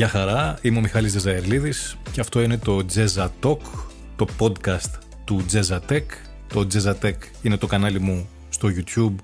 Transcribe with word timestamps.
Γεια 0.00 0.08
χαρά, 0.08 0.58
είμαι 0.62 0.78
ο 0.78 0.80
Μιχάλης 0.80 1.12
Ζεζαερλίδης 1.12 1.96
και 2.12 2.20
αυτό 2.20 2.40
είναι 2.40 2.58
το 2.58 2.86
Jezza 2.94 3.28
Talk, 3.42 3.58
το 4.16 4.26
podcast 4.38 4.98
του 5.24 5.44
Jezza 5.52 5.78
Tech. 5.88 6.04
Το 6.48 6.66
Jezza 6.72 6.94
Tech 7.02 7.16
είναι 7.42 7.56
το 7.56 7.66
κανάλι 7.66 8.00
μου 8.00 8.28
στο 8.48 8.68
YouTube, 8.68 9.14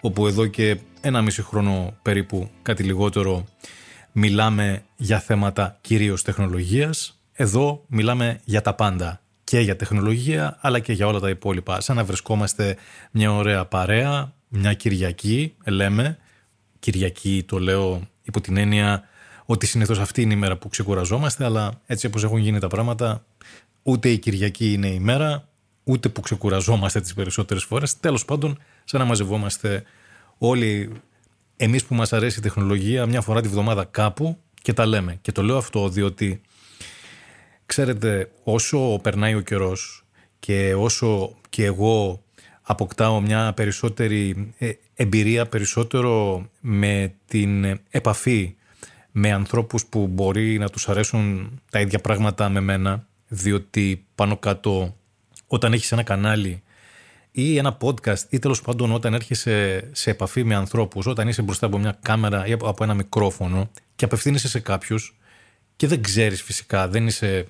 όπου 0.00 0.26
εδώ 0.26 0.46
και 0.46 0.78
ένα 1.00 1.22
μισή 1.22 1.42
χρόνο 1.42 1.96
περίπου, 2.02 2.50
κάτι 2.62 2.82
λιγότερο, 2.82 3.44
μιλάμε 4.12 4.82
για 4.96 5.18
θέματα 5.18 5.78
κυρίως 5.80 6.22
τεχνολογίας. 6.22 7.20
Εδώ 7.32 7.84
μιλάμε 7.86 8.40
για 8.44 8.62
τα 8.62 8.74
πάντα 8.74 9.20
και 9.44 9.58
για 9.58 9.76
τεχνολογία, 9.76 10.58
αλλά 10.60 10.78
και 10.78 10.92
για 10.92 11.06
όλα 11.06 11.20
τα 11.20 11.28
υπόλοιπα. 11.28 11.80
Σαν 11.80 11.96
να 11.96 12.04
βρισκόμαστε 12.04 12.76
μια 13.10 13.32
ωραία 13.32 13.64
παρέα, 13.64 14.32
μια 14.48 14.74
Κυριακή, 14.74 15.54
λέμε. 15.64 16.18
Κυριακή 16.78 17.44
το 17.46 17.58
λέω 17.58 18.02
υπό 18.22 18.40
την 18.40 18.56
έννοια 18.56 19.08
ότι 19.50 19.66
συνήθως 19.66 19.98
αυτή 19.98 20.22
είναι 20.22 20.32
η 20.32 20.36
μέρα 20.36 20.56
που 20.56 20.68
ξεκουραζόμαστε, 20.68 21.44
αλλά 21.44 21.80
έτσι 21.86 22.06
όπως 22.06 22.24
έχουν 22.24 22.38
γίνει 22.38 22.58
τα 22.58 22.66
πράγματα, 22.66 23.24
ούτε 23.82 24.08
η 24.08 24.18
Κυριακή 24.18 24.72
είναι 24.72 24.88
η 24.88 24.98
μέρα, 24.98 25.48
ούτε 25.84 26.08
που 26.08 26.20
ξεκουραζόμαστε 26.20 27.00
τις 27.00 27.14
περισσότερες 27.14 27.64
φορές. 27.64 28.00
Τέλος 28.00 28.24
πάντων, 28.24 28.58
σαν 28.84 29.00
να 29.00 29.06
μαζευόμαστε 29.06 29.82
όλοι 30.38 30.92
εμείς 31.56 31.84
που 31.84 31.94
μας 31.94 32.12
αρέσει 32.12 32.38
η 32.38 32.42
τεχνολογία 32.42 33.06
μια 33.06 33.20
φορά 33.20 33.40
τη 33.40 33.48
βδομάδα 33.48 33.84
κάπου 33.84 34.38
και 34.62 34.72
τα 34.72 34.86
λέμε. 34.86 35.18
Και 35.20 35.32
το 35.32 35.42
λέω 35.42 35.56
αυτό 35.56 35.88
διότι 35.88 36.40
ξέρετε, 37.66 38.30
όσο 38.42 38.98
περνάει 39.02 39.34
ο 39.34 39.40
καιρός 39.40 40.04
και 40.38 40.74
όσο 40.74 41.36
και 41.48 41.64
εγώ 41.64 42.22
αποκτάω 42.62 43.20
μια 43.20 43.52
περισσότερη 43.52 44.52
ε, 44.58 44.70
εμπειρία, 44.94 45.46
περισσότερο 45.46 46.44
με 46.60 47.14
την 47.26 47.80
επαφή 47.90 48.57
με 49.12 49.32
ανθρώπους 49.32 49.86
που 49.86 50.06
μπορεί 50.06 50.58
να 50.58 50.68
τους 50.68 50.88
αρέσουν 50.88 51.50
τα 51.70 51.80
ίδια 51.80 51.98
πράγματα 51.98 52.48
με 52.48 52.60
μένα, 52.60 53.06
διότι 53.28 54.06
πάνω 54.14 54.36
κάτω 54.36 54.96
όταν 55.46 55.72
έχεις 55.72 55.92
ένα 55.92 56.02
κανάλι 56.02 56.62
ή 57.30 57.56
ένα 57.56 57.76
podcast 57.80 58.22
ή 58.28 58.38
τέλος 58.38 58.60
πάντων 58.62 58.92
όταν 58.92 59.14
έρχεσαι 59.14 59.88
σε 59.92 60.10
επαφή 60.10 60.44
με 60.44 60.54
ανθρώπους, 60.54 61.06
όταν 61.06 61.28
είσαι 61.28 61.42
μπροστά 61.42 61.66
από 61.66 61.78
μια 61.78 61.98
κάμερα 62.02 62.46
ή 62.46 62.52
από 62.52 62.84
ένα 62.84 62.94
μικρόφωνο 62.94 63.70
και 63.96 64.04
απευθύνεσαι 64.04 64.48
σε 64.48 64.60
κάποιους 64.60 65.18
και 65.76 65.86
δεν 65.86 66.02
ξέρεις 66.02 66.42
φυσικά, 66.42 66.88
δεν 66.88 67.06
είσαι 67.06 67.46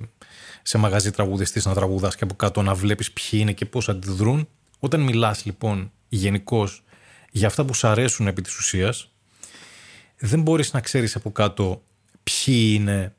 σε 0.62 0.78
μαγαζί 0.78 1.10
τραγουδιστής 1.10 1.64
να 1.64 1.74
τραγουδάς 1.74 2.16
και 2.16 2.24
από 2.24 2.34
κάτω 2.34 2.62
να 2.62 2.74
βλέπεις 2.74 3.12
ποιοι 3.12 3.38
είναι 3.42 3.52
και 3.52 3.66
πώς 3.66 3.88
αντιδρούν. 3.88 4.48
Όταν 4.78 5.00
μιλάς 5.00 5.44
λοιπόν 5.44 5.92
γενικώς 6.08 6.84
για 7.30 7.46
αυτά 7.46 7.64
που 7.64 7.74
σου 7.74 7.86
αρέσουν 7.86 8.26
επί 8.26 8.42
της 8.42 8.58
ουσίας, 8.58 9.12
δεν 10.18 10.42
μπορείς 10.42 10.72
να 10.72 10.80
ξέρεις 10.80 11.16
από 11.16 11.32
κάτω 11.32 11.82
ποιοι 12.22 12.72
είναι 12.74 13.14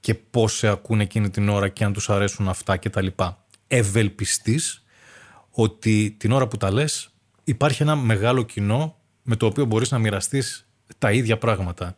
και 0.00 0.14
πώς 0.14 0.56
σε 0.56 0.68
ακούνε 0.68 1.02
εκείνη 1.02 1.30
την 1.30 1.48
ώρα 1.48 1.68
και 1.68 1.84
αν 1.84 1.92
τους 1.92 2.10
αρέσουν 2.10 2.48
αυτά 2.48 2.76
και 2.76 2.90
τα 2.90 3.02
λοιπά. 3.02 3.44
Ευελπιστείς 3.66 4.84
ότι 5.50 6.16
την 6.18 6.32
ώρα 6.32 6.48
που 6.48 6.56
τα 6.56 6.72
λες 6.72 7.10
υπάρχει 7.44 7.82
ένα 7.82 7.96
μεγάλο 7.96 8.42
κοινό 8.42 8.96
με 9.22 9.36
το 9.36 9.46
οποίο 9.46 9.64
μπορείς 9.64 9.90
να 9.90 9.98
μοιραστείς 9.98 10.68
τα 10.98 11.12
ίδια 11.12 11.38
πράγματα. 11.38 11.96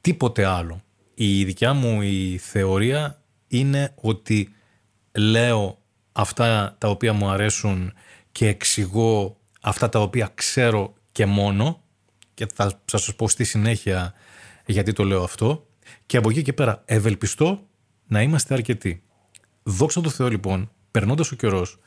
Τίποτε 0.00 0.44
άλλο. 0.44 0.82
Η 1.14 1.44
δικιά 1.44 1.72
μου 1.72 2.02
η 2.02 2.38
θεωρία 2.38 3.22
είναι 3.48 3.92
ότι 3.94 4.54
λέω 5.12 5.78
αυτά 6.12 6.76
τα 6.78 6.88
οποία 6.88 7.12
μου 7.12 7.28
αρέσουν 7.28 7.92
και 8.32 8.48
εξηγώ 8.48 9.40
αυτά 9.60 9.88
τα 9.88 10.00
οποία 10.00 10.30
ξέρω 10.34 10.94
και 11.12 11.26
μόνο 11.26 11.82
και 12.36 12.46
θα 12.54 12.80
σας 12.84 13.14
πω 13.16 13.28
στη 13.28 13.44
συνέχεια 13.44 14.14
γιατί 14.66 14.92
το 14.92 15.04
λέω 15.04 15.22
αυτό 15.22 15.66
και 16.06 16.16
από 16.16 16.30
εκεί 16.30 16.42
και 16.42 16.52
πέρα 16.52 16.82
ευελπιστώ 16.84 17.66
να 18.06 18.22
είμαστε 18.22 18.54
αρκετοί. 18.54 19.02
Δόξα 19.62 20.00
τω 20.00 20.10
Θεώ 20.10 20.28
λοιπόν, 20.28 20.70
περνώντας 20.90 21.30
ο 21.32 21.36
καιρός, 21.36 21.78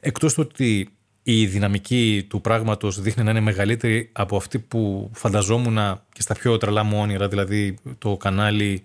εκτός 0.00 0.34
του 0.34 0.44
ότι 0.50 0.96
η 1.22 1.46
δυναμική 1.46 2.26
του 2.28 2.40
πράγματος 2.40 3.00
δείχνει 3.00 3.24
να 3.24 3.30
είναι 3.30 3.40
μεγαλύτερη 3.40 4.10
από 4.12 4.36
αυτή 4.36 4.58
που 4.58 5.10
φανταζόμουν 5.14 6.00
και 6.12 6.22
στα 6.22 6.34
πιο 6.34 6.56
τρελά 6.56 6.82
μου 6.82 6.98
όνειρα, 7.00 7.28
δηλαδή 7.28 7.78
το 7.98 8.16
κανάλι 8.16 8.82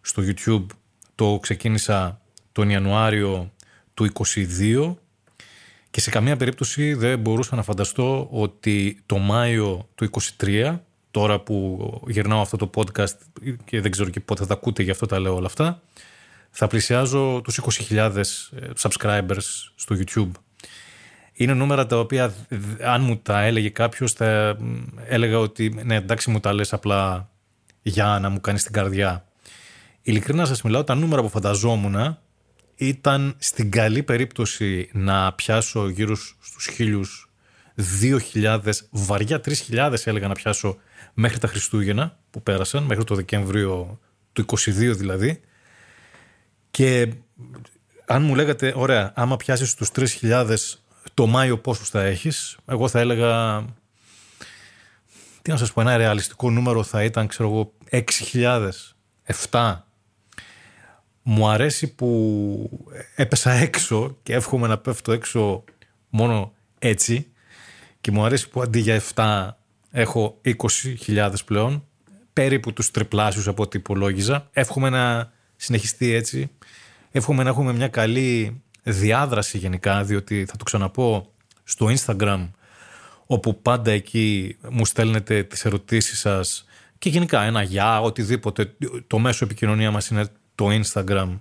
στο 0.00 0.22
YouTube 0.26 0.66
το 1.14 1.38
ξεκίνησα 1.42 2.20
τον 2.52 2.70
Ιανουάριο 2.70 3.52
του 3.94 4.08
2022 4.34 4.94
και 5.96 6.02
σε 6.02 6.10
καμία 6.10 6.36
περίπτωση 6.36 6.94
δεν 6.94 7.18
μπορούσα 7.18 7.56
να 7.56 7.62
φανταστώ 7.62 8.28
ότι 8.30 9.02
το 9.06 9.18
Μάιο 9.18 9.88
του 9.94 10.10
23, 10.38 10.78
τώρα 11.10 11.40
που 11.40 11.78
γυρνάω 12.08 12.40
αυτό 12.40 12.56
το 12.56 12.70
podcast 12.74 13.16
και 13.64 13.80
δεν 13.80 13.90
ξέρω 13.90 14.10
και 14.10 14.20
πότε 14.20 14.40
θα 14.40 14.46
τα 14.46 14.54
ακούτε, 14.54 14.82
γι' 14.82 14.90
αυτό 14.90 15.06
τα 15.06 15.20
λέω 15.20 15.34
όλα 15.34 15.46
αυτά, 15.46 15.82
θα 16.50 16.66
πλησιάζω 16.66 17.40
τους 17.44 17.60
20.000 17.88 18.16
ε, 18.16 18.22
subscribers 18.80 19.70
στο 19.74 19.96
YouTube. 19.98 20.30
Είναι 21.32 21.54
νούμερα 21.54 21.86
τα 21.86 21.98
οποία 21.98 22.34
αν 22.84 23.02
μου 23.02 23.16
τα 23.16 23.42
έλεγε 23.42 23.68
κάποιος 23.68 24.12
θα 24.12 24.56
έλεγα 25.06 25.38
ότι 25.38 25.80
ναι 25.84 25.94
εντάξει 25.94 26.30
μου 26.30 26.40
τα 26.40 26.52
λες 26.52 26.72
απλά 26.72 27.30
για 27.82 28.18
να 28.20 28.28
μου 28.28 28.40
κάνεις 28.40 28.62
την 28.62 28.72
καρδιά. 28.72 29.24
Ειλικρινά 30.02 30.44
σας 30.44 30.62
μιλάω, 30.62 30.84
τα 30.84 30.94
νούμερα 30.94 31.22
που 31.22 31.28
φανταζόμουν 31.28 32.18
ήταν 32.76 33.34
στην 33.38 33.70
καλή 33.70 34.02
περίπτωση 34.02 34.90
να 34.92 35.32
πιάσω 35.32 35.88
γύρω 35.88 36.16
στους 36.16 36.68
χίλιους, 36.72 37.30
δύο 37.74 38.18
χιλιάδες, 38.18 38.88
βαριά 38.90 39.40
τρεις 39.40 39.60
χιλιάδες 39.60 40.06
έλεγα 40.06 40.28
να 40.28 40.34
πιάσω 40.34 40.76
μέχρι 41.14 41.38
τα 41.38 41.46
Χριστούγεννα 41.46 42.18
που 42.30 42.42
πέρασαν, 42.42 42.82
μέχρι 42.82 43.04
το 43.04 43.14
Δεκέμβριο 43.14 44.00
του 44.32 44.44
22 44.46 44.96
δηλαδή. 44.96 45.40
Και 46.70 47.12
αν 48.06 48.22
μου 48.22 48.34
λέγατε, 48.34 48.72
ωραία, 48.76 49.12
άμα 49.14 49.36
πιάσεις 49.36 49.74
τους 49.74 49.88
3.000 50.20 50.56
το 51.14 51.26
Μάιο 51.26 51.58
πόσους 51.58 51.88
θα 51.88 52.02
έχεις, 52.02 52.56
εγώ 52.66 52.88
θα 52.88 53.00
έλεγα, 53.00 53.64
τι 55.42 55.50
να 55.50 55.56
σας 55.56 55.72
πω, 55.72 55.80
ένα 55.80 55.96
ρεαλιστικό 55.96 56.50
νούμερο 56.50 56.82
θα 56.82 57.04
ήταν, 57.04 57.26
ξέρω 57.26 57.48
εγώ, 57.48 57.72
6.000, 58.32 58.70
7, 59.50 59.85
μου 61.28 61.48
αρέσει 61.48 61.94
που 61.94 62.86
έπεσα 63.14 63.50
έξω 63.50 64.16
και 64.22 64.34
εύχομαι 64.34 64.66
να 64.66 64.78
πέφτω 64.78 65.12
έξω 65.12 65.64
μόνο 66.08 66.52
έτσι. 66.78 67.26
Και 68.00 68.10
μου 68.10 68.24
αρέσει 68.24 68.48
που 68.48 68.62
αντί 68.62 68.78
για 68.78 69.02
7 69.14 69.50
έχω 69.90 70.40
20.000 71.06 71.32
πλέον. 71.44 71.84
Περίπου 72.32 72.72
τους 72.72 72.90
τριπλάσιους 72.90 73.48
από 73.48 73.62
ό,τι 73.62 73.78
υπολόγιζα. 73.78 74.48
Εύχομαι 74.52 74.90
να 74.90 75.32
συνεχιστεί 75.56 76.12
έτσι. 76.12 76.50
Εύχομαι 77.10 77.42
να 77.42 77.48
έχουμε 77.48 77.72
μια 77.72 77.88
καλή 77.88 78.62
διάδραση 78.82 79.58
γενικά 79.58 80.04
διότι 80.04 80.44
θα 80.44 80.56
το 80.56 80.64
ξαναπώ 80.64 81.32
στο 81.64 81.88
Instagram 81.96 82.50
όπου 83.26 83.62
πάντα 83.62 83.90
εκεί 83.90 84.56
μου 84.70 84.84
στέλνετε 84.84 85.42
τις 85.42 85.64
ερωτήσεις 85.64 86.18
σας. 86.18 86.64
Και 86.98 87.08
γενικά 87.08 87.42
ένα 87.42 87.62
γεια, 87.62 88.00
οτιδήποτε. 88.00 88.74
Το 89.06 89.18
μέσο 89.18 89.44
επικοινωνία 89.44 89.90
μας 89.90 90.08
είναι 90.08 90.26
το 90.56 90.66
Instagram 90.70 91.38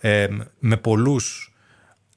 ε, 0.00 0.26
με 0.58 0.76
πολλούς 0.76 1.52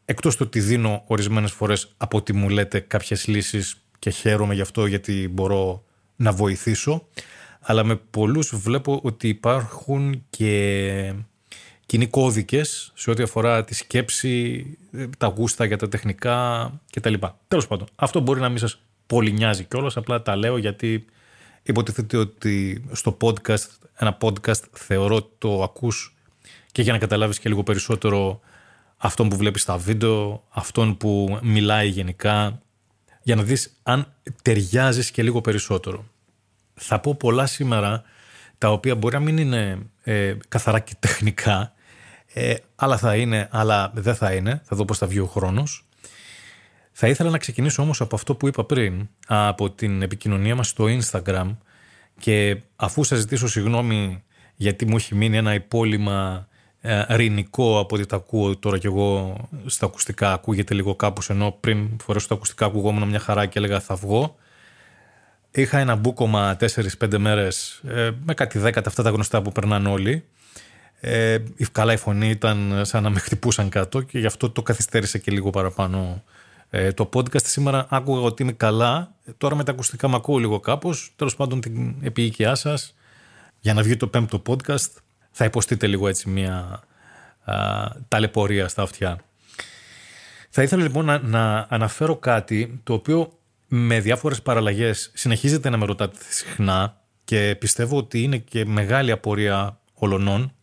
εκτός 0.06 0.36
το 0.36 0.44
ότι 0.44 0.60
δίνω 0.60 1.04
ορισμένες 1.08 1.52
φορές 1.52 1.94
από 1.98 2.18
ότι 2.18 2.34
μου 2.34 2.50
λέτε 2.50 2.80
κάποιες 2.80 3.28
λύσεις 3.28 3.86
και 4.00 4.10
χαίρομαι 4.10 4.54
γι' 4.54 4.62
αυτό 4.62 4.86
γιατί 4.86 5.30
μπορώ 5.32 5.84
να 6.16 6.32
βοηθήσω 6.32 7.08
αλλά 7.62 7.84
με 7.84 7.96
πολλούς 7.96 8.56
βλέπω 8.56 9.00
ότι 9.04 9.28
υπάρχουν 9.28 10.26
και 10.30 11.14
κοινοί 11.86 12.08
κώδικες 12.08 12.92
σε 12.96 13.12
ό,τι 13.12 13.24
αφορά 13.24 13.64
τη 13.64 13.74
σκέψη, 13.74 14.66
τα 15.18 15.28
γούστα 15.28 15.66
για 15.66 15.78
τα 15.78 15.88
τεχνικά 15.88 16.72
κτλ. 16.92 17.14
Τέλος 17.48 17.68
πάντων, 17.68 17.88
αυτό 17.96 18.20
μπορεί 18.20 18.40
να 18.40 18.50
μην 18.50 18.58
σας 18.58 18.82
πολύ 19.08 19.32
νοιάζει 19.32 19.64
κιόλας, 19.64 19.98
απλά 19.98 20.22
τα 20.22 20.36
λέω 20.36 20.58
γιατί 20.58 21.06
υποτίθεται 21.64 22.18
ότι 22.18 22.84
στο 22.92 23.18
podcast, 23.22 23.68
ένα 24.02 24.18
podcast 24.22 24.64
θεωρώ 24.72 25.24
το 25.24 25.64
ακούς 25.64 26.16
και 26.72 26.82
για 26.82 26.94
να 26.94 27.00
καταλάβεις 27.00 27.40
και 27.40 27.50
λίγο 27.50 27.64
περισσότερο 27.64 28.40
αυτόν 28.98 29.30
που 29.30 29.36
βλέπεις 29.38 29.62
στα 29.62 29.78
βίντεο, 29.78 30.44
αυτόν 30.50 30.98
που 30.98 31.40
μιλάει 31.42 31.88
γενικά, 31.88 32.62
για 33.22 33.36
να 33.36 33.44
δεις 33.44 33.80
αν 33.84 34.14
ταιριάζεις 34.42 35.12
και 35.12 35.24
λίγο 35.24 35.42
περισσότερο. 35.42 36.06
Θα 36.74 37.00
πω 37.00 37.16
πολλά 37.16 37.46
σήμερα, 37.46 38.04
τα 38.58 38.72
οποία 38.72 38.96
μπορεί 38.96 39.14
να 39.14 39.20
μην 39.20 39.38
είναι 39.38 39.78
ε, 40.04 40.36
καθαρά 40.48 40.80
και 40.80 40.94
τεχνικά, 41.00 41.74
ε, 42.34 42.56
άλλα 42.76 42.98
θα 42.98 43.16
είναι, 43.16 43.48
αλλά 43.52 43.92
δεν 43.96 44.16
θα 44.16 44.34
είναι, 44.34 44.62
θα 44.64 44.76
δω 44.76 44.86
πώς 44.86 44.98
θα 44.98 45.08
βγει 45.08 45.20
ο 45.20 45.26
χρόνος. 45.26 45.86
Θα 46.92 47.08
ήθελα 47.08 47.30
να 47.30 47.38
ξεκινήσω 47.38 47.82
όμως 47.82 48.02
από 48.02 48.16
αυτό 48.16 48.36
που 48.36 48.48
είπα 48.48 48.64
πριν, 48.64 49.10
από 49.28 49.72
την 49.72 50.02
επικοινωνία 50.02 50.56
μας 50.56 50.68
στο 50.68 50.86
Instagram 50.88 51.56
και 52.22 52.62
αφού 52.76 53.04
σας 53.04 53.20
ζητήσω 53.20 53.48
συγγνώμη 53.48 54.24
γιατί 54.56 54.86
μου 54.86 54.96
έχει 54.96 55.16
μείνει 55.16 55.38
ένα 55.38 55.54
υπόλοιμα 55.54 56.48
ε, 56.82 57.16
ρηνικό 57.16 57.80
από 57.80 57.96
ό,τι 57.96 58.06
τα 58.06 58.16
ακούω 58.16 58.58
τώρα 58.58 58.78
κι 58.78 58.86
εγώ 58.86 59.38
στα 59.66 59.86
ακουστικά 59.86 60.34
ακούγεται 60.34 60.74
λίγο 60.74 60.96
κάπως 60.96 61.30
ενώ 61.30 61.58
πριν 61.60 61.90
φορέσω 62.04 62.28
τα 62.28 62.36
ακουστικά 62.36 62.66
ακουγόμουν 62.66 63.08
μια 63.08 63.20
χαρά 63.20 63.46
και 63.46 63.60
έλεγα 63.60 63.80
θα 63.80 63.96
βγω 63.96 64.36
Είχα 65.54 65.78
ένα 65.78 65.96
μπούκομα 65.96 66.58
4-5 67.00 67.18
μέρες 67.18 67.82
ε, 67.88 68.12
με 68.26 68.34
κάτι 68.34 68.60
δέκατα 68.60 68.90
αυτά 68.90 69.04
τα 69.04 69.10
γνωστά 69.10 69.42
που 69.42 69.52
περνάνε 69.52 69.90
όλοι. 69.90 70.24
Ε, 71.00 71.38
καλά 71.72 71.94
η 71.94 71.98
φωνή 71.98 72.30
ήταν 72.30 72.82
σαν 72.86 73.04
να 73.04 73.10
με 73.10 73.20
χτυπούσαν 73.20 73.70
κάτω 73.70 74.02
και 74.02 74.20
γι' 74.20 74.26
αυτό 74.26 74.50
το 74.50 74.62
καθυστέρησε 74.62 75.18
και 75.18 75.32
λίγο 75.32 75.50
παραπάνω 75.50 76.24
ε, 76.74 76.92
το 76.92 77.10
podcast. 77.14 77.44
Σήμερα 77.44 77.86
άκουγα 77.90 78.22
ότι 78.22 78.44
είμαι 78.44 78.52
καλά. 78.52 79.16
Τώρα 79.38 79.56
με 79.56 79.64
τα 79.64 79.72
ακουστικά 79.72 80.08
με 80.08 80.16
ακούω 80.16 80.38
λίγο 80.38 80.60
κάπως. 80.60 81.14
Τέλος 81.16 81.36
πάντων 81.36 81.62
την 81.62 81.96
επίοικιά 82.02 82.56
σας 82.56 82.96
για 83.60 83.74
να 83.74 83.82
βγει 83.82 83.98
το 83.98 84.08
πέμπτο 84.08 84.42
podcast 84.48 84.90
θα 85.32 85.46
υποστείτε 85.46 85.88
λίγο 85.88 86.08
έτσι 86.08 86.30
μια 86.30 86.84
α, 87.44 87.56
ταλαιπωρία 88.08 88.68
στα 88.68 88.82
αυτιά. 88.82 89.20
Θα 90.50 90.64
ήθελα 90.64 90.84
λοιπόν 90.84 91.06
να, 91.06 91.20
να 91.20 91.66
αναφέρω 91.70 92.16
κάτι 92.16 92.80
το 92.84 92.94
οποίο 92.94 93.40
με 93.68 94.00
διάφορες 94.00 94.42
παραλλαγές 94.42 95.12
συνεχίζεται 95.14 95.70
να 95.70 95.78
με 95.78 95.86
ρωτάτε 95.86 96.18
συχνά 96.30 97.02
και 97.24 97.56
πιστεύω 97.60 97.98
ότι 97.98 98.22
είναι 98.22 98.38
και 98.38 98.66
μεγάλη 98.66 99.12
απορία 99.12 99.80
ολονών. 99.94 100.54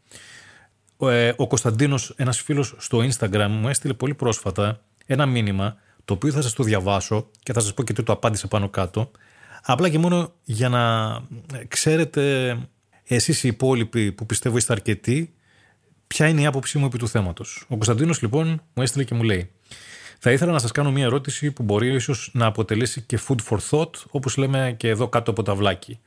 Ε, 1.01 1.33
ο 1.37 1.47
Κωνσταντίνος, 1.47 2.15
ένας 2.17 2.41
φίλος 2.41 2.75
στο 2.79 2.99
Instagram 2.99 3.47
μου 3.51 3.69
έστειλε 3.69 3.95
πολύ 3.95 4.15
πρόσφατα 4.15 4.81
ένα 5.07 5.27
μήνυμα 5.27 5.77
το 6.09 6.15
οποίο 6.15 6.33
θα 6.33 6.43
σας 6.43 6.53
το 6.53 6.63
διαβάσω 6.63 7.31
και 7.43 7.53
θα 7.53 7.61
σας 7.61 7.75
πω 7.75 7.83
και 7.83 7.93
τι 7.93 8.03
το 8.03 8.13
απάντησε 8.13 8.47
πάνω 8.47 8.69
κάτω. 8.69 9.11
Απλά 9.63 9.89
και 9.89 9.99
μόνο 9.99 10.33
για 10.45 10.69
να 10.69 10.83
ξέρετε 11.69 12.57
εσείς 13.05 13.45
οι 13.45 13.49
υπόλοιποι 13.49 14.13
που 14.13 14.27
πιστεύω 14.27 14.57
είστε 14.57 14.73
αρκετοί 14.73 15.35
ποια 16.07 16.29
είναι 16.29 16.41
η 16.41 16.47
άποψή 16.47 16.79
μου 16.79 16.87
επί 16.87 16.99
του 16.99 17.09
θέματος. 17.09 17.65
Ο 17.69 17.75
Κωνσταντίνος 17.75 18.23
λοιπόν 18.23 18.63
μου 18.75 18.83
έστειλε 18.83 19.05
και 19.05 19.15
μου 19.15 19.23
λέει 19.23 19.51
θα 20.19 20.33
ήθελα 20.33 20.53
να 20.53 20.59
σας 20.59 20.73
κάνω 20.73 20.93
μια 20.93 21.05
ερώτηση 21.05 21.51
που 21.51 21.63
μπορεί 21.63 21.95
ίσως 21.95 22.31
να 22.33 22.47
αποτελέσει 22.47 23.01
και 23.01 23.19
food 23.29 23.39
for 23.49 23.59
thought, 23.71 23.93
όπως 24.11 24.37
λέμε 24.37 24.75
και 24.77 24.89
εδώ 24.89 25.09
κάτω 25.09 25.31
από 25.31 25.43
τα 25.43 25.55
βλάκι. 25.55 26.01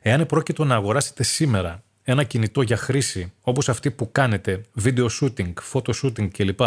Εάν 0.00 0.26
πρόκειτο 0.26 0.64
να 0.64 0.74
αγοράσετε 0.74 1.22
σήμερα 1.22 1.82
ένα 2.02 2.24
κινητό 2.24 2.62
για 2.62 2.76
χρήση, 2.76 3.32
όπως 3.40 3.68
αυτή 3.68 3.90
που 3.90 4.12
κάνετε, 4.12 4.60
video 4.84 5.06
shooting, 5.20 5.52
photo 5.72 5.92
shooting 6.02 6.28
κλπ, 6.30 6.60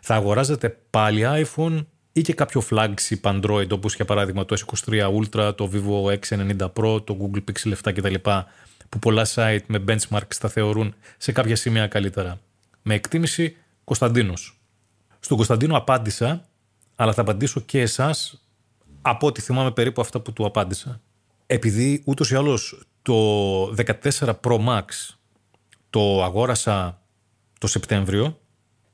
θα 0.00 0.14
αγοράζετε 0.14 0.78
πάλι 0.90 1.22
iPhone 1.24 1.84
ή 2.16 2.22
και 2.22 2.34
κάποιο 2.34 2.62
flagship 2.70 3.20
Android, 3.20 3.70
όπως 3.70 3.94
για 3.94 4.04
παράδειγμα 4.04 4.44
το 4.44 4.56
S23 4.66 5.10
Ultra, 5.18 5.56
το 5.56 5.70
Vivo 5.72 6.18
X90 6.18 6.72
Pro, 6.72 7.04
το 7.04 7.16
Google 7.20 7.40
Pixel 7.50 7.72
7 7.82 7.92
κτλ, 7.94 8.14
που 8.88 8.98
πολλά 8.98 9.26
site 9.34 9.64
με 9.66 9.84
benchmarks 9.88 10.34
τα 10.40 10.48
θεωρούν 10.48 10.94
σε 11.18 11.32
κάποια 11.32 11.56
σημεία 11.56 11.86
καλύτερα. 11.86 12.40
Με 12.82 12.94
εκτίμηση 12.94 13.56
Κωνσταντίνος. 13.84 14.60
Στον 15.20 15.36
Κωνσταντίνο 15.36 15.76
απάντησα, 15.76 16.48
αλλά 16.94 17.12
θα 17.12 17.20
απαντήσω 17.20 17.60
και 17.60 17.80
εσάς 17.80 18.42
από 19.02 19.26
ό,τι 19.26 19.40
θυμάμαι 19.40 19.70
περίπου 19.70 20.00
αυτά 20.00 20.20
που 20.20 20.32
του 20.32 20.44
απάντησα. 20.44 21.00
Επειδή 21.46 22.02
ούτως 22.04 22.30
ή 22.30 22.34
άλλως 22.34 22.86
το 23.02 23.64
14 23.66 24.34
Pro 24.40 24.64
Max 24.66 24.84
το 25.90 26.24
αγόρασα 26.24 27.02
το 27.58 27.66
Σεπτέμβριο, 27.66 28.38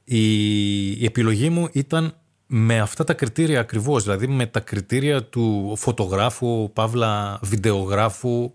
η, 0.04 1.04
επιλογή 1.04 1.50
μου 1.50 1.68
ήταν 1.72 2.14
με 2.52 2.80
αυτά 2.80 3.04
τα 3.04 3.14
κριτήρια 3.14 3.60
ακριβώς, 3.60 4.02
δηλαδή 4.02 4.26
με 4.26 4.46
τα 4.46 4.60
κριτήρια 4.60 5.24
του 5.24 5.74
φωτογράφου, 5.76 6.70
παύλα 6.72 7.38
βιντεογράφου, 7.42 8.52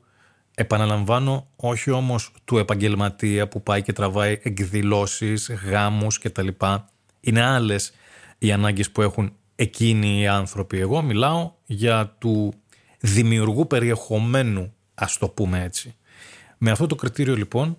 επαναλαμβάνω, 0.56 1.48
όχι 1.56 1.92
όμως 1.92 2.32
του 2.46 2.58
επαγγελματία 2.58 3.48
που 3.48 3.64
πάει 3.64 3.82
και 3.82 3.94
τραβάει 3.94 4.40
εκδηλώσεις, 4.44 5.52
γάμους 5.66 6.20
κτλ. 6.20 6.48
Είναι 7.20 7.42
άλλες 7.42 7.94
οι 8.38 8.52
ανάγκες 8.52 8.92
που 8.92 9.02
έχουν 9.02 9.34
εκείνοι 9.56 10.22
οι 10.22 10.28
άνθρωποι. 10.28 10.80
Εγώ 10.80 11.02
μιλάω 11.02 11.52
για 11.66 12.16
του 12.18 12.54
δημιουργού 13.00 13.68
περιεχομένου, 13.68 14.74
ας 14.96 15.18
το 15.18 15.28
πούμε 15.30 15.64
έτσι. 15.64 15.96
Με 16.58 16.72
αυτό 16.72 16.88
το 16.88 16.96
κριτήριο 16.96 17.36
λοιπόν 17.36 17.78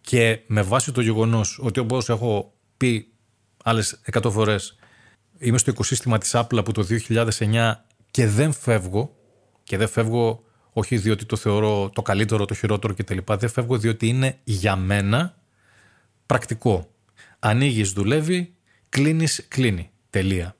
και 0.00 0.40
με 0.46 0.62
βάση 0.62 0.92
το 0.92 1.00
γεγονός 1.00 1.58
ότι 1.62 1.80
όπως 1.80 2.08
έχω 2.08 2.52
πει 2.76 3.08
άλλες 3.64 4.00
100 4.12 4.30
φορές, 4.30 4.76
είμαι 5.38 5.58
στο 5.58 5.70
οικοσύστημα 5.70 6.18
της 6.18 6.30
Apple 6.34 6.56
από 6.56 6.72
το 6.72 6.86
2009 7.08 7.72
και 8.10 8.26
δεν 8.26 8.52
φεύγω 8.52 9.16
και 9.62 9.76
δεν 9.76 9.88
φεύγω 9.88 10.42
όχι 10.72 10.96
διότι 10.96 11.24
το 11.24 11.36
θεωρώ 11.36 11.90
το 11.94 12.02
καλύτερο, 12.02 12.44
το 12.44 12.54
χειρότερο 12.54 12.94
κτλ. 12.94 13.18
Δεν 13.26 13.48
φεύγω 13.48 13.78
διότι 13.78 14.08
είναι 14.08 14.38
για 14.44 14.76
μένα 14.76 15.36
πρακτικό. 16.26 16.88
Ανοίγεις, 17.38 17.92
δουλεύει, 17.92 18.54
κλείνεις, 18.88 19.44
κλείνει. 19.48 19.90
Τελεία. 20.10 20.56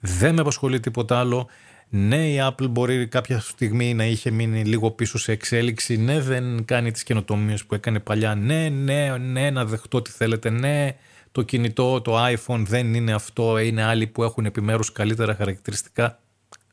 Δεν 0.00 0.34
με 0.34 0.40
απασχολεί 0.40 0.80
τίποτα 0.80 1.18
άλλο. 1.18 1.48
Ναι, 1.88 2.28
η 2.28 2.38
Apple 2.40 2.68
μπορεί 2.70 3.08
κάποια 3.08 3.40
στιγμή 3.40 3.94
να 3.94 4.04
είχε 4.04 4.30
μείνει 4.30 4.64
λίγο 4.64 4.90
πίσω 4.90 5.18
σε 5.18 5.32
εξέλιξη. 5.32 5.96
Ναι, 5.96 6.20
δεν 6.20 6.64
κάνει 6.64 6.90
τις 6.90 7.02
καινοτομίες 7.02 7.64
που 7.64 7.74
έκανε 7.74 8.00
παλιά. 8.00 8.34
Ναι, 8.34 8.68
ναι, 8.68 9.16
ναι, 9.16 9.50
να 9.50 9.64
δεχτώ 9.64 10.02
τι 10.02 10.10
θέλετε. 10.10 10.50
Ναι, 10.50 10.96
το 11.36 11.42
κινητό, 11.42 12.00
το 12.00 12.26
iPhone 12.26 12.62
δεν 12.66 12.94
είναι 12.94 13.12
αυτό. 13.12 13.58
Είναι 13.58 13.82
άλλοι 13.82 14.06
που 14.06 14.22
έχουν 14.22 14.44
επιμέρους 14.44 14.92
καλύτερα 14.92 15.34
χαρακτηριστικά. 15.34 16.18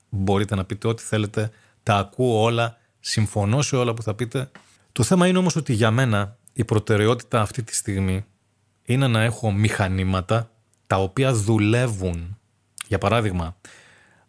Μπορείτε 0.10 0.56
να 0.56 0.65
πείτε 0.65 0.88
ό,τι 0.88 1.04
θέλετε. 1.04 1.51
Τα 1.83 1.95
ακούω 1.95 2.42
όλα. 2.42 2.77
Συμφωνώ 3.00 3.62
σε 3.62 3.75
όλα 3.75 3.94
που 3.94 4.01
θα 4.01 4.13
πείτε. 4.13 4.51
Το 4.92 5.04
θέμα 5.04 5.27
είναι 5.27 5.38
όμως 5.38 5.56
ότι 5.56 5.74
για 5.74 5.92
μένα 5.92 6.38
η 6.54 6.63
προτεραιότητα 6.65 7.42
αυτή 7.42 7.63
τη 7.63 7.75
στιγμή 7.75 8.25
είναι 8.83 9.07
να 9.07 9.21
έχω 9.21 9.51
μηχανήματα 9.51 10.51
τα 10.88 10.95
οποία 10.95 11.33
δουλεύουν. 11.33 12.38
Για 12.88 12.98
παράδειγμα, 12.98 13.56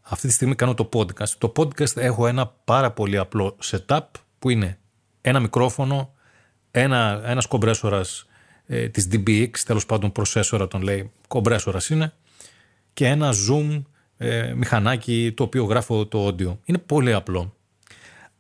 αυτή 0.01 0.27
τη 0.27 0.33
στιγμή 0.33 0.55
κάνω 0.55 0.75
το 0.75 0.89
podcast. 0.93 1.29
Το 1.39 1.53
podcast 1.57 1.97
έχω 1.97 2.27
ένα 2.27 2.47
πάρα 2.47 2.91
πολύ 2.91 3.19
απλό 3.19 3.57
setup 3.65 4.01
που 4.39 4.51
είναι 4.51 4.79
ένα 5.21 5.41
μικρόφωνο, 5.41 6.15
ένα, 6.71 7.23
ένας 7.25 7.47
κομπρέσορας 7.47 8.27
ε, 8.67 8.89
της 8.89 9.09
DBX, 9.13 9.51
τέλος 9.67 9.87
πάντων 9.87 10.13
προσέσορα 10.13 10.69
τον 10.69 10.83
λέει, 10.83 11.11
κομπρέσορας 11.29 11.89
είναι, 11.89 12.13
και 12.93 13.07
ένα 13.07 13.33
zoom 13.49 13.83
ε, 14.17 14.53
μηχανάκι 14.57 15.33
το 15.37 15.43
οποίο 15.43 15.65
γράφω 15.65 16.07
το 16.07 16.27
audio. 16.27 16.57
Είναι 16.65 16.79
πολύ 16.79 17.13
απλό. 17.13 17.57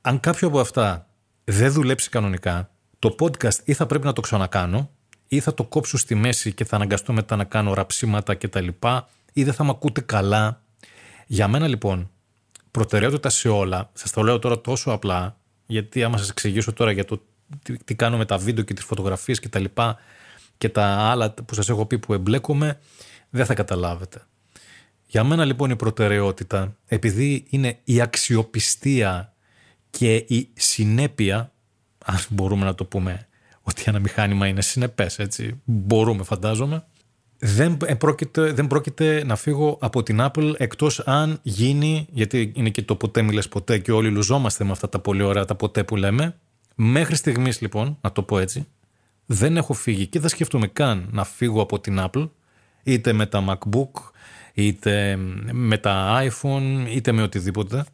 Αν 0.00 0.20
κάποιο 0.20 0.48
από 0.48 0.60
αυτά 0.60 1.08
δεν 1.44 1.72
δουλέψει 1.72 2.08
κανονικά, 2.08 2.70
το 2.98 3.14
podcast 3.18 3.58
ή 3.64 3.72
θα 3.72 3.86
πρέπει 3.86 4.04
να 4.04 4.12
το 4.12 4.20
ξανακάνω 4.20 4.90
ή 5.28 5.40
θα 5.40 5.54
το 5.54 5.64
κόψω 5.64 5.98
στη 5.98 6.14
μέση 6.14 6.52
και 6.52 6.64
θα 6.64 6.76
αναγκαστώ 6.76 7.12
μετά 7.12 7.36
να 7.36 7.44
κάνω 7.44 7.74
ραψίματα 7.74 8.34
κτλ. 8.34 8.68
ή 9.32 9.44
δεν 9.44 9.54
θα 9.54 9.64
με 9.64 9.70
ακούτε 9.70 10.00
καλά. 10.00 10.62
Για 11.26 11.48
μένα 11.48 11.68
λοιπόν, 11.68 12.10
προτεραιότητα 12.70 13.28
σε 13.28 13.48
όλα, 13.48 13.90
σας 13.92 14.10
το 14.10 14.22
λέω 14.22 14.38
τώρα 14.38 14.60
τόσο 14.60 14.90
απλά, 14.90 15.36
γιατί 15.66 16.02
άμα 16.02 16.16
σας 16.16 16.28
εξηγήσω 16.28 16.72
τώρα 16.72 16.90
για 16.90 17.04
το 17.04 17.22
τι, 17.84 17.94
κάνω 17.94 18.16
με 18.16 18.24
τα 18.24 18.38
βίντεο 18.38 18.64
και 18.64 18.74
τις 18.74 18.84
φωτογραφίες 18.84 19.40
και 19.40 19.48
τα 19.48 19.58
λοιπά 19.58 19.98
και 20.58 20.68
τα 20.68 20.84
άλλα 20.84 21.32
που 21.32 21.54
σας 21.54 21.68
έχω 21.68 21.86
πει 21.86 21.98
που 21.98 22.14
εμπλέκομαι, 22.14 22.80
δεν 23.30 23.46
θα 23.46 23.54
καταλάβετε. 23.54 24.22
Για 25.06 25.24
μένα 25.24 25.44
λοιπόν 25.44 25.70
η 25.70 25.76
προτεραιότητα, 25.76 26.76
επειδή 26.86 27.44
είναι 27.48 27.78
η 27.84 28.00
αξιοπιστία 28.00 29.34
και 29.90 30.14
η 30.14 30.48
συνέπεια, 30.54 31.52
αν 32.04 32.18
μπορούμε 32.30 32.64
να 32.64 32.74
το 32.74 32.84
πούμε 32.84 33.28
ότι 33.62 33.82
ένα 33.86 33.98
μηχάνημα 33.98 34.46
είναι 34.46 34.62
συνεπές, 34.62 35.18
έτσι. 35.18 35.60
Μπορούμε 35.64 36.24
φαντάζομαι. 36.24 36.84
Δεν 37.38 37.76
πρόκειται, 37.98 38.52
δεν 38.52 38.66
πρόκειται 38.66 39.24
να 39.24 39.36
φύγω 39.36 39.78
από 39.80 40.02
την 40.02 40.18
Apple 40.20 40.52
εκτός 40.56 41.00
αν 41.00 41.38
γίνει, 41.42 42.06
γιατί 42.10 42.52
είναι 42.54 42.70
και 42.70 42.82
το 42.82 42.96
ποτέ 42.96 43.22
μιλες 43.22 43.48
ποτέ 43.48 43.78
και 43.78 43.92
όλοι 43.92 44.10
λουζόμαστε 44.10 44.64
με 44.64 44.70
αυτά 44.70 44.88
τα 44.88 44.98
πολύ 44.98 45.22
ωραία 45.22 45.44
τα 45.44 45.54
ποτέ 45.54 45.84
που 45.84 45.96
λέμε. 45.96 46.36
Μέχρι 46.74 47.16
στιγμής 47.16 47.60
λοιπόν, 47.60 47.98
να 48.00 48.12
το 48.12 48.22
πω 48.22 48.38
έτσι, 48.38 48.66
δεν 49.26 49.56
έχω 49.56 49.72
φύγει 49.72 50.06
και 50.06 50.20
δεν 50.20 50.28
σκέφτομαι 50.28 50.66
καν 50.66 51.08
να 51.12 51.24
φύγω 51.24 51.62
από 51.62 51.80
την 51.80 51.98
Apple 52.00 52.30
είτε 52.82 53.12
με 53.12 53.26
τα 53.26 53.44
MacBook, 53.48 53.90
είτε 54.54 55.16
με 55.52 55.78
τα 55.78 56.22
iPhone, 56.22 56.86
είτε 56.88 57.12
με 57.12 57.22
οτιδήποτε. 57.22 57.84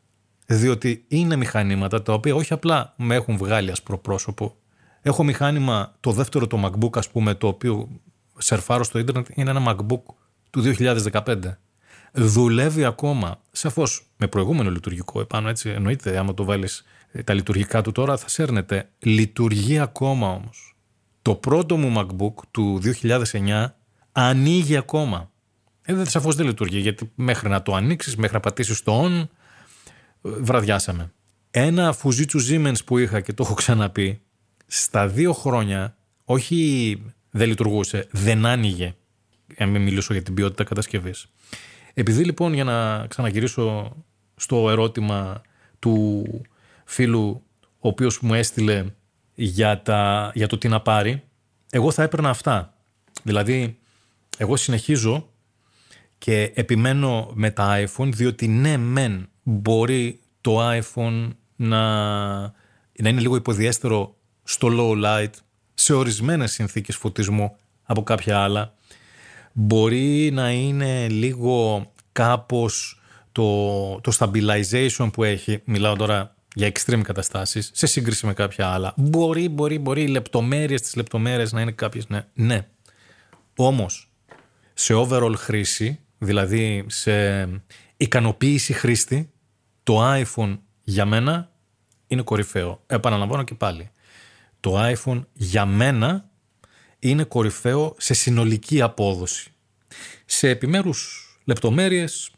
Διότι 0.47 1.05
είναι 1.09 1.37
μηχανήματα 1.37 2.03
τα 2.03 2.13
οποία 2.13 2.35
όχι 2.35 2.53
απλά 2.53 2.95
με 2.97 3.15
έχουν 3.15 3.37
βγάλει 3.37 3.71
ασπροπρόσωπο 3.71 4.57
Έχω 5.03 5.25
μηχάνημα, 5.25 5.95
το 6.01 6.13
δεύτερο 6.13 6.47
το 6.47 6.65
MacBook 6.65 6.99
ας 6.99 7.11
πούμε, 7.11 7.35
το 7.35 7.47
οποίο 7.47 7.89
σερφάρω 8.39 8.85
στο 8.85 8.99
ίντερνετ, 8.99 9.27
είναι 9.35 9.51
ένα 9.51 9.63
MacBook 9.69 10.03
του 10.51 10.63
2015. 10.63 11.37
Δουλεύει 12.13 12.85
ακόμα, 12.85 13.41
σαφώς 13.51 14.07
με 14.17 14.27
προηγούμενο 14.27 14.71
λειτουργικό 14.71 15.21
επάνω, 15.21 15.49
έτσι 15.49 15.69
εννοείται, 15.69 16.19
άμα 16.19 16.35
το 16.35 16.45
βάλεις 16.45 16.85
ε, 17.13 17.23
τα 17.23 17.35
λειτουργικά 17.35 17.83
του 17.83 17.93
τώρα 17.93 18.17
θα 18.17 18.29
σέρνεται. 18.29 18.89
Λειτουργεί 18.99 19.79
ακόμα 19.79 20.29
όμως. 20.29 20.70
Το 21.23 21.35
πρώτο 21.35 21.77
μου 21.77 21.93
MacBook 21.97 22.35
του 22.51 22.81
2009 23.03 23.67
ανοίγει 24.13 24.77
ακόμα. 24.77 25.31
Ε, 25.83 26.05
σαφώς 26.05 26.35
δεν 26.35 26.47
λειτουργεί, 26.47 26.79
γιατί 26.79 27.11
μέχρι 27.15 27.49
να 27.49 27.63
το 27.63 27.75
ανοίξεις, 27.75 28.17
μέχρι 28.17 28.35
να 28.35 28.41
πατήσεις 28.41 28.83
το 28.83 29.05
on, 29.05 29.29
ε, 30.23 30.31
βραδιάσαμε. 30.41 31.13
Ένα 31.51 31.95
Fujitsu 32.03 32.39
Siemens 32.49 32.85
που 32.85 32.99
είχα 32.99 33.21
και 33.21 33.33
το 33.33 33.43
έχω 33.43 33.55
ξαναπεί, 33.55 34.21
στα 34.67 35.09
δύο 35.09 35.33
χρόνια, 35.33 35.97
όχι 36.25 37.03
δεν 37.31 37.49
λειτουργούσε, 37.49 38.09
δεν 38.11 38.47
άνοιγε. 38.47 38.95
Αν 39.59 39.69
μην 39.69 39.83
μιλήσω 39.83 40.13
για 40.13 40.23
την 40.23 40.35
ποιότητα 40.35 40.65
κατασκευής. 40.65 41.27
Επειδή 41.95 42.25
λοιπόν, 42.25 42.53
για 42.53 42.65
να 42.65 43.07
ξαναγυρίσω 43.07 43.97
στο 44.37 44.71
ερώτημα 44.71 45.43
του 45.79 46.25
φίλου 46.85 47.43
ο 47.79 47.89
οποίος 47.89 48.21
μου 48.21 48.35
έστειλε 48.35 48.85
για, 49.43 49.83
τα, 49.83 50.31
για 50.35 50.47
το 50.47 50.59
τι 50.59 50.69
να 50.69 50.81
πάρει, 50.81 51.23
εγώ 51.71 51.91
θα 51.91 52.03
έπαιρνα 52.03 52.29
αυτά. 52.29 52.75
Δηλαδή, 53.23 53.79
εγώ 54.37 54.57
συνεχίζω 54.57 55.29
και 56.19 56.53
επιμένω 56.55 57.31
με 57.35 57.51
τα 57.51 57.85
iPhone 57.87 58.09
διότι 58.13 58.49
ναι 58.49 58.77
μεν 58.77 59.29
μπορεί 59.43 60.21
το 60.41 60.71
iPhone 60.71 61.29
να, 61.57 61.81
να 62.97 63.09
είναι 63.09 63.21
λίγο 63.21 63.37
υποδιέστερο 63.37 64.17
στο 64.43 64.69
low 64.71 65.05
light 65.05 65.33
σε 65.75 65.93
ορισμένες 65.93 66.53
συνθήκες 66.53 66.97
φωτισμού 66.97 67.57
από 67.83 68.03
κάποια 68.03 68.39
άλλα. 68.39 68.75
Μπορεί 69.53 70.31
να 70.33 70.51
είναι 70.51 71.09
λίγο 71.09 71.91
κάπως 72.13 73.01
το, 73.33 74.01
το 74.01 74.13
stabilization 74.19 75.11
που 75.13 75.25
έχει, 75.25 75.61
μιλάω 75.65 75.97
τώρα 75.97 76.35
για 76.55 76.73
extreme 76.73 77.01
καταστάσεις, 77.03 77.71
σε 77.73 77.87
σύγκριση 77.87 78.27
με 78.27 78.33
κάποια 78.33 78.69
άλλα. 78.69 78.95
Μπορεί, 78.97 79.49
μπορεί, 79.49 79.79
μπορεί 79.79 80.03
οι 80.03 80.09
λεπτομέρειες 80.09 80.81
της 80.81 80.97
λεπτομέρειες 80.97 81.53
να 81.53 81.61
είναι 81.61 81.73
κάποιες, 81.73 82.09
ναι. 82.09 82.27
ναι. 82.35 82.67
Όμως, 83.57 84.13
σε 84.75 84.95
overall 84.97 85.35
χρήση, 85.37 86.01
δηλαδή 86.19 86.85
σε 86.89 87.43
ικανοποίηση 87.97 88.73
χρήστη, 88.73 89.31
το 89.83 90.13
iPhone 90.13 90.59
για 90.83 91.05
μένα 91.05 91.51
είναι 92.07 92.23
κορυφαίο. 92.23 92.83
Επαναλαμβάνω 92.87 93.43
και 93.43 93.55
πάλι. 93.55 93.91
Το 94.61 94.95
iPhone 94.95 95.25
για 95.33 95.67
μένα 95.67 96.31
είναι 96.99 97.25
κορυφαίο 97.25 97.95
σε 97.99 98.15
συνολική 98.15 98.81
απόδοση. 98.81 99.51
Σε 100.27 100.49
επιμέρους 100.49 101.29
λεπτομέρειες, 101.45 102.31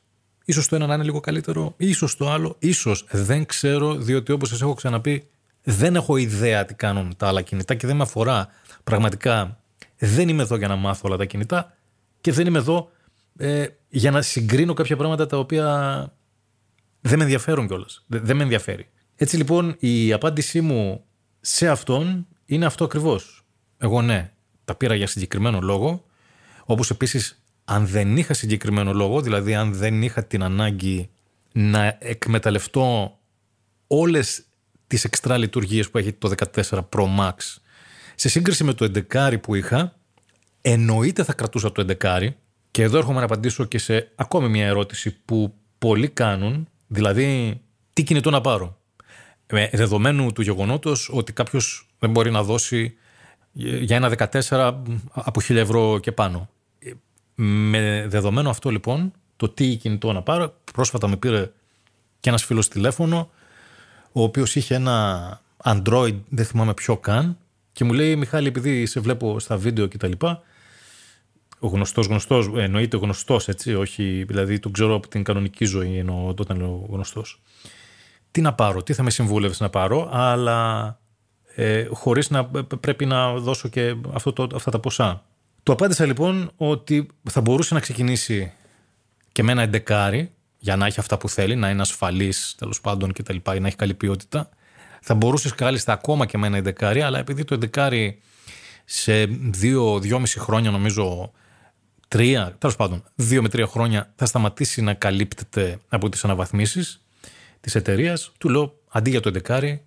ίσως 0.44 0.68
το 0.68 0.76
ένα 0.76 0.86
να 0.86 0.94
είναι 0.94 1.04
λίγο 1.04 1.20
καλύτερο, 1.20 1.74
ίσως 1.76 2.16
το 2.16 2.30
άλλο, 2.30 2.56
ίσως 2.58 3.04
δεν 3.10 3.46
ξέρω, 3.46 3.94
διότι 3.94 4.32
όπως 4.32 4.48
σας 4.48 4.62
έχω 4.62 4.74
ξαναπεί, 4.74 5.28
δεν 5.62 5.96
έχω 5.96 6.16
ιδέα 6.16 6.64
τι 6.64 6.74
κάνουν 6.74 7.14
τα 7.16 7.28
άλλα 7.28 7.42
κινητά 7.42 7.74
και 7.74 7.86
δεν 7.86 7.96
με 7.96 8.02
αφορά. 8.02 8.48
Πραγματικά 8.84 9.60
δεν 9.98 10.28
είμαι 10.28 10.42
εδώ 10.42 10.56
για 10.56 10.68
να 10.68 10.76
μάθω 10.76 11.02
όλα 11.04 11.16
τα 11.16 11.24
κινητά 11.24 11.76
και 12.20 12.32
δεν 12.32 12.46
είμαι 12.46 12.58
εδώ 12.58 12.90
ε, 13.36 13.66
για 13.88 14.10
να 14.10 14.22
συγκρίνω 14.22 14.74
κάποια 14.74 14.96
πράγματα 14.96 15.26
τα 15.26 15.38
οποία 15.38 15.66
δεν 17.00 17.18
με 17.18 17.24
ενδιαφέρουν 17.24 17.66
κιόλας. 17.66 18.04
Δεν 18.06 18.36
με 18.36 18.42
ενδιαφέρει. 18.42 18.88
Έτσι 19.16 19.36
λοιπόν 19.36 19.76
η 19.78 20.12
απάντησή 20.12 20.60
μου 20.60 21.04
σε 21.40 21.68
αυτόν 21.68 22.26
είναι 22.46 22.66
αυτό 22.66 22.84
ακριβώς. 22.84 23.44
Εγώ 23.78 24.02
ναι, 24.02 24.32
τα 24.64 24.74
πήρα 24.74 24.94
για 24.94 25.06
συγκεκριμένο 25.06 25.60
λόγο. 25.60 26.04
Όπως 26.64 26.90
επίσης, 26.90 27.41
αν 27.72 27.86
δεν 27.86 28.16
είχα 28.16 28.34
συγκεκριμένο 28.34 28.92
λόγο, 28.92 29.20
δηλαδή 29.20 29.54
αν 29.54 29.74
δεν 29.74 30.02
είχα 30.02 30.24
την 30.24 30.42
ανάγκη 30.42 31.10
να 31.52 31.96
εκμεταλλευτώ 31.98 33.18
όλες 33.86 34.44
τις 34.86 35.04
εξτρά 35.04 35.36
λειτουργίες 35.36 35.90
που 35.90 35.98
έχει 35.98 36.12
το 36.12 36.32
14 36.54 36.62
Pro 36.88 37.18
Max 37.18 37.34
σε 38.14 38.28
σύγκριση 38.28 38.64
με 38.64 38.72
το 38.72 38.90
11 39.12 39.40
που 39.42 39.54
είχα, 39.54 39.94
εννοείται 40.62 41.24
θα 41.24 41.32
κρατούσα 41.32 41.72
το 41.72 41.84
11 42.00 42.28
και 42.70 42.82
εδώ 42.82 42.98
έρχομαι 42.98 43.18
να 43.18 43.24
απαντήσω 43.24 43.64
και 43.64 43.78
σε 43.78 44.12
ακόμη 44.14 44.48
μια 44.48 44.66
ερώτηση 44.66 45.16
που 45.24 45.54
πολλοί 45.78 46.08
κάνουν, 46.08 46.68
δηλαδή 46.86 47.60
τι 47.92 48.02
κινητό 48.02 48.30
να 48.30 48.40
πάρω; 48.40 48.78
Με 49.52 49.70
δεδομένου 49.72 50.32
του 50.32 50.42
γεγονότος 50.42 51.10
ότι 51.12 51.32
κάποιος 51.32 51.88
δεν 51.98 52.10
μπορεί 52.10 52.30
να 52.30 52.42
δώσει 52.42 52.94
για 53.52 53.96
ένα 53.96 54.12
14 54.16 54.82
από 55.12 55.40
1000 55.48 55.54
ευρώ 55.56 55.98
και 55.98 56.12
πάνω. 56.12 56.50
Με 57.44 58.06
δεδομένο 58.08 58.50
αυτό 58.50 58.70
λοιπόν, 58.70 59.12
το 59.36 59.48
τι 59.48 59.76
κινητό 59.76 60.12
να 60.12 60.22
πάρω, 60.22 60.54
πρόσφατα 60.72 61.08
με 61.08 61.16
πήρε 61.16 61.50
και 62.20 62.28
ένας 62.28 62.44
φίλος 62.44 62.68
τηλέφωνο, 62.68 63.30
ο 64.12 64.22
οποίος 64.22 64.54
είχε 64.56 64.74
ένα 64.74 65.40
Android, 65.64 66.14
δεν 66.28 66.44
θυμάμαι 66.44 66.74
ποιο 66.74 66.96
καν, 66.96 67.38
και 67.72 67.84
μου 67.84 67.92
λέει 67.92 68.16
Μιχάλη 68.16 68.48
επειδή 68.48 68.86
σε 68.86 69.00
βλέπω 69.00 69.38
στα 69.38 69.56
βίντεο 69.56 69.86
και 69.86 69.96
τα 69.96 70.08
λοιπά, 70.08 70.42
ο 71.58 71.68
γνωστός 71.68 72.06
γνωστός, 72.06 72.50
εννοείται 72.56 72.96
γνωστός 72.96 73.48
έτσι, 73.48 73.74
όχι, 73.74 74.24
δηλαδή 74.28 74.58
τον 74.58 74.72
ξέρω 74.72 74.94
από 74.94 75.08
την 75.08 75.22
κανονική 75.22 75.64
ζωή 75.64 75.98
εννοώ 75.98 76.34
όταν 76.38 76.56
λέω 76.58 76.86
γνωστός. 76.90 77.42
Τι 78.30 78.40
να 78.40 78.54
πάρω, 78.54 78.82
τι 78.82 78.92
θα 78.92 79.02
με 79.02 79.10
συμβούλευες 79.10 79.60
να 79.60 79.70
πάρω, 79.70 80.08
αλλά 80.12 80.98
ε, 81.54 81.86
χωρίς 81.90 82.30
να 82.30 82.44
πρέπει 82.80 83.06
να 83.06 83.32
δώσω 83.32 83.68
και 83.68 83.96
αυτό 84.12 84.32
το, 84.32 84.48
αυτά 84.54 84.70
τα 84.70 84.78
ποσά. 84.78 85.22
Του 85.62 85.72
απάντησα 85.72 86.06
λοιπόν 86.06 86.50
ότι 86.56 87.06
θα 87.30 87.40
μπορούσε 87.40 87.74
να 87.74 87.80
ξεκινήσει 87.80 88.52
και 89.32 89.42
με 89.42 89.52
ένα 89.52 89.62
εντεκάρι 89.62 90.32
για 90.58 90.76
να 90.76 90.86
έχει 90.86 91.00
αυτά 91.00 91.18
που 91.18 91.28
θέλει, 91.28 91.56
να 91.56 91.70
είναι 91.70 91.80
ασφαλής 91.80 92.54
τέλος 92.58 92.80
πάντων 92.80 93.12
και 93.12 93.22
τα 93.22 93.32
λοιπά, 93.32 93.60
να 93.60 93.66
έχει 93.66 93.76
καλή 93.76 93.94
ποιότητα. 93.94 94.48
Θα 95.00 95.14
μπορούσε 95.14 95.50
κάλλιστα 95.56 95.92
ακόμα 95.92 96.26
και 96.26 96.38
με 96.38 96.46
ένα 96.46 96.56
εντεκάρι, 96.56 97.02
αλλά 97.02 97.18
επειδή 97.18 97.44
το 97.44 97.54
εντεκάρι 97.54 98.20
σε 98.84 99.24
δύο-δυόμιση 99.50 100.38
χρόνια 100.38 100.70
νομίζω 100.70 101.32
τρία, 102.08 102.54
τέλος 102.58 102.76
πάντων, 102.76 103.04
δύο 103.14 103.42
με 103.42 103.48
τρία 103.48 103.66
χρόνια 103.66 104.12
θα 104.16 104.26
σταματήσει 104.26 104.82
να 104.82 104.94
καλύπτεται 104.94 105.78
από 105.88 106.08
τις 106.08 106.24
αναβαθμίσεις 106.24 107.04
της 107.60 107.74
εταιρείας, 107.74 108.32
του 108.38 108.48
λέω 108.48 108.74
αντί 108.88 109.10
για 109.10 109.20
το 109.20 109.28
εντεκάρι 109.28 109.84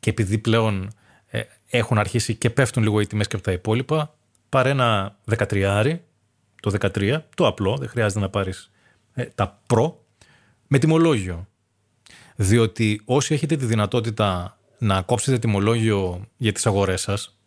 και 0.00 0.10
επειδή 0.10 0.38
πλέον 0.38 0.90
ε, 1.26 1.40
έχουν 1.70 1.98
αρχίσει 1.98 2.34
και 2.34 2.50
πέφτουν 2.50 2.82
λίγο 2.82 3.00
οι 3.00 3.06
τιμές 3.06 3.26
και 3.26 3.36
από 3.36 3.44
τα 3.44 3.52
υπόλοιπα, 3.52 4.17
πάρε 4.48 4.70
ένα 4.70 5.16
13 5.36 5.98
το 6.60 6.76
13, 6.80 7.20
το 7.34 7.46
απλό, 7.46 7.76
δεν 7.76 7.88
χρειάζεται 7.88 8.20
να 8.20 8.28
πάρεις 8.28 8.70
ε, 9.14 9.24
τα 9.24 9.60
Pro, 9.66 9.92
με 10.66 10.78
τιμολόγιο. 10.78 11.46
Διότι 12.36 13.00
όσοι 13.04 13.34
έχετε 13.34 13.56
τη 13.56 13.64
δυνατότητα 13.64 14.58
να 14.78 15.02
κόψετε 15.02 15.38
τιμολόγιο 15.38 16.26
για 16.36 16.52
τις 16.52 16.66
αγορές 16.66 17.00
σας, 17.00 17.38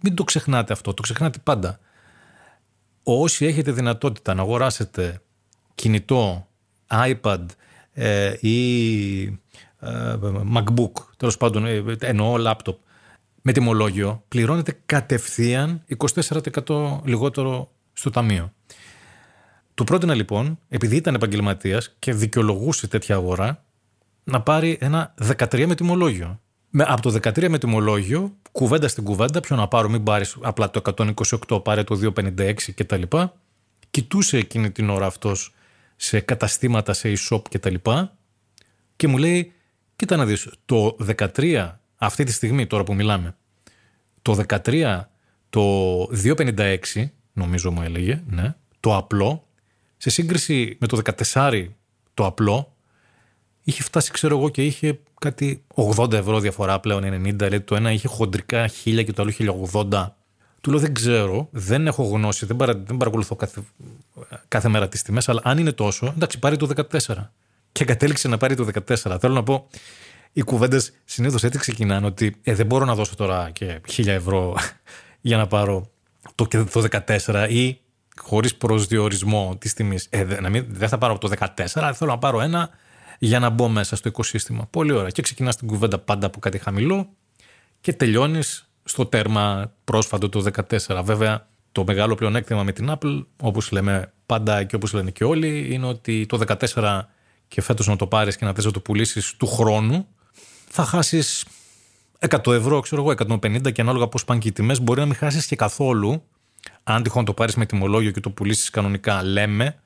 μην 0.00 0.14
το 0.14 0.24
ξεχνάτε 0.24 0.72
αυτό, 0.72 0.94
το 0.94 1.02
ξεχνάτε 1.02 1.38
πάντα. 1.42 1.78
Όσοι 3.02 3.46
έχετε 3.46 3.72
δυνατότητα 3.72 4.34
να 4.34 4.42
αγοράσετε 4.42 5.20
κινητό, 5.74 6.46
iPad 6.88 7.44
ε, 7.92 8.34
ή 8.40 9.22
ε, 9.78 10.16
MacBook, 10.54 10.92
τέλος 11.16 11.36
πάντων 11.36 11.66
ε, 11.66 11.96
εννοώ 12.00 12.36
laptop, 12.38 12.76
με 13.42 13.52
τιμολόγιο, 13.52 14.24
πληρώνετε 14.28 14.80
κατευθείαν 14.86 15.84
24% 16.66 17.00
λιγότερο 17.04 17.70
στο 17.92 18.10
ταμείο. 18.10 18.52
Του 19.74 19.84
πρότεινα 19.84 20.14
λοιπόν, 20.14 20.58
επειδή 20.68 20.96
ήταν 20.96 21.14
επαγγελματίας 21.14 21.94
και 21.98 22.12
δικαιολογούσε 22.14 22.88
τέτοια 22.88 23.14
αγορά, 23.14 23.64
να 24.24 24.40
πάρει 24.42 24.78
ένα 24.80 25.14
13 25.38 25.66
με 25.66 25.74
τιμολόγιο. 25.74 26.40
Με, 26.70 26.84
από 26.88 27.02
το 27.02 27.18
13 27.22 27.48
με 27.48 27.58
τιμολόγιο, 27.58 28.36
κουβέντα 28.52 28.88
στην 28.88 29.04
κουβέντα, 29.04 29.40
ποιο 29.40 29.56
να 29.56 29.68
πάρω, 29.68 29.88
μην 29.88 30.02
πάρεις 30.02 30.36
απλά 30.40 30.70
το 30.70 30.82
128, 31.48 31.64
πάρε 31.64 31.84
το 31.84 32.12
256 32.14 32.54
κτλ. 32.74 33.02
Κοιτούσε 33.90 34.36
εκείνη 34.36 34.70
την 34.70 34.90
ώρα 34.90 35.06
αυτός 35.06 35.54
σε 35.96 36.20
καταστήματα, 36.20 36.92
σε 36.92 37.12
e-shop 37.12 37.42
κτλ. 37.50 37.74
Και, 37.74 38.08
και 38.96 39.08
μου 39.08 39.18
λέει, 39.18 39.52
κοίτα 39.96 40.16
να 40.16 40.24
δεις, 40.26 40.48
το 40.64 40.96
13 41.18 41.79
αυτή 42.02 42.24
τη 42.24 42.32
στιγμή 42.32 42.66
τώρα 42.66 42.84
που 42.84 42.94
μιλάμε, 42.94 43.36
το 44.22 44.44
13 44.48 45.00
το 45.50 46.02
256, 46.02 46.76
νομίζω 47.32 47.70
μου 47.70 47.82
έλεγε, 47.82 48.22
ναι, 48.26 48.54
το 48.80 48.96
απλό, 48.96 49.46
σε 49.96 50.10
σύγκριση 50.10 50.76
με 50.80 50.86
το 50.86 51.00
14 51.32 51.66
το 52.14 52.26
απλό, 52.26 52.74
είχε 53.62 53.82
φτάσει, 53.82 54.10
ξέρω 54.10 54.36
εγώ, 54.36 54.48
και 54.48 54.64
είχε 54.64 54.98
κάτι 55.20 55.64
80 55.74 56.12
ευρώ 56.12 56.40
διαφορά 56.40 56.80
πλέον, 56.80 57.02
90. 57.02 57.34
Δηλαδή 57.34 57.60
το 57.60 57.74
ένα 57.74 57.92
είχε 57.92 58.08
χοντρικά 58.08 58.70
1000 58.84 59.04
και 59.04 59.12
το 59.12 59.22
άλλο 59.22 59.32
1080. 59.72 60.06
Του 60.60 60.70
λέω 60.70 60.80
δεν 60.80 60.94
ξέρω, 60.94 61.48
δεν 61.50 61.86
έχω 61.86 62.02
γνώση, 62.02 62.46
δεν, 62.46 62.56
παρα, 62.56 62.74
δεν 62.74 62.96
παρακολουθώ 62.96 63.36
κάθε, 63.36 63.62
κάθε 64.48 64.68
μέρα 64.68 64.88
τις 64.88 65.02
τιμές, 65.02 65.28
αλλά 65.28 65.40
αν 65.44 65.58
είναι 65.58 65.72
τόσο, 65.72 66.06
εντάξει, 66.06 66.38
πάρει 66.38 66.56
το 66.56 66.68
14. 66.90 67.30
Και 67.72 67.84
κατέληξε 67.84 68.28
να 68.28 68.36
πάρει 68.36 68.54
το 68.54 68.68
14. 68.86 68.94
Θέλω 69.20 69.34
να 69.34 69.42
πω, 69.42 69.68
οι 70.32 70.42
κουβέντες 70.42 70.92
συνήθως 71.04 71.44
έτσι 71.44 71.58
ξεκινάνε 71.58 72.06
ότι 72.06 72.36
ε, 72.42 72.54
δεν 72.54 72.66
μπορώ 72.66 72.84
να 72.84 72.94
δώσω 72.94 73.16
τώρα 73.16 73.50
και 73.50 73.80
1000 73.96 74.06
ευρώ 74.06 74.56
για 75.20 75.36
να 75.36 75.46
πάρω 75.46 75.90
το, 76.34 76.46
το 76.46 76.84
14 77.06 77.46
ή 77.50 77.80
χωρίς 78.16 78.56
προσδιορισμό 78.56 79.56
της 79.58 79.74
τιμής. 79.74 80.06
Ε, 80.10 80.24
δεν 80.68 80.88
θα 80.88 80.98
πάρω 80.98 81.18
το 81.18 81.30
14, 81.38 81.46
αλλά 81.74 81.92
θέλω 81.92 82.10
να 82.10 82.18
πάρω 82.18 82.40
ένα 82.40 82.70
για 83.18 83.38
να 83.38 83.48
μπω 83.48 83.68
μέσα 83.68 83.96
στο 83.96 84.08
οικοσύστημα. 84.08 84.66
Πολύ 84.70 84.92
ωραία. 84.92 85.10
Και 85.10 85.22
ξεκινάς 85.22 85.56
την 85.56 85.68
κουβέντα 85.68 85.98
πάντα 85.98 86.26
από 86.26 86.38
κάτι 86.38 86.58
χαμηλό 86.58 87.08
και 87.80 87.92
τελειώνεις 87.92 88.70
στο 88.84 89.06
τέρμα 89.06 89.72
πρόσφατο 89.84 90.28
το 90.28 90.44
14. 90.68 91.00
Βέβαια, 91.04 91.48
το 91.72 91.84
μεγάλο 91.86 92.14
πλεονέκτημα 92.14 92.62
με 92.62 92.72
την 92.72 92.92
Apple, 92.92 93.24
όπως 93.42 93.70
λέμε 93.70 94.12
πάντα 94.26 94.64
και 94.64 94.76
όπως 94.76 94.92
λένε 94.92 95.10
και 95.10 95.24
όλοι, 95.24 95.74
είναι 95.74 95.86
ότι 95.86 96.26
το 96.26 96.40
14 96.74 97.00
και 97.48 97.60
φέτος 97.60 97.86
να 97.86 97.96
το 97.96 98.06
πάρεις 98.06 98.36
και 98.36 98.44
να 98.44 98.52
θες 98.52 98.64
να 98.64 98.70
το 98.70 98.80
πουλήσεις 98.80 99.36
του 99.36 99.46
χρόνου, 99.46 100.06
θα 100.72 100.84
χάσεις 100.84 101.44
100 102.28 102.52
ευρώ, 102.52 102.80
ξέρω 102.80 103.02
εγώ, 103.02 103.10
150 103.10 103.72
και 103.72 103.80
ανάλογα 103.80 104.08
πώς 104.08 104.24
πάνε 104.24 104.40
και 104.40 104.48
οι 104.48 104.52
τιμές, 104.52 104.80
μπορεί 104.80 105.00
να 105.00 105.06
μην 105.06 105.14
χάσεις 105.14 105.46
και 105.46 105.56
καθόλου, 105.56 106.22
αν 106.82 107.02
τυχόν 107.02 107.24
το 107.24 107.32
πάρεις 107.32 107.54
με 107.54 107.66
τιμολόγιο 107.66 108.10
και 108.10 108.20
το 108.20 108.30
πουλήσεις 108.30 108.70
κανονικά, 108.70 109.22
λέμε, 109.22 109.78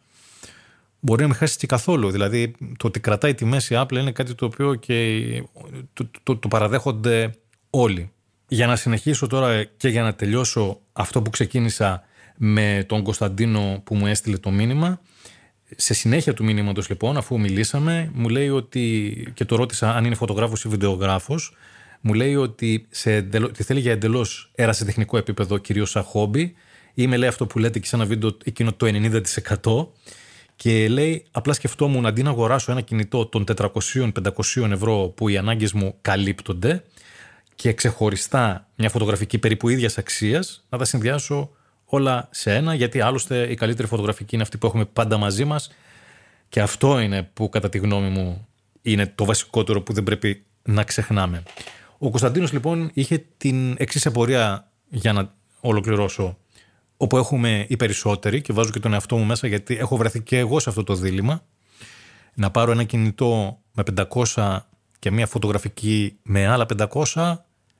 μπορεί 1.00 1.22
να 1.22 1.28
μην 1.28 1.36
χάσεις 1.36 1.56
και 1.56 1.66
καθόλου. 1.66 2.10
Δηλαδή, 2.10 2.54
το 2.76 2.86
ότι 2.86 3.00
κρατάει 3.00 3.34
τη 3.34 3.44
μέση 3.44 3.74
Apple 3.78 3.92
είναι 3.92 4.12
κάτι 4.12 4.34
το 4.34 4.44
οποίο 4.44 4.74
και 4.74 5.20
το, 5.92 6.10
το, 6.22 6.36
το 6.36 6.48
παραδέχονται 6.48 7.34
όλοι. 7.70 8.12
Για 8.48 8.66
να 8.66 8.76
συνεχίσω 8.76 9.26
τώρα 9.26 9.64
και 9.64 9.88
για 9.88 10.02
να 10.02 10.14
τελειώσω 10.14 10.80
αυτό 10.92 11.22
που 11.22 11.30
ξεκίνησα 11.30 12.02
με 12.36 12.84
τον 12.88 13.02
Κωνσταντίνο 13.02 13.80
που 13.84 13.94
μου 13.94 14.06
έστειλε 14.06 14.38
το 14.38 14.50
μήνυμα. 14.50 15.00
Σε 15.76 15.94
συνέχεια 15.94 16.35
του 16.35 16.44
μήνυματος 16.44 16.88
λοιπόν, 16.88 17.16
αφού 17.16 17.40
μιλήσαμε, 17.40 18.11
μου 18.14 18.28
λέει 18.28 18.49
ότι, 18.49 19.12
και 19.35 19.44
το 19.44 19.56
ρώτησα 19.56 19.94
αν 19.94 20.04
είναι 20.04 20.14
φωτογράφος 20.14 20.64
ή 20.64 20.68
βιντεογράφος, 20.68 21.54
μου 22.00 22.14
λέει 22.14 22.35
ότι, 22.35 22.87
σε 22.90 23.28
ότι 23.42 23.62
θέλει 23.62 23.80
για 23.80 23.92
εντελώς 23.92 24.50
τεχνικό 24.85 25.16
επίπεδο, 25.16 25.59
κυρίως 25.59 25.90
σαν 25.90 26.02
χόμπι. 26.02 26.54
Είμαι 26.94 27.16
λέει 27.16 27.28
αυτό 27.28 27.47
που 27.47 27.59
λέτε 27.59 27.78
και 27.78 27.87
σε 27.87 27.97
ένα 27.97 28.04
βίντεο 28.04 28.37
εκείνο 28.44 28.73
το 28.73 28.87
90%. 28.87 29.88
Και 30.56 30.88
λέει, 30.88 31.25
απλά 31.30 31.52
σκεφτόμουν 31.52 32.06
αντί 32.06 32.23
να 32.23 32.30
αγοράσω 32.30 32.73
ένα 32.73 32.80
κινητό 32.80 33.26
των 33.26 33.44
400-500 33.56 34.71
ευρώ 34.71 35.12
που 35.16 35.28
οι 35.28 35.37
ανάγκες 35.37 35.73
μου 35.73 35.94
καλύπτονται 36.00 36.83
και 37.54 37.73
ξεχωριστά 37.73 38.68
μια 38.76 38.90
φωτογραφική 38.90 39.38
περίπου 39.38 39.68
ίδιας 39.68 39.99
αξίας, 39.99 40.64
να 40.68 40.78
τα 40.78 40.85
συνδυάσω 40.85 41.50
όλα 41.84 42.28
σε 42.30 42.54
ένα, 42.54 42.74
γιατί 42.74 43.00
άλλωστε 43.00 43.50
η 43.50 43.54
καλύτερη 43.54 43.88
φωτογραφική 43.88 44.34
είναι 44.34 44.42
αυτή 44.42 44.58
που 44.58 44.66
έχουμε 44.66 44.84
πάντα 44.84 45.16
μαζί 45.16 45.44
μας. 45.44 45.70
Και 46.48 46.60
αυτό 46.60 47.00
είναι 47.00 47.22
που 47.22 47.48
κατά 47.48 47.68
τη 47.68 47.78
γνώμη 47.78 48.08
μου 48.08 48.46
είναι 48.82 49.06
το 49.06 49.24
βασικότερο 49.24 49.82
που 49.82 49.92
δεν 49.92 50.02
πρέπει 50.02 50.44
να 50.62 50.84
ξεχνάμε. 50.84 51.42
Ο 51.98 52.10
Κωνσταντίνος 52.10 52.52
λοιπόν 52.52 52.90
είχε 52.94 53.24
την 53.36 53.74
εξής 53.78 54.06
απορία 54.06 54.70
για 54.88 55.12
να 55.12 55.34
ολοκληρώσω 55.60 56.38
όπου 56.96 57.16
έχουμε 57.16 57.66
οι 57.68 57.76
περισσότεροι 57.76 58.40
και 58.40 58.52
βάζω 58.52 58.70
και 58.70 58.80
τον 58.80 58.92
εαυτό 58.92 59.16
μου 59.16 59.24
μέσα 59.24 59.46
γιατί 59.46 59.76
έχω 59.76 59.96
βρεθεί 59.96 60.22
και 60.22 60.38
εγώ 60.38 60.60
σε 60.60 60.68
αυτό 60.68 60.84
το 60.84 60.94
δίλημα 60.94 61.42
να 62.34 62.50
πάρω 62.50 62.70
ένα 62.70 62.84
κινητό 62.84 63.58
με 63.72 63.82
500 64.34 64.58
και 64.98 65.10
μια 65.10 65.26
φωτογραφική 65.26 66.18
με 66.22 66.46
άλλα 66.46 66.66
500 67.14 67.36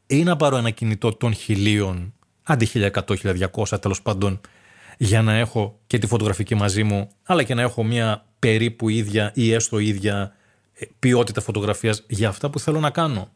ή 0.07 0.23
να 0.23 0.37
πάρω 0.37 0.57
ένα 0.57 0.71
κινητό 0.71 1.13
των 1.15 1.35
χιλίων 1.35 2.14
αντί 2.45 2.69
1100-1200 2.75 3.81
τέλος 3.81 4.03
πάντων 4.03 4.41
για 4.99 5.23
να 5.23 5.35
έχω 5.35 5.81
και 5.87 5.99
τη 5.99 6.07
φωτογραφική 6.07 6.55
μαζί 6.55 6.83
μου 6.83 7.11
αλλά 7.23 7.43
και 7.43 7.55
να 7.55 7.63
έχω 7.63 7.85
μια 7.85 8.25
περίπου 8.39 8.89
ίδια 8.89 9.31
ή 9.35 9.53
έστω 9.53 9.79
ίδια 9.79 10.33
ε, 10.73 10.87
ποιότητα 10.99 11.41
φωτογραφίας 11.41 12.05
για 12.09 12.29
αυτά 12.29 12.51
που 12.51 12.59
θέλω 12.59 12.81
να 12.81 12.91
κάνω. 12.91 13.29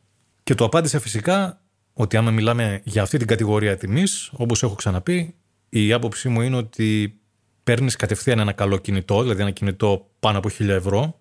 Και 0.42 0.54
το 0.54 0.64
απάντησε 0.64 0.98
φυσικά 0.98 1.60
ότι 1.92 2.16
άμα 2.16 2.30
μιλάμε 2.30 2.80
για 2.84 3.02
αυτή 3.02 3.18
την 3.18 3.26
κατηγορία 3.26 3.76
τιμής, 3.76 4.30
όπως 4.32 4.62
έχω 4.62 4.74
ξαναπεί, 4.74 5.34
η 5.68 5.92
άποψή 5.92 6.28
μου 6.28 6.40
είναι 6.40 6.56
ότι 6.56 7.18
παίρνεις 7.64 7.96
κατευθείαν 7.96 8.38
ένα 8.38 8.52
καλό 8.52 8.76
κινητό, 8.76 9.22
δηλαδή 9.22 9.40
ένα 9.40 9.50
κινητό 9.50 10.06
πάνω 10.20 10.38
από 10.38 10.48
1000 10.58 10.68
ευρώ. 10.68 11.20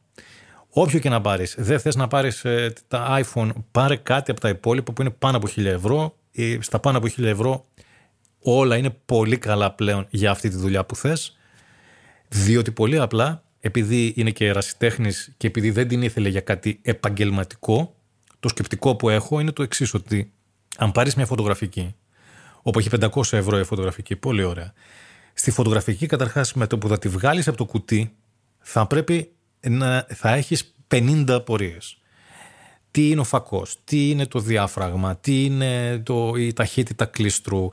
Όποιο 0.69 0.99
και 0.99 1.09
να 1.09 1.21
πάρεις, 1.21 1.55
δεν 1.57 1.79
θες 1.79 1.95
να 1.95 2.07
πάρεις 2.07 2.45
ε, 2.45 2.73
τα 2.87 3.19
iPhone, 3.23 3.49
πάρε 3.71 3.95
κάτι 3.95 4.31
από 4.31 4.39
τα 4.39 4.49
υπόλοιπα 4.49 4.93
που 4.93 5.01
είναι 5.01 5.11
πάνω 5.11 5.37
από 5.37 5.47
1000 5.55 5.65
ευρώ. 5.65 6.15
Ή 6.31 6.61
στα 6.61 6.79
πάνω 6.79 6.97
από 6.97 7.07
1000 7.17 7.23
ευρώ 7.23 7.65
όλα 8.55 8.77
είναι 8.77 8.89
πολύ 9.05 9.37
καλά 9.37 9.71
πλέον 9.71 10.07
για 10.09 10.31
αυτή 10.31 10.49
τη 10.49 10.55
δουλειά 10.55 10.85
που 10.85 10.95
θες. 10.95 11.37
Διότι 12.27 12.71
πολύ 12.71 12.99
απλά, 12.99 13.43
επειδή 13.59 14.13
είναι 14.15 14.31
και 14.31 14.45
ερασιτέχνης 14.45 15.33
και 15.37 15.47
επειδή 15.47 15.71
δεν 15.71 15.87
την 15.87 16.01
ήθελε 16.01 16.29
για 16.29 16.41
κάτι 16.41 16.79
επαγγελματικό, 16.81 17.95
το 18.39 18.47
σκεπτικό 18.47 18.95
που 18.95 19.09
έχω 19.09 19.39
είναι 19.39 19.51
το 19.51 19.63
εξής, 19.63 19.93
ότι 19.93 20.31
αν 20.77 20.91
πάρεις 20.91 21.15
μια 21.15 21.25
φωτογραφική, 21.25 21.95
όπου 22.61 22.79
έχει 22.79 22.89
500 23.01 23.21
ευρώ 23.31 23.59
η 23.59 23.63
φωτογραφική, 23.63 24.15
πολύ 24.15 24.43
ωραία. 24.43 24.73
Στη 25.33 25.51
φωτογραφική, 25.51 26.05
καταρχάς, 26.05 26.53
με 26.53 26.67
το 26.67 26.77
που 26.77 26.87
θα 26.87 26.99
τη 26.99 27.07
βγάλεις 27.07 27.47
από 27.47 27.57
το 27.57 27.65
κουτί, 27.65 28.15
θα 28.59 28.87
πρέπει 28.87 29.31
να 29.59 30.05
θα 30.09 30.33
έχεις 30.33 30.73
50 30.87 31.25
απορίες. 31.27 31.97
Τι 32.91 33.09
είναι 33.09 33.19
ο 33.19 33.23
φακός, 33.23 33.77
τι 33.83 34.09
είναι 34.09 34.25
το 34.25 34.39
διάφραγμα, 34.39 35.15
τι 35.17 35.45
είναι 35.45 35.99
το, 35.99 36.33
η 36.37 36.53
ταχύτητα 36.53 37.05
κλίστρου, 37.05 37.69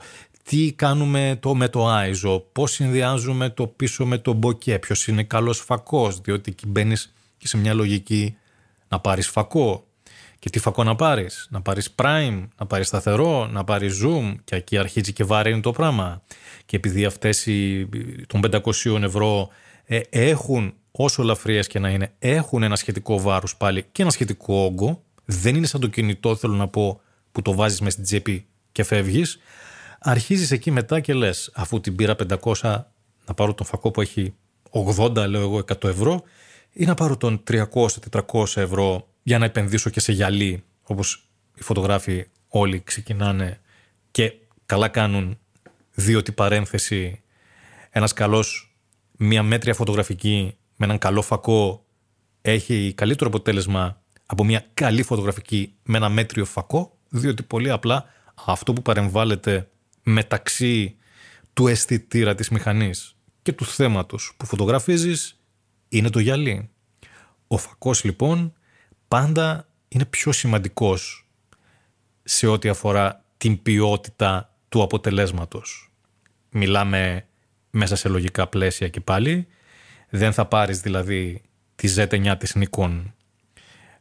τι 0.49 0.73
κάνουμε 0.73 1.37
το 1.41 1.55
με 1.55 1.69
το 1.69 1.87
ISO, 1.89 2.41
πώς 2.51 2.71
συνδυάζουμε 2.71 3.49
το 3.49 3.67
πίσω 3.67 4.05
με 4.05 4.17
το 4.17 4.33
μποκέ, 4.33 4.79
ποιος 4.79 5.07
είναι 5.07 5.23
καλός 5.23 5.59
φακός, 5.59 6.19
διότι 6.21 6.51
εκεί 6.51 6.67
μπαίνεις 6.67 7.13
και 7.37 7.47
σε 7.47 7.57
μια 7.57 7.73
λογική 7.73 8.37
να 8.87 8.99
πάρεις 8.99 9.27
φακό, 9.27 9.85
και 10.45 10.51
τι 10.51 10.59
φακό 10.59 10.83
να 10.83 10.95
πάρεις; 10.95 11.47
Να 11.49 11.61
πάρεις 11.61 11.95
prime, 11.95 12.47
να 12.57 12.65
πάρεις 12.65 12.87
σταθερό, 12.87 13.47
να 13.47 13.63
πάρεις 13.63 14.01
zoom. 14.03 14.35
Και 14.43 14.55
εκεί 14.55 14.77
αρχίζει 14.77 15.13
και 15.13 15.23
βαρύνει 15.23 15.61
το 15.61 15.71
πράγμα. 15.71 16.21
Και 16.65 16.75
επειδή 16.75 17.05
αυτές 17.05 17.47
των 18.27 18.41
500 18.41 19.01
ευρώ 19.01 19.49
ε, 19.85 19.99
έχουν, 20.09 20.73
όσο 20.91 21.21
ελαφριέ 21.21 21.59
και 21.59 21.79
να 21.79 21.89
είναι, 21.89 22.11
έχουν 22.19 22.63
ένα 22.63 22.75
σχετικό 22.75 23.19
βάρος 23.19 23.57
πάλι 23.57 23.85
και 23.91 24.01
ένα 24.01 24.11
σχετικό 24.11 24.55
όγκο. 24.55 25.03
Δεν 25.25 25.55
είναι 25.55 25.67
σαν 25.67 25.81
το 25.81 25.87
κινητό, 25.87 26.35
θέλω 26.35 26.53
να 26.53 26.67
πω, 26.67 27.01
που 27.31 27.41
το 27.41 27.53
βάζεις 27.53 27.81
μες 27.81 27.93
στην 27.93 28.03
τσέπη 28.03 28.45
και 28.71 28.83
φεύγεις. 28.83 29.39
Αρχίζεις 30.07 30.51
εκεί 30.51 30.71
μετά 30.71 30.99
και 30.99 31.13
λες, 31.13 31.51
αφού 31.53 31.79
την 31.79 31.95
πήρα 31.95 32.15
500, 32.43 32.83
να 33.25 33.33
πάρω 33.35 33.53
τον 33.53 33.65
φακό 33.65 33.91
που 33.91 34.01
έχει 34.01 34.33
80, 34.71 35.25
λέω 35.27 35.41
εγώ, 35.41 35.57
100 35.57 35.83
ευρώ, 35.83 36.23
ή 36.71 36.85
να 36.85 36.93
πάρω 36.93 37.17
τον 37.17 37.43
300-400 37.47 38.45
ευρώ 38.55 39.07
για 39.23 39.37
να 39.37 39.45
επενδύσω 39.45 39.89
και 39.89 39.99
σε 39.99 40.11
γυαλί, 40.11 40.63
όπως 40.83 41.27
οι 41.55 41.61
φωτογράφοι 41.61 42.27
όλοι 42.47 42.81
ξεκινάνε 42.83 43.59
και 44.11 44.33
καλά 44.65 44.87
κάνουν, 44.87 45.37
διότι 45.93 46.31
παρένθεση 46.31 47.21
ένας 47.89 48.13
καλός, 48.13 48.75
μια 49.17 49.43
μέτρια 49.43 49.73
φωτογραφική 49.73 50.57
με 50.75 50.85
έναν 50.85 50.97
καλό 50.97 51.21
φακό 51.21 51.85
έχει 52.41 52.93
καλύτερο 52.95 53.29
αποτέλεσμα 53.29 54.01
από 54.25 54.43
μια 54.43 54.65
καλή 54.73 55.03
φωτογραφική 55.03 55.73
με 55.83 55.97
ένα 55.97 56.09
μέτριο 56.09 56.45
φακό, 56.45 56.97
διότι 57.09 57.43
πολύ 57.43 57.69
απλά 57.71 58.05
αυτό 58.45 58.73
που 58.73 58.81
παρεμβάλλεται 58.81 59.67
μεταξύ 60.07 60.97
του 61.53 61.67
αισθητήρα 61.67 62.35
της 62.35 62.49
μηχανής 62.49 63.15
και 63.41 63.53
του 63.53 63.65
θέματος 63.65 64.33
που 64.37 64.45
φωτογραφίζεις 64.45 65.39
είναι 65.89 66.09
το 66.09 66.19
γυαλί. 66.19 66.69
Ο 67.47 67.57
φακός 67.57 68.03
λοιπόν 68.03 68.53
πάντα 69.07 69.67
είναι 69.87 70.05
πιο 70.05 70.31
σημαντικός 70.31 71.27
σε 72.23 72.47
ό,τι 72.47 72.69
αφορά 72.69 73.23
την 73.37 73.61
ποιότητα 73.61 74.55
του 74.69 74.81
αποτελέσματος. 74.81 75.91
Μιλάμε 76.49 77.27
μέσα 77.69 77.95
σε 77.95 78.09
λογικά 78.09 78.47
πλαίσια 78.47 78.87
και 78.87 79.01
πάλι. 79.01 79.47
Δεν 80.09 80.33
θα 80.33 80.45
πάρεις 80.45 80.79
δηλαδή 80.79 81.41
τη 81.75 81.93
Z9 81.97 82.35
της 82.39 82.55
Nikon 82.59 83.03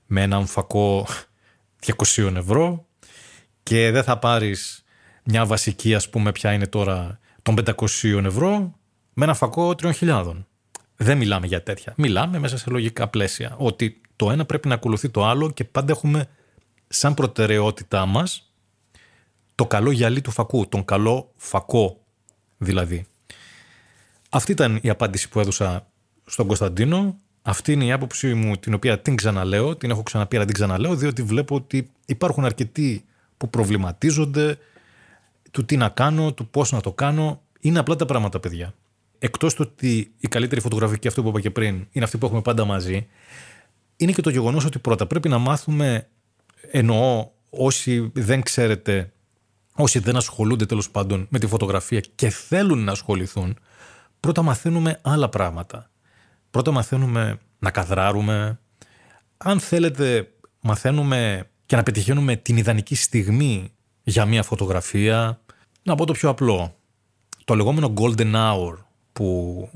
με 0.06 0.22
έναν 0.22 0.46
φακό 0.46 1.06
200 2.14 2.34
ευρώ 2.34 2.86
και 3.62 3.90
δεν 3.90 4.02
θα 4.02 4.18
πάρεις 4.18 4.83
μια 5.24 5.46
βασική 5.46 5.94
ας 5.94 6.10
πούμε 6.10 6.32
ποια 6.32 6.52
είναι 6.52 6.66
τώρα 6.66 7.18
των 7.42 7.56
500 7.64 8.24
ευρώ 8.24 8.74
με 9.12 9.24
ένα 9.24 9.34
φακό 9.34 9.74
3.000. 9.82 10.44
Δεν 10.96 11.16
μιλάμε 11.16 11.46
για 11.46 11.62
τέτοια. 11.62 11.92
Μιλάμε 11.96 12.38
μέσα 12.38 12.58
σε 12.58 12.70
λογικά 12.70 13.08
πλαίσια. 13.08 13.54
Ότι 13.58 14.00
το 14.16 14.30
ένα 14.30 14.44
πρέπει 14.44 14.68
να 14.68 14.74
ακολουθεί 14.74 15.08
το 15.08 15.24
άλλο 15.24 15.50
και 15.50 15.64
πάντα 15.64 15.92
έχουμε 15.92 16.28
σαν 16.88 17.14
προτεραιότητά 17.14 18.06
μας 18.06 18.52
το 19.54 19.66
καλό 19.66 19.90
γυαλί 19.90 20.20
του 20.20 20.30
φακού, 20.30 20.68
τον 20.68 20.84
καλό 20.84 21.32
φακό 21.36 22.00
δηλαδή. 22.58 23.06
Αυτή 24.30 24.52
ήταν 24.52 24.78
η 24.82 24.88
απάντηση 24.90 25.28
που 25.28 25.40
έδωσα 25.40 25.86
στον 26.26 26.46
Κωνσταντίνο. 26.46 27.16
Αυτή 27.42 27.72
είναι 27.72 27.84
η 27.84 27.92
άποψή 27.92 28.34
μου 28.34 28.56
την 28.56 28.74
οποία 28.74 29.00
την 29.00 29.16
ξαναλέω, 29.16 29.76
την 29.76 29.90
έχω 29.90 30.02
ξαναπεί 30.02 30.36
αλλά 30.36 30.44
την 30.44 30.54
ξαναλέω 30.54 30.94
διότι 30.94 31.22
βλέπω 31.22 31.54
ότι 31.54 31.90
υπάρχουν 32.06 32.44
αρκετοί 32.44 33.04
που 33.36 33.50
προβληματίζονται 33.50 34.58
του 35.54 35.64
τι 35.64 35.76
να 35.76 35.88
κάνω, 35.88 36.32
του 36.32 36.48
πώς 36.48 36.72
να 36.72 36.80
το 36.80 36.92
κάνω. 36.92 37.42
Είναι 37.60 37.78
απλά 37.78 37.96
τα 37.96 38.06
πράγματα 38.06 38.40
παιδιά. 38.40 38.74
Εκτός 39.18 39.54
του 39.54 39.66
ότι 39.70 40.12
η 40.18 40.28
καλύτερη 40.28 40.60
φωτογραφική, 40.60 41.08
αυτό 41.08 41.22
που 41.22 41.28
είπα 41.28 41.40
και 41.40 41.50
πριν, 41.50 41.86
είναι 41.90 42.04
αυτή 42.04 42.18
που 42.18 42.26
έχουμε 42.26 42.40
πάντα 42.40 42.64
μαζί, 42.64 43.06
είναι 43.96 44.12
και 44.12 44.20
το 44.20 44.30
γεγονός 44.30 44.64
ότι 44.64 44.78
πρώτα 44.78 45.06
πρέπει 45.06 45.28
να 45.28 45.38
μάθουμε, 45.38 46.08
εννοώ 46.70 47.28
όσοι 47.50 48.10
δεν 48.14 48.42
ξέρετε, 48.42 49.12
όσοι 49.74 49.98
δεν 49.98 50.16
ασχολούνται 50.16 50.66
τέλος 50.66 50.90
πάντων 50.90 51.26
με 51.30 51.38
τη 51.38 51.46
φωτογραφία 51.46 52.00
και 52.00 52.28
θέλουν 52.28 52.84
να 52.84 52.92
ασχοληθούν, 52.92 53.58
πρώτα 54.20 54.42
μαθαίνουμε 54.42 54.98
άλλα 55.02 55.28
πράγματα. 55.28 55.90
Πρώτα 56.50 56.70
μαθαίνουμε 56.70 57.38
να 57.58 57.70
καδράρουμε. 57.70 58.58
Αν 59.36 59.60
θέλετε, 59.60 60.28
μαθαίνουμε 60.60 61.48
και 61.66 61.76
να 61.76 61.82
πετυχαίνουμε 61.82 62.36
την 62.36 62.56
ιδανική 62.56 62.94
στιγμή 62.94 63.72
για 64.02 64.24
μια 64.24 64.42
φωτογραφία. 64.42 65.43
Να 65.86 65.94
πω 65.94 66.06
το 66.06 66.12
πιο 66.12 66.28
απλό. 66.28 66.76
Το 67.44 67.54
λεγόμενο 67.54 67.92
golden 67.96 68.34
hour 68.34 68.74
που 69.12 69.68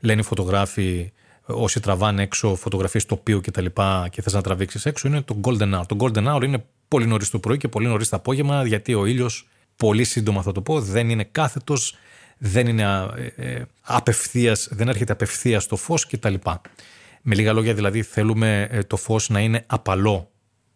λένε 0.00 0.20
οι 0.20 0.24
φωτογράφοι 0.24 1.12
όσοι 1.46 1.80
τραβάνε 1.80 2.22
έξω 2.22 2.54
φωτογραφίες 2.54 3.06
τοπίου 3.06 3.40
και 3.40 3.50
τα 3.50 3.60
λοιπά 3.60 4.08
και 4.10 4.22
θες 4.22 4.32
να 4.32 4.40
τραβήξεις 4.40 4.86
έξω, 4.86 5.08
είναι 5.08 5.20
το 5.20 5.40
golden 5.42 5.74
hour. 5.74 5.86
Το 5.86 5.96
golden 5.98 6.34
hour 6.34 6.42
είναι 6.44 6.64
πολύ 6.88 7.06
νωρίς 7.06 7.30
το 7.30 7.38
πρωί 7.38 7.56
και 7.56 7.68
πολύ 7.68 7.86
νωρίς 7.86 8.08
το 8.08 8.16
απόγευμα, 8.16 8.66
γιατί 8.66 8.94
ο 8.94 9.06
ήλιος, 9.06 9.48
πολύ 9.76 10.04
σύντομα 10.04 10.42
θα 10.42 10.52
το 10.52 10.62
πω, 10.62 10.80
δεν 10.80 11.10
είναι 11.10 11.24
κάθετος, 11.24 11.96
δεν 12.38 12.66
είναι 12.66 13.08
ε, 13.36 13.62
απευθείας, 13.80 14.68
δεν 14.70 14.88
έρχεται 14.88 15.12
απευθείας 15.12 15.66
το 15.66 15.76
φως 15.76 16.06
κτλ. 16.06 16.34
Με 17.22 17.34
λίγα 17.34 17.52
λόγια 17.52 17.74
δηλαδή 17.74 18.02
θέλουμε 18.02 18.68
το 18.86 18.96
φως 18.96 19.28
να 19.28 19.40
είναι 19.40 19.64
απαλό 19.66 20.30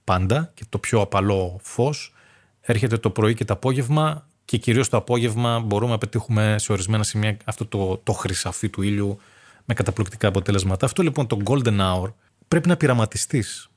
πάντα 0.05 0.51
και 0.55 0.65
το 0.69 0.79
πιο 0.79 1.01
απαλό 1.01 1.59
φως 1.63 2.15
έρχεται 2.61 2.97
το 2.97 3.11
πρωί 3.11 3.35
και 3.35 3.45
το 3.45 3.53
απόγευμα 3.53 4.28
και 4.49 4.57
κυρίως 4.57 4.89
το 4.89 4.97
απόγευμα 4.97 5.61
μπορούμε 5.61 5.93
να 5.93 5.99
πετύχουμε 5.99 6.57
σε 6.59 6.73
ορισμένα 6.73 7.03
σημεία 7.03 7.37
αυτό 7.45 7.67
το, 7.67 8.01
το 8.03 8.13
χρυσαφί 8.13 8.69
του 8.69 8.83
ήλιου 8.83 9.19
με 9.65 9.75
καταπληκτικά 9.75 10.29
αποτελέσματα. 10.29 10.87
Αυτό 10.87 11.03
λοιπόν 11.03 11.27
το 11.27 11.39
golden 11.45 11.81
hour 11.81 12.13
πρέπει 12.49 12.69
να 12.69 12.77
πειραματιστείς. 12.77 13.69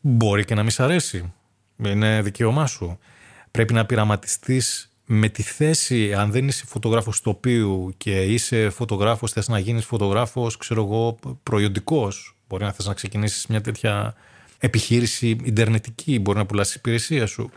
Μπορεί 0.00 0.44
και 0.44 0.54
να 0.54 0.62
μην 0.62 0.70
σ' 0.70 0.80
αρέσει. 0.80 1.32
Είναι 1.84 2.22
δικαίωμά 2.22 2.66
σου. 2.66 2.98
Πρέπει 3.50 3.72
να 3.72 3.86
πειραματιστείς 3.86 4.92
με 5.06 5.28
τη 5.28 5.42
θέση, 5.42 6.14
αν 6.14 6.30
δεν 6.30 6.48
είσαι 6.48 6.66
φωτογράφος 6.66 7.20
τοπίου 7.20 7.94
και 7.96 8.22
είσαι 8.22 8.70
φωτογράφος, 8.70 9.32
θες 9.32 9.48
να 9.48 9.58
γίνεις 9.58 9.84
φωτογράφος, 9.84 10.56
ξέρω 10.56 10.84
εγώ, 10.84 11.18
προϊοντικός. 11.42 12.36
Μπορεί 12.48 12.64
να 12.64 12.72
θες 12.72 12.86
να 12.86 12.94
ξεκινήσεις 12.94 13.46
μια 13.46 13.60
τέτοια 13.60 14.14
επιχείρηση 14.58 15.36
ιντερνετική, 15.44 16.18
μπορεί 16.18 16.38
να 16.38 16.46
πουλάς 16.46 16.74
υπηρεσία 16.74 17.26
σου. 17.26 17.50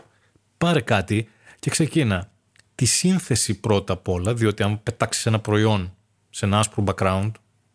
Πάρε 0.58 0.80
κάτι 0.80 1.28
και 1.58 1.70
ξεκίνα. 1.70 2.30
Τη 2.76 2.84
σύνθεση 2.84 3.60
πρώτα 3.60 3.92
απ' 3.92 4.08
όλα, 4.08 4.34
διότι 4.34 4.62
αν 4.62 4.82
πετάξεις 4.82 5.26
ένα 5.26 5.40
προϊόν 5.40 5.94
σε 6.30 6.46
ένα 6.46 6.58
άσπρο 6.58 6.84
background, 6.86 7.30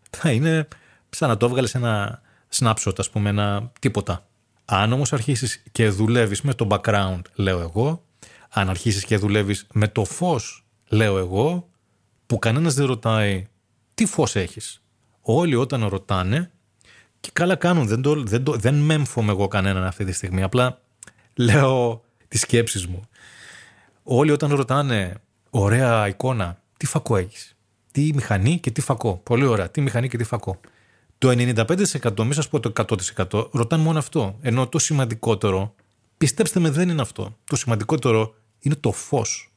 θα 0.10 0.32
είναι 0.32 0.68
σαν 1.10 1.30
να 1.30 1.38
το 1.38 1.46
έβγαλες 1.46 1.76
ένα 1.76 2.22
snapshot, 2.56 2.94
ας 2.98 3.10
πούμε, 3.10 3.30
ένα 3.30 3.72
τίποτα. 3.80 4.26
Αν 4.66 4.94
όμως 4.94 5.14
αρχίσεις 5.14 5.64
και 5.72 5.90
δουλεύεις 5.90 6.42
με 6.42 6.54
το 6.54 6.68
background, 6.70 7.22
λέω 7.34 7.60
εγώ, 7.60 8.04
αν 8.50 8.70
αρχίσεις 8.70 9.06
και 9.06 9.18
δουλεύεις 9.18 9.68
με 9.74 9.88
το 9.88 10.06
φως, 10.06 10.66
λέω 10.88 11.18
εγώ, 11.18 11.70
που 12.26 12.40
κανένας 12.40 12.74
δεν 12.74 12.86
ρωτάει 12.86 13.48
τι 13.94 14.06
φως 14.06 14.36
έχεις. 14.36 14.82
Όλοι 15.22 15.56
όταν 15.56 15.88
ρωτάνε, 15.88 16.52
και 17.20 17.30
καλά 17.34 17.56
κάνουν, 17.56 17.88
δεν, 17.88 18.02
το, 18.02 18.24
δεν, 18.24 18.44
το, 18.44 18.52
δεν 18.52 18.76
μέμφωμαι 18.76 19.32
εγώ 19.32 19.48
κανέναν 19.48 19.84
αυτή 19.84 20.06
τη 20.06 20.12
στιγμή. 20.12 20.44
Απλά 20.44 20.82
λέω 21.36 22.04
τις 22.28 22.42
σκέψεις 22.42 22.88
μου. 22.88 23.02
Όλοι 24.14 24.32
όταν 24.32 24.56
ρωτάνε, 24.56 25.14
ωραία 25.50 26.08
εικόνα, 26.08 26.62
τι 26.78 26.86
φακό 26.86 27.18
έχεις; 27.18 27.56
Τι 27.92 28.12
μηχανή 28.14 28.60
και 28.60 28.72
τι 28.72 28.82
φακό; 28.82 29.18
Πολύ 29.24 29.46
ωραία. 29.46 29.70
Τι 29.70 29.82
μηχανή 29.82 30.10
και 30.10 30.18
τι 30.18 30.24
φακό; 30.24 30.60
Το 31.18 31.30
95% 31.30 32.24
μην 32.24 32.34
σας 32.34 32.50
πω 32.50 32.60
το 32.60 32.72
100% 33.30 33.50
ρωτάνε 33.52 33.84
μόνο 33.84 34.00
αυτό. 34.00 34.38
Ενώ 34.42 34.68
το 34.68 34.80
σημαντικότερο, 34.80 35.76
πιστέψτε 36.18 36.60
με 36.60 36.70
δεν 36.70 36.90
είναι 36.90 37.02
αυτό. 37.02 37.38
Το 37.44 37.56
σημαντικότερο 37.56 38.34
είναι 38.60 38.76
το 38.76 38.92
φως. 38.92 39.54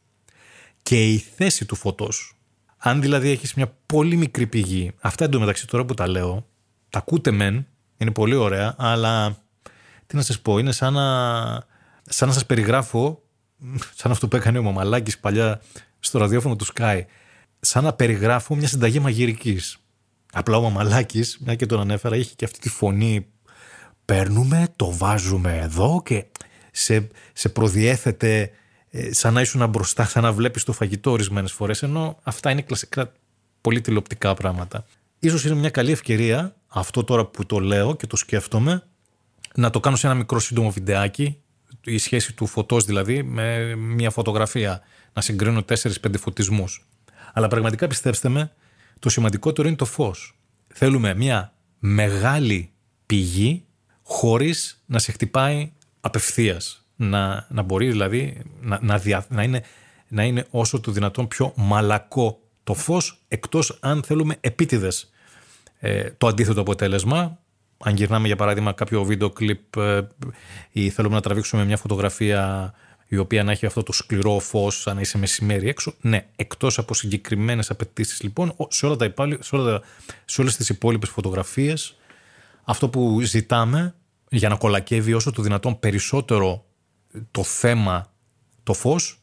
Και 0.82 1.12
η 1.12 1.18
θέση 1.18 1.64
του 1.64 1.76
φωτός. 1.76 2.36
Αν 2.78 3.00
δηλαδή 3.00 3.28
έχεις 3.28 3.54
μια 3.54 3.76
πολύ 3.86 4.16
μικρή 4.16 4.46
πηγή, 4.46 4.92
αυτά 5.00 5.24
εντωμεταξύ 5.24 5.66
τώρα 5.66 5.84
που 5.84 5.94
τα 5.94 6.08
λέω, 6.08 6.46
τα 6.90 6.98
ακούτε 6.98 7.30
μεν, 7.30 7.66
είναι 7.96 8.10
πολύ 8.10 8.34
ωραία, 8.34 8.74
αλλά 8.78 9.36
τι 10.06 10.16
να 10.16 10.22
σας 10.22 10.40
πω, 10.40 10.58
είναι 10.58 10.72
σαν 10.72 10.92
να, 10.92 11.66
σαν 12.02 12.28
να 12.28 12.34
σας 12.34 12.46
περιγράφω, 12.46 13.23
σαν 13.94 14.10
αυτό 14.10 14.28
που 14.28 14.36
έκανε 14.36 14.58
ο 14.58 14.62
Μαμαλάκης 14.62 15.18
παλιά 15.18 15.60
στο 16.00 16.18
ραδιόφωνο 16.18 16.56
του 16.56 16.66
Sky, 16.74 17.00
σαν 17.60 17.84
να 17.84 17.92
περιγράφω 17.92 18.54
μια 18.54 18.68
συνταγή 18.68 18.98
μαγειρικής. 18.98 19.78
Απλά 20.32 20.56
ο 20.56 20.60
Μαμαλάκης, 20.60 21.38
μια 21.40 21.54
και 21.54 21.66
τον 21.66 21.80
ανέφερα, 21.80 22.16
είχε 22.16 22.34
και 22.36 22.44
αυτή 22.44 22.58
τη 22.58 22.68
φωνή. 22.68 23.26
Παίρνουμε, 24.04 24.68
το 24.76 24.96
βάζουμε 24.96 25.58
εδώ 25.58 26.02
και 26.04 26.24
σε, 26.70 27.08
σε 27.32 27.48
προδιέθετε 27.48 28.50
ε, 28.90 29.12
σαν 29.12 29.34
να 29.34 29.40
ήσουν 29.40 29.68
μπροστά, 29.68 30.04
σαν 30.04 30.22
να 30.22 30.32
βλέπεις 30.32 30.64
το 30.64 30.72
φαγητό 30.72 31.10
ορισμένες 31.10 31.52
φορές. 31.52 31.82
Ενώ 31.82 32.18
αυτά 32.22 32.50
είναι 32.50 32.62
κλασικά 32.62 33.12
πολύ 33.60 33.80
τηλεοπτικά 33.80 34.34
πράγματα. 34.34 34.86
Ίσως 35.18 35.44
είναι 35.44 35.54
μια 35.54 35.70
καλή 35.70 35.92
ευκαιρία, 35.92 36.56
αυτό 36.66 37.04
τώρα 37.04 37.26
που 37.26 37.46
το 37.46 37.58
λέω 37.58 37.96
και 37.96 38.06
το 38.06 38.16
σκέφτομαι, 38.16 38.82
να 39.54 39.70
το 39.70 39.80
κάνω 39.80 39.96
σε 39.96 40.06
ένα 40.06 40.16
μικρό 40.16 40.38
σύντομο 40.38 40.70
βιντεάκι, 40.70 41.38
η 41.84 41.98
σχέση 41.98 42.32
του 42.32 42.46
φωτός 42.46 42.84
δηλαδή 42.84 43.22
με 43.22 43.74
μια 43.74 44.10
φωτογραφία, 44.10 44.82
να 45.12 45.22
συγκρίνω 45.22 45.64
4-5 45.68 45.92
φωτισμούς. 46.18 46.86
Αλλά 47.32 47.48
πραγματικά 47.48 47.86
πιστέψτε 47.86 48.28
με, 48.28 48.52
το 48.98 49.08
σημαντικότερο 49.08 49.68
είναι 49.68 49.76
το 49.76 49.84
φως. 49.84 50.36
Θέλουμε 50.68 51.14
μια 51.14 51.54
μεγάλη 51.78 52.72
πηγή 53.06 53.64
χωρίς 54.02 54.82
να 54.86 54.98
σε 54.98 55.12
χτυπάει 55.12 55.72
απευθείας. 56.00 56.86
Να, 56.96 57.46
να 57.50 57.62
μπορεί 57.62 57.90
δηλαδή 57.90 58.42
να, 58.60 58.78
να, 58.82 59.24
να, 59.28 59.42
είναι, 59.42 59.62
να 60.08 60.24
είναι 60.24 60.46
όσο 60.50 60.80
το 60.80 60.92
δυνατόν 60.92 61.28
πιο 61.28 61.52
μαλακό 61.56 62.38
το 62.64 62.74
φως 62.74 63.24
εκτός 63.28 63.78
αν 63.80 64.02
θέλουμε 64.02 64.36
επίτηδες 64.40 65.12
ε, 65.78 66.10
το 66.10 66.26
αντίθετο 66.26 66.60
αποτέλεσμα. 66.60 67.38
Αν 67.86 67.94
γυρνάμε 67.94 68.26
για 68.26 68.36
παράδειγμα 68.36 68.72
κάποιο 68.72 69.04
βίντεο 69.04 69.30
κλιπ 69.30 69.76
ε, 69.76 70.08
ή 70.72 70.90
θέλουμε 70.90 71.14
να 71.14 71.20
τραβήξουμε 71.20 71.64
μια 71.64 71.76
φωτογραφία 71.76 72.74
η 73.08 73.16
οποία 73.16 73.44
να 73.44 73.50
έχει 73.50 73.66
αυτό 73.66 73.82
το 73.82 73.92
σκληρό 73.92 74.38
φως, 74.38 74.80
σαν 74.80 74.94
να 74.94 75.00
είσαι 75.00 75.18
μεσημέρι 75.18 75.68
έξω. 75.68 75.94
Ναι, 76.00 76.26
εκτός 76.36 76.78
από 76.78 76.94
συγκεκριμένες 76.94 77.70
απαιτήσεις 77.70 78.22
λοιπόν, 78.22 78.56
σε, 78.68 78.86
όλα 78.86 78.96
τα 78.96 79.04
υπάλλη, 79.04 79.38
σε, 79.40 79.56
όλα 79.56 79.82
σε 80.24 80.40
όλες 80.40 80.56
τις 80.56 80.68
υπόλοιπες 80.68 81.08
φωτογραφίες, 81.08 81.96
αυτό 82.64 82.88
που 82.88 83.20
ζητάμε 83.20 83.94
για 84.28 84.48
να 84.48 84.56
κολακεύει 84.56 85.12
όσο 85.12 85.30
το 85.30 85.42
δυνατόν 85.42 85.78
περισσότερο 85.78 86.64
το 87.30 87.42
θέμα, 87.42 88.12
το 88.62 88.72
φως, 88.72 89.20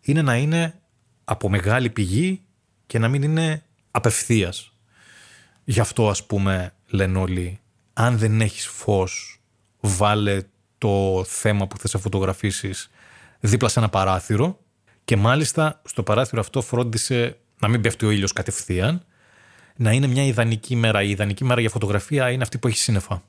είναι 0.00 0.22
να 0.22 0.36
είναι 0.36 0.80
από 1.24 1.48
μεγάλη 1.48 1.90
πηγή 1.90 2.42
και 2.86 2.98
να 2.98 3.08
μην 3.08 3.22
είναι 3.22 3.62
απευθείας. 3.90 4.72
Γι' 5.64 5.80
αυτό 5.80 6.08
ας 6.08 6.26
πούμε 6.26 6.72
λένε 6.86 7.18
όλοι, 7.18 7.60
αν 8.00 8.18
δεν 8.18 8.40
έχεις 8.40 8.66
φως, 8.66 9.40
βάλε 9.80 10.42
το 10.78 11.24
θέμα 11.26 11.66
που 11.66 11.78
θες 11.78 11.94
να 11.94 12.00
φωτογραφίσεις 12.00 12.90
δίπλα 13.40 13.68
σε 13.68 13.78
ένα 13.78 13.88
παράθυρο 13.88 14.58
και 15.04 15.16
μάλιστα 15.16 15.80
στο 15.84 16.02
παράθυρο 16.02 16.40
αυτό 16.40 16.62
φρόντισε 16.62 17.38
να 17.58 17.68
μην 17.68 17.80
πέφτει 17.80 18.06
ο 18.06 18.10
ήλιος 18.10 18.32
κατευθείαν, 18.32 19.04
να 19.76 19.92
είναι 19.92 20.06
μια 20.06 20.24
ιδανική 20.24 20.76
μέρα. 20.76 21.02
Η 21.02 21.10
ιδανική 21.10 21.44
μέρα 21.44 21.60
για 21.60 21.70
φωτογραφία 21.70 22.30
είναι 22.30 22.42
αυτή 22.42 22.58
που 22.58 22.66
έχεις 22.66 22.80
σύννεφα. 22.80 23.22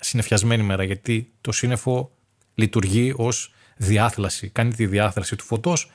Συνεφιασμένη 0.00 0.62
μέρα, 0.62 0.84
γιατί 0.84 1.32
το 1.40 1.52
σύννεφο 1.52 2.10
λειτουργεί 2.54 3.12
ως 3.16 3.54
διάθλαση, 3.76 4.48
κάνει 4.48 4.74
τη 4.74 4.86
διάθλαση 4.86 5.36
του 5.36 5.44
φωτός 5.44 5.90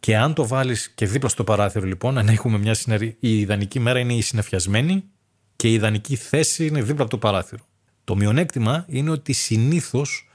και 0.00 0.16
αν 0.16 0.34
το 0.34 0.46
βάλεις 0.46 0.90
και 0.90 1.06
δίπλα 1.06 1.28
στο 1.28 1.44
παράθυρο 1.44 1.86
λοιπόν, 1.86 2.18
αν 2.18 2.28
έχουμε 2.28 2.58
μια 2.58 2.74
συνερή, 2.74 3.16
η 3.20 3.38
ιδανική 3.38 3.80
μέρα 3.80 3.98
είναι 3.98 4.14
η 4.14 4.20
συνεφιασμένη 4.20 5.04
και 5.58 5.68
η 5.68 5.72
ιδανική 5.72 6.16
θέση 6.16 6.66
είναι 6.66 6.82
δίπλα 6.82 7.02
από 7.02 7.10
το 7.10 7.18
παράθυρο. 7.18 7.62
Το 8.04 8.16
μειονέκτημα 8.16 8.84
είναι 8.88 9.10
ότι 9.10 9.32
συνήθως 9.32 10.28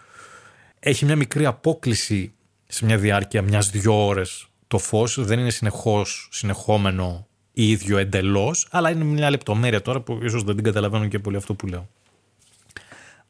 έχει 0.79 1.05
μια 1.05 1.15
μικρή 1.15 1.45
απόκληση 1.45 2.33
σε 2.67 2.85
μια 2.85 2.97
διάρκεια 2.97 3.41
μιας 3.41 3.69
δυο 3.69 4.05
ώρες 4.05 4.47
το 4.67 4.77
φως, 4.77 5.25
δεν 5.25 5.39
είναι 5.39 5.49
συνεχώς 5.49 6.27
συνεχόμενο 6.31 7.27
ή 7.53 7.69
ίδιο 7.69 7.97
εντελώς, 7.97 8.67
αλλά 8.71 8.89
είναι 8.89 9.03
μια 9.03 9.29
λεπτομέρεια 9.29 9.81
τώρα 9.81 10.01
που 10.01 10.19
ίσως 10.23 10.43
δεν 10.43 10.55
την 10.55 10.63
καταλαβαίνω 10.63 11.07
και 11.07 11.19
πολύ 11.19 11.37
αυτό 11.37 11.53
που 11.53 11.67
λέω. 11.67 11.89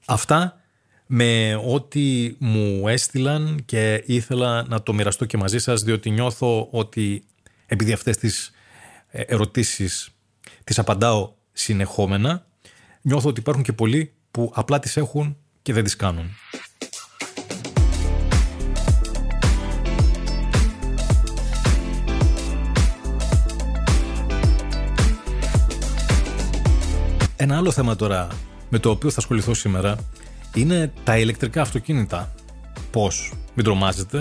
Αυτά 0.06 0.62
με 1.06 1.56
ό,τι 1.56 2.36
μου 2.40 2.88
έστειλαν 2.88 3.62
και 3.66 4.04
ήθελα 4.06 4.64
να 4.68 4.84
το 4.84 4.94
μοιραστώ 4.94 5.26
και 5.26 5.38
μαζί 5.38 5.60
σας 5.60 5.84
διότι 5.84 6.10
νιώθω 6.10 6.68
ότι 6.72 7.24
επειδή 7.66 7.92
αυτές 7.92 8.18
τις 8.18 8.52
ε, 9.08 9.22
ερωτήσεις 9.22 10.10
τις 10.64 10.80
απαντάω 10.80 11.34
συνεχόμενα 11.54 12.46
νιώθω 13.02 13.30
ότι 13.30 13.40
υπάρχουν 13.40 13.64
και 13.64 13.74
πολλοί 13.74 14.14
που 14.32 14.52
απλά 14.56 14.80
τις 14.80 14.98
έχουν 14.98 15.38
και 15.62 15.74
δεν 15.74 15.84
τις 15.84 15.96
κάνουν. 15.96 16.30
Ένα 27.36 27.58
άλλο 27.58 27.72
θέμα 27.72 27.96
τώρα 27.96 28.28
με 28.70 28.80
το 28.80 28.90
οποίο 28.90 29.10
θα 29.10 29.20
ασχοληθώ 29.20 29.54
σήμερα 29.54 29.98
είναι 30.54 30.94
τα 31.04 31.18
ηλεκτρικά 31.18 31.62
αυτοκίνητα. 31.62 32.34
Πώς, 32.92 33.34
μην 33.54 33.66
τρομάζετε, 33.66 34.18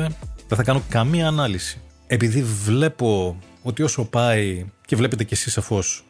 δεν 0.48 0.58
θα 0.58 0.62
κάνω 0.62 0.82
καμία 0.88 1.26
ανάλυση. 1.26 1.80
Επειδή 2.06 2.42
βλέπω 2.42 3.38
ότι 3.62 3.82
όσο 3.82 4.04
πάει, 4.04 4.66
και 4.86 4.96
βλέπετε 4.96 5.24
κι 5.24 5.34
εσείς 5.34 5.52
σαφώς, 5.52 6.04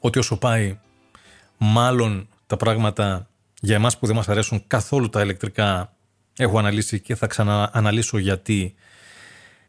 ότι 0.00 0.18
όσο 0.18 0.36
πάει 0.36 0.78
μάλλον 1.58 2.28
τα 2.46 2.56
πράγματα 2.56 3.28
για 3.60 3.74
εμάς 3.74 3.98
που 3.98 4.06
δεν 4.06 4.16
μας 4.16 4.28
αρέσουν 4.28 4.64
καθόλου 4.66 5.08
τα 5.08 5.20
ηλεκτρικά 5.22 5.96
έχω 6.36 6.58
αναλύσει 6.58 7.00
και 7.00 7.14
θα 7.14 7.26
ξανααναλύσω 7.26 8.18
γιατί. 8.18 8.74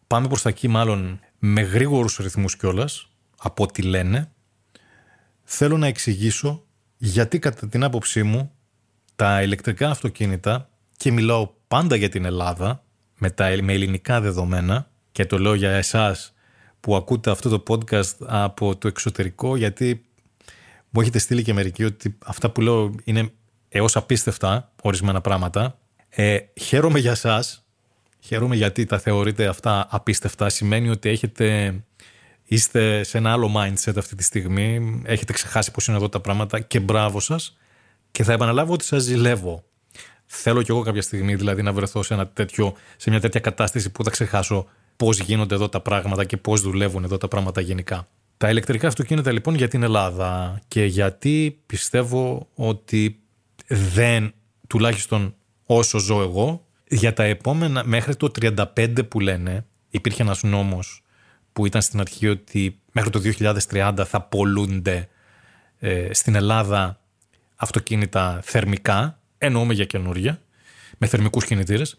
Πάμε 0.08 0.28
προς 0.28 0.42
τα 0.42 0.50
εκεί 0.50 0.68
μάλλον 0.68 1.20
με 1.40 1.62
γρήγορους 1.62 2.18
ρυθμούς 2.18 2.58
κιόλας 2.58 3.10
από 3.38 3.64
ό,τι 3.64 3.82
λένε. 3.82 4.32
Θέλω 5.44 5.78
να 5.78 5.88
εξηγήσω 5.88 6.64
γιατί 6.98 7.40
κατά 7.40 7.68
την 7.68 7.84
άποψή 7.84 8.24
μου 8.24 8.52
τα 9.16 9.44
ηλεκτρικά 9.44 9.90
αυτοκίνητα 9.90 10.70
και 10.98 11.12
μιλάω 11.12 11.50
πάντα 11.68 11.96
για 11.96 12.10
την 12.10 12.26
Ελλάδα 12.26 12.84
με, 13.18 13.30
τα, 13.30 13.58
με 13.62 13.74
ελληνικά 13.74 14.22
δεδομένα 14.22 14.90
και 15.12 15.26
το 15.26 15.40
λέω 15.40 15.54
για 15.54 15.72
εσάς 15.72 16.34
που 16.80 16.96
ακούτε 16.96 17.32
αυτό 17.32 17.50
το 17.50 17.64
podcast 17.68 18.16
από 18.26 18.76
το 18.76 18.88
εξωτερικό 18.88 19.56
γιατί 19.56 20.06
μου 20.92 21.02
έχετε 21.02 21.20
στείλει 21.20 21.44
και 21.44 21.54
μερικοί 21.54 21.84
ότι 21.84 22.18
αυτά 22.26 22.50
που 22.50 22.62
λέω 22.62 22.96
είναι 23.04 23.32
έως 23.70 23.96
απίστευτα 23.96 24.72
ορισμένα 24.82 25.22
πράγματα. 25.22 25.78
Ε, 26.10 26.38
χαίρομαι 26.62 27.00
για 27.00 27.16
σας, 27.16 27.66
χαίρομαι 28.20 28.56
γιατί 28.56 28.86
τα 28.86 29.00
θεωρείτε 29.00 29.48
αυτά 29.48 29.88
απίστευτα. 29.90 30.50
Σημαίνει 30.50 30.90
ότι 30.90 31.10
έχετε, 31.10 31.76
είστε 32.44 33.04
σε 33.04 33.18
ένα 33.18 33.32
άλλο 33.32 33.52
mindset 33.58 33.98
αυτή 33.98 34.16
τη 34.16 34.24
στιγμή, 34.24 35.02
έχετε 35.06 35.34
ξεχάσει 35.34 35.72
πώς 35.72 35.88
είναι 35.88 35.98
εδώ 35.98 36.10
τα 36.10 36.20
πράγματα 36.20 36.60
και 36.60 36.80
μπράβο 36.80 37.20
σας. 37.20 37.58
Και 38.12 38.24
θα 38.24 38.34
επαναλάβω 38.34 38.74
ότι 38.74 38.84
σας 38.84 39.04
ζηλεύω. 39.04 39.64
Θέλω 40.26 40.62
κι 40.62 40.72
εγώ 40.72 40.82
κάποια 40.82 41.02
στιγμή 41.02 41.36
δηλαδή 41.36 41.62
να 41.62 41.74
βρεθώ 41.74 42.04
σε, 42.04 42.14
ένα 42.14 42.28
τέτοιο, 42.28 42.74
σε 42.98 43.10
μια 43.10 43.20
τέτοια 43.20 43.40
κατάσταση 43.40 43.90
που 43.90 44.04
θα 44.04 44.10
ξεχάσω 44.10 44.68
πώς 44.96 45.20
γίνονται 45.20 45.56
εδώ 45.56 45.70
τα 45.70 45.82
πράγματα 45.82 46.26
και 46.26 46.38
πώς 46.38 46.62
δουλεύουν 46.62 47.04
εδώ 47.04 47.18
τα 47.18 47.28
πράγματα 47.28 47.62
γενικά. 47.62 48.08
Τα 48.42 48.50
ηλεκτρικά 48.50 48.88
αυτοκίνητα 48.88 49.32
λοιπόν 49.32 49.56
για 49.56 49.68
την 49.68 49.84
Ελλάδα 49.84 50.62
και 50.68 50.86
γιατί 50.86 51.60
πιστεύω 51.66 52.48
ότι 52.54 53.20
δεν, 53.68 54.34
τουλάχιστον 54.68 55.36
όσο 55.66 56.00
ζω 56.00 56.22
εγώ, 56.22 56.66
για 56.88 57.14
τα 57.14 57.24
επόμενα, 57.24 57.84
μέχρι 57.86 58.16
το 58.16 58.32
35 58.42 59.08
που 59.08 59.20
λένε, 59.20 59.66
υπήρχε 59.90 60.22
ένας 60.22 60.44
νόμος 60.44 61.04
που 61.54 61.66
ήταν 61.66 61.82
στην 61.82 62.00
αρχή 62.00 62.28
ότι 62.28 62.80
μέχρι 62.92 63.10
το 63.10 63.22
2030 63.70 64.04
θα 64.08 64.22
πολλούνται 64.22 65.10
ε, 65.80 66.14
στην 66.14 66.36
Ελλάδα 66.36 67.00
αυτοκίνητα 67.56 68.40
θερμικά, 68.44 69.20
εννοούμε 69.38 69.74
για 69.74 69.86
καινούργια, 69.86 70.42
με 70.98 71.08
θερμικούς 71.08 71.46
κινητήρες. 71.46 71.96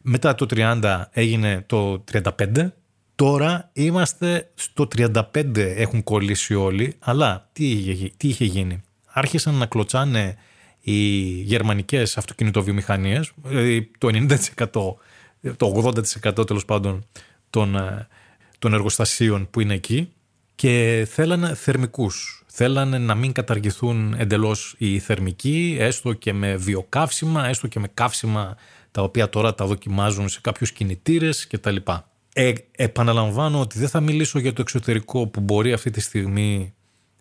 Μετά 0.00 0.34
το 0.34 0.46
30 0.50 1.02
έγινε 1.10 1.62
το 1.66 2.04
35, 2.12 2.72
τώρα 3.14 3.70
είμαστε 3.72 4.50
στο 4.54 4.88
35 4.96 5.56
έχουν 5.56 6.02
κολλήσει 6.02 6.54
όλοι, 6.54 6.96
αλλά 6.98 7.48
τι 7.52 7.70
είχε, 7.70 8.10
τι 8.16 8.28
είχε 8.28 8.44
γίνει; 8.44 8.82
Άρχισαν 9.06 9.54
να 9.54 9.66
κλωτσάνε 9.66 10.36
οι 10.80 11.00
γερμανικές 11.24 12.16
αυτοκινητοβιομηχανίες, 12.16 13.32
δηλαδή 13.42 13.90
το 13.98 14.08
90%, 14.08 14.96
το 15.56 15.92
80% 16.22 16.46
τέλος 16.46 16.64
πάντων 16.64 17.06
των, 17.50 17.76
ε, 17.76 18.08
των 18.58 18.74
εργοστασίων 18.74 19.50
που 19.50 19.60
είναι 19.60 19.74
εκεί 19.74 20.12
και 20.54 21.06
θέλανε 21.10 21.54
θερμικούς. 21.54 22.44
Θέλανε 22.46 22.98
να 22.98 23.14
μην 23.14 23.32
καταργηθούν 23.32 24.14
εντελώς 24.18 24.74
οι 24.78 24.98
θερμικοί, 24.98 25.76
έστω 25.80 26.12
και 26.12 26.32
με 26.32 26.56
βιοκαύσιμα, 26.56 27.46
έστω 27.46 27.66
και 27.66 27.80
με 27.80 27.88
καύσιμα 27.94 28.56
τα 28.90 29.02
οποία 29.02 29.28
τώρα 29.28 29.54
τα 29.54 29.66
δοκιμάζουν 29.66 30.28
σε 30.28 30.40
κάποιους 30.40 30.72
κινητήρες 30.72 31.46
κτλ. 31.46 31.76
Ε, 32.36 32.52
επαναλαμβάνω 32.70 33.60
ότι 33.60 33.78
δεν 33.78 33.88
θα 33.88 34.00
μιλήσω 34.00 34.38
για 34.38 34.52
το 34.52 34.60
εξωτερικό 34.60 35.26
που 35.26 35.40
μπορεί 35.40 35.72
αυτή 35.72 35.90
τη 35.90 36.00
στιγμή 36.00 36.74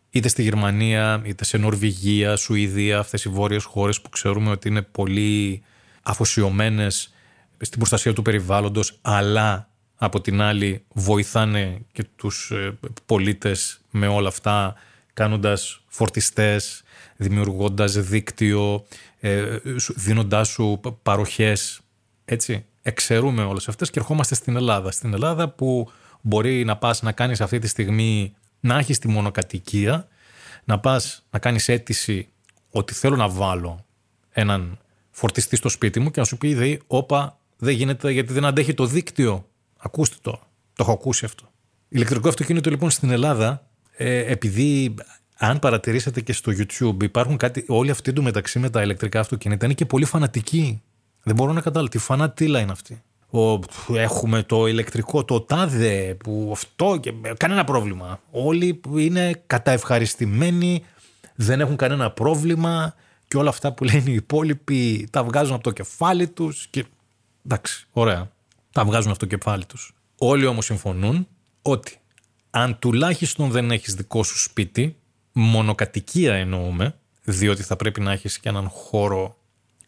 είτε 0.10 0.28
στη 0.28 0.43
Γερμανία, 0.43 1.21
είτε 1.26 1.45
σε 1.45 1.58
Νορβηγία, 1.58 2.36
Σουηδία, 2.36 2.99
αυτές 2.99 3.23
οι 3.23 3.30
βόρειες 3.30 3.63
χώρες 3.63 4.02
που 4.02 4.10
ξέρουμε 4.10 4.49
ότι 4.49 4.67
είναι 4.67 4.82
πολύ 4.82 5.63
αφοσιωμένες 6.04 7.13
στην 7.60 7.78
προστασία 7.78 8.13
του 8.13 8.21
περιβάλλοντος, 8.21 8.97
αλλά 9.02 9.69
από 9.95 10.21
την 10.21 10.41
άλλη 10.41 10.84
βοηθάνε 10.93 11.82
και 11.91 12.06
τους 12.15 12.52
ε, 12.52 12.78
πολίτες 13.06 13.82
με 13.91 14.08
όλα 14.08 14.28
αυτά, 14.28 14.76
κάνοντας 15.13 15.82
φορτιστές, 15.88 16.84
δημιουργώντας 17.15 17.93
δίκτυο, 17.93 18.86
ε, 19.19 19.58
δίνοντάς 19.95 20.47
σου 20.47 20.80
παροχές, 21.04 21.82
έτσι. 22.26 22.65
Εξαιρούμε 22.85 23.43
όλες 23.43 23.67
αυτές 23.67 23.89
και 23.89 23.99
ερχόμαστε 23.99 24.35
στην 24.35 24.55
Ελλάδα. 24.55 24.91
Στην 24.91 25.13
Ελλάδα 25.13 25.49
που 25.49 25.91
μπορεί 26.21 26.63
να 26.63 26.77
πας 26.77 27.01
να 27.01 27.11
κάνεις 27.11 27.41
αυτή 27.41 27.59
τη 27.59 27.67
στιγμή 27.67 28.35
να 28.59 28.77
έχεις 28.77 28.99
τη 28.99 29.07
μονοκατοικία, 29.07 30.07
να 30.63 30.79
πας 30.79 31.25
να 31.29 31.39
κάνεις 31.39 31.69
αίτηση 31.69 32.27
ότι 32.69 32.93
θέλω 32.93 33.15
να 33.15 33.29
βάλω 33.29 33.85
έναν 34.31 34.77
φορτιστή 35.11 35.55
στο 35.55 35.69
σπίτι 35.69 35.99
μου 35.99 36.11
και 36.11 36.19
να 36.19 36.25
σου 36.25 36.37
πει 36.37 36.53
«Δε, 36.53 36.77
όπα, 36.87 37.37
δεν 37.57 37.73
γίνεται 37.73 38.11
γιατί 38.11 38.33
δεν 38.33 38.45
αντέχει 38.45 38.73
το 38.73 38.85
δίκτυο. 38.85 39.47
Ακούστε 39.77 40.15
το. 40.21 40.31
Το 40.73 40.83
έχω 40.83 40.91
ακούσει 40.91 41.25
αυτό. 41.25 41.51
Ηλεκτρικό 41.89 42.29
αυτοκίνητο 42.29 42.69
λοιπόν 42.69 42.89
στην 42.89 43.09
Ελλάδα, 43.09 43.67
ε, 43.97 44.31
επειδή 44.31 44.95
αν 45.37 45.59
παρατηρήσατε 45.59 46.21
και 46.21 46.33
στο 46.33 46.51
YouTube, 46.51 47.03
υπάρχουν 47.03 47.37
κάτι, 47.37 47.65
όλοι 47.67 47.91
αυτοί 47.91 48.13
του 48.13 48.23
μεταξύ 48.23 48.59
με 48.59 48.69
τα 48.69 48.81
ηλεκτρικά 48.81 49.19
αυτοκίνητα 49.19 49.65
είναι 49.65 49.73
και 49.73 49.85
πολύ 49.85 50.05
φανατικοί. 50.05 50.81
Δεν 51.23 51.36
μπορώ 51.36 51.53
να 51.53 51.62
καταλάβω 51.62 51.91
τι 51.91 51.97
φανατήλα 51.97 52.59
είναι 52.59 52.71
αυτή 52.71 53.03
ο, 53.33 53.59
έχουμε 53.95 54.43
το 54.43 54.67
ηλεκτρικό, 54.67 55.25
το 55.25 55.41
τάδε, 55.41 56.15
που 56.23 56.49
αυτό 56.51 56.97
και 57.01 57.13
κανένα 57.38 57.63
πρόβλημα. 57.63 58.19
Όλοι 58.31 58.73
που 58.73 58.97
είναι 58.97 59.43
καταευχαριστημένοι, 59.47 60.86
δεν 61.36 61.59
έχουν 61.59 61.75
κανένα 61.75 62.12
πρόβλημα 62.12 62.95
και 63.27 63.38
όλα 63.38 63.49
αυτά 63.49 63.73
που 63.73 63.83
λένε 63.83 64.09
οι 64.09 64.13
υπόλοιποι 64.13 65.07
τα 65.12 65.23
βγάζουν 65.23 65.53
από 65.53 65.63
το 65.63 65.71
κεφάλι 65.71 66.27
τους 66.27 66.67
και 66.69 66.86
εντάξει, 67.45 67.88
ωραία, 67.91 68.31
τα 68.71 68.86
βγάζουν 68.86 69.09
από 69.09 69.19
το 69.19 69.25
κεφάλι 69.25 69.65
τους. 69.65 69.93
Όλοι 70.17 70.45
όμως 70.45 70.65
συμφωνούν 70.65 71.27
ότι 71.62 71.97
αν 72.49 72.79
τουλάχιστον 72.79 73.49
δεν 73.51 73.71
έχεις 73.71 73.93
δικό 73.93 74.23
σου 74.23 74.39
σπίτι, 74.39 74.95
μονοκατοικία 75.31 76.33
εννοούμε, 76.33 76.95
διότι 77.23 77.63
θα 77.63 77.75
πρέπει 77.75 78.01
να 78.01 78.12
έχεις 78.12 78.39
και 78.39 78.49
έναν 78.49 78.69
χώρο 78.69 79.38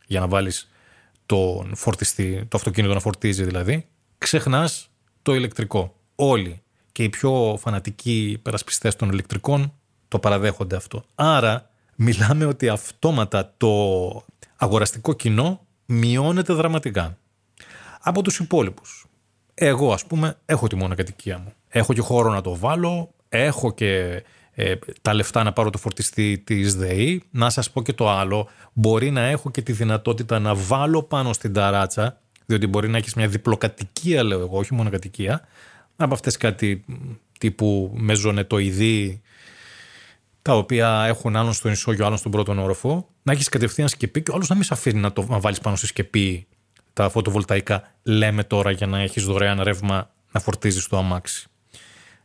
για 0.07 0.19
να 0.19 0.27
βάλεις 0.27 0.69
τον 1.25 1.75
φορτιστή, 1.75 2.45
το 2.47 2.57
αυτοκίνητο 2.57 2.93
να 2.93 2.99
φορτίζει 2.99 3.43
δηλαδή, 3.43 3.85
ξεχνάς 4.17 4.89
το 5.21 5.35
ηλεκτρικό. 5.35 5.95
Όλοι 6.15 6.61
και 6.91 7.03
οι 7.03 7.09
πιο 7.09 7.57
φανατικοί 7.59 8.39
περασπιστέ 8.41 8.89
των 8.89 9.09
ηλεκτρικών 9.09 9.73
το 10.07 10.19
παραδέχονται 10.19 10.75
αυτό. 10.75 11.03
Άρα 11.15 11.69
μιλάμε 11.95 12.45
ότι 12.45 12.69
αυτόματα 12.69 13.53
το 13.57 14.25
αγοραστικό 14.55 15.13
κοινό 15.13 15.65
μειώνεται 15.85 16.53
δραματικά 16.53 17.17
από 18.01 18.21
τους 18.21 18.39
υπόλοιπους. 18.39 19.05
Εγώ 19.53 19.93
ας 19.93 20.05
πούμε 20.05 20.37
έχω 20.45 20.67
τη 20.67 20.75
μονοκατοικία 20.75 21.37
μου. 21.37 21.53
Έχω 21.67 21.93
και 21.93 22.01
χώρο 22.01 22.31
να 22.31 22.41
το 22.41 22.55
βάλω, 22.55 23.09
έχω 23.29 23.73
και 23.73 24.23
ε, 24.55 24.75
τα 25.01 25.13
λεφτά 25.13 25.43
να 25.43 25.53
πάρω 25.53 25.69
το 25.69 25.77
φορτιστή 25.77 26.37
της 26.37 26.75
ΔΕΗ. 26.75 27.23
Να 27.31 27.49
σας 27.49 27.71
πω 27.71 27.81
και 27.81 27.93
το 27.93 28.09
άλλο, 28.09 28.47
μπορεί 28.73 29.11
να 29.11 29.21
έχω 29.21 29.51
και 29.51 29.61
τη 29.61 29.71
δυνατότητα 29.71 30.39
να 30.39 30.55
βάλω 30.55 31.03
πάνω 31.03 31.33
στην 31.33 31.53
ταράτσα, 31.53 32.21
διότι 32.45 32.67
μπορεί 32.67 32.89
να 32.89 32.97
έχεις 32.97 33.13
μια 33.13 33.27
διπλοκατοικία, 33.27 34.23
λέω 34.23 34.39
εγώ, 34.39 34.57
όχι 34.57 34.73
μόνο 34.73 34.89
κατοικία, 34.89 35.47
από 35.95 36.13
αυτές 36.13 36.37
κάτι 36.37 36.85
τύπου 37.39 37.91
μεζονετοειδή, 37.95 39.21
τα 40.41 40.57
οποία 40.57 41.05
έχουν 41.07 41.35
άλλον 41.35 41.53
στον 41.53 41.71
ισόγειο, 41.71 42.05
άλλον 42.05 42.17
στον 42.17 42.31
πρώτο 42.31 42.63
όροφο, 42.63 43.09
να 43.23 43.31
έχεις 43.31 43.49
κατευθείαν 43.49 43.87
σκεπή 43.87 44.21
και 44.21 44.31
ο 44.31 44.33
άλλος 44.33 44.49
να 44.49 44.55
μην 44.55 44.63
σε 44.63 44.73
αφήνει 44.73 44.99
να, 44.99 45.13
το, 45.13 45.25
να 45.29 45.39
βάλεις 45.39 45.59
πάνω 45.59 45.75
στη 45.75 45.87
σκεπή 45.87 46.47
τα 46.93 47.09
φωτοβολταϊκά, 47.09 47.91
λέμε 48.03 48.43
τώρα, 48.43 48.71
για 48.71 48.87
να 48.87 48.99
έχεις 48.99 49.23
δωρεάν 49.23 49.61
ρεύμα 49.61 50.11
να 50.31 50.39
φορτίζεις 50.39 50.87
το 50.87 50.97
αμάξι. 50.97 51.47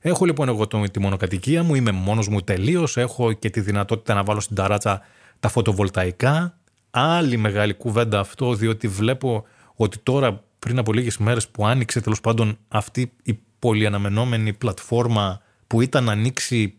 Έχω 0.01 0.25
λοιπόν 0.25 0.49
εγώ 0.49 0.67
τη 0.67 1.01
μονοκατοικία 1.01 1.63
μου, 1.63 1.75
είμαι 1.75 1.91
μόνος 1.91 2.29
μου 2.29 2.41
τελείως. 2.41 2.97
έχω 2.97 3.33
και 3.33 3.51
τη 3.51 3.61
δυνατότητα 3.61 4.15
να 4.15 4.23
βάλω 4.23 4.41
στην 4.41 4.57
ταράτσα 4.57 5.03
τα 5.41 5.49
φωτοβολταϊκά. 5.49 6.59
Άλλη 6.91 7.37
μεγάλη 7.37 7.75
κουβέντα 7.75 8.19
αυτό, 8.19 8.55
διότι 8.55 8.89
βλέπω 8.89 9.45
ότι 9.75 9.99
τώρα 9.99 10.43
πριν 10.59 10.79
από 10.79 10.93
λίγες 10.93 11.19
μέρες 11.19 11.49
που 11.49 11.67
άνοιξε 11.67 12.01
τέλος 12.01 12.21
πάντων 12.21 12.59
αυτή 12.69 13.13
η 13.23 13.39
πολυαναμενόμενη 13.59 14.53
πλατφόρμα 14.53 15.41
που 15.67 15.81
ήταν 15.81 16.05
να 16.05 16.13
ανοίξει 16.13 16.75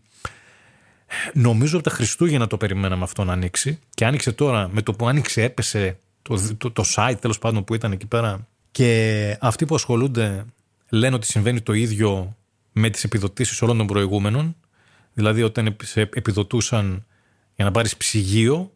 νομίζω 1.33 1.77
από 1.77 1.89
τα 1.89 1.95
Χριστούγεννα 1.95 2.47
το 2.47 2.57
περιμέναμε 2.57 3.03
αυτό 3.03 3.23
να 3.23 3.33
ανοίξει 3.33 3.79
και 3.89 4.05
άνοιξε 4.05 4.31
τώρα 4.31 4.69
με 4.71 4.81
το 4.81 4.93
που 4.93 5.07
άνοιξε 5.07 5.43
έπεσε 5.43 5.99
το, 6.21 6.55
το, 6.57 6.71
το 6.71 6.83
site 6.95 7.15
τέλος 7.19 7.39
πάντων 7.39 7.63
που 7.63 7.73
ήταν 7.73 7.91
εκεί 7.91 8.05
πέρα 8.05 8.47
και 8.71 9.37
αυτοί 9.39 9.65
που 9.65 9.75
ασχολούνται 9.75 10.45
λένε 10.89 11.15
ότι 11.15 11.27
συμβαίνει 11.27 11.61
το 11.61 11.73
ίδιο 11.73 12.35
με 12.71 12.89
τις 12.89 13.03
επιδοτήσεις 13.03 13.61
όλων 13.61 13.77
των 13.77 13.87
προηγούμενων. 13.87 14.55
Δηλαδή 15.13 15.43
όταν 15.43 15.75
σε 15.83 16.01
επιδοτούσαν 16.01 17.05
για 17.55 17.65
να 17.65 17.71
πάρεις 17.71 17.97
ψυγείο, 17.97 18.71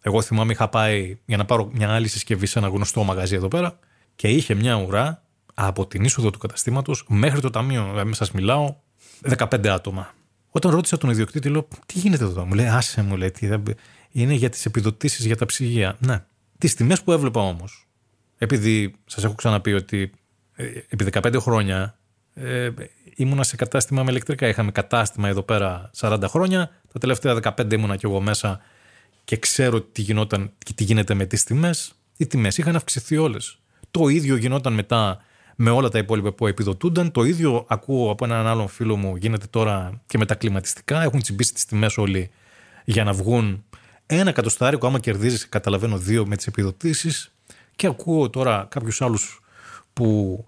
εγώ 0.00 0.22
θυμάμαι 0.22 0.52
είχα 0.52 0.68
πάει 0.68 1.18
για 1.24 1.36
να 1.36 1.44
πάρω 1.44 1.70
μια 1.72 1.90
άλλη 1.90 2.08
συσκευή 2.08 2.46
σε 2.46 2.58
ένα 2.58 2.68
γνωστό 2.68 3.02
μαγαζί 3.02 3.34
εδώ 3.34 3.48
πέρα 3.48 3.78
και 4.16 4.28
είχε 4.28 4.54
μια 4.54 4.74
ουρά 4.74 5.22
από 5.54 5.86
την 5.86 6.04
είσοδο 6.04 6.30
του 6.30 6.38
καταστήματος 6.38 7.04
μέχρι 7.08 7.40
το 7.40 7.50
ταμείο. 7.50 7.86
Δηλαδή, 7.90 8.14
σας 8.14 8.30
μιλάω 8.30 8.74
15 9.38 9.66
άτομα. 9.66 10.14
Όταν 10.50 10.70
ρώτησα 10.70 10.98
τον 10.98 11.10
ιδιοκτήτη, 11.10 11.48
λέω: 11.48 11.68
Τι 11.86 11.98
γίνεται 11.98 12.24
εδώ, 12.24 12.44
μου 12.44 12.54
λέει: 12.54 12.66
Άσε 12.66 13.02
μου, 13.02 13.16
λέει, 13.16 13.32
είναι 14.10 14.34
για 14.34 14.48
τις 14.48 14.66
επιδοτήσεις 14.66 15.24
για 15.26 15.36
τα 15.36 15.46
ψυγεία. 15.46 15.96
Ναι. 16.00 16.24
Τις 16.58 16.74
τιμές 16.74 17.02
που 17.02 17.12
έβλεπα 17.12 17.40
όμως, 17.40 17.88
επειδή 18.38 18.94
σας 19.06 19.24
έχω 19.24 19.34
ξαναπεί 19.34 19.72
ότι 19.72 20.12
ε, 20.54 20.64
επί 20.88 21.06
15 21.12 21.36
χρόνια 21.38 21.98
ε, 22.34 22.70
ήμουνα 23.20 23.42
σε 23.42 23.56
κατάστημα 23.56 24.02
με 24.02 24.10
ηλεκτρικά. 24.10 24.48
Είχαμε 24.48 24.70
κατάστημα 24.70 25.28
εδώ 25.28 25.42
πέρα 25.42 25.90
40 25.96 26.18
χρόνια. 26.26 26.70
Τα 26.92 26.98
τελευταία 26.98 27.40
15 27.42 27.72
ήμουνα 27.72 27.96
κι 27.96 28.06
εγώ 28.06 28.20
μέσα 28.20 28.60
και 29.24 29.36
ξέρω 29.36 29.80
τι, 29.80 30.02
γινόταν, 30.02 30.52
τι 30.74 30.84
γίνεται 30.84 31.14
με 31.14 31.26
τις 31.26 31.44
τιμές. 31.44 31.92
Οι 32.16 32.26
τιμές 32.26 32.58
είχαν 32.58 32.76
αυξηθεί 32.76 33.16
όλες. 33.16 33.58
Το 33.90 34.08
ίδιο 34.08 34.36
γινόταν 34.36 34.72
μετά 34.72 35.18
με 35.56 35.70
όλα 35.70 35.88
τα 35.88 35.98
υπόλοιπα 35.98 36.32
που 36.32 36.46
επιδοτούνταν. 36.46 37.10
Το 37.10 37.24
ίδιο 37.24 37.64
ακούω 37.68 38.10
από 38.10 38.24
έναν 38.24 38.46
άλλον 38.46 38.68
φίλο 38.68 38.96
μου 38.96 39.16
γίνεται 39.16 39.46
τώρα 39.50 40.00
και 40.06 40.18
με 40.18 40.26
τα 40.26 40.34
κλιματιστικά. 40.34 41.02
Έχουν 41.02 41.22
τσιμπήσει 41.22 41.54
τις 41.54 41.64
τιμές 41.64 41.96
όλοι 41.98 42.30
για 42.84 43.04
να 43.04 43.12
βγουν 43.12 43.64
ένα 44.06 44.30
εκατοστάρικο. 44.30 44.86
Άμα 44.86 44.98
κερδίζεις, 44.98 45.48
καταλαβαίνω 45.48 45.98
δύο 45.98 46.26
με 46.26 46.36
τις 46.36 46.46
επιδοτήσεις. 46.46 47.34
Και 47.76 47.86
ακούω 47.86 48.30
τώρα 48.30 48.66
κάποιους 48.70 49.02
άλλους 49.02 49.40
που 49.92 50.44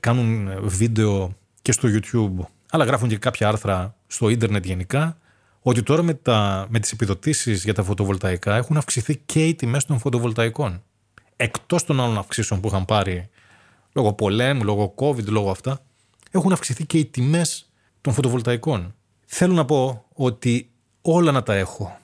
κάνουν 0.00 0.50
βίντεο 0.62 1.38
και 1.62 1.72
στο 1.72 1.88
YouTube, 1.92 2.44
αλλά 2.70 2.84
γράφουν 2.84 3.08
και 3.08 3.16
κάποια 3.16 3.48
άρθρα 3.48 3.96
στο 4.06 4.28
ίντερνετ 4.28 4.64
γενικά, 4.64 5.18
ότι 5.62 5.82
τώρα 5.82 6.02
με, 6.02 6.14
τα, 6.14 6.66
με 6.68 6.78
τις 6.78 6.92
επιδοτήσεις 6.92 7.64
για 7.64 7.74
τα 7.74 7.82
φωτοβολταϊκά 7.82 8.56
έχουν 8.56 8.76
αυξηθεί 8.76 9.16
και 9.16 9.46
οι 9.46 9.54
τιμές 9.54 9.84
των 9.84 9.98
φωτοβολταϊκών. 9.98 10.82
Εκτός 11.36 11.84
των 11.84 12.00
άλλων 12.00 12.18
αυξήσεων 12.18 12.60
που 12.60 12.68
είχαν 12.68 12.84
πάρει 12.84 13.28
λόγω 13.92 14.12
πολέμου, 14.12 14.64
λόγω 14.64 14.94
COVID, 14.96 15.24
λόγω 15.24 15.50
αυτά, 15.50 15.82
έχουν 16.30 16.52
αυξηθεί 16.52 16.86
και 16.86 16.98
οι 16.98 17.04
τιμές 17.04 17.70
των 18.00 18.12
φωτοβολταϊκών. 18.12 18.94
Θέλω 19.26 19.52
να 19.54 19.64
πω 19.64 20.04
ότι 20.14 20.70
όλα 21.02 21.32
να 21.32 21.42
τα 21.42 21.54
έχω 21.54 21.98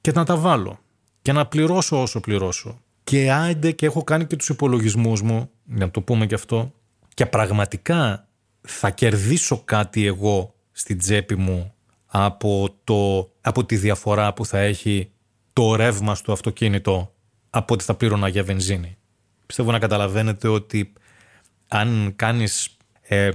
και 0.00 0.12
να 0.12 0.24
τα 0.24 0.36
βάλω 0.36 0.78
και 1.22 1.32
να 1.32 1.46
πληρώσω 1.46 2.02
όσο 2.02 2.20
πληρώσω. 2.20 2.78
Και 3.04 3.32
άιντε 3.32 3.72
και 3.72 3.86
έχω 3.86 4.04
κάνει 4.04 4.26
και 4.26 4.36
τους 4.36 4.48
υπολογισμούς 4.48 5.22
μου, 5.22 5.50
για 5.64 5.84
να 5.84 5.90
το 5.90 6.00
πούμε 6.00 6.26
και 6.26 6.34
αυτό, 6.34 6.72
και 7.14 7.26
πραγματικά 7.26 8.28
θα 8.66 8.90
κερδίσω 8.90 9.62
κάτι 9.64 10.06
εγώ 10.06 10.54
στην 10.72 10.98
τσέπη 10.98 11.36
μου 11.36 11.74
από, 12.06 12.76
το, 12.84 13.30
από 13.40 13.64
τη 13.64 13.76
διαφορά 13.76 14.32
που 14.32 14.46
θα 14.46 14.58
έχει 14.58 15.10
το 15.52 15.74
ρεύμα 15.74 16.14
στο 16.14 16.32
αυτοκίνητο 16.32 17.14
από 17.50 17.74
ότι 17.74 17.84
θα 17.84 17.94
πλήρωνα 17.94 18.28
για 18.28 18.44
βενζίνη. 18.44 18.96
Πιστεύω 19.46 19.70
να 19.70 19.78
καταλαβαίνετε 19.78 20.48
ότι 20.48 20.92
αν 21.68 22.12
κάνεις, 22.16 22.76
ε, 23.00 23.30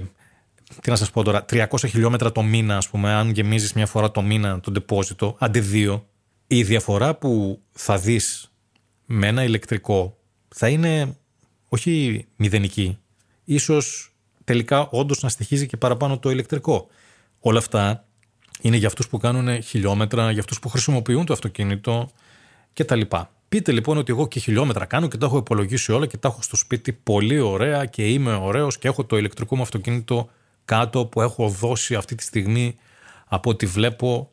τι 0.80 0.90
να 0.90 0.96
σας 0.96 1.10
πω 1.10 1.22
τώρα, 1.22 1.44
300 1.48 1.66
χιλιόμετρα 1.88 2.32
το 2.32 2.42
μήνα, 2.42 2.76
ας 2.76 2.88
πούμε, 2.88 3.12
αν 3.12 3.30
γεμίζεις 3.30 3.72
μια 3.72 3.86
φορά 3.86 4.10
το 4.10 4.22
μήνα 4.22 4.60
το 4.60 4.70
ντεπόζιτο, 4.70 5.36
αντί 5.38 5.60
δύο, 5.60 6.08
η 6.46 6.62
διαφορά 6.62 7.14
που 7.14 7.62
θα 7.70 7.98
δεις 7.98 8.52
με 9.06 9.26
ένα 9.26 9.44
ηλεκτρικό 9.44 10.18
θα 10.48 10.68
είναι 10.68 11.16
όχι 11.68 12.26
μηδενική. 12.36 12.98
Ίσως 13.44 14.09
τελικά 14.50 14.88
όντως 14.90 15.22
να 15.22 15.28
στοιχίζει 15.28 15.66
και 15.66 15.76
παραπάνω 15.76 16.18
το 16.18 16.30
ηλεκτρικό. 16.30 16.86
Όλα 17.40 17.58
αυτά 17.58 18.04
είναι 18.60 18.76
για 18.76 18.86
αυτούς 18.86 19.08
που 19.08 19.18
κάνουν 19.18 19.62
χιλιόμετρα, 19.62 20.30
για 20.30 20.40
αυτούς 20.40 20.58
που 20.58 20.68
χρησιμοποιούν 20.68 21.24
το 21.24 21.32
αυτοκίνητο 21.32 22.10
κτλ. 22.72 23.00
Πείτε 23.48 23.72
λοιπόν 23.72 23.96
ότι 23.96 24.12
εγώ 24.12 24.28
και 24.28 24.40
χιλιόμετρα 24.40 24.84
κάνω 24.84 25.08
και 25.08 25.16
τα 25.16 25.26
έχω 25.26 25.36
υπολογίσει 25.36 25.92
όλα 25.92 26.06
και 26.06 26.16
τα 26.16 26.28
έχω 26.28 26.42
στο 26.42 26.56
σπίτι 26.56 26.92
πολύ 26.92 27.38
ωραία 27.38 27.84
και 27.84 28.08
είμαι 28.08 28.34
ωραίος 28.34 28.78
και 28.78 28.88
έχω 28.88 29.04
το 29.04 29.16
ηλεκτρικό 29.16 29.56
μου 29.56 29.62
αυτοκίνητο 29.62 30.28
κάτω 30.64 31.06
που 31.06 31.20
έχω 31.20 31.48
δώσει 31.48 31.94
αυτή 31.94 32.14
τη 32.14 32.22
στιγμή 32.22 32.76
από 33.26 33.50
ό,τι 33.50 33.66
βλέπω 33.66 34.30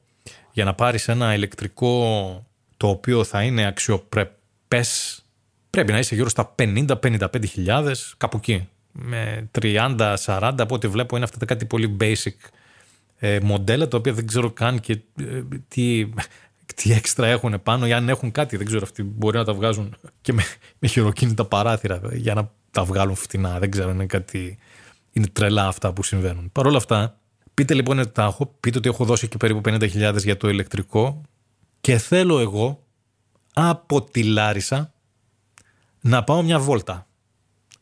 για 0.52 0.66
να 0.66 0.74
πάρεις 0.74 1.08
ένα 1.08 1.34
ηλεκτρικό 1.34 2.46
το 2.78 2.88
οποίο 2.88 3.24
θα 3.24 3.44
είναι 3.44 3.66
αξιοπρεπές 3.66 5.22
πρέπει 5.70 5.92
να 5.92 6.00
είσαι 6.00 6.16
γύρω 6.16 6.30
στα 6.30 6.56
50-55 6.60 7.48
χιλιάδες 7.48 8.14
κάπου 8.18 8.38
εκεί 8.38 8.68
με 9.02 9.50
30-40 9.62 10.16
από 10.58 10.76
ό,τι 10.76 10.88
βλέπω 10.88 11.16
είναι 11.16 11.26
αυτά 11.26 11.38
τα 11.38 11.46
κάτι 11.46 11.66
πολύ 11.66 11.98
basic 12.00 12.50
ε, 13.20 13.40
μοντέλα 13.40 13.88
τα 13.88 13.98
οποία 13.98 14.14
δεν 14.14 14.28
ξέρω 14.28 14.52
καν 14.52 14.80
και 14.80 15.00
ε, 15.20 15.42
τι, 15.68 16.10
τι 16.76 16.92
έξτρα 16.92 17.28
έχουν 17.28 17.62
πάνω 17.64 17.88
ή 17.88 17.94
αν 17.94 18.10
έχουν 18.10 18.32
κάτι. 18.32 18.58
Δεν 18.58 18.66
ξέρω 18.66 18.82
αυτοί 18.84 19.04
μπορεί 19.04 19.38
να 19.38 19.44
τα 19.46 19.54
βγάζουν 19.54 19.96
και 20.22 20.34
με, 20.34 20.44
με 20.80 20.88
χειροκίνητα 20.88 21.46
παράθυρα 21.46 22.02
για 22.12 22.34
να 22.34 22.52
τα 22.72 22.84
βγάλουν 22.84 23.16
φτηνά. 23.16 23.60
Δεν 23.60 23.72
ξέρω 23.72 23.90
είναι 23.90 24.06
κάτι 24.06 24.58
είναι 25.12 25.28
τρελά 25.28 25.68
αυτά 25.68 25.94
που 25.94 26.04
συμβαίνουν. 26.04 26.50
Παρ' 26.52 26.66
όλα 26.66 26.78
αυτά 26.78 27.20
πείτε 27.54 27.74
λοιπόν 27.74 28.00
ότι 28.00 28.12
τα 28.12 28.24
έχω 28.24 28.56
πείτε 28.60 28.78
ότι 28.78 28.90
έχω 28.90 29.06
δώσει 29.06 29.28
και 29.28 29.38
περίπου 29.38 29.62
50.000 29.66 30.16
για 30.18 30.38
το 30.38 30.50
ηλεκτρικό 30.50 31.22
και 31.82 31.98
θέλω 31.98 32.40
εγώ 32.40 32.84
από 33.54 34.04
τη 34.04 34.24
Λάρισα 34.24 34.94
να 36.02 36.24
πάω 36.24 36.42
μια 36.42 36.60
βόλτα. 36.60 37.08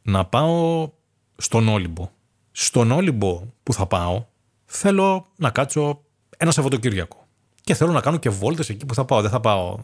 Να 0.02 0.26
πάω 0.26 0.90
στον 1.38 1.68
Όλυμπο 1.68 2.10
στον 2.58 2.92
Όλυμπο 2.92 3.54
που 3.64 3.74
θα 3.74 3.86
πάω 3.86 4.26
θέλω 4.66 5.28
να 5.36 5.50
κάτσω 5.50 6.04
ένα 6.38 6.52
Σαββατοκύριακο. 6.52 7.28
Και 7.62 7.74
θέλω 7.74 7.92
να 7.92 8.02
κάνω 8.02 8.18
και 8.18 8.30
βόλτες 8.30 8.70
εκεί 8.70 8.86
που 8.86 8.94
θα 8.94 9.06
πάω. 9.06 9.22
Δεν 9.22 9.30
θα 9.30 9.40
πάω 9.40 9.80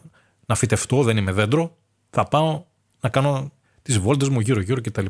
να 0.46 0.54
φυτευτώ, 0.54 1.02
δεν 1.02 1.16
είμαι 1.16 1.32
δέντρο. 1.32 1.76
Θα 2.10 2.24
πάω 2.24 2.64
να 3.00 3.08
κάνω 3.08 3.52
τις 3.82 3.98
βόλτες 3.98 4.28
μου 4.28 4.40
γύρω-γύρω 4.40 4.80
κτλ. 4.80 5.06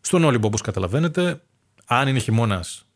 Στον 0.00 0.24
Όλυμπο, 0.24 0.46
όπως 0.46 0.60
καταλαβαίνετε, 0.60 1.42
αν 1.84 2.08
είναι 2.08 2.18
χειμώνας, 2.18 2.86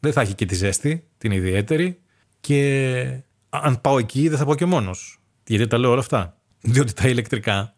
δεν 0.00 0.12
θα 0.12 0.20
έχει 0.20 0.34
και 0.34 0.46
τη 0.46 0.54
ζέστη, 0.54 1.08
την 1.18 1.30
ιδιαίτερη. 1.30 2.00
Και 2.40 3.20
αν 3.48 3.80
πάω 3.80 3.98
εκεί, 3.98 4.28
δεν 4.28 4.38
θα 4.38 4.44
πάω 4.44 4.54
και 4.54 4.66
μόνος. 4.66 5.20
Γιατί 5.46 5.66
τα 5.66 5.78
λέω 5.78 5.90
όλα 5.90 6.00
αυτά. 6.00 6.36
Διότι 6.60 6.92
τα 6.92 7.08
ηλεκτρικά, 7.08 7.74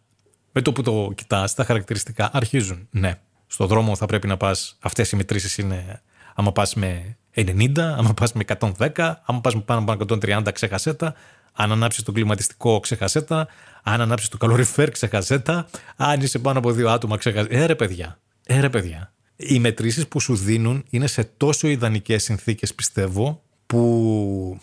με 0.53 0.63
το 0.63 0.73
που 0.73 0.83
το 0.83 1.13
κοιτάς, 1.15 1.55
τα 1.55 1.65
χαρακτηριστικά 1.65 2.31
αρχίζουν. 2.33 2.89
Ναι, 2.91 3.21
στο 3.59 3.67
δρόμο 3.67 3.97
θα 3.97 4.07
πρέπει 4.07 4.27
να 4.27 4.37
πας. 4.37 4.77
Αυτές 4.81 5.11
οι 5.11 5.17
μετρήσεις 5.17 5.59
είναι 5.59 6.03
άμα 6.35 6.53
πας 6.53 6.75
με 6.75 7.17
90, 7.35 7.79
άμα 7.79 8.15
πας 8.15 8.33
με 8.33 8.45
110, 8.59 9.23
άμα 9.25 9.41
πας 9.41 9.55
με 9.55 9.61
πάνω 9.61 9.81
από 9.81 9.93
130, 9.93 10.53
ξεχασέτα. 10.53 11.15
Αν 11.53 11.73
ανάψεις 11.73 12.03
το 12.03 12.13
κλιματιστικό, 12.13 12.81
ξεχασέτα. 12.81 13.49
Αν 13.83 14.01
ανάψεις 14.01 14.29
το 14.29 14.37
καλοριφέρ, 14.37 14.91
ξεχασέτα. 14.91 15.69
Αν 15.97 16.21
είσαι 16.21 16.39
πάνω 16.39 16.59
από 16.59 16.73
δύο 16.73 16.91
άτομα, 16.91 17.17
ξεχασέτα. 17.17 17.57
Ε, 17.57 17.67
ρε 17.67 17.75
παιδιά. 17.75 18.19
Ε, 18.47 18.61
ρε 18.61 18.71
παιδιά. 18.71 19.13
Οι 19.37 19.59
μετρήσεις 19.59 20.09
που 20.09 20.21
σου 20.21 20.37
δίνουν 20.37 20.85
είναι 20.91 21.07
σε 21.07 21.25
τόσο 21.37 21.69
ιδανικές 21.69 22.23
συνθήκες, 22.23 22.75
πιστεύω, 22.75 23.43
που. 23.67 24.61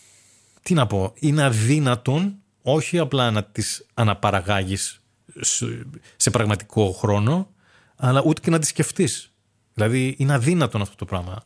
Τι 0.62 0.74
να 0.74 0.88
πω, 0.88 1.14
είναι 1.16 1.44
αδύνατον 1.44 2.36
όχι 2.62 3.00
απλά 3.00 3.32
να 3.32 3.44
τις 3.44 3.86
αναπαραγάγεις 3.94 5.02
σε 6.16 6.30
πραγματικό 6.30 6.92
χρόνο, 6.92 7.50
αλλά 7.96 8.22
ούτε 8.26 8.42
και 8.42 8.50
να 8.50 8.60
τις 8.60 8.70
σκεφτείς. 8.70 9.32
Δηλαδή 9.74 10.16
είναι 10.18 10.34
αδύνατον 10.34 10.82
αυτό 10.82 10.96
το 10.96 11.06
πράγμα. 11.06 11.44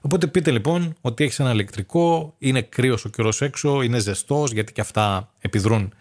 Οπότε 0.00 0.26
πείτε 0.26 0.50
λοιπόν 0.50 0.94
ότι 1.00 1.24
έχεις 1.24 1.38
ένα 1.40 1.50
ηλεκτρικό, 1.50 2.34
είναι 2.38 2.62
κρύος 2.62 3.04
ο 3.04 3.08
καιρός 3.08 3.40
έξω, 3.40 3.82
είναι 3.82 3.98
ζεστός, 3.98 4.52
γιατί 4.52 4.72
και 4.72 4.80
αυτά 4.80 5.32
επιδρούν 5.38 5.94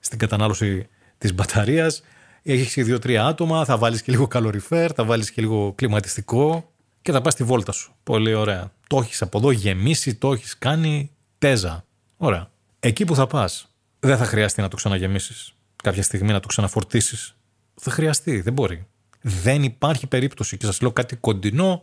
στην 0.00 0.18
κατανάλωση 0.18 0.88
της 1.18 1.34
μπαταρίας. 1.34 2.02
Έχεις 2.42 2.84
δύο-τρία 2.84 3.26
άτομα, 3.26 3.64
θα 3.64 3.78
βάλεις 3.78 4.02
και 4.02 4.12
λίγο 4.12 4.26
καλοριφέρ, 4.26 4.92
θα 4.94 5.04
βάλεις 5.04 5.30
και 5.30 5.40
λίγο 5.40 5.72
κλιματιστικό 5.74 6.72
και 7.02 7.12
θα 7.12 7.20
πας 7.20 7.32
στη 7.32 7.44
βόλτα 7.44 7.72
σου. 7.72 7.94
Πολύ 8.02 8.34
ωραία. 8.34 8.72
Το 8.86 8.98
έχεις 8.98 9.22
από 9.22 9.38
εδώ 9.38 9.50
γεμίσει, 9.50 10.14
το 10.14 10.32
έχεις 10.32 10.58
κάνει 10.58 11.10
τέζα. 11.38 11.84
Ωραία. 12.16 12.50
Εκεί 12.80 13.04
που 13.04 13.14
θα 13.14 13.26
πας, 13.26 13.68
δεν 14.00 14.16
θα 14.16 14.24
χρειαστεί 14.24 14.60
να 14.60 14.68
το 14.68 14.76
ξαναγεμίσεις. 14.76 15.54
Κάποια 15.82 16.02
στιγμή 16.02 16.32
να 16.32 16.40
το 16.40 16.48
ξαναφορτίσεις. 16.48 17.36
Θα 17.74 17.90
χρειαστεί, 17.90 18.40
δεν 18.40 18.52
μπορεί. 18.52 18.86
Δεν 19.20 19.62
υπάρχει 19.62 20.06
περίπτωση. 20.06 20.56
Και 20.56 20.66
σας 20.66 20.80
λέω 20.80 20.92
κάτι 20.92 21.16
κοντινό. 21.16 21.82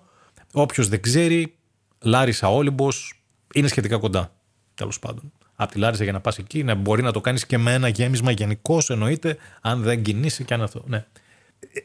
Όποιος 0.53 0.87
δεν 0.87 1.01
ξέρει, 1.01 1.55
Λάρισα 1.99 2.47
Όλυμπος 2.47 3.21
είναι 3.53 3.67
σχετικά 3.67 3.97
κοντά. 3.97 4.31
Τέλος 4.73 4.99
πάντων. 4.99 5.31
Από 5.55 5.71
τη 5.71 5.79
Λάρισα 5.79 6.03
για 6.03 6.11
να 6.11 6.19
πας 6.19 6.37
εκεί, 6.37 6.63
ναι, 6.63 6.75
μπορεί 6.75 7.01
να 7.01 7.11
το 7.11 7.21
κάνεις 7.21 7.45
και 7.45 7.57
με 7.57 7.73
ένα 7.73 7.87
γέμισμα 7.87 8.31
γενικώ, 8.31 8.81
εννοείται, 8.87 9.37
αν 9.61 9.81
δεν 9.81 10.01
κινήσει 10.01 10.43
και 10.43 10.53
αν 10.53 10.61
αυτό. 10.61 10.83
Ναι. 10.87 11.05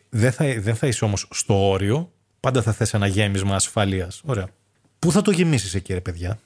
Δεν 0.09 0.33
θα, 0.33 0.45
δεν 0.59 0.75
θα 0.75 0.87
είσαι 0.87 1.05
όμως 1.05 1.29
στο 1.31 1.71
όριο, 1.71 2.13
πάντα 2.41 2.63
θα 2.63 2.73
θες 2.73 2.95
ένα 2.95 3.07
γέμισμα 3.07 3.55
ασφαλείας. 3.55 4.23
Ωραία. 4.25 4.49
Πού 4.99 5.13
θα 5.13 5.23
το 5.23 5.31
γεμίσεις 5.31 5.75
εκεί, 5.75 5.93
ρε 5.93 6.01
παιδιά; 6.01 6.39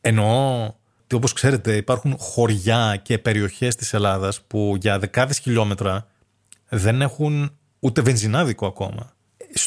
Εννοώ 0.00 0.64
ότι 1.04 1.14
όπως 1.14 1.32
ξέρετε, 1.32 1.76
υπάρχουν 1.76 2.16
χωριά 2.18 3.00
και 3.02 3.18
περιοχές 3.18 3.74
της 3.76 3.92
Ελλάδας 3.92 4.40
που 4.40 4.76
για 4.80 4.98
δεκάδες 4.98 5.38
χιλιόμετρα 5.38 6.06
δεν 6.68 7.02
έχουν 7.02 7.55
ούτε 7.78 8.00
βενζινάδικο 8.00 8.66
ακόμα 8.66 9.16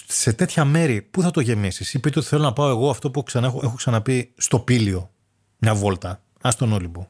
σε 0.08 0.34
τέτοια 0.34 0.66
μέρη, 0.66 1.02
πού 1.02 1.22
θα 1.22 1.32
το 1.32 1.40
γεμίσεις, 1.40 1.94
ή 1.94 2.00
πείτε 2.00 2.20
ότι 2.20 2.28
θέλω 2.28 2.44
να 2.44 2.54
πάω 2.54 2.70
εγώ 2.70 2.90
αυτό 2.90 3.12
που 3.12 3.24
ξανά, 3.24 3.48
έχω 3.48 3.74
ξαναπεί 3.76 4.34
στο 4.38 4.60
πήλιο, 4.60 5.12
μια 5.58 5.76
βόλτα. 5.76 6.22
Α 6.42 6.50
τον 6.58 6.74
Όλυμπο. 6.74 7.08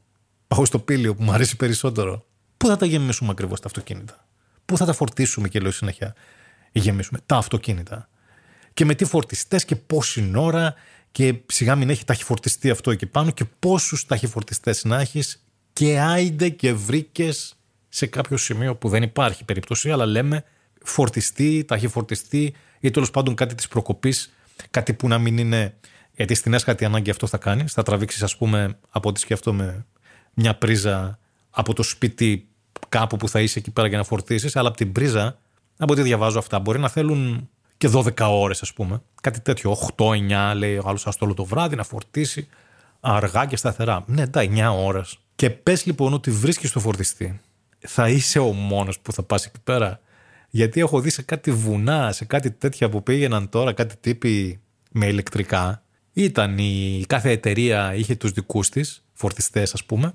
Πάω 0.48 0.66
στο 0.66 0.80
πήλιο 0.80 1.16
που 1.16 1.24
μου 1.24 1.32
αρέσει 1.32 1.56
περισσότερο. 1.56 2.26
Πού 2.58 2.68
θα 2.68 2.78
τα 2.78 2.86
γεμίσουμε 2.86 3.30
ακριβώς 3.32 3.60
τα 3.60 3.68
αυτοκίνητα; 3.68 4.28
Πού 4.66 4.78
θα 4.78 4.86
τα 4.86 4.94
φορτίσουμε 4.94 5.48
και 5.48 5.60
λέω 5.60 5.72
συνέχεια 5.72 6.16
γεμίσουμε 6.72 7.20
τα 7.26 7.36
αυτοκίνητα. 7.36 8.10
Και 8.74 8.86
με 8.86 8.96
τι 8.96 9.06
φορτιστές 9.06 9.66
και 9.66 9.76
πόση 9.76 10.32
ώρα 10.36 10.74
και 11.12 11.42
σιγά 11.46 11.76
μην 11.76 11.90
έχει 11.90 12.06
ταχυφορτιστεί 12.06 12.70
αυτό 12.70 12.92
εκεί 12.92 13.06
πάνω 13.06 13.32
και 13.32 13.46
πόσους 13.60 14.06
ταχυφορτιστές 14.06 14.84
να 14.84 15.00
έχεις 15.00 15.46
και 15.74 16.00
άιντε 16.00 16.50
και 16.50 16.74
βρήκες 16.74 17.56
σε 17.90 18.06
κάποιο 18.06 18.38
σημείο 18.38 18.76
που 18.76 18.90
δεν 18.90 19.04
υπάρχει 19.04 19.44
περίπτωση, 19.44 19.92
αλλά 19.92 20.06
λέμε 20.06 20.44
φορτιστεί, 20.84 21.64
ταχυφορτιστεί 21.64 22.54
ή 22.80 22.92
τέλος 22.92 23.12
πάντων 23.12 23.36
κάτι 23.36 23.56
της 23.56 23.68
προκοπής, 23.68 24.34
κάτι 24.72 24.94
που 24.94 25.08
να 25.08 25.18
μην 25.18 25.38
είναι. 25.38 25.74
Γιατί 26.16 26.34
στην 26.34 26.54
έσχατη 26.54 26.86
ανάγκη 26.86 27.10
αυτό 27.10 27.28
θα 27.28 27.38
κάνει. 27.38 27.64
Θα 27.68 27.84
τραβήξεις, 27.84 28.24
ας 28.24 28.38
πούμε, 28.38 28.78
από 28.90 29.10
ό,τι 29.10 29.20
σκέφτομαι, 29.20 29.86
μια 30.34 30.56
πρίζα 30.56 31.20
από 31.50 31.74
το 31.74 31.84
σπίτι 31.84 32.48
κάπου 32.90 33.18
που 33.18 33.30
θα 33.30 33.42
είσαι 33.42 33.60
εκεί 33.60 33.72
πέρα 33.72 33.88
για 33.88 33.98
να 33.98 34.04
φορτίσεις, 34.04 34.56
αλλά 34.56 34.68
από 34.68 34.78
την 34.78 34.92
πρίζα 34.92 35.38
Από 35.78 35.94
ό,τι 35.94 36.02
διαβάζω 36.02 36.40
αυτά, 36.40 36.60
μπορεί 36.60 36.80
να 36.80 36.90
θέλουν 36.90 37.50
και 37.78 37.90
12 37.94 38.30
ώρες, 38.30 38.62
ας 38.62 38.74
πούμε. 38.74 39.02
Κάτι 39.22 39.40
τέτοιο. 39.42 39.72
8-9, 39.72 40.54
λέει 40.56 40.78
ο 40.78 40.84
άλλος, 40.86 41.08
αστόλο 41.08 41.34
το 41.34 41.46
βράδυ 41.46 41.76
να 41.76 41.84
φορτίσει 41.84 42.48
αργά 43.00 43.46
και 43.46 43.56
σταθερά. 43.56 44.04
Ναι, 44.08 44.28
τα 44.28 44.42
9 44.42 44.74
ώρες. 44.76 45.18
Και 45.36 45.50
πες 45.50 45.86
λοιπόν 45.86 46.14
ότι 46.14 46.32
βρίσκεις 46.32 46.72
το 46.72 46.80
φορτιστή. 46.80 47.40
Θα 47.80 48.10
είσαι 48.10 48.40
ο 48.40 48.52
μόνος 48.52 49.00
που 49.00 49.14
θα 49.14 49.24
πας 49.24 49.46
εκεί 49.46 49.60
πέρα. 49.64 50.00
Γιατί 50.50 50.80
έχω 50.80 51.00
δει 51.00 51.10
σε 51.10 51.22
κάτι 51.22 51.52
βουνά, 51.52 52.12
σε 52.12 52.26
κάτι 52.26 52.52
τέτοια 52.52 52.90
που 52.90 53.04
πήγαιναν 53.04 53.50
τώρα, 53.50 53.74
κάτι 53.74 53.96
τύποι 54.02 54.60
με 54.92 55.06
ηλεκτρικά. 55.06 55.84
Ήταν 56.14 56.58
η 56.58 57.04
κάθε 57.08 57.30
εταιρεία 57.30 57.94
είχε 57.96 58.16
τους 58.16 58.32
δικούς 58.32 58.70
της, 58.70 59.04
φορτιστές 59.14 59.74
ας 59.74 59.86
πούμε, 59.86 60.14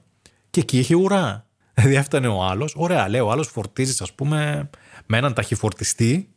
και 0.50 0.60
εκεί 0.60 0.78
είχε 0.78 0.94
ουρά. 0.94 1.46
Δηλαδή 1.74 1.96
έφτανε 1.96 2.26
ο 2.26 2.42
άλλος, 2.42 2.74
ωραία, 2.76 3.08
λέει 3.08 3.20
ο 3.20 3.30
άλλος 3.30 3.48
φορτίζεις, 3.48 4.00
ας 4.00 4.12
πούμε, 4.12 4.70
με 5.06 5.16
έναν 5.16 5.34
ταχυφορτιστή, 5.34 6.28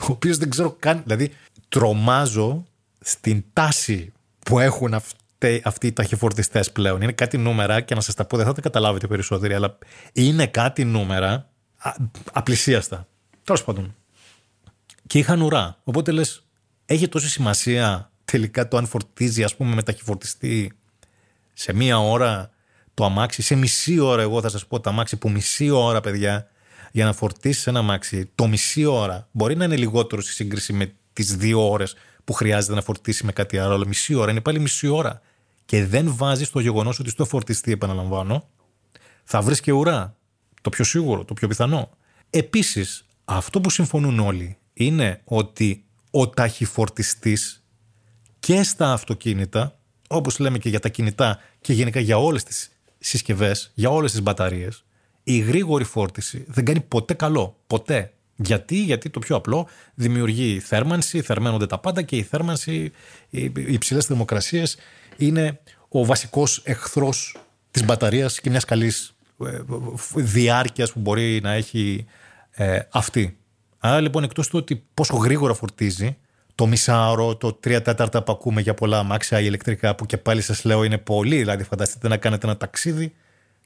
ο 0.00 0.06
οποίος 0.08 0.36
δεν 0.36 0.50
ξέρω 0.50 0.76
καν. 0.78 1.02
Δηλαδή, 1.02 1.30
τρομάζω 1.68 2.64
στην 3.00 3.44
τάση 3.52 4.12
που 4.38 4.58
έχουν 4.58 4.94
αυτοί, 4.94 5.62
αυτοί 5.64 5.86
οι 5.86 5.92
ταχυφορτιστές 5.92 6.72
πλέον. 6.72 7.02
Είναι 7.02 7.12
κάτι 7.12 7.38
νούμερα 7.38 7.80
και 7.80 7.94
να 7.94 8.00
σας 8.00 8.14
τα 8.14 8.24
πω, 8.24 8.36
δεν 8.36 8.46
θα 8.46 8.52
τα 8.52 8.60
καταλάβετε 8.60 9.06
περισσότεροι, 9.06 9.54
αλλά 9.54 9.78
είναι 10.12 10.46
κάτι 10.46 10.84
νούμερα 10.84 11.50
απλησίαστα. 12.32 13.06
Τέλος 13.44 13.64
πάντων. 13.64 13.94
Και 15.06 15.18
είχαν 15.18 15.40
ουρά. 15.40 15.78
Οπότε 15.84 16.10
λες, 16.10 16.46
έχει 16.86 17.08
τόση 17.08 17.28
σημασία 17.28 18.10
τελικά 18.24 18.68
το 18.68 18.76
αν 18.76 18.86
φορτίζει, 18.86 19.44
ας 19.44 19.56
πούμε, 19.56 19.74
με 19.74 19.82
ταχυφορτιστή 19.82 20.72
σε 21.52 21.72
μία 21.72 21.98
ώρα 21.98 22.50
το 22.94 23.04
αμάξι, 23.04 23.42
σε 23.42 23.54
μισή 23.54 23.98
ώρα, 23.98 24.22
εγώ 24.22 24.40
θα 24.40 24.48
σας 24.48 24.66
πω 24.66 24.80
το 24.80 24.90
αμάξι 24.90 25.16
που 25.16 25.30
μισή 25.30 25.70
ώρα, 25.70 26.00
παιδιά, 26.00 26.48
για 26.92 27.04
να 27.04 27.12
φορτίσεις 27.12 27.66
ένα 27.66 27.78
αμάξι, 27.78 28.30
το 28.34 28.46
μισή 28.46 28.84
ώρα 28.84 29.28
μπορεί 29.32 29.56
να 29.56 29.64
είναι 29.64 29.76
λιγότερο 29.76 30.22
σε 30.22 30.32
σύγκριση 30.32 30.72
με 30.72 30.94
τις 31.12 31.36
δύο 31.36 31.70
ώρες 31.70 31.94
που 32.24 32.32
χρειάζεται 32.32 32.74
να 32.74 32.82
φορτίσει 32.82 33.24
με 33.24 33.32
κάτι 33.32 33.58
άλλο, 33.58 33.74
αλλά 33.74 33.86
μισή 33.86 34.14
ώρα 34.14 34.30
είναι 34.30 34.40
πάλι 34.40 34.60
μισή 34.60 34.86
ώρα. 34.86 35.20
Και 35.64 35.86
δεν 35.86 36.14
βάζεις 36.16 36.50
το 36.50 36.60
γεγονός 36.60 36.98
ότι 36.98 37.10
στο 37.10 37.24
φορτιστή, 37.24 37.72
επαναλαμβάνω, 37.72 38.48
θα 39.24 39.42
βρεις 39.42 39.60
και 39.60 39.72
ουρά. 39.72 40.16
Το 40.62 40.70
πιο 40.70 40.84
σίγουρο, 40.84 41.24
το 41.24 41.34
πιο 41.34 41.48
πιθανό. 41.48 41.90
Επίσης, 42.30 43.04
αυτό 43.36 43.60
που 43.60 43.70
συμφωνούν 43.70 44.18
όλοι 44.18 44.56
είναι 44.72 45.20
ότι 45.24 45.84
ο 46.10 46.28
ταχυφορτιστής 46.28 47.64
και 48.40 48.62
στα 48.62 48.92
αυτοκίνητα, 48.92 49.78
όπως 50.08 50.38
λέμε 50.38 50.58
και 50.58 50.68
για 50.68 50.80
τα 50.80 50.88
κινητά 50.88 51.38
και 51.60 51.72
γενικά 51.72 52.00
για 52.00 52.18
όλες 52.18 52.44
τις 52.44 52.70
συσκευές, 52.98 53.70
για 53.74 53.90
όλες 53.90 54.10
τις 54.10 54.22
μπαταρίες, 54.22 54.84
η 55.22 55.38
γρήγορη 55.38 55.84
φόρτιση 55.84 56.44
δεν 56.48 56.64
κάνει 56.64 56.80
ποτέ 56.80 57.14
καλό. 57.14 57.56
Ποτέ. 57.66 58.12
Γιατί, 58.36 58.82
γιατί 58.82 59.10
το 59.10 59.18
πιο 59.18 59.36
απλό 59.36 59.68
δημιουργεί 59.94 60.60
θέρμανση, 60.60 61.22
θερμαίνονται 61.22 61.66
τα 61.66 61.78
πάντα 61.78 62.02
και 62.02 62.16
η 62.16 62.22
θέρμανση, 62.22 62.92
οι 63.30 63.52
υψηλές 63.54 64.06
θερμοκρασίες 64.06 64.76
είναι 65.16 65.60
ο 65.88 66.04
βασικός 66.04 66.62
εχθρός 66.64 67.36
της 67.70 67.84
μπαταρίας 67.84 68.40
και 68.40 68.50
μιας 68.50 68.64
καλής 68.64 69.14
ε, 69.44 69.60
διάρκειας 70.14 70.92
που 70.92 71.00
μπορεί 71.00 71.40
να 71.42 71.52
έχει 71.52 72.06
ε, 72.60 72.88
αυτή. 72.90 73.38
Άρα 73.78 74.00
λοιπόν 74.00 74.22
εκτός 74.22 74.48
του 74.48 74.58
ότι 74.58 74.84
πόσο 74.94 75.16
γρήγορα 75.16 75.54
φορτίζει, 75.54 76.16
το 76.54 76.66
μισάωρο, 76.66 77.36
το 77.36 77.52
τρία 77.52 77.82
τέταρτα 77.82 78.22
που 78.22 78.32
ακούμε 78.32 78.60
για 78.60 78.74
πολλά 78.74 78.98
αμάξια 78.98 79.40
ηλεκτρικά 79.40 79.94
που 79.94 80.06
και 80.06 80.16
πάλι 80.16 80.40
σας 80.40 80.64
λέω 80.64 80.84
είναι 80.84 80.98
πολύ, 80.98 81.36
δηλαδή 81.36 81.64
φανταστείτε 81.64 82.08
να 82.08 82.16
κάνετε 82.16 82.46
ένα 82.46 82.56
ταξίδι 82.56 83.08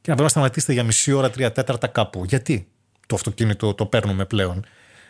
και 0.01 0.11
να 0.11 0.15
πρέπει 0.17 0.23
να 0.23 0.29
σταματήσετε 0.29 0.73
για 0.73 0.85
μισή 0.85 1.13
ώρα, 1.13 1.31
τρία 1.31 1.53
τέταρτα 1.53 1.87
κάπου. 1.87 2.25
Γιατί 2.25 2.69
το 3.07 3.15
αυτοκίνητο 3.15 3.75
το 3.75 3.87
παίρνουμε 3.87 4.25
πλέον; 4.25 4.65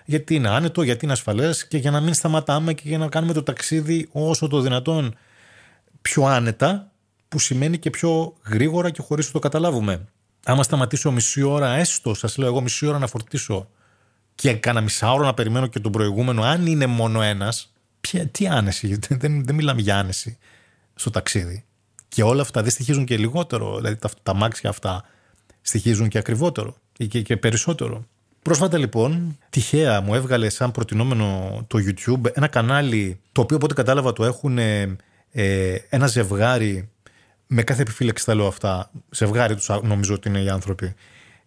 Γιατί 0.04 0.34
είναι 0.34 0.48
άνετο, 0.48 0.82
γιατί 0.82 1.04
είναι 1.04 1.12
ασφαλές 1.12 1.66
και 1.66 1.76
για 1.76 1.90
να 1.90 2.00
μην 2.00 2.14
σταματάμε 2.14 2.72
και 2.72 2.82
για 2.84 2.98
να 2.98 3.08
κάνουμε 3.08 3.32
το 3.32 3.42
ταξίδι 3.42 4.08
όσο 4.12 4.48
το 4.48 4.60
δυνατόν 4.60 5.14
πιο 6.02 6.24
άνετα, 6.24 6.90
που 7.28 7.38
σημαίνει 7.38 7.78
και 7.78 7.90
πιο 7.90 8.34
γρήγορα 8.44 8.90
και 8.90 9.02
χωρίς 9.02 9.26
να 9.26 9.32
το 9.32 9.38
καταλάβουμε. 9.38 10.06
Άμα 10.44 10.62
σταματήσω 10.62 11.10
μισή 11.12 11.42
ώρα, 11.42 11.74
έστω, 11.74 12.14
σας 12.14 12.36
λέω 12.36 12.48
εγώ 12.48 12.60
μισή 12.60 12.86
ώρα 12.86 12.98
να 12.98 13.06
φορτίσω 13.06 13.68
και 14.34 14.54
κάνα 14.54 14.80
μισάωρο 14.80 15.24
να 15.24 15.34
περιμένω 15.34 15.66
και 15.66 15.80
τον 15.80 15.92
προηγούμενο, 15.92 16.42
αν 16.42 16.66
είναι 16.66 16.86
μόνο 16.86 17.22
ένας, 17.22 17.72
τι 18.30 18.46
άνεση, 18.46 18.98
δεν, 19.08 19.44
δεν 19.44 19.54
μιλάμε 19.54 19.80
για 19.80 19.98
άνεση 19.98 20.38
στο 20.94 21.10
ταξίδι. 21.10 21.64
Και 22.08 22.22
όλα 22.22 22.42
αυτά 22.42 22.62
δεν 22.62 22.70
στοιχίζουν 22.70 23.04
και 23.04 23.16
λιγότερο, 23.16 23.76
δηλαδή 23.76 23.96
τα, 23.96 24.10
τα 24.22 24.34
μάξια 24.34 24.70
αυτά 24.70 25.04
στοιχίζουν 25.60 26.08
και 26.08 26.18
ακριβότερο 26.18 26.76
ή 26.96 27.06
και, 27.06 27.22
και 27.22 27.36
περισσότερο. 27.36 28.06
Πρόσφατα 28.42 28.78
λοιπόν, 28.78 29.38
τυχαία 29.50 30.00
μου 30.00 30.14
έβγαλε 30.14 30.48
σαν 30.48 30.70
προτινόμενο 30.70 31.58
το 31.66 31.78
YouTube 31.78 32.30
ένα 32.32 32.46
κανάλι 32.46 33.20
το 33.32 33.40
οποίο 33.40 33.56
από 33.56 33.64
ό,τι 33.64 33.74
κατάλαβα 33.74 34.12
το 34.12 34.24
έχουν 34.24 34.58
ε, 34.58 34.96
ένα 35.88 36.06
ζευγάρι 36.06 36.88
με 37.46 37.62
κάθε 37.62 37.82
επιφύλαξη 37.82 38.24
τα 38.24 38.34
λέω 38.34 38.46
αυτά, 38.46 38.90
ζευγάρι 39.10 39.54
τους 39.54 39.68
νομίζω 39.82 40.14
ότι 40.14 40.28
είναι 40.28 40.40
οι 40.40 40.48
άνθρωποι, 40.48 40.94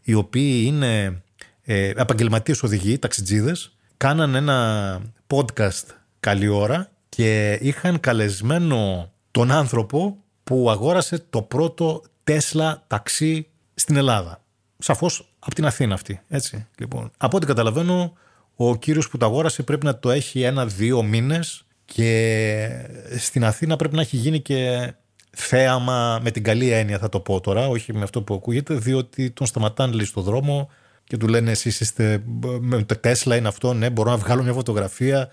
οι 0.02 0.14
οποίοι 0.14 0.64
είναι 0.66 1.22
ε, 1.64 1.90
επαγγελματίες 1.96 2.64
οδηγοί, 2.64 3.00
ταξιτζίδες, 3.00 3.76
κάναν 3.98 4.36
ένα 4.36 5.02
podcast 5.28 5.86
καλή 6.20 6.48
ώρα 6.48 6.90
και 7.10 7.54
είχαν 7.62 8.00
καλεσμένο 8.00 9.12
τον 9.32 9.52
άνθρωπο 9.52 10.18
που 10.44 10.70
αγόρασε 10.70 11.26
το 11.30 11.42
πρώτο 11.42 12.04
Τέσλα 12.24 12.84
ταξί 12.88 13.48
στην 13.74 13.96
Ελλάδα. 13.96 14.42
Σαφώς 14.78 15.34
από 15.40 15.56
την 15.56 15.66
Αθήνα 15.66 15.94
αυτή, 15.94 16.22
έτσι. 16.28 16.68
Λοιπόν, 16.78 17.12
από 17.18 17.38
ό,τι 17.38 17.46
καταλαβαίνω, 17.46 18.14
ο 18.56 18.76
κύριος 18.76 19.10
που 19.10 19.18
το 19.18 19.26
αγόρασε 19.26 19.64
πρέπει 19.64 19.86
να 19.86 20.00
το 20.00 20.12
έχει 20.12 20.42
ένα-δύο 20.42 21.04
μήνες 21.04 21.66
και 21.86 22.70
στην 23.18 23.46
Αθήνα 23.46 23.76
πρέπει 23.76 23.96
να 23.96 24.02
έχει 24.02 24.18
γίνει 24.18 24.40
και 24.40 24.94
θέαμα 25.38 26.20
με 26.24 26.32
την 26.32 26.44
καλή 26.44 26.70
έννοια 26.72 26.98
θα 26.98 27.10
το 27.10 27.20
πω 27.20 27.40
τώρα, 27.40 27.68
όχι 27.68 27.94
με 27.94 28.04
αυτό 28.04 28.22
που 28.22 28.34
ακούγεται, 28.34 28.74
διότι 28.74 29.32
τον 29.32 29.48
σταματάνε 29.48 29.94
λίγο 29.94 30.06
στο 30.06 30.22
δρόμο 30.22 30.70
και 31.04 31.18
του 31.18 31.28
λένε 31.28 31.52
εσείς 31.52 31.80
είστε 31.80 32.24
με 32.60 32.84
το 32.84 32.98
Τέσλα 32.98 33.36
είναι 33.36 33.48
αυτό, 33.48 33.74
ναι 33.74 33.90
μπορώ 33.90 34.10
να 34.10 34.18
βγάλω 34.18 34.44
μια 34.44 34.54
φωτογραφία. 34.54 35.30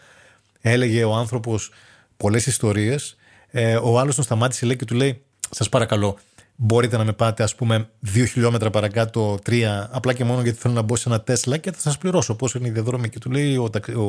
Έλεγε 0.61 1.05
ο 1.05 1.15
άνθρωπος 1.15 1.71
πολλές 2.17 2.47
ιστορίες. 2.47 3.17
Ε, 3.51 3.77
ο 3.77 3.99
άλλος 3.99 4.15
τον 4.15 4.25
σταμάτησε 4.25 4.67
λέει 4.67 4.77
και 4.77 4.85
του 4.85 4.95
λέει 4.95 5.23
σας 5.51 5.69
παρακαλώ 5.69 6.19
μπορείτε 6.57 6.97
να 6.97 7.05
με 7.05 7.13
πάτε 7.13 7.43
ας 7.43 7.55
πούμε 7.55 7.89
δύο 8.01 8.25
χιλιόμετρα 8.25 8.71
παρακάτω, 8.71 9.39
τρία, 9.43 9.89
απλά 9.93 10.13
και 10.13 10.25
μόνο 10.25 10.43
γιατί 10.43 10.59
θέλω 10.59 10.75
να 10.75 10.83
μπω 10.83 10.97
σε 10.97 11.09
ένα 11.09 11.21
Τέσλα 11.21 11.57
και 11.57 11.73
θα 11.73 11.81
σας 11.81 11.99
πληρώσω 11.99 12.35
πόσο 12.35 12.59
είναι 12.59 12.69
η 12.69 12.71
διαδρομή. 12.71 13.09
Και 13.09 13.19
του 13.19 13.31
λέει 13.31 13.57
ο, 13.57 13.71
ο, 13.97 14.01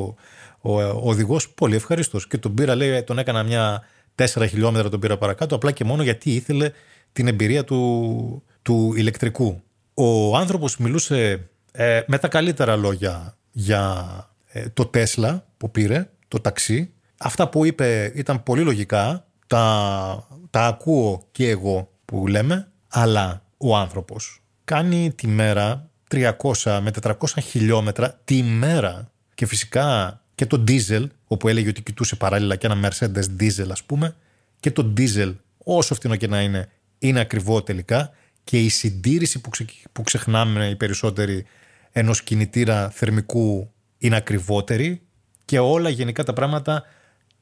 ο, 0.61 0.81
ο 0.81 1.09
οδηγός 1.09 1.49
πολύ 1.49 1.75
ευχαριστώ. 1.75 2.19
Και 2.29 2.37
τον 2.37 2.53
πήρα, 2.53 2.75
λέει, 2.75 3.03
τον 3.03 3.17
έκανα 3.17 3.43
μια 3.43 3.83
4 4.16 4.45
χιλιόμετρα 4.49 4.89
τον 4.89 4.99
πήρα 4.99 5.18
παρακάτω, 5.18 5.55
απλά 5.55 5.72
και 5.72 5.84
μόνο 5.84 6.03
γιατί 6.03 6.36
ήθελε 6.36 6.72
την 7.13 7.28
εμπειρία 7.28 7.63
του, 7.63 8.43
του 8.61 8.93
ηλεκτρικού. 8.95 9.61
Ο 9.93 10.38
άνθρωπος 10.38 10.78
μιλούσε 10.78 11.49
ε, 11.72 12.01
με 12.07 12.18
τα 12.18 12.28
καλύτερα 12.28 12.76
λόγια 12.76 13.38
για 13.51 14.05
ε, 14.45 14.70
το 14.70 14.86
Τέσλα 14.86 15.45
που 15.57 15.72
πήρε, 15.72 16.09
το 16.28 16.39
ταξί. 16.39 16.93
Αυτά 17.18 17.49
που 17.49 17.66
είπε 17.66 18.11
ήταν 18.16 18.43
πολύ 18.43 18.61
λογικά, 18.61 19.26
τα, 19.47 20.28
τα 20.49 20.66
ακούω 20.66 21.28
και 21.32 21.49
εγώ 21.49 21.91
που 22.05 22.28
λέμε, 22.28 22.72
αλλά 22.88 23.45
ο 23.57 23.76
άνθρωπος 23.76 24.41
κάνει 24.63 25.11
τη 25.11 25.28
μέρα 25.28 25.89
300 26.11 26.80
με 26.82 26.91
400 27.01 27.13
χιλιόμετρα 27.41 28.20
τη 28.24 28.43
μέρα 28.43 29.11
και 29.34 29.45
φυσικά 29.45 30.20
και 30.36 30.45
το 30.45 30.63
diesel, 30.68 31.05
όπου 31.36 31.47
έλεγε 31.47 31.69
ότι 31.69 31.81
κοιτούσε 31.83 32.15
παράλληλα 32.15 32.55
και 32.55 32.67
ένα 32.67 32.89
Mercedes 32.89 33.41
diesel 33.41 33.67
ας 33.71 33.83
πούμε, 33.83 34.15
και 34.59 34.71
το 34.71 34.93
diesel 34.97 35.36
όσο 35.57 35.95
φθηνό 35.95 36.15
και 36.15 36.27
να 36.27 36.41
είναι, 36.41 36.69
είναι 36.97 37.19
ακριβό 37.19 37.63
τελικά 37.63 38.11
και 38.43 38.63
η 38.63 38.69
συντήρηση 38.69 39.41
που, 39.41 39.49
που 39.91 40.03
ξεχνάμε 40.03 40.69
οι 40.69 40.75
περισσότεροι 40.75 41.45
ενός 41.91 42.21
κινητήρα 42.21 42.89
θερμικού 42.89 43.71
είναι 43.97 44.15
ακριβότερη 44.15 45.01
και 45.45 45.59
όλα 45.59 45.89
γενικά 45.89 46.23
τα 46.23 46.33
πράγματα 46.33 46.83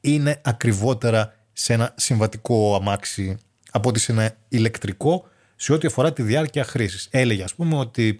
είναι 0.00 0.40
ακριβότερα 0.44 1.34
σε 1.52 1.72
ένα 1.72 1.94
συμβατικό 1.96 2.74
αμάξι 2.74 3.36
από 3.70 3.88
ότι 3.88 3.98
σε 3.98 4.12
ένα 4.12 4.36
ηλεκτρικό 4.48 5.28
σε 5.56 5.72
ό,τι 5.72 5.86
αφορά 5.86 6.12
τη 6.12 6.22
διάρκεια 6.22 6.64
χρήσης. 6.64 7.08
Έλεγε 7.10 7.42
ας 7.42 7.54
πούμε 7.54 7.76
ότι 7.76 8.18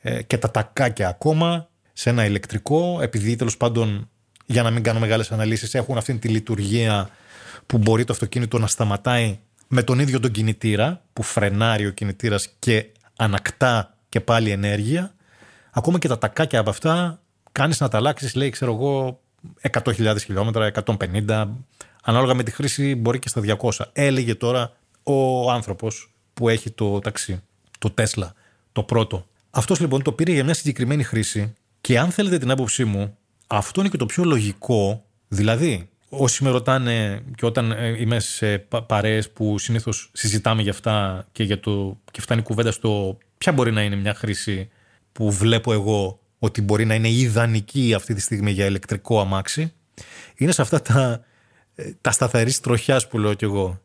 ε, 0.00 0.22
και 0.22 0.38
τα 0.38 0.50
τακάκια 0.50 1.08
ακόμα 1.08 1.68
σε 1.92 2.10
ένα 2.10 2.24
ηλεκτρικό, 2.24 2.98
επειδή 3.00 3.36
τέλος 3.36 3.56
πάντων 3.56 4.10
για 4.46 4.62
να 4.62 4.70
μην 4.70 4.82
κάνω 4.82 4.98
μεγάλες 4.98 5.32
αναλύσεις 5.32 5.74
έχουν 5.74 5.96
αυτή 5.96 6.14
τη 6.14 6.28
λειτουργία 6.28 7.10
που 7.66 7.78
μπορεί 7.78 8.04
το 8.04 8.12
αυτοκίνητο 8.12 8.58
να 8.58 8.66
σταματάει 8.66 9.38
με 9.68 9.82
τον 9.82 9.98
ίδιο 9.98 10.20
τον 10.20 10.30
κινητήρα 10.30 11.02
που 11.12 11.22
φρενάρει 11.22 11.86
ο 11.86 11.90
κινητήρας 11.90 12.48
και 12.58 12.86
ανακτά 13.16 13.96
και 14.08 14.20
πάλι 14.20 14.50
ενέργεια. 14.50 15.14
Ακόμα 15.70 15.98
και 15.98 16.08
τα 16.08 16.18
τακάκια 16.18 16.60
από 16.60 16.70
αυτά 16.70 17.20
κάνεις 17.52 17.80
να 17.80 17.88
τα 17.88 17.96
αλλάξεις, 17.96 18.34
λέει 18.34 18.50
ξέρω 18.50 18.72
εγώ 18.72 19.20
100.000 19.70 20.16
χιλιόμετρα, 20.20 20.70
150 20.84 21.46
ανάλογα 22.02 22.34
με 22.34 22.42
τη 22.42 22.50
χρήση 22.50 22.94
μπορεί 22.94 23.18
και 23.18 23.28
στα 23.28 23.42
200 23.60 23.70
έλεγε 23.92 24.34
τώρα 24.34 24.72
ο 25.02 25.50
άνθρωπος 25.50 26.10
που 26.34 26.48
έχει 26.48 26.70
το 26.70 26.98
ταξί 26.98 27.42
το 27.78 27.90
Τέσλα, 27.90 28.34
το 28.72 28.82
πρώτο. 28.82 29.26
Αυτός 29.50 29.80
λοιπόν 29.80 30.02
το 30.02 30.12
πήρε 30.12 30.32
για 30.32 30.44
μια 30.44 30.54
συγκεκριμένη 30.54 31.02
χρήση 31.02 31.54
Και 31.80 31.98
αν 31.98 32.10
θέλετε 32.10 32.38
την 32.38 32.50
άποψή 32.50 32.84
μου, 32.84 33.16
αυτό 33.46 33.80
είναι 33.80 33.88
και 33.88 33.96
το 33.96 34.06
πιο 34.06 34.24
λογικό. 34.24 35.04
Δηλαδή, 35.28 35.88
όσοι 36.08 36.44
με 36.44 36.50
ρωτάνε 36.50 37.22
και 37.36 37.46
όταν 37.46 37.70
ε, 37.72 38.00
είμαι 38.00 38.20
σε 38.20 38.58
παρέες 38.86 39.30
που 39.30 39.58
συνήθως 39.58 40.10
συζητάμε 40.12 40.62
για 40.62 40.70
αυτά 40.70 41.26
και, 41.32 41.42
για 41.42 41.60
το, 41.60 41.98
και 42.10 42.20
φτάνει 42.20 42.40
η 42.40 42.44
κουβέντα 42.44 42.72
στο 42.72 43.18
ποια 43.38 43.52
μπορεί 43.52 43.72
να 43.72 43.82
είναι 43.82 43.96
μια 43.96 44.14
χρήση 44.14 44.68
που 45.12 45.30
βλέπω 45.30 45.72
εγώ 45.72 46.18
ότι 46.38 46.62
μπορεί 46.62 46.84
να 46.84 46.94
είναι 46.94 47.08
ιδανική 47.08 47.94
αυτή 47.94 48.14
τη 48.14 48.20
στιγμή 48.20 48.50
για 48.50 48.66
ηλεκτρικό 48.66 49.20
αμάξι, 49.20 49.72
είναι 50.36 50.52
σε 50.52 50.62
αυτά 50.62 50.82
τα, 50.82 51.24
ε, 51.74 51.90
τα 52.00 52.10
σταθερής 52.10 52.60
τροχιάς 52.60 53.08
που 53.08 53.18
λέω 53.18 53.34
κι 53.34 53.44
εγώ. 53.44 53.80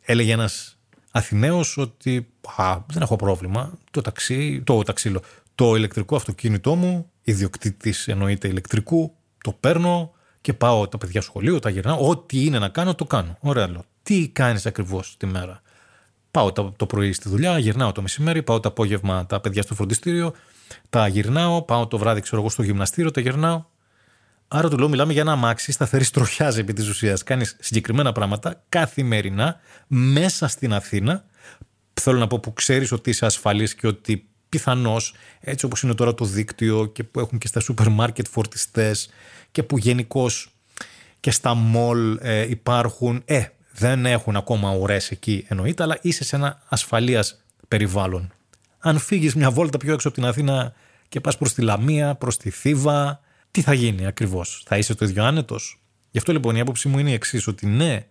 Έλεγε 0.00 0.32
ένας 0.32 0.78
Αθηναίος 1.10 1.76
ότι 1.76 2.26
α, 2.56 2.78
δεν 2.86 3.02
έχω 3.02 3.16
πρόβλημα. 3.16 3.78
Το 3.90 4.00
ταξί, 4.00 4.62
το 4.64 4.82
ταξίλο, 4.82 5.22
το 5.54 5.76
ηλεκτρικό 5.76 6.16
αυτοκίνητό 6.16 6.74
μου, 6.74 7.10
ιδιοκτήτης 7.24 8.08
εννοείται 8.08 8.48
ηλεκτρικού, 8.48 9.16
το 9.42 9.52
παίρνω 9.52 10.12
και 10.40 10.52
πάω 10.52 10.88
τα 10.88 10.98
παιδιά 10.98 11.20
σχολείο, 11.20 11.58
τα 11.58 11.70
γυρνάω. 11.70 12.08
Ό,τι 12.08 12.44
είναι 12.44 12.58
να 12.58 12.68
κάνω, 12.68 12.94
το 12.94 13.04
κάνω. 13.04 13.36
Ωραία, 13.40 13.68
λέω. 13.68 13.84
Τι 14.02 14.28
κάνεις 14.28 14.66
ακριβώς 14.66 15.16
τη 15.16 15.26
μέρα; 15.26 15.62
Πάω 16.30 16.52
το 16.52 16.86
πρωί 16.86 17.12
στη 17.12 17.28
δουλειά, 17.28 17.58
γυρνάω 17.58 17.92
το 17.92 18.02
μεσημέρι, 18.02 18.42
πάω 18.42 18.60
το 18.60 18.68
απόγευμα 18.68 19.26
τα 19.26 19.40
παιδιά 19.40 19.62
στο 19.62 19.74
φροντιστήριο, 19.74 20.32
τα 20.90 21.06
γυρνάω, 21.06 21.62
πάω 21.62 21.86
το 21.86 21.98
βράδυ, 21.98 22.20
ξέρω 22.20 22.40
εγώ, 22.40 22.50
στο 22.50 22.62
γυμναστήριο, 22.62 23.10
τα 23.10 23.20
γυρνάω. 23.20 23.64
Άρα 24.48 24.68
του 24.68 24.78
λέω: 24.78 24.88
Μιλάμε 24.88 25.12
για 25.12 25.22
ένα 25.22 25.32
αμάξι 25.32 25.72
σταθερής 25.72 26.10
τροχιάς 26.10 26.58
επί 26.58 26.72
της 26.72 26.88
ουσίας. 26.88 27.22
Κάνεις 27.22 27.56
συγκεκριμένα 27.60 28.12
πράγματα 28.12 28.64
καθημερινά 28.68 29.60
μέσα 29.86 30.48
στην 30.48 30.72
Αθήνα. 30.72 31.24
Θέλω 31.92 32.18
να 32.18 32.26
πω 32.26 32.40
που 32.40 32.52
ξέρεις 32.52 32.92
ότι 32.92 33.10
είσαι 33.10 33.26
ασφαλής 33.26 33.74
και 33.74 33.86
ότι 33.86 34.28
πιθανώς 34.54 35.14
έτσι 35.40 35.64
όπως 35.64 35.82
είναι 35.82 35.94
τώρα 35.94 36.14
το 36.14 36.24
δίκτυο 36.24 36.86
και 36.86 37.04
που 37.04 37.20
έχουν 37.20 37.38
και 37.38 37.46
στα 37.46 37.60
σούπερ 37.60 37.88
μάρκετ 37.88 38.26
φορτιστές 38.30 39.10
και 39.50 39.62
που 39.62 39.78
γενικώς 39.78 40.50
και 41.20 41.30
στα 41.30 41.54
μολ 41.54 42.18
ε, 42.20 42.48
υπάρχουν. 42.50 43.22
Ε, 43.24 43.44
δεν 43.70 44.06
έχουν 44.06 44.36
ακόμα 44.36 44.74
ουρές 44.74 45.10
εκεί 45.10 45.44
εννοείται, 45.48 45.82
αλλά 45.82 45.98
είσαι 46.02 46.24
σε 46.24 46.36
ένα 46.36 46.62
ασφαλείας 46.68 47.44
περιβάλλον. 47.68 48.32
Αν 48.78 48.98
φύγεις 48.98 49.34
μια 49.34 49.50
βόλτα 49.50 49.78
πιο 49.78 49.92
έξω 49.92 50.08
από 50.08 50.16
την 50.16 50.26
Αθήνα 50.26 50.72
και 51.08 51.20
πας 51.20 51.36
προς 51.36 51.54
τη 51.54 51.62
Λαμία, 51.62 52.14
προς 52.14 52.36
τη 52.36 52.50
Θήβα, 52.50 53.20
τι 53.50 53.62
θα 53.62 53.72
γίνει 53.72 54.06
ακριβώς, 54.06 54.62
θα 54.66 54.76
είσαι 54.76 54.94
το 54.94 55.04
ίδιο 55.04 55.24
άνετος; 55.24 55.80
Γι' 56.10 56.18
αυτό 56.18 56.32
λοιπόν 56.32 56.56
η 56.56 56.60
άποψή 56.60 56.88
μου 56.88 56.98
είναι 56.98 57.10
η 57.10 57.12
εξής, 57.12 57.46
ότι 57.46 57.66
ναι, 57.66 58.06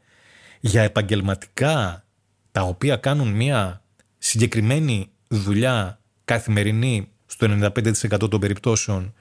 για 0.59 0.81
επαγγελματικά 0.81 2.05
τα 2.51 2.61
οποία 2.61 2.95
κάνουν 2.95 3.27
μια 3.27 3.81
συγκεκριμένη 4.17 5.09
δουλειά 5.27 5.99
καθημερινή 6.25 7.07
στο 7.25 7.47
95% 7.49 8.29
των 8.29 8.39
περιπτώσεων 8.39 9.13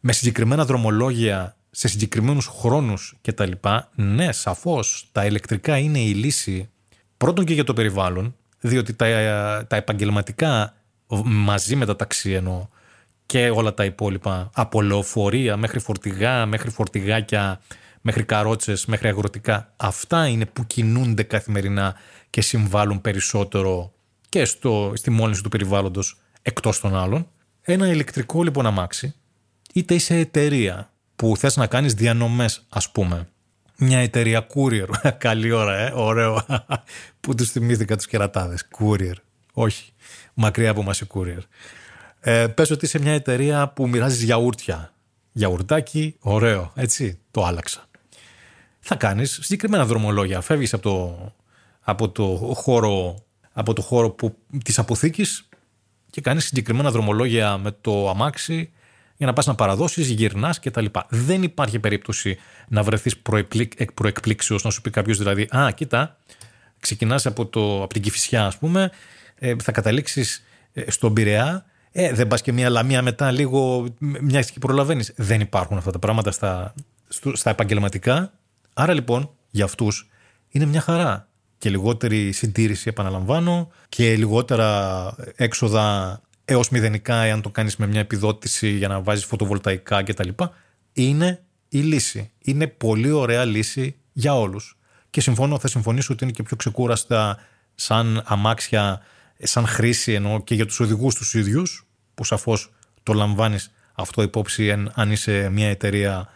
με 0.00 0.12
συγκεκριμένα 0.12 0.64
δρομολόγια 0.64 1.56
σε 1.70 1.88
συγκεκριμένους 1.88 2.46
χρόνους 2.46 3.16
κτλ. 3.22 3.52
Ναι, 3.94 4.32
σαφώς 4.32 5.08
τα 5.12 5.26
ηλεκτρικά 5.26 5.78
είναι 5.78 5.98
η 5.98 6.14
λύση 6.14 6.68
πρώτον 7.16 7.44
και 7.44 7.54
για 7.54 7.64
το 7.64 7.72
περιβάλλον 7.72 8.34
διότι 8.60 8.94
τα, 8.94 9.06
τα 9.68 9.76
επαγγελματικά 9.76 10.74
μαζί 11.24 11.76
με 11.76 11.86
τα 11.86 11.96
ταξί 11.96 12.32
εννοώ 12.32 12.68
και 13.26 13.50
όλα 13.50 13.74
τα 13.74 13.84
υπόλοιπα 13.84 14.50
από 14.54 14.82
λεωφορεία 14.82 15.56
μέχρι 15.56 15.78
φορτηγά, 15.78 16.46
μέχρι 16.46 16.70
φορτηγάκια, 16.70 17.60
μέχρι 18.00 18.24
καρότσες, 18.24 18.86
μέχρι 18.86 19.08
αγροτικά 19.08 19.72
αυτά 19.76 20.26
είναι 20.26 20.46
που 20.46 20.66
κινούνται 20.66 21.22
καθημερινά 21.22 21.94
και 22.30 22.40
συμβάλλουν 22.40 23.00
περισσότερο 23.00 23.92
και 24.28 24.44
στο, 24.44 24.92
στη 24.94 25.10
μόλυνση 25.10 25.42
του 25.42 25.48
περιβάλλοντος 25.48 26.20
εκτός 26.42 26.80
των 26.80 26.96
άλλων. 26.96 27.28
Ένα 27.60 27.88
ηλεκτρικό 27.88 28.42
λοιπόν 28.42 28.66
αμάξι 28.66 29.14
είτε 29.72 29.94
είσαι 29.94 30.14
εταιρεία 30.16 30.92
που 31.16 31.36
θες 31.36 31.56
να 31.56 31.66
κάνεις 31.66 31.94
διανομές 31.94 32.66
ας 32.68 32.90
πούμε 32.90 33.28
μια 33.80 33.98
εταιρεία 33.98 34.46
courier. 34.54 34.88
Καλή 35.18 35.50
ώρα, 35.50 35.76
ε, 35.78 35.92
ωραίο. 35.94 36.46
που 37.20 37.34
τους 37.34 37.50
θυμήθηκα 37.50 37.96
τους 37.96 38.06
κερατάδες. 38.06 38.68
Courier. 38.78 39.14
Όχι. 39.52 39.92
Μακριά 40.34 40.70
από 40.70 40.82
μας 40.82 41.00
η 41.00 41.06
courier. 41.14 41.42
Ε, 42.20 42.46
πες 42.46 42.70
ότι 42.70 42.84
είσαι 42.84 42.98
μια 42.98 43.12
εταιρεία 43.12 43.68
που 43.68 43.88
μοιράζεις 43.88 44.22
γιαούρτια. 44.22 44.92
Γιαουρτάκι, 45.32 46.16
ωραίο. 46.20 46.72
Έτσι, 46.74 47.18
το 47.30 47.44
άλλαξα. 47.44 47.88
Θα 48.80 48.94
κάνεις 48.94 49.38
συγκεκριμένα 49.42 49.86
δρομολόγια. 49.86 50.40
Φεύγεις 50.40 50.74
από 50.74 50.82
το, 50.82 51.32
από 51.80 52.08
το 52.08 52.54
χώρο, 52.56 53.24
από 53.52 53.72
το 53.72 53.82
χώρο 53.82 54.10
που, 54.10 54.36
της 54.64 54.78
αποθήκης 54.78 55.48
και 56.10 56.20
κάνεις 56.20 56.44
συγκεκριμένα 56.44 56.90
δρομολόγια 56.90 57.58
με 57.58 57.70
το 57.80 58.08
αμάξι 58.08 58.70
για 59.16 59.26
να 59.26 59.32
πας 59.32 59.46
να 59.46 59.54
παραδώσεις, 59.54 60.08
γυρνάς 60.08 60.60
κτλ. 60.60 60.84
Δεν 61.08 61.42
υπάρχει 61.42 61.78
περίπτωση 61.78 62.38
να 62.68 62.82
βρεθείς 62.82 63.16
εκ 63.76 63.92
προεκπλήξεως, 63.92 64.64
να 64.64 64.70
σου 64.70 64.80
πει 64.80 64.90
κάποιος 64.90 65.18
δηλαδή 65.18 65.48
«Α, 65.56 65.70
κοίτα, 65.70 66.16
ξεκινάς 66.80 67.26
από, 67.26 67.46
το, 67.46 67.82
από 67.82 67.92
την 67.92 68.02
Κηφισιά 68.02 68.46
ας 68.46 68.58
πούμε, 68.58 68.90
ε, 69.38 69.54
θα 69.62 69.72
καταλήξεις 69.72 70.44
ε, 70.72 70.90
στον 70.90 71.14
Πειραιά, 71.14 71.64
ε, 71.92 72.12
δεν 72.12 72.26
πας 72.28 72.42
και 72.42 72.52
μια 72.52 72.70
λαμία 72.70 73.02
μετά 73.02 73.30
λίγο, 73.30 73.86
μιας 73.98 74.50
και 74.50 74.58
προλαβαίνεις. 74.58 75.12
Δεν 75.16 75.40
υπάρχουν 75.40 75.76
αυτά 75.76 75.90
τα 75.90 75.98
πράγματα 75.98 76.30
στα, 76.30 76.74
στα 77.32 77.50
επαγγελματικά. 77.50 78.32
Άρα 78.74 78.92
λοιπόν 78.92 79.30
για 79.50 79.64
αυτούς 79.64 80.08
είναι 80.48 80.64
μια 80.64 80.80
χαρά 80.80 81.28
και 81.60 81.70
λιγότερη 81.70 82.32
συντήρηση 82.32 82.88
επαναλαμβάνω 82.88 83.70
και 83.88 84.16
λιγότερα 84.16 85.14
έξοδα 85.36 86.20
έως 86.44 86.68
μηδενικά 86.68 87.22
εάν 87.22 87.42
το 87.42 87.50
κάνεις 87.50 87.76
με 87.76 87.86
μια 87.86 88.00
επιδότηση 88.00 88.68
για 88.68 88.88
να 88.88 89.00
βάζεις 89.00 89.24
φωτοβολταϊκά 89.24 90.02
κτλ. 90.02 90.28
Είναι 90.92 91.42
η 91.68 91.78
λύση. 91.78 92.30
Είναι 92.38 92.66
πολύ 92.66 93.10
ωραία 93.10 93.44
λύση 93.44 93.96
για 94.12 94.38
όλους. 94.38 94.78
Και 95.10 95.20
συμφωνώ, 95.20 95.58
θα 95.58 95.68
συμφωνήσω 95.68 96.12
ότι 96.12 96.24
είναι 96.24 96.32
και 96.32 96.42
πιο 96.42 96.56
ξεκούραστα 96.56 97.38
σαν 97.74 98.22
αμάξια, 98.24 99.00
σαν 99.38 99.66
χρήση 99.66 100.12
ενώ 100.12 100.42
και 100.42 100.54
για 100.54 100.66
τους 100.66 100.80
οδηγούς 100.80 101.14
τους 101.14 101.34
ίδιους, 101.34 101.86
που 102.14 102.24
σαφώς 102.24 102.72
το 103.02 103.12
λαμβάνεις 103.12 103.70
αυτό 103.92 104.22
υπόψη 104.22 104.70
αν 104.92 105.10
είσαι 105.10 105.48
μια 105.48 105.68
εταιρεία 105.68 106.28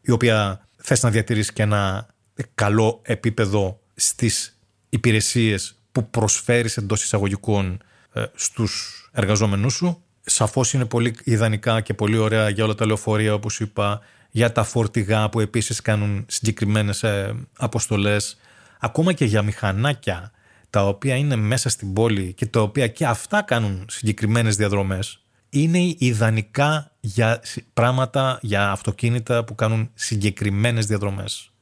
η 0.00 0.10
οποία 0.10 0.66
θες 0.76 1.02
να 1.02 1.10
διατηρήσει 1.10 1.52
και 1.52 1.62
ένα 1.62 2.06
καλό 2.54 3.00
επίπεδο 3.02 3.80
στις 3.94 4.59
υπηρεσίες 4.90 5.74
που 5.92 6.10
προσφέρεις 6.10 6.76
εντός 6.76 7.04
εισαγωγικών 7.04 7.82
ε, 8.12 8.24
στους 8.34 9.04
εργαζόμενούς 9.12 9.74
σου. 9.74 10.02
Σαφώς 10.20 10.72
είναι 10.72 10.84
πολύ 10.84 11.14
ιδανικά 11.24 11.80
και 11.80 11.94
πολύ 11.94 12.16
ωραία 12.16 12.48
για 12.48 12.64
όλα 12.64 12.74
τα 12.74 12.86
λεωφορεία 12.86 13.34
όπως 13.34 13.60
είπα, 13.60 14.00
για 14.30 14.52
τα 14.52 14.64
φορτηγά 14.64 15.28
που 15.28 15.40
επίσης 15.40 15.80
κάνουν 15.80 16.24
συγκεκριμένες 16.28 17.02
ε, 17.02 17.34
αποστολές, 17.56 18.38
ακόμα 18.78 19.12
και 19.12 19.24
για 19.24 19.42
μηχανάκια 19.42 20.32
τα 20.70 20.86
οποία 20.86 21.16
είναι 21.16 21.36
μέσα 21.36 21.68
στην 21.68 21.92
πόλη 21.92 22.32
και 22.32 22.46
τα 22.46 22.60
οποία 22.60 22.86
και 22.86 23.06
αυτά 23.06 23.42
κάνουν 23.42 23.84
συγκεκριμένες 23.88 24.56
διαδρομές, 24.56 25.22
είναι 25.50 25.94
ιδανικά 25.98 26.92
για 27.00 27.40
πράγματα, 27.72 28.38
για 28.42 28.70
αυτοκίνητα 28.70 29.44
που 29.44 29.54
κάνουν 29.54 29.90
συγκεκριμένες 29.94 30.86
διαδρομές. 30.86 31.52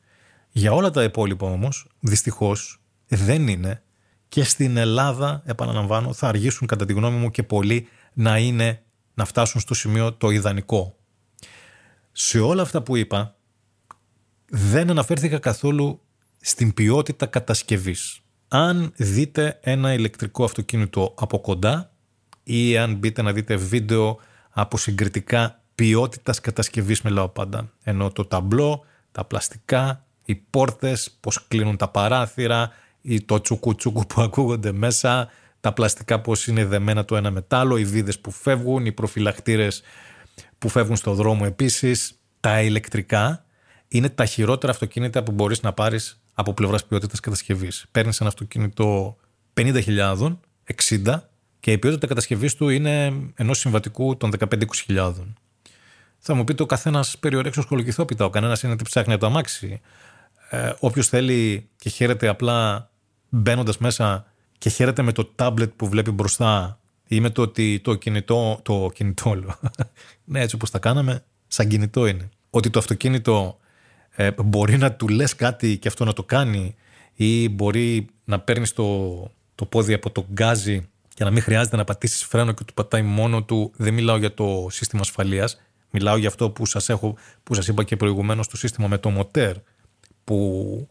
Για 0.51 0.73
όλα 0.73 0.91
τα 0.91 1.03
υπόλοιπα 1.03 1.47
όμως, 1.47 1.87
δυστυχώς, 2.01 2.81
δεν 3.09 3.49
είναι 3.49 3.83
και 4.29 4.45
στην 4.45 4.77
Ελλάδα, 4.77 5.43
επαναλαμβάνω, 5.45 6.13
θα 6.13 6.29
αργήσουν 6.29 6.67
κατά 6.67 6.85
τη 6.85 6.93
γνώμη 6.93 7.17
μου 7.17 7.31
και 7.31 7.43
πολύ 7.43 7.89
να 8.13 8.39
είναι 8.39 8.83
να 9.15 9.25
φτάσουν 9.25 9.61
στο 9.61 9.75
σημείο 9.75 10.13
το 10.13 10.31
ιδανικό. 10.31 10.97
Σε 12.13 12.41
όλα 12.41 12.63
αυτά 12.63 12.83
που 12.83 12.97
είπα, 12.97 13.37
δεν 14.49 14.91
αναφέρθηκα 14.91 15.39
καθόλου 15.39 16.01
στην 16.41 16.75
ποιότητα 16.75 17.27
κατασκευής. 17.27 18.21
Αν 18.49 18.93
δείτε 18.97 19.59
ένα 19.63 19.93
ηλεκτρικό 19.93 20.45
αυτοκίνητο 20.45 21.15
από 21.19 21.41
κοντά 21.41 21.93
ή 22.43 22.77
αν 22.77 22.95
μπείτε 22.95 23.23
να 23.23 23.33
δείτε 23.33 23.57
βίντεο 23.57 24.19
από 24.51 24.79
συγκριτικά 24.79 25.63
ποιότητας 25.75 26.41
κατασκευής 26.41 27.03
μιλάω 27.03 27.29
πάντα. 27.29 27.73
Ενώ 27.83 28.13
το 28.13 28.25
ταμπλό, 28.25 28.85
τα 29.13 29.25
πλαστικά, 29.25 30.07
οι 30.25 30.35
πόρτες, 30.35 31.17
πώς 31.21 31.47
κλείνουν 31.49 31.77
τα 31.77 31.89
παράθυρα, 31.89 32.71
ή 33.09 33.23
το 33.23 33.41
τσουκου 33.41 33.75
που 34.09 34.23
ακούγονται 34.23 34.73
μέσα, 34.73 35.29
τα 35.61 35.73
πλαστικά 35.73 36.21
πώς 36.21 36.47
είναι 36.47 36.65
δεμένα 36.65 37.05
το 37.05 37.17
ένα 37.17 37.31
μετάλλο, 37.31 37.77
οι 37.77 37.85
βίδες 37.85 38.19
που 38.19 38.31
φεύγουν, 38.31 38.87
οι 38.87 38.93
προφυλακτήρες 38.93 39.83
που 40.59 40.69
φεύγουν 40.69 40.97
στο 40.97 41.15
δρόμο 41.15 41.43
επίσης, 41.47 42.19
τα 42.41 42.63
ηλεκτρικά 42.63 43.45
είναι 43.89 44.09
τα 44.09 44.25
χειρότερα 44.25 44.73
αυτοκίνητα 44.73 45.23
που 45.23 45.33
μπορείς 45.33 45.63
να 45.63 45.73
πάρεις 45.73 46.21
από 46.35 46.55
πλευράς 46.55 46.85
ποιότητας 46.85 47.21
κατασκευής. 47.21 47.87
Παίρνεις 47.91 48.21
ένα 48.21 48.29
αυτοκίνητο 48.29 49.17
50.000, 49.55 50.39
60 51.05 51.31
και 51.61 51.73
η 51.73 51.79
ποιότητα 51.79 52.07
κατασκευής 52.07 52.55
του 52.55 52.69
είναι 52.69 53.13
ενός 53.35 53.59
συμβατικού 53.59 54.17
των 54.17 54.31
15-20.000. 54.39 55.13
Θα 56.19 56.35
μου 56.35 56.45
πείτε 56.45 56.63
ο 56.63 56.67
καθένας 56.67 57.19
περιορέξω 57.19 57.63
σκολοκυθόπιτα. 57.63 58.25
Ο 58.25 58.31
κανένας 58.31 58.63
είναι 58.63 58.77
τι 58.77 58.85
ψάχνει 58.85 59.13
από 59.13 59.21
το 59.21 59.27
αμάξι. 59.27 59.81
Ε, 60.51 60.73
Όποιος 60.79 61.09
θέλει 61.09 61.69
και 61.77 61.89
χαίρεται 61.89 62.29
απλά 62.29 62.91
μπαίνοντας 63.29 63.79
μέσα 63.79 64.27
και 64.59 64.69
χαίρεται 64.69 65.03
με 65.03 65.13
το 65.13 65.25
τάμπλετ 65.25 65.73
που 65.77 65.89
βλέπει 65.89 66.11
μπροστά 66.11 66.79
ή 67.09 67.21
με 67.21 67.31
το 67.31 67.43
ότι 67.43 67.81
το 67.81 67.95
κινητό, 67.95 68.61
το 68.63 68.91
κινητό 68.95 69.35
λέω, 69.35 69.59
ναι 70.25 70.41
έτσι 70.41 70.55
όπως 70.55 70.71
τα 70.71 70.79
κάναμε, 70.79 71.25
σαν 71.47 71.69
κινητό 71.69 72.07
είναι. 72.07 72.29
Ότι 72.51 72.71
το 72.71 72.79
αυτοκίνητο 72.79 73.59
ε, 74.11 74.31
μπορεί 74.45 74.77
να 74.77 74.93
του 74.93 75.09
λες 75.09 75.35
κάτι 75.35 75.79
και 75.79 75.89
αυτό 75.89 76.05
να 76.05 76.13
το 76.13 76.23
κάνει 76.23 76.75
ή 77.15 77.49
μπορεί 77.49 78.07
να 78.25 78.41
παίρνεις 78.41 78.73
το, 78.73 79.31
το 79.55 79.67
πόδι 79.67 79.93
από 79.93 80.11
το 80.11 80.27
γκάζι 80.33 80.89
και 81.15 81.25
να 81.25 81.31
μην 81.31 81.43
χρειάζεται 81.43 81.77
να 81.77 81.85
πατήσεις 81.85 82.25
φρένο 82.25 82.53
και 82.53 82.65
του 82.65 82.75
πατάει 82.75 83.03
μόνο 83.03 83.43
του. 83.43 83.73
Δεν 83.77 83.95
μιλάω 83.95 84.17
για 84.17 84.35
το 84.35 84.67
σύστημα 84.71 85.01
ασφαλείας, 85.01 85.61
μιλάω 85.91 86.17
για 86.17 86.29
αυτό 86.29 86.51
που 86.51 86.67
σας, 86.67 86.89
έχω, 86.89 87.17
που 87.43 87.55
σας 87.55 87.69
είπα 87.69 87.85
και 87.85 87.97
προηγουμένως 87.97 88.49
το 88.49 88.57
σύστημα 88.57 88.89
με 88.89 88.99
το 88.99 89.11
μοτέρ 89.11 89.57
που 90.25 90.89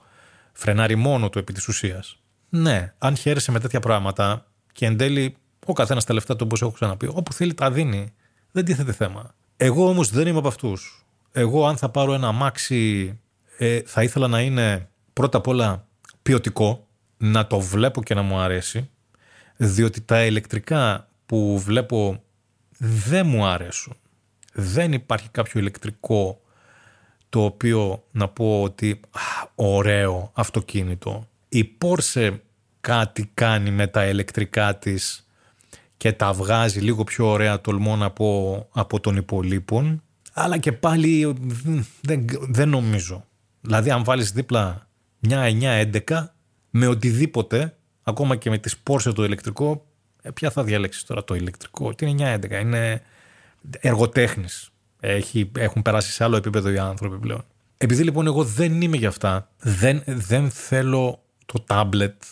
φρενάρει 0.53 0.95
μόνο 0.95 1.29
του 1.29 1.39
επί 1.39 1.53
της 1.53 1.67
ουσίας. 1.67 2.19
Ναι, 2.49 2.93
αν 2.97 3.15
χαίρεσαι 3.15 3.51
με 3.51 3.59
τέτοια 3.59 3.79
πράγματα 3.79 4.45
και 4.71 4.85
εν 4.85 4.97
τέλει 4.97 5.35
ο 5.65 5.73
καθένας 5.73 6.05
τα 6.05 6.13
λεφτά 6.13 6.35
του, 6.35 6.43
όπως 6.45 6.61
έχω 6.61 6.71
ξαναπεί, 6.71 7.09
όπου 7.13 7.33
θέλει 7.33 7.53
τα 7.53 7.71
δίνει. 7.71 8.13
Δεν 8.51 8.65
τίθεται 8.65 8.91
θέμα. 8.91 9.33
Εγώ 9.57 9.89
όμως 9.89 10.09
δεν 10.09 10.27
είμαι 10.27 10.37
από 10.37 10.47
αυτούς. 10.47 11.05
Εγώ, 11.31 11.65
αν 11.65 11.77
θα 11.77 11.89
πάρω 11.89 12.13
ένα 12.13 12.27
αμάξι, 12.27 13.19
ε, 13.57 13.81
θα 13.85 14.03
ήθελα 14.03 14.27
να 14.27 14.41
είναι 14.41 14.89
πρώτα 15.13 15.37
απ' 15.37 15.47
όλα 15.47 15.87
ποιοτικό, 16.21 16.87
να 17.17 17.47
το 17.47 17.59
βλέπω 17.59 18.03
και 18.03 18.13
να 18.13 18.21
μου 18.21 18.37
αρέσει, 18.37 18.89
διότι 19.55 20.01
τα 20.01 20.25
ηλεκτρικά 20.25 21.07
που 21.25 21.59
βλέπω 21.59 22.23
δεν 22.77 23.27
μου 23.27 23.45
αρέσουν. 23.45 23.95
Δεν 24.53 24.93
υπάρχει 24.93 25.29
κάποιο 25.29 25.59
ηλεκτρικό 25.59 26.41
το 27.29 27.43
οποίο 27.43 28.03
να 28.11 28.27
πω 28.27 28.61
ότι 28.61 28.99
ωραίο 29.55 30.31
αυτοκίνητο. 30.33 31.27
Η 31.49 31.77
Porsche 31.81 32.39
κάτι 32.81 33.31
κάνει 33.33 33.71
με 33.71 33.87
τα 33.87 34.05
ηλεκτρικά 34.05 34.77
της 34.77 35.27
και 35.97 36.11
τα 36.11 36.33
βγάζει 36.33 36.79
λίγο 36.79 37.03
πιο 37.03 37.27
ωραία 37.27 37.61
τολμώ 37.61 37.95
να 37.95 38.11
πω 38.11 38.67
από 38.71 38.99
τον 38.99 39.15
υπολείπων 39.15 40.01
αλλά 40.33 40.57
και 40.57 40.71
πάλι 40.71 41.35
δεν, 42.01 42.25
δεν 42.41 42.69
νομίζω. 42.69 43.25
Δηλαδή 43.61 43.91
αν 43.91 44.03
βάλεις 44.03 44.31
δίπλα 44.31 44.87
μια 45.19 45.43
9-11 46.07 46.25
με 46.69 46.87
οτιδήποτε 46.87 47.77
ακόμα 48.03 48.35
και 48.35 48.49
με 48.49 48.57
τις 48.57 48.75
Porsche 48.89 49.13
το 49.15 49.23
ηλεκτρικό 49.23 49.85
ε, 50.21 50.31
ποια 50.31 50.51
θα 50.51 50.63
διαλέξεις 50.63 51.03
τώρα 51.03 51.23
το 51.23 51.35
ηλεκτρικό. 51.35 51.93
Τι 51.93 52.05
είναι 52.05 52.39
9-11 52.43 52.61
είναι 52.61 53.01
εργοτέχνης. 53.79 54.69
Έχει, 54.99 55.51
έχουν 55.57 55.81
περάσει 55.81 56.11
σε 56.11 56.23
άλλο 56.23 56.35
επίπεδο 56.35 56.69
οι 56.69 56.77
άνθρωποι 56.77 57.17
πλέον. 57.17 57.45
Επειδή 57.77 58.03
λοιπόν 58.03 58.27
εγώ 58.27 58.43
δεν 58.43 58.81
είμαι 58.81 58.97
για 58.97 59.07
αυτά 59.07 59.49
δεν, 59.57 60.03
δεν 60.05 60.49
θέλω 60.49 61.23
το 61.53 61.59
τάμπλετ 61.59 62.23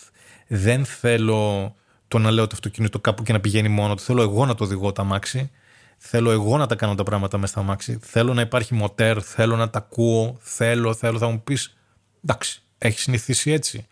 δεν 0.46 0.84
θέλω 0.84 1.74
το 2.08 2.18
να 2.18 2.30
λέω 2.30 2.46
το 2.46 2.50
αυτοκίνητο 2.54 3.00
κάπου 3.00 3.22
και 3.22 3.32
να 3.32 3.40
πηγαίνει 3.40 3.68
μόνο 3.68 3.94
του. 3.94 4.02
Θέλω 4.02 4.22
εγώ 4.22 4.46
να 4.46 4.54
το 4.54 4.64
οδηγώ 4.64 4.92
τα 4.92 5.04
μάξι. 5.04 5.50
Θέλω 5.96 6.30
εγώ 6.30 6.56
να 6.56 6.66
τα 6.66 6.74
κάνω 6.74 6.94
τα 6.94 7.02
πράγματα 7.02 7.38
μέσα 7.38 7.52
στα 7.52 7.62
μάξι. 7.62 7.98
Θέλω 8.02 8.34
να 8.34 8.40
υπάρχει 8.40 8.74
μοτέρ. 8.74 9.18
Θέλω 9.24 9.56
να 9.56 9.70
τα 9.70 9.78
ακούω. 9.78 10.36
Θέλω, 10.40 10.94
θέλω. 10.94 11.18
Θα 11.18 11.28
μου 11.28 11.42
πεις, 11.42 11.76
εντάξει, 12.24 12.62
έχεις 12.78 13.02
συνηθίσει 13.02 13.50
έτσι. 13.50 13.86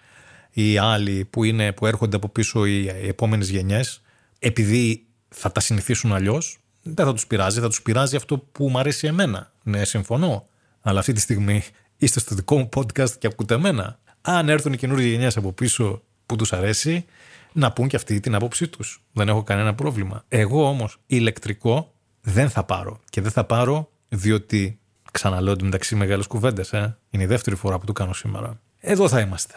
Οι 0.50 0.78
άλλοι 0.78 1.24
που, 1.24 1.44
είναι, 1.44 1.72
που 1.72 1.86
έρχονται 1.86 2.16
από 2.16 2.28
πίσω 2.28 2.66
οι, 2.66 2.82
οι 2.82 3.08
επόμενες 3.08 3.48
γενιές, 3.48 4.02
επειδή 4.38 5.06
θα 5.28 5.52
τα 5.52 5.60
συνηθίσουν 5.60 6.12
αλλιώς, 6.12 6.58
δεν 6.82 7.06
θα 7.06 7.12
τους 7.12 7.26
πειράζει. 7.26 7.60
Θα 7.60 7.68
τους 7.68 7.82
πειράζει 7.82 8.16
αυτό 8.16 8.38
που 8.38 8.68
μου 8.68 8.78
αρέσει 8.78 9.06
εμένα. 9.06 9.52
Ναι, 9.62 9.84
συμφωνώ. 9.84 10.46
Αλλά 10.80 10.98
αυτή 10.98 11.12
τη 11.12 11.20
στιγμή 11.20 11.62
είστε 11.96 12.20
στο 12.20 12.34
δικό 12.34 12.56
μου 12.56 12.68
podcast 12.74 13.10
και 13.10 13.26
ακούτε 13.26 13.54
εμένα. 13.54 13.98
Αν 14.26 14.48
έρθουν 14.48 14.72
οι 14.72 14.76
καινούργιες 14.76 15.10
γενιές 15.10 15.36
από 15.36 15.52
πίσω 15.52 16.02
που 16.26 16.36
τους 16.36 16.52
αρέσει, 16.52 17.04
να 17.52 17.72
πούν 17.72 17.88
και 17.88 17.96
αυτοί 17.96 18.20
την 18.20 18.34
άποψή 18.34 18.68
τους. 18.68 19.02
Δεν 19.12 19.28
έχω 19.28 19.42
κανένα 19.42 19.74
πρόβλημα. 19.74 20.24
Εγώ 20.28 20.68
όμως 20.68 20.98
ηλεκτρικό 21.06 21.94
δεν 22.20 22.50
θα 22.50 22.64
πάρω. 22.64 23.00
Και 23.10 23.20
δεν 23.20 23.30
θα 23.30 23.44
πάρω 23.44 23.90
διότι 24.08 24.78
ξαναλέω 25.12 25.56
μεταξύ 25.62 25.96
μεγάλες 25.96 26.26
κουβέντες. 26.26 26.72
Ε. 26.72 26.98
Είναι 27.10 27.22
η 27.22 27.26
δεύτερη 27.26 27.56
φορά 27.56 27.78
που 27.78 27.86
το 27.86 27.92
κάνω 27.92 28.12
σήμερα. 28.12 28.60
Εδώ 28.80 29.08
θα 29.08 29.20
είμαστε. 29.20 29.54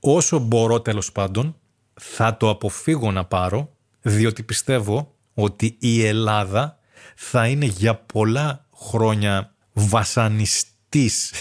Όσο 0.00 0.38
μπορώ 0.38 0.80
τέλος 0.80 1.12
πάντων 1.12 1.56
θα 1.94 2.36
το 2.36 2.48
αποφύγω 2.50 3.12
να 3.12 3.24
πάρω 3.24 3.76
διότι 4.00 4.42
πιστεύω 4.42 5.14
ότι 5.34 5.76
η 5.78 6.04
Ελλάδα 6.04 6.78
θα 7.14 7.46
είναι 7.46 7.66
για 7.66 7.94
πολλά 7.94 8.66
χρόνια 8.74 9.54
βασανιστής 9.72 11.32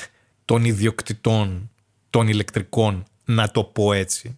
των 0.45 0.65
ιδιοκτητών 0.65 1.71
των 2.13 2.27
ηλεκτρικών 2.27 3.03
να 3.25 3.51
το 3.51 3.63
πω 3.63 3.93
έτσι 3.93 4.35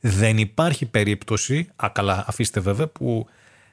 δεν 0.00 0.38
υπάρχει 0.38 0.86
περίπτωση, 0.86 1.68
α, 1.84 1.88
καλά 1.92 2.24
αφήστε 2.26 2.60
βέβαια, 2.60 2.88
που 2.88 3.26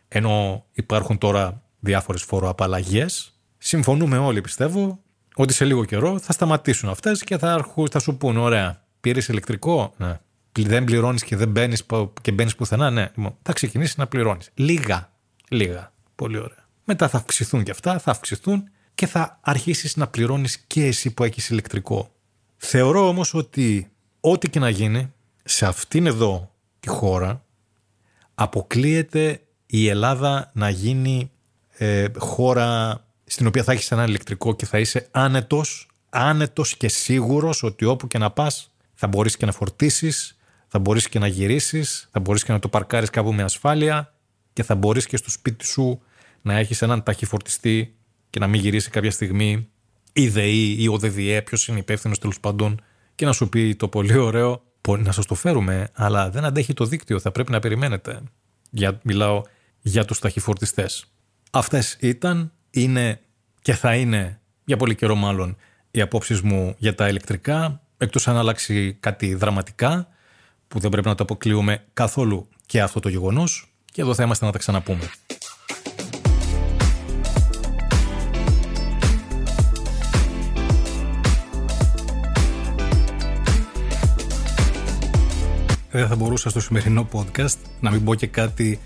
ενώ 0.07 0.65
υπάρχουν 0.71 1.17
τώρα 1.17 1.61
διάφορες 1.79 2.23
φοροαπαλλαγές, 2.23 3.39
συμφωνούμε 3.57 4.17
όλοι 4.17 4.41
πιστεύω 4.41 4.99
ότι 5.35 5.53
σε 5.53 5.65
λίγο 5.65 5.85
καιρό 5.85 6.19
θα 6.19 6.33
σταματήσουν 6.33 6.89
αυτές 6.89 7.23
και 7.23 7.37
θα, 7.37 7.53
αρχού, 7.53 7.89
θα 7.89 7.99
σου 7.99 8.17
πούνε 8.17 8.39
ωραία, 8.39 8.83
πήρες 9.01 9.27
ηλεκτρικό, 9.27 9.93
ναι. 9.97 10.19
δεν 10.51 10.83
πληρώνεις 10.83 11.23
και 11.23 11.35
δεν 11.35 11.49
μπαίνεις 11.49 11.85
και 12.21 12.31
μπαίνεις 12.31 12.55
πουθενά, 12.55 12.89
ναι, 12.89 13.09
λοιπόν, 13.15 13.37
θα 13.41 13.53
ξεκινήσεις 13.53 13.97
να 13.97 14.07
πληρώνεις. 14.07 14.49
Λίγα, 14.53 15.11
λίγα, 15.49 15.93
πολύ 16.15 16.37
ωραία. 16.37 16.65
Μετά 16.83 17.07
θα 17.09 17.17
αυξηθούν 17.17 17.63
και 17.63 17.71
αυτά, 17.71 17.99
θα 17.99 18.11
αυξηθούν 18.11 18.69
και 18.95 19.07
θα 19.07 19.39
αρχίσεις 19.41 19.95
να 19.95 20.07
πληρώνεις 20.07 20.57
και 20.57 20.85
εσύ 20.85 21.13
που 21.13 21.23
έχεις 21.23 21.49
ηλεκτρικό. 21.49 22.14
Θεωρώ 22.57 23.07
όμως 23.07 23.33
ότι 23.33 23.91
ό,τι 24.19 24.49
και 24.49 24.59
να 24.59 24.69
γίνει 24.69 25.13
σε 25.43 25.65
αυτήν 25.65 26.05
εδώ 26.05 26.51
τη 26.79 26.89
χώρα 26.89 27.45
αποκλείεται 28.35 29.41
η 29.65 29.87
Ελλάδα 29.87 30.51
να 30.53 30.69
γίνει 30.69 31.31
ε, 31.77 32.05
χώρα 32.17 32.99
στην 33.25 33.47
οποία 33.47 33.63
θα 33.63 33.71
έχεις 33.71 33.91
ένα 33.91 34.03
ηλεκτρικό 34.03 34.55
και 34.55 34.65
θα 34.65 34.79
είσαι 34.79 35.07
άνετος, 35.11 35.89
άνετος 36.09 36.77
και 36.77 36.87
σίγουρος 36.87 37.63
ότι 37.63 37.85
όπου 37.85 38.07
και 38.07 38.17
να 38.17 38.31
πας 38.31 38.71
θα 38.93 39.07
μπορείς 39.07 39.37
και 39.37 39.45
να 39.45 39.51
φορτίσεις, 39.51 40.37
θα 40.67 40.79
μπορείς 40.79 41.09
και 41.09 41.19
να 41.19 41.27
γυρίσεις, 41.27 42.09
θα 42.11 42.19
μπορείς 42.19 42.43
και 42.43 42.51
να 42.51 42.59
το 42.59 42.69
παρκάρεις 42.69 43.09
κάπου 43.09 43.33
με 43.33 43.43
ασφάλεια 43.43 44.13
και 44.53 44.63
θα 44.63 44.75
μπορείς 44.75 45.05
και 45.05 45.17
στο 45.17 45.29
σπίτι 45.29 45.65
σου 45.65 46.01
να 46.41 46.57
έχεις 46.57 46.81
έναν 46.81 47.03
ταχυφορτιστή 47.03 47.95
και 48.29 48.39
να 48.39 48.47
μην 48.47 48.61
γυρίσεις 48.61 48.89
κάποια 48.89 49.11
στιγμή 49.11 49.69
η 50.17 50.29
ΔΕΗ 50.29 50.75
ή 50.79 50.87
ο 50.87 50.97
ΔΔΕ, 50.97 51.41
ποιος 51.41 51.67
είναι 51.67 51.79
υπεύθυνος 51.79 52.19
τέλος 52.19 52.39
πάντων 52.39 52.81
και 53.15 53.25
να 53.25 53.31
σου 53.31 53.49
πει 53.49 53.75
το 53.75 53.87
πολύ 53.87 54.17
ωραίο 54.17 54.63
να 54.87 55.11
σας 55.11 55.25
το 55.25 55.35
φέρουμε, 55.35 55.89
αλλά 55.93 56.29
δεν 56.29 56.45
αντέχει 56.45 56.73
το 56.73 56.85
δίκτυο, 56.85 57.19
θα 57.19 57.31
πρέπει 57.31 57.51
να 57.51 57.59
περιμένετε. 57.59 58.21
Για, 58.69 58.99
μιλάω 59.03 59.41
για 59.81 60.05
τους 60.05 60.19
ταχυφορτιστές. 60.19 61.05
Αυτές 61.51 61.97
ήταν, 61.99 62.51
είναι 62.69 63.21
και 63.61 63.73
θα 63.73 63.95
είναι 63.95 64.39
για 64.65 64.77
πολύ 64.77 64.95
καιρό 64.95 65.15
μάλλον 65.15 65.57
οι 65.91 66.01
απόψεις 66.01 66.41
μου 66.41 66.75
για 66.77 66.95
τα 66.95 67.07
ηλεκτρικά, 67.07 67.81
εκτός 67.97 68.27
αν 68.27 68.37
αλλάξει 68.37 68.93
κάτι 68.93 69.35
δραματικά, 69.35 70.07
που 70.67 70.79
δεν 70.79 70.89
πρέπει 70.89 71.07
να 71.07 71.15
το 71.15 71.23
αποκλείουμε 71.23 71.83
καθόλου 71.93 72.49
και 72.65 72.81
αυτό 72.81 72.99
το 72.99 73.09
γεγονός 73.09 73.73
και 73.91 74.01
εδώ 74.01 74.13
θα 74.13 74.23
είμαστε 74.23 74.45
να 74.45 74.51
τα 74.51 74.57
ξαναπούμε. 74.57 75.09
Δεν 85.95 86.07
θα 86.07 86.15
μπορούσα 86.15 86.49
στο 86.49 86.59
σημερινό 86.59 87.07
podcast 87.11 87.57
να 87.79 87.91
μην 87.91 88.03
πω 88.03 88.15
και 88.15 88.27
κάτι 88.27 88.79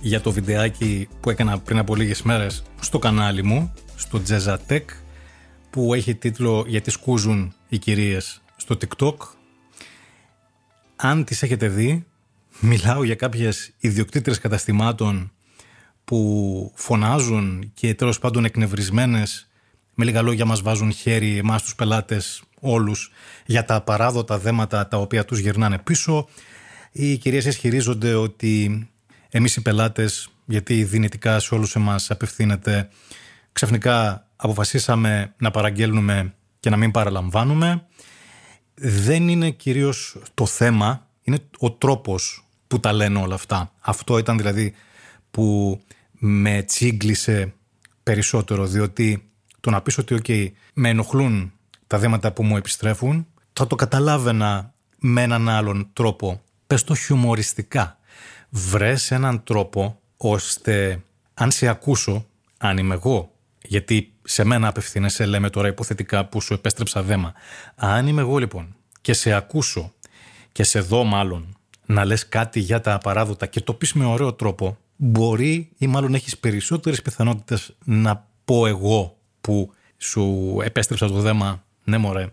για 0.00 0.20
το 0.20 0.32
βιντεάκι 0.32 1.08
που 1.20 1.30
έκανα 1.30 1.58
πριν 1.58 1.78
από 1.78 1.94
λίγες 1.94 2.22
μέρες 2.22 2.64
στο 2.80 2.98
κανάλι 2.98 3.42
μου, 3.42 3.72
στο 3.96 4.22
Jezatech, 4.28 4.84
που 5.70 5.94
έχει 5.94 6.14
τίτλο 6.14 6.64
«Γιατί 6.68 6.90
σκούζουν 6.90 7.54
οι 7.68 7.78
κυρίες 7.78 8.42
στο 8.56 8.76
TikTok». 8.80 9.14
Αν 10.96 11.24
τις 11.24 11.42
έχετε 11.42 11.68
δει, 11.68 12.06
μιλάω 12.60 13.04
για 13.04 13.14
κάποιες 13.14 13.72
ιδιοκτήτρες 13.78 14.38
καταστημάτων 14.38 15.32
που 16.04 16.72
φωνάζουν 16.74 17.70
και 17.74 17.94
τέλος 17.94 18.18
πάντων 18.18 18.44
εκνευρισμένες 18.44 19.48
με 19.94 20.04
λίγα 20.04 20.22
λόγια 20.22 20.44
μας 20.44 20.62
βάζουν 20.62 20.92
χέρι 20.92 21.38
εμάς 21.38 21.62
τους 21.62 21.74
πελάτες 21.74 22.42
όλους 22.60 23.10
για 23.46 23.64
τα 23.64 23.80
παράδοτα 23.80 24.38
δέματα 24.38 24.88
τα 24.88 24.96
οποία 24.96 25.24
τους 25.24 25.38
γυρνάνε 25.38 25.78
πίσω 25.78 26.28
οι 26.96 27.16
κυρίες 27.16 27.44
ισχυρίζονται 27.44 28.14
ότι 28.14 28.88
εμείς 29.30 29.56
οι 29.56 29.62
πελάτες, 29.62 30.28
γιατί 30.44 30.84
δυνητικά 30.84 31.38
σε 31.38 31.54
όλους 31.54 31.74
εμάς 31.76 32.10
απευθύνεται, 32.10 32.88
ξαφνικά 33.52 34.26
αποφασίσαμε 34.36 35.34
να 35.38 35.50
παραγγέλνουμε 35.50 36.34
και 36.60 36.70
να 36.70 36.76
μην 36.76 36.90
παραλαμβάνουμε. 36.90 37.86
Δεν 38.74 39.28
είναι 39.28 39.50
κυρίως 39.50 40.16
το 40.34 40.46
θέμα, 40.46 41.06
είναι 41.22 41.38
ο 41.58 41.72
τρόπος 41.72 42.46
που 42.66 42.80
τα 42.80 42.92
λένε 42.92 43.18
όλα 43.18 43.34
αυτά. 43.34 43.72
Αυτό 43.80 44.18
ήταν 44.18 44.36
δηλαδή 44.36 44.74
που 45.30 45.80
με 46.10 46.62
τσίγκλισε 46.62 47.54
περισσότερο, 48.02 48.66
διότι 48.66 49.30
το 49.60 49.70
να 49.70 49.82
πεις 49.82 49.98
ότι 49.98 50.18
okay, 50.22 50.48
με 50.74 50.88
ενοχλούν 50.88 51.52
τα 51.86 51.98
δέματα 51.98 52.32
που 52.32 52.44
μου 52.44 52.56
επιστρέφουν, 52.56 53.26
θα 53.52 53.66
το 53.66 53.74
καταλάβαινα 53.74 54.74
με 54.98 55.22
έναν 55.22 55.48
άλλον 55.48 55.88
τρόπο 55.92 56.43
πες 56.66 56.84
το 56.84 56.94
χιουμοριστικά. 56.94 57.98
Βρες 58.50 59.10
έναν 59.10 59.42
τρόπο 59.44 60.00
ώστε 60.16 61.02
αν 61.34 61.50
σε 61.50 61.68
ακούσω, 61.68 62.26
αν 62.58 62.78
είμαι 62.78 62.94
εγώ, 62.94 63.32
γιατί 63.62 64.12
σε 64.22 64.44
μένα 64.44 64.68
απευθύνεσαι, 64.68 65.26
λέμε 65.26 65.50
τώρα 65.50 65.68
υποθετικά 65.68 66.24
που 66.24 66.40
σου 66.40 66.54
επέστρεψα 66.54 67.02
δέμα. 67.02 67.32
Αν 67.74 68.06
είμαι 68.06 68.20
εγώ 68.20 68.38
λοιπόν 68.38 68.74
και 69.00 69.12
σε 69.12 69.32
ακούσω 69.32 69.92
και 70.52 70.62
σε 70.62 70.80
δω 70.80 71.04
μάλλον 71.04 71.56
να 71.86 72.04
λες 72.04 72.28
κάτι 72.28 72.60
για 72.60 72.80
τα 72.80 72.94
απαράδοτα 72.94 73.46
και 73.46 73.60
το 73.60 73.74
πεις 73.74 73.92
με 73.92 74.04
ωραίο 74.04 74.32
τρόπο, 74.32 74.78
μπορεί 74.96 75.70
ή 75.78 75.86
μάλλον 75.86 76.14
έχεις 76.14 76.38
περισσότερες 76.38 77.02
πιθανότητες 77.02 77.76
να 77.84 78.26
πω 78.44 78.66
εγώ 78.66 79.16
που 79.40 79.72
σου 79.98 80.56
επέστρεψα 80.64 81.08
το 81.08 81.20
δέμα, 81.20 81.64
ναι 81.84 81.98
μωρέ, 81.98 82.32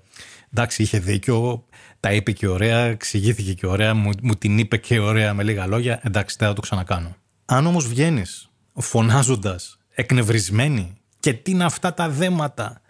εντάξει 0.54 0.82
είχε 0.82 1.00
δίκιο, 1.00 1.66
τα 2.02 2.14
είπε 2.14 2.32
και 2.32 2.48
ωραία, 2.48 2.80
εξηγήθηκε 2.80 3.54
και 3.54 3.68
ωραία, 3.68 3.94
μου, 3.94 4.10
μου 4.22 4.36
την 4.36 4.58
είπε 4.58 4.78
και 4.78 5.00
ωραία 5.00 5.34
με 5.34 5.44
λίγα 5.44 5.68
λόγια, 5.68 6.00
εντάξει 6.04 6.36
δεν 6.40 6.48
θα 6.48 6.54
το 6.54 6.62
ξανακάνω. 6.62 7.16
Αν 7.46 7.66
όμως 7.66 7.88
βγαίνεις 7.88 8.50
φωνάζοντας, 8.74 9.78
εκνευρισμένη 9.90 10.98
και 11.20 11.34
τι 11.34 11.52
είναι 11.52 11.64
αυτά 11.64 11.94
τα 11.94 12.10
δέματα; 12.10 12.82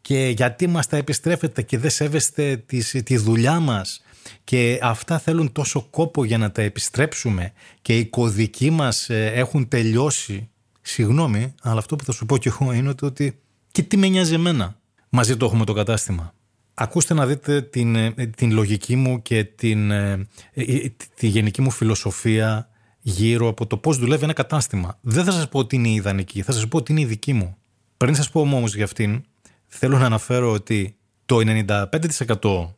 Και 0.00 0.32
γιατί 0.36 0.66
μας 0.66 0.86
τα 0.86 0.96
επιστρέφετε 0.96 1.62
και 1.62 1.78
δεν 1.78 1.90
σέβεστε 1.90 2.56
τη 3.04 3.16
δουλειά 3.16 3.60
μας; 3.60 4.02
Και 4.44 4.78
αυτά 4.82 5.18
θέλουν 5.18 5.52
τόσο 5.52 5.82
κόπο 5.90 6.24
για 6.24 6.38
να 6.38 6.50
τα 6.50 6.62
επιστρέψουμε 6.62 7.52
και 7.82 7.98
οι 7.98 8.06
κωδικοί 8.06 8.70
μας 8.70 9.10
ε, 9.10 9.32
έχουν 9.34 9.68
τελειώσει. 9.68 10.48
Συγγνώμη, 10.80 11.54
αλλά 11.62 11.78
αυτό 11.78 11.96
που 11.96 12.04
θα 12.04 12.12
σου 12.12 12.26
πω 12.26 12.38
κι 12.38 12.48
εγώ 12.48 12.72
είναι 12.72 12.94
ότι 13.02 13.40
και 13.72 13.82
τι 13.82 13.96
με 13.96 14.08
νοιάζει 14.08 14.34
εμένα; 14.34 14.76
Μαζί 15.08 15.36
το 15.36 15.44
έχουμε 15.44 15.64
το 15.64 15.72
κατάστημα. 15.72 16.34
Ακούστε 16.74 17.14
να 17.14 17.26
δείτε 17.26 17.62
την, 17.62 17.96
ε, 17.96 18.10
την 18.36 18.52
λογική 18.52 18.96
μου 18.96 19.22
και 19.22 19.44
την, 19.44 19.90
ε, 19.90 20.28
τη 21.14 21.26
γενική 21.26 21.62
μου 21.62 21.70
φιλοσοφία 21.70 22.68
γύρω 23.00 23.48
από 23.48 23.66
το 23.66 23.76
πώς 23.76 23.98
δουλεύει 23.98 24.24
ένα 24.24 24.32
κατάστημα. 24.32 24.98
Δεν 25.00 25.24
θα 25.24 25.32
σας 25.32 25.48
πω 25.48 25.58
ότι 25.58 25.76
είναι 25.76 25.88
η 25.88 25.94
ιδανική, 25.94 26.42
θα 26.42 26.52
σας 26.52 26.68
πω 26.68 26.76
ότι 26.76 26.92
είναι 26.92 27.00
η 27.00 27.04
δική 27.04 27.32
μου. 27.32 27.56
Πριν 27.96 28.14
σας 28.14 28.30
πω 28.30 28.40
όμως 28.40 28.74
για 28.74 28.84
αυτήν, 28.84 29.24
θέλω 29.66 29.98
να 29.98 30.04
αναφέρω 30.04 30.52
ότι 30.52 30.96
το 31.26 31.40
95% 31.40 32.74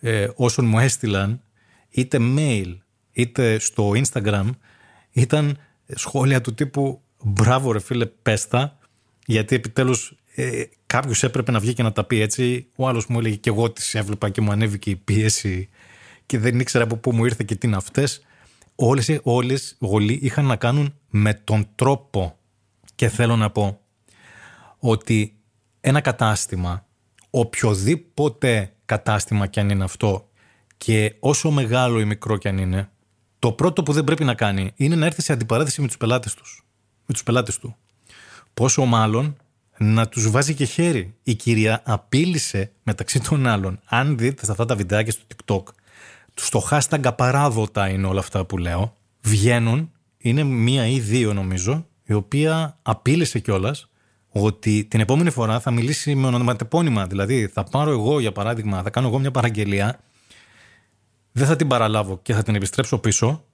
ε, 0.00 0.28
όσων 0.34 0.64
μου 0.64 0.78
έστειλαν 0.78 1.42
είτε 1.90 2.18
mail 2.36 2.76
είτε 3.12 3.58
στο 3.58 3.92
Instagram 3.94 4.50
ήταν 5.10 5.58
σχόλια 5.94 6.40
του 6.40 6.54
τύπου 6.54 7.00
«Μπράβο 7.22 7.72
ρε 7.72 7.80
φίλε, 7.80 8.06
πέστα», 8.06 8.78
γιατί 9.26 9.54
επιτέλους 9.54 10.16
ε, 10.34 10.62
κάποιος 10.94 11.22
έπρεπε 11.22 11.50
να 11.50 11.60
βγει 11.60 11.72
και 11.72 11.82
να 11.82 11.92
τα 11.92 12.04
πει 12.04 12.20
έτσι. 12.20 12.66
Ο 12.76 12.88
άλλος 12.88 13.06
μου 13.06 13.18
έλεγε 13.18 13.36
και 13.36 13.50
εγώ 13.50 13.70
τις 13.70 13.94
έβλεπα 13.94 14.30
και 14.30 14.40
μου 14.40 14.50
ανέβηκε 14.50 14.90
η 14.90 14.96
πίεση 14.96 15.68
και 16.26 16.38
δεν 16.38 16.60
ήξερα 16.60 16.84
από 16.84 16.96
πού 16.96 17.12
μου 17.12 17.24
ήρθε 17.24 17.44
και 17.44 17.54
τι 17.54 17.66
είναι 17.66 17.76
αυτές. 17.76 18.22
Όλες, 18.74 19.20
όλες 19.22 19.76
όλοι 19.78 20.18
είχαν 20.22 20.44
να 20.44 20.56
κάνουν 20.56 20.94
με 21.10 21.34
τον 21.34 21.68
τρόπο 21.74 22.38
και 22.94 23.08
θέλω 23.08 23.36
να 23.36 23.50
πω 23.50 23.80
ότι 24.78 25.36
ένα 25.80 26.00
κατάστημα, 26.00 26.86
οποιοδήποτε 27.30 28.72
κατάστημα 28.84 29.46
κι 29.46 29.60
αν 29.60 29.70
είναι 29.70 29.84
αυτό 29.84 30.28
και 30.76 31.14
όσο 31.20 31.50
μεγάλο 31.50 32.00
ή 32.00 32.04
μικρό 32.04 32.36
κι 32.36 32.48
αν 32.48 32.58
είναι, 32.58 32.90
το 33.38 33.52
πρώτο 33.52 33.82
που 33.82 33.92
δεν 33.92 34.04
πρέπει 34.04 34.24
να 34.24 34.34
κάνει 34.34 34.72
είναι 34.76 34.94
να 34.94 35.06
έρθει 35.06 35.22
σε 35.22 35.32
αντιπαράθεση 35.32 35.80
με 35.80 35.86
τους 35.86 35.96
πελάτες, 35.96 36.34
τους, 36.34 36.66
με 37.06 37.12
τους 37.12 37.22
πελάτες 37.22 37.58
του. 37.58 37.76
Πόσο 38.54 38.84
μάλλον 38.84 39.36
να 39.78 40.08
τους 40.08 40.30
βάζει 40.30 40.54
και 40.54 40.64
χέρι. 40.64 41.14
Η 41.22 41.34
κυρία 41.34 41.82
απείλησε 41.84 42.72
μεταξύ 42.82 43.20
των 43.20 43.46
άλλων. 43.46 43.80
Αν 43.84 44.18
δείτε 44.18 44.44
σε 44.44 44.50
αυτά 44.50 44.64
τα 44.64 44.76
βιντεάκια 44.76 45.12
στο 45.12 45.24
TikTok, 45.28 45.62
στο 46.34 46.66
hashtag 46.70 47.00
απαράδοτα 47.04 47.88
είναι 47.88 48.06
όλα 48.06 48.20
αυτά 48.20 48.44
που 48.44 48.58
λέω, 48.58 48.96
βγαίνουν, 49.20 49.90
είναι 50.18 50.42
μία 50.42 50.86
ή 50.86 51.00
δύο 51.00 51.32
νομίζω, 51.32 51.86
η 52.04 52.12
οποία 52.12 52.78
απείλησε 52.82 53.38
κιόλας 53.38 53.88
ότι 54.28 54.84
την 54.84 55.00
επόμενη 55.00 55.30
φορά 55.30 55.60
θα 55.60 55.70
μιλήσει 55.70 56.14
με 56.14 56.26
ονοματεπώνυμα. 56.26 57.06
Δηλαδή, 57.06 57.46
θα 57.46 57.64
πάρω 57.64 57.90
εγώ, 57.90 58.20
για 58.20 58.32
παράδειγμα, 58.32 58.82
θα 58.82 58.90
κάνω 58.90 59.06
εγώ 59.06 59.18
μια 59.18 59.30
παραγγελία, 59.30 60.00
δεν 61.32 61.46
θα 61.46 61.56
την 61.56 61.68
παραλάβω 61.68 62.18
και 62.22 62.34
θα 62.34 62.42
την 62.42 62.54
επιστρέψω 62.54 62.98
πίσω 62.98 63.44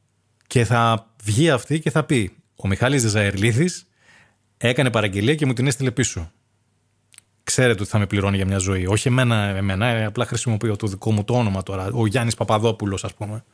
και 0.47 0.65
θα 0.65 1.11
βγει 1.25 1.51
αυτή 1.51 1.81
και 1.81 1.91
θα 1.91 2.05
πει 2.05 2.37
«Ο 2.57 2.69
Μιχάλης 2.69 3.03
Δεζαερλίδης 3.03 3.89
έκανε 4.69 4.91
παραγγελία 4.91 5.35
και 5.35 5.47
μου 5.47 5.53
την 5.53 5.67
έστειλε 5.67 5.91
πίσω». 5.91 6.33
Ξέρετε 7.43 7.81
ότι 7.81 7.91
θα 7.91 7.99
με 7.99 8.07
πληρώνει 8.07 8.37
για 8.37 8.47
μια 8.47 8.59
ζωή. 8.59 8.87
Όχι 8.87 9.09
εμένα, 9.09 9.37
εμένα 9.37 9.87
ε, 9.87 10.05
απλά 10.05 10.27
χρησιμοποιώ 10.27 10.77
το 10.77 10.87
δικό 10.87 11.13
μου 11.13 11.25
το 11.25 11.35
όνομα 11.35 11.63
τώρα. 11.63 11.89
Ο 11.93 12.07
Γιάννης 12.07 12.35
Παπαδόπουλος, 12.35 13.05
ας 13.05 13.15
πούμε. 13.15 13.45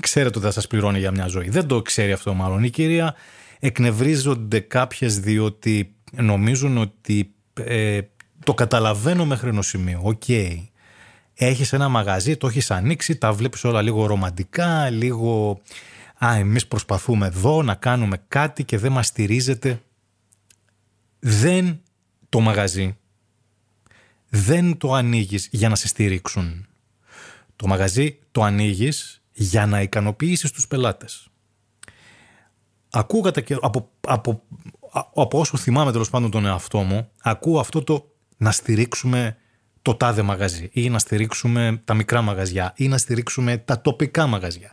Ξέρετε 0.00 0.38
ότι 0.38 0.46
θα 0.46 0.52
σας 0.52 0.66
πληρώνει 0.66 0.98
για 0.98 1.10
μια 1.10 1.26
ζωή. 1.26 1.48
Δεν 1.48 1.66
το 1.66 1.82
ξέρει 1.82 2.12
αυτό 2.12 2.34
μάλλον. 2.34 2.64
Η 2.64 2.70
κυρία 2.70 3.14
εκνευρίζονται 3.58 4.60
κάποιες 4.60 5.20
διότι 5.20 5.94
νομίζουν 6.12 6.78
ότι 6.78 7.34
ε, 7.54 8.00
το 8.44 8.54
καταλαβαίνω 8.54 9.24
μέχρι 9.24 9.48
ενός 9.48 9.66
σημείου. 9.66 10.00
OK. 10.02 10.22
Okay. 10.26 10.64
Έχεις 11.34 11.72
ένα 11.72 11.88
μαγαζί, 11.88 12.36
το 12.36 12.46
έχεις 12.46 12.70
ανοίξει, 12.70 13.16
τα 13.16 13.32
βλέπεις 13.32 13.64
όλα 13.64 13.82
λίγο 13.82 14.06
ρομαντικά, 14.06 14.90
λίγο... 14.90 15.60
Α, 16.24 16.34
εμείς 16.34 16.66
προσπαθούμε 16.66 17.26
εδώ 17.26 17.62
να 17.62 17.74
κάνουμε 17.74 18.22
κάτι 18.28 18.64
και 18.64 18.78
δεν 18.78 18.92
μας 18.92 19.06
στηρίζετε. 19.06 19.80
Δεν 21.18 21.80
το 22.28 22.40
μαγαζί, 22.40 22.96
δεν 24.28 24.76
το 24.76 24.92
ανοίγεις 24.92 25.48
για 25.52 25.68
να 25.68 25.74
σε 25.74 25.88
στηρίξουν. 25.88 26.66
Το 27.56 27.66
μαγαζί 27.66 28.18
το 28.30 28.42
ανοίγεις 28.42 29.22
για 29.32 29.66
να 29.66 29.82
ικανοποιήσεις 29.82 30.50
τους 30.50 30.66
πελάτες. 30.66 31.28
Ακούω 32.90 33.30
και 33.30 33.56
από, 33.60 33.90
από 34.00 34.42
από 35.14 35.38
όσο 35.38 35.56
θυμάμαι 35.56 35.92
τέλος 35.92 36.10
πάντων 36.10 36.30
τον 36.30 36.46
εαυτό 36.46 36.78
μου, 36.78 37.10
ακούω 37.22 37.60
αυτό 37.60 37.82
το 37.82 38.10
να 38.36 38.50
στηρίξουμε 38.50 39.36
το 39.82 39.94
τάδε 39.94 40.22
μαγαζί 40.22 40.68
ή 40.72 40.90
να 40.90 40.98
στηρίξουμε 40.98 41.80
τα 41.84 41.94
μικρά 41.94 42.22
μαγαζιά 42.22 42.72
ή 42.76 42.88
να 42.88 42.98
στηρίξουμε 42.98 43.56
τα 43.56 43.80
τοπικά 43.80 44.26
μαγαζιά 44.26 44.72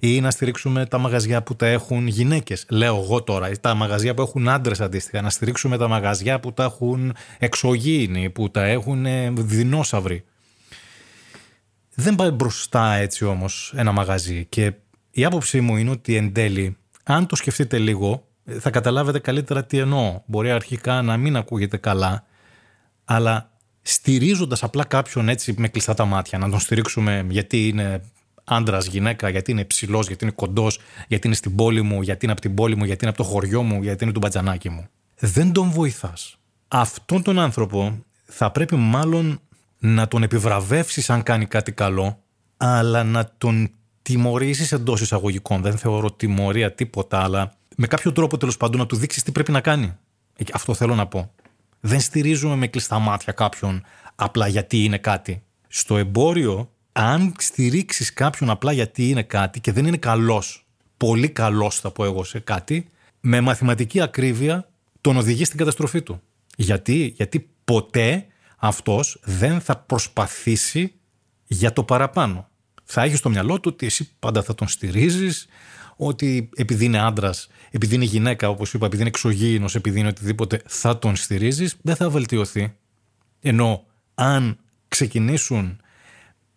ή 0.00 0.20
να 0.20 0.30
στηρίξουμε 0.30 0.86
τα 0.86 0.98
μαγαζιά 0.98 1.42
που 1.42 1.56
τα 1.56 1.66
έχουν 1.66 2.06
γυναίκες. 2.06 2.66
Λέω 2.68 2.96
εγώ 2.96 3.22
τώρα, 3.22 3.50
τα 3.60 3.74
μαγαζιά 3.74 4.14
που 4.14 4.22
έχουν 4.22 4.48
άντρες 4.48 4.80
αντίστοιχα. 4.80 5.22
Να 5.22 5.30
στηρίξουμε 5.30 5.76
τα 5.78 5.88
μαγαζιά 5.88 6.40
που 6.40 6.52
τα 6.52 6.64
έχουν 6.64 7.14
εξωγήινοι, 7.38 8.30
που 8.30 8.50
τα 8.50 8.64
έχουν 8.64 9.06
δεινόσαυροι. 9.46 10.24
Δεν 11.94 12.14
πάει 12.14 12.30
μπροστά 12.30 12.92
έτσι 12.94 13.24
όμως 13.24 13.72
ένα 13.76 13.92
μαγαζί. 13.92 14.44
Και 14.48 14.72
η 15.10 15.24
άποψή 15.24 15.60
μου 15.60 15.76
είναι 15.76 15.90
ότι 15.90 16.16
εν 16.16 16.32
τέλει, 16.32 16.76
αν 17.02 17.26
το 17.26 17.36
σκεφτείτε 17.36 17.78
λίγο, 17.78 18.24
θα 18.58 18.70
καταλάβετε 18.70 19.18
καλύτερα 19.18 19.64
τι 19.64 19.78
εννοώ. 19.78 20.20
Μπορεί 20.26 20.50
αρχικά 20.50 21.02
να 21.02 21.16
μην 21.16 21.36
ακούγεται 21.36 21.76
καλά, 21.76 22.24
αλλά 23.04 23.50
στηρίζοντας 23.82 24.62
απλά 24.62 24.84
κάποιον 24.84 25.28
έτσι 25.28 25.54
με 25.58 25.68
κλειστά 25.68 25.94
τα 25.94 26.04
μάτια, 26.04 26.38
να 26.38 26.50
τον 26.50 26.60
στηρίξουμε 26.60 27.26
γιατί 27.28 27.68
είναι 27.68 28.02
άντρας, 28.50 28.86
γυναίκα, 28.86 29.28
γιατί 29.28 29.50
είναι 29.50 29.64
ψηλό, 29.64 30.00
γιατί 30.00 30.24
είναι 30.24 30.32
κοντός, 30.32 30.78
γιατί 31.08 31.26
είναι 31.26 31.36
στην 31.36 31.54
πόλη 31.54 31.82
μου, 31.82 32.02
γιατί 32.02 32.24
είναι 32.24 32.32
από 32.32 32.40
την 32.40 32.54
πόλη 32.54 32.76
μου, 32.76 32.84
γιατί 32.84 33.04
είναι 33.04 33.14
από 33.16 33.22
το 33.22 33.28
χωριό 33.28 33.62
μου, 33.62 33.82
γιατί 33.82 34.04
είναι 34.04 34.12
του 34.12 34.18
μπατζανάκι 34.18 34.68
μου. 34.68 34.86
Δεν 35.18 35.52
τον 35.52 35.70
βοηθάς. 35.70 36.36
Αυτόν 36.68 37.22
τον 37.22 37.38
άνθρωπο 37.38 38.04
θα 38.24 38.50
πρέπει 38.50 38.76
μάλλον 38.76 39.40
να 39.78 40.08
τον 40.08 40.22
επιβραβεύσεις 40.22 41.10
αν 41.10 41.22
κάνει 41.22 41.46
κάτι 41.46 41.72
καλό, 41.72 42.18
αλλά 42.56 43.04
να 43.04 43.32
τον 43.38 43.70
τιμωρήσεις 44.02 44.72
εντός 44.72 45.00
εισαγωγικών. 45.00 45.62
Δεν 45.62 45.78
θεωρώ 45.78 46.12
τιμωρία 46.12 46.72
τίποτα, 46.74 47.22
αλλά 47.22 47.52
με 47.76 47.86
κάποιο 47.86 48.12
τρόπο 48.12 48.36
τέλος 48.36 48.56
πάντων 48.56 48.80
να 48.80 48.86
του 48.86 48.96
δείξεις 48.96 49.22
τι 49.22 49.32
πρέπει 49.32 49.52
να 49.52 49.60
κάνει. 49.60 49.96
Ε, 50.36 50.44
αυτό 50.52 50.74
θέλω 50.74 50.94
να 50.94 51.06
πω. 51.06 51.32
Δεν 51.80 52.00
στηρίζουμε 52.00 52.56
με 52.56 52.66
κλειστά 52.66 52.98
μάτια 52.98 53.32
κάποιον 53.32 53.82
απλά 54.14 54.48
γιατί 54.48 54.84
είναι 54.84 54.98
κάτι. 54.98 55.42
Στο 55.68 55.96
εμπόριο, 55.96 56.70
αν 56.92 57.34
στηρίξεις 57.38 58.12
κάποιον 58.12 58.50
απλά 58.50 58.72
γιατί 58.72 59.08
είναι 59.08 59.22
κάτι 59.22 59.60
και 59.60 59.72
δεν 59.72 59.86
είναι 59.86 59.96
καλός, 59.96 60.66
πολύ 60.96 61.28
καλός 61.28 61.80
θα 61.80 61.90
πω 61.90 62.04
εγώ 62.04 62.24
σε 62.24 62.38
κάτι, 62.38 62.88
με 63.20 63.40
μαθηματική 63.40 64.00
ακρίβεια 64.00 64.70
τον 65.00 65.16
οδηγείς 65.16 65.46
στην 65.46 65.58
καταστροφή 65.58 66.02
του. 66.02 66.22
Γιατί, 66.56 67.12
γιατί 67.16 67.50
ποτέ 67.64 68.26
αυτός 68.56 69.20
δεν 69.22 69.60
θα 69.60 69.76
προσπαθήσει 69.76 70.92
για 71.46 71.72
το 71.72 71.84
παραπάνω. 71.84 72.48
Θα 72.84 73.02
έχει 73.02 73.16
στο 73.16 73.28
μυαλό 73.28 73.60
του 73.60 73.70
ότι 73.72 73.86
εσύ 73.86 74.10
πάντα 74.18 74.42
θα 74.42 74.54
τον 74.54 74.68
στηρίζεις, 74.68 75.46
ότι 75.96 76.48
επειδή 76.56 76.84
είναι 76.84 76.98
άντρας, 76.98 77.48
επειδή 77.70 77.94
είναι 77.94 78.04
γυναίκα, 78.04 78.48
όπως 78.48 78.74
είπα, 78.74 78.86
επειδή 78.86 79.00
είναι 79.00 79.10
εξωγήινος, 79.10 79.74
επειδή 79.74 79.98
είναι 79.98 80.08
οτιδήποτε, 80.08 80.62
θα 80.66 80.98
τον 80.98 81.16
στηρίζεις, 81.16 81.76
δεν 81.82 81.96
θα 81.96 82.10
βελτιωθεί. 82.10 82.74
Ενώ 83.40 83.84
αν 84.14 84.58
ξεκινήσουν 84.88 85.80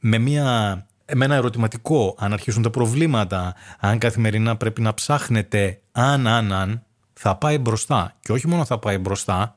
με, 0.05 0.17
μια, 0.17 0.77
με 1.13 1.25
ένα 1.25 1.35
ερωτηματικό, 1.35 2.15
αν 2.19 2.33
αρχίσουν 2.33 2.61
τα 2.61 2.69
προβλήματα, 2.69 3.55
αν 3.79 3.97
καθημερινά 3.97 4.57
πρέπει 4.57 4.81
να 4.81 4.93
ψάχνετε, 4.93 5.81
αν, 5.91 6.27
αν, 6.27 6.53
αν, 6.53 6.83
θα 7.13 7.35
πάει 7.35 7.57
μπροστά. 7.57 8.17
Και 8.19 8.31
όχι 8.31 8.47
μόνο 8.47 8.65
θα 8.65 8.79
πάει 8.79 8.97
μπροστά, 8.97 9.55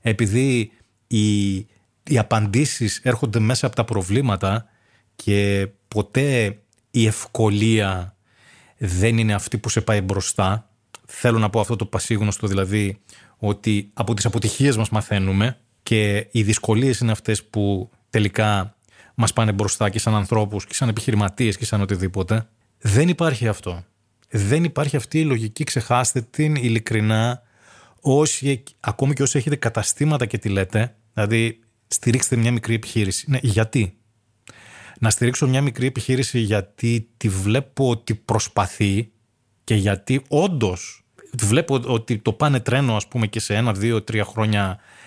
επειδή 0.00 0.72
οι, 1.06 1.56
οι 2.02 2.18
απαντήσεις 2.18 3.00
έρχονται 3.02 3.38
μέσα 3.38 3.66
από 3.66 3.76
τα 3.76 3.84
προβλήματα 3.84 4.64
και 5.16 5.68
ποτέ 5.88 6.58
η 6.90 7.06
ευκολία 7.06 8.16
δεν 8.76 9.18
είναι 9.18 9.34
αυτή 9.34 9.58
που 9.58 9.68
σε 9.68 9.80
πάει 9.80 10.00
μπροστά. 10.00 10.70
θέλω 11.06 11.38
να 11.38 11.50
πω 11.50 11.60
αυτό 11.60 11.76
το 11.76 11.86
πασίγνωστο, 11.86 12.46
δηλαδή 12.46 13.00
ότι 13.38 13.90
από 13.92 14.14
τις 14.14 14.24
αποτυχίες 14.26 14.76
μας 14.76 14.88
μαθαίνουμε 14.88 15.58
και 15.82 16.28
οι 16.30 16.42
δυσκολίες 16.42 16.98
είναι 16.98 17.12
αυτές 17.12 17.44
που 17.44 17.90
τελικά 18.10 18.77
μας 19.20 19.32
πάνε 19.32 19.52
μπροστά 19.52 19.88
και 19.88 19.98
σαν 19.98 20.14
ανθρώπους 20.14 20.66
και 20.66 20.74
σαν 20.74 20.88
επιχειρηματίες 20.88 21.56
και 21.56 21.64
σαν 21.64 21.80
οτιδήποτε. 21.80 22.48
Δεν 22.78 23.08
υπάρχει 23.08 23.48
αυτό. 23.48 23.84
Δεν 24.30 24.64
υπάρχει 24.64 24.96
αυτή 24.96 25.20
η 25.20 25.24
λογική, 25.24 25.64
ξεχάστε 25.64 26.20
την 26.20 26.54
ειλικρινά, 26.54 27.42
όσοι, 28.00 28.62
ακόμη 28.80 29.12
και 29.14 29.22
όσοι 29.22 29.38
έχετε 29.38 29.56
καταστήματα 29.56 30.26
και 30.26 30.38
τη 30.38 30.48
λέτε, 30.48 30.96
δηλαδή 31.14 31.60
στηρίξτε 31.86 32.36
μια 32.36 32.52
μικρή 32.52 32.74
επιχείρηση. 32.74 33.30
Ναι, 33.30 33.38
γιατί; 33.42 33.98
Να 35.00 35.10
στηρίξω 35.10 35.48
μια 35.48 35.62
μικρή 35.62 35.86
επιχείρηση 35.86 36.38
γιατί 36.38 37.08
τη 37.16 37.28
βλέπω 37.28 37.90
ότι 37.90 38.14
προσπαθεί 38.14 39.10
και 39.64 39.74
γιατί 39.74 40.22
όντως 40.28 41.04
βλέπω 41.38 41.82
ότι 41.86 42.18
το 42.18 42.32
πάνε 42.32 42.60
τρένο 42.60 42.96
ας 42.96 43.08
πούμε 43.08 43.26
και 43.26 43.40
σε 43.40 43.54
ένα, 43.54 43.72
δύο, 43.72 44.02
τρία 44.02 44.24
χρόνια 44.24 44.70
ε, 44.70 44.97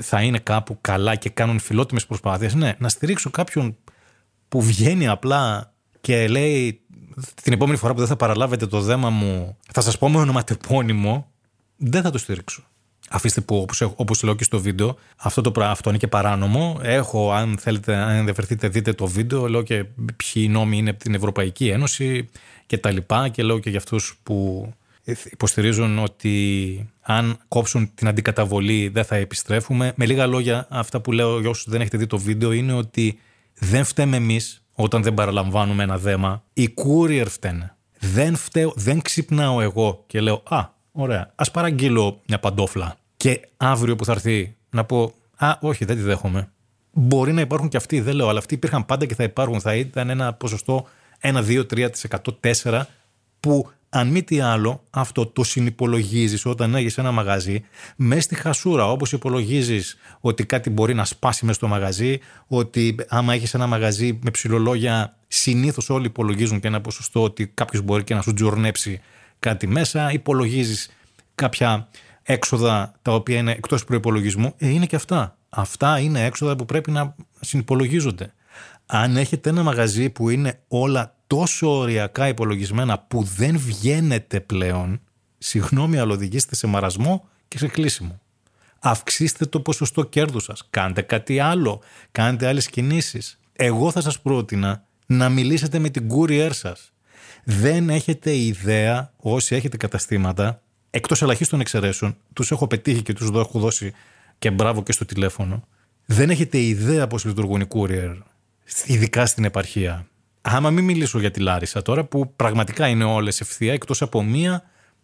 θα 0.00 0.22
είναι 0.22 0.38
κάπου 0.38 0.78
καλά 0.80 1.14
και 1.14 1.30
κάνουν 1.30 1.58
φιλότιμες 1.58 2.06
προσπάθειες. 2.06 2.54
Ναι, 2.54 2.74
να 2.78 2.88
στηρίξω 2.88 3.30
κάποιον 3.30 3.76
που 4.48 4.62
βγαίνει 4.62 5.08
απλά 5.08 5.72
και 6.00 6.28
λέει 6.28 6.80
την 7.42 7.52
επόμενη 7.52 7.78
φορά 7.78 7.92
που 7.92 7.98
δεν 7.98 8.08
θα 8.08 8.16
παραλάβετε 8.16 8.66
το 8.66 8.80
δέμα 8.80 9.10
μου 9.10 9.56
θα 9.72 9.80
σας 9.80 9.98
πω 9.98 10.08
με 10.08 10.18
ονοματεπώνυμο 10.18 11.30
δεν 11.76 12.02
θα 12.02 12.10
το 12.10 12.18
στηρίξω. 12.18 12.62
Αφήστε 13.10 13.40
που 13.40 13.56
όπως, 13.56 13.80
όπως 13.80 14.22
λέω 14.22 14.34
και 14.34 14.44
στο 14.44 14.60
βίντεο 14.60 14.96
αυτό, 15.16 15.40
το, 15.40 15.64
αυτό 15.64 15.88
είναι 15.88 15.98
και 15.98 16.08
παράνομο. 16.08 16.78
Έχω 16.82 17.32
αν 17.32 17.58
θέλετε 17.58 17.94
αν 17.94 18.16
ενδιαφερθείτε 18.16 18.68
δείτε 18.68 18.92
το 18.92 19.06
βίντεο 19.06 19.48
λέω 19.48 19.62
και 19.62 19.84
ποιοι 20.16 20.48
νόμοι 20.50 20.78
είναι 20.78 20.90
από 20.90 20.98
την 20.98 21.14
Ευρωπαϊκή 21.14 21.68
Ένωση 21.68 22.28
και 22.66 22.78
τα 22.78 22.90
λοιπά 22.90 23.28
και 23.28 23.42
λέω 23.42 23.58
και 23.58 23.70
για 23.70 23.78
αυτούς 23.78 24.20
που 24.22 24.68
υποστηρίζουν 25.30 25.98
ότι 25.98 26.90
αν 27.00 27.38
κόψουν 27.48 27.94
την 27.94 28.08
αντικαταβολή 28.08 28.88
δεν 28.88 29.04
θα 29.04 29.16
επιστρέφουμε. 29.16 29.92
Με 29.96 30.06
λίγα 30.06 30.26
λόγια 30.26 30.66
αυτά 30.70 31.00
που 31.00 31.12
λέω 31.12 31.40
για 31.40 31.48
όσους 31.48 31.68
δεν 31.68 31.80
έχετε 31.80 31.96
δει 31.96 32.06
το 32.06 32.18
βίντεο 32.18 32.52
είναι 32.52 32.72
ότι 32.72 33.18
δεν 33.54 33.84
φταίμε 33.84 34.16
εμείς 34.16 34.62
όταν 34.72 35.02
δεν 35.02 35.14
παραλαμβάνουμε 35.14 35.82
ένα 35.82 35.98
δέμα. 35.98 36.42
Οι 36.52 36.74
courier 36.74 37.26
φταίνε. 37.28 37.76
Δεν, 37.98 38.36
φταίω, 38.36 38.72
δεν 38.76 39.00
ξυπνάω 39.00 39.60
εγώ 39.60 40.04
και 40.06 40.20
λέω 40.20 40.42
«Α, 40.48 40.76
Ωραία. 40.92 41.32
Α 41.34 41.50
παραγγείλω 41.50 42.20
μια 42.26 42.38
παντόφλα 42.38 42.96
και 43.16 43.40
αύριο 43.56 43.96
που 43.96 44.04
θα 44.04 44.12
έρθει 44.12 44.56
να 44.70 44.84
πω 44.84 45.14
Α, 45.38 45.56
όχι, 45.60 45.84
δεν 45.84 45.96
τη 45.96 46.02
δέχομαι. 46.02 46.50
Μπορεί 46.92 47.32
να 47.32 47.40
υπάρχουν 47.40 47.68
και 47.68 47.76
αυτοί, 47.76 48.00
δεν 48.00 48.14
λέω, 48.14 48.28
αλλά 48.28 48.38
αυτοί 48.38 48.54
υπήρχαν 48.54 48.86
πάντα 48.86 49.06
και 49.06 49.14
θα 49.14 49.22
υπάρχουν. 49.22 49.60
Θα 49.60 49.74
ήταν 49.74 50.10
ένα 50.10 50.32
ποσοστό 50.32 50.86
1, 51.20 51.44
2, 51.48 51.62
3%, 51.66 51.88
4% 52.62 52.82
που 53.40 53.70
αν 53.90 54.08
μη 54.08 54.22
τι 54.22 54.40
άλλο, 54.40 54.82
αυτό 54.90 55.26
το 55.26 55.44
συνυπολογίζεις 55.44 56.46
όταν 56.46 56.74
έχεις 56.74 56.98
ένα 56.98 57.12
μαγαζί 57.12 57.64
μέσα 57.96 58.20
στη 58.20 58.34
χασούρα. 58.34 58.90
Όπως 58.90 59.12
υπολογίζεις 59.12 59.96
ότι 60.20 60.44
κάτι 60.44 60.70
μπορεί 60.70 60.94
να 60.94 61.04
σπάσει 61.04 61.44
μέσα 61.44 61.58
στο 61.58 61.68
μαγαζί, 61.68 62.18
ότι 62.46 62.96
άμα 63.08 63.34
έχεις 63.34 63.54
ένα 63.54 63.66
μαγαζί 63.66 64.18
με 64.22 64.30
ψηλολόγια, 64.30 65.16
συνήθως 65.28 65.90
όλοι 65.90 66.06
υπολογίζουν 66.06 66.60
και 66.60 66.66
ένα 66.66 66.80
ποσοστό 66.80 67.22
ότι 67.22 67.46
κάποιος 67.46 67.82
μπορεί 67.82 68.04
και 68.04 68.14
να 68.14 68.22
σου 68.22 68.34
τζορνέψει 68.34 69.00
κάτι 69.38 69.66
μέσα, 69.66 70.12
υπολογίζεις 70.12 70.90
κάποια 71.34 71.88
έξοδα 72.22 72.92
τα 73.02 73.14
οποία 73.14 73.38
είναι 73.38 73.50
εκτός 73.50 73.84
προπολογισμού. 73.84 74.54
Ε, 74.58 74.68
είναι 74.68 74.86
και 74.86 74.96
αυτά. 74.96 75.36
Αυτά 75.48 75.98
είναι 75.98 76.24
έξοδα 76.24 76.56
που 76.56 76.64
πρέπει 76.64 76.90
να 76.90 77.14
συνυπολογίζονται. 77.40 78.32
Αν 78.86 79.16
έχετε 79.16 79.50
ένα 79.50 79.62
μαγαζί 79.62 80.10
που 80.10 80.28
είναι 80.28 80.60
όλα 80.68 81.14
τόσο 81.28 81.78
οριακά 81.78 82.28
υπολογισμένα 82.28 82.98
που 82.98 83.22
δεν 83.22 83.58
βγαίνετε 83.58 84.40
πλέον, 84.40 85.00
συγγνώμη, 85.38 85.98
αλλά 85.98 86.12
οδηγήστε 86.12 86.54
σε 86.54 86.66
μαρασμό 86.66 87.28
και 87.48 87.58
σε 87.58 87.68
κλείσιμο. 87.68 88.20
Αυξήστε 88.78 89.46
το 89.46 89.60
ποσοστό 89.60 90.04
κέρδους 90.04 90.44
σας. 90.44 90.66
Κάντε 90.70 91.02
κάτι 91.02 91.38
άλλο. 91.38 91.80
Κάντε 92.12 92.46
άλλες 92.46 92.68
κινήσεις. 92.68 93.40
Εγώ 93.52 93.90
θα 93.90 94.00
σας 94.00 94.20
πρότεινα 94.20 94.84
να 95.06 95.28
μιλήσετε 95.28 95.78
με 95.78 95.88
την 95.88 96.08
courier 96.12 96.50
σας. 96.52 96.92
Δεν 97.44 97.90
έχετε 97.90 98.36
ιδέα 98.36 99.12
όσοι 99.16 99.54
έχετε 99.54 99.76
καταστήματα, 99.76 100.62
εκτός 100.90 101.22
ελαχίστων 101.22 101.60
εξαιρέσεων, 101.60 102.16
τους 102.32 102.50
έχω 102.50 102.66
πετύχει 102.66 103.02
και 103.02 103.12
τους 103.12 103.30
έχω 103.30 103.58
δώσει 103.58 103.92
και 104.38 104.50
μπράβο 104.50 104.82
και 104.82 104.92
στο 104.92 105.04
τηλέφωνο. 105.04 105.64
Δεν 106.04 106.30
έχετε 106.30 106.58
ιδέα 106.58 107.06
πώς 107.06 107.24
λειτουργούν 107.24 107.60
οι 107.60 107.66
courier, 107.68 108.16
ειδικά 108.86 109.26
στην 109.26 109.44
επαρχία. 109.44 110.06
Άμα 110.50 110.70
μην 110.70 110.84
μιλήσω 110.84 111.18
για 111.18 111.30
τη 111.30 111.40
Λάρισα 111.40 111.82
τώρα, 111.82 112.04
που 112.04 112.32
πραγματικά 112.36 112.88
είναι 112.88 113.04
όλες 113.04 113.40
ευθεία, 113.40 113.72
εκτός 113.72 114.02
από 114.02 114.22
μία 114.22 114.62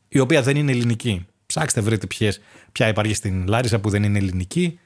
η 0.08 0.18
οποία 0.18 0.42
δεν 0.42 0.56
είναι 0.56 0.72
ελληνική. 0.72 1.26
Ψάξτε, 1.46 1.80
βρείτε 1.80 2.06
ποιες, 2.06 2.40
ποια 2.72 2.88
υπάρχει 2.88 3.14
στην 3.14 3.46
Λάρισα 3.46 3.78
που 3.78 3.90
δεν 3.90 4.02
είναι 4.02 4.18
ελληνική 4.18 4.78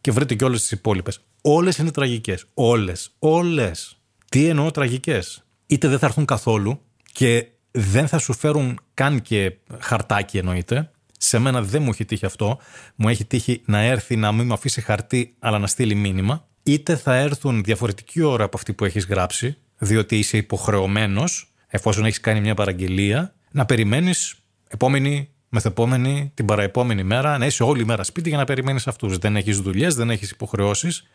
και 0.00 0.10
βρείτε 0.10 0.34
και 0.34 0.44
όλες 0.44 0.60
τις 0.60 0.70
υπόλοιπες. 0.70 1.20
Όλες 1.42 1.78
είναι 1.78 1.90
τραγικές. 1.90 2.44
Όλες. 2.54 3.10
Όλες. 3.18 3.98
Τι 4.28 4.46
εννοώ 4.46 4.70
τραγικές; 4.70 5.44
Είτε 5.66 5.88
δεν 5.88 5.98
θα 5.98 6.06
έρθουν 6.06 6.24
καθόλου, 6.24 6.80
και 7.12 7.46
δεν 7.70 8.08
θα 8.08 8.18
σου 8.18 8.34
φέρουν 8.34 8.80
καν 8.94 9.22
και 9.22 9.56
χαρτάκι 9.78 10.38
εννοείται. 10.38 10.90
Σε 11.18 11.38
μένα 11.38 11.62
δεν 11.62 11.82
μου 11.82 11.90
έχει 11.90 12.04
τύχει 12.04 12.26
αυτό. 12.26 12.58
Μου 12.94 13.08
έχει 13.08 13.24
τύχει 13.24 13.62
να 13.64 13.78
έρθει 13.78 14.16
να 14.16 14.32
μην 14.32 14.46
μου 14.46 14.52
αφήσει 14.52 14.80
χαρτί, 14.80 15.34
αλλά 15.38 15.58
να 15.58 15.66
στείλει 15.66 15.94
μήνυμα. 15.94 16.46
Είτε 16.62 16.96
θα 16.96 17.14
έρθουν 17.14 17.62
διαφορετική 17.62 18.22
ώρα 18.22 18.44
από 18.44 18.56
αυτή 18.56 18.72
που 18.72 18.84
έχεις 18.84 19.06
γράψει, 19.06 19.56
διότι 19.78 20.18
είσαι 20.18 20.36
υποχρεωμένος, 20.36 21.52
εφόσον 21.66 22.04
έχεις 22.04 22.20
κάνει 22.20 22.40
μια 22.40 22.54
παραγγελία, 22.54 23.34
να 23.50 23.66
περιμένεις 23.66 24.34
επόμενη, 24.68 25.28
μεθεπόμενη, 25.48 26.30
την 26.34 26.44
παραεπόμενη 26.44 27.02
μέρα, 27.02 27.38
να 27.38 27.46
είσαι 27.46 27.62
όλη 27.62 27.84
μέρα 27.84 28.02
σπίτι 28.02 28.28
για 28.28 28.38
να 28.38 28.44
περιμένεις 28.44 28.86
αυτούς. 28.86 29.18
Δεν 29.18 29.36
έχεις 29.36 29.60
δουλειές, 29.60 29.94
δεν 29.94 30.10
έχεις 30.10 30.30
υποχρεώσεις. 30.30 31.08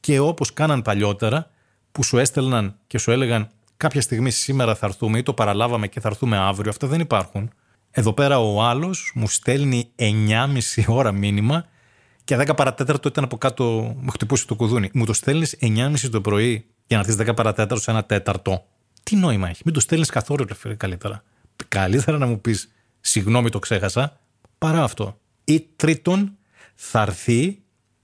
Και 0.00 0.18
όπως 0.18 0.52
κάναν 0.52 0.82
παλιότερα, 0.82 1.50
που 1.92 2.02
σου 2.02 2.18
έστελναν 2.18 2.76
και 2.86 2.98
σου 2.98 3.10
έλεγαν 3.10 3.48
κάποια 3.76 4.00
στιγμή 4.00 4.30
σήμερα 4.30 4.74
θα 4.74 4.86
έρθουμε 4.86 5.18
ή 5.18 5.22
το 5.22 5.34
παραλάβαμε 5.34 5.86
και 5.86 6.00
θα 6.00 6.08
έρθουμε 6.08 6.36
αύριο. 6.36 6.70
Αυτά 6.70 6.86
δεν 6.86 7.00
υπάρχουν. 7.00 7.50
Εδώ 7.90 8.12
πέρα 8.12 8.40
ο 8.40 8.62
άλλος 8.62 9.12
μου 9.14 9.28
στέλνει 9.28 9.90
9,5 9.96 10.84
ώρα 10.86 11.12
μήνυμα 11.12 11.64
και 12.24 12.36
10 12.36 12.56
παρατέταρτο 12.56 13.08
ήταν 13.08 13.24
από 13.24 13.36
κάτω, 13.36 13.64
μου 14.00 14.10
χτυπούσε 14.10 14.46
το 14.46 14.54
κουδούνι. 14.54 14.90
Μου 14.92 15.04
το 15.04 15.12
στέλνεις 15.12 15.56
9,5 15.60 16.08
το 16.10 16.20
πρωί 16.20 16.66
για 16.92 17.02
να 17.02 17.08
έρθει 17.08 17.30
10 17.30 17.36
παρατέταρτο 17.36 17.82
σε 17.82 17.90
ένα 17.90 18.04
τέταρτο. 18.04 18.64
Τι 19.02 19.16
νόημα 19.16 19.48
έχει; 19.48 19.62
Μην 19.64 19.74
το 19.74 19.80
στέλνεις 19.80 20.10
καθόλου, 20.10 20.46
ρε 20.64 20.74
καλύτερα. 20.74 21.22
Καλύτερα 21.68 22.18
να 22.18 22.26
μου 22.26 22.40
πεις 22.40 22.72
συγγνώμη, 23.00 23.50
το 23.50 23.58
ξέχασα, 23.58 24.20
παρά 24.58 24.82
αυτό. 24.82 25.18
Ή 25.44 25.66
τρίτον, 25.76 26.36
θα 26.74 27.00
έρθει, 27.00 27.62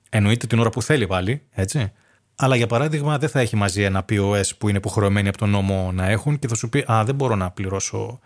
εννοείται 0.09 0.47
την 0.47 0.59
ώρα 0.59 0.70
που 0.70 0.82
θέλει 0.82 1.07
πάλι, 1.07 1.43
έτσι. 1.51 1.93
Αλλά 2.36 2.57
για 2.57 2.66
παράδειγμα 2.66 3.18
δεν 3.18 3.28
θα 3.28 3.41
έχει 3.41 3.57
μαζί 3.57 3.82
ένα 3.82 4.05
POS 4.09 4.57
που 4.59 4.68
είναι 4.68 4.78
υποχρεωμένοι 4.78 5.28
από 5.28 5.39
τον 5.39 5.51
νόμο 5.51 5.93
να 5.93 6.07
έχουν 6.07 6.39
και 6.39 6.49
θα 6.49 6.55
σου 6.55 6.68
πει 6.68 6.84
Α, 6.93 7.05
δεν 7.05 7.14
μπορώ 7.14 7.34
να 7.34 7.51
πληρώσω, 7.51 8.20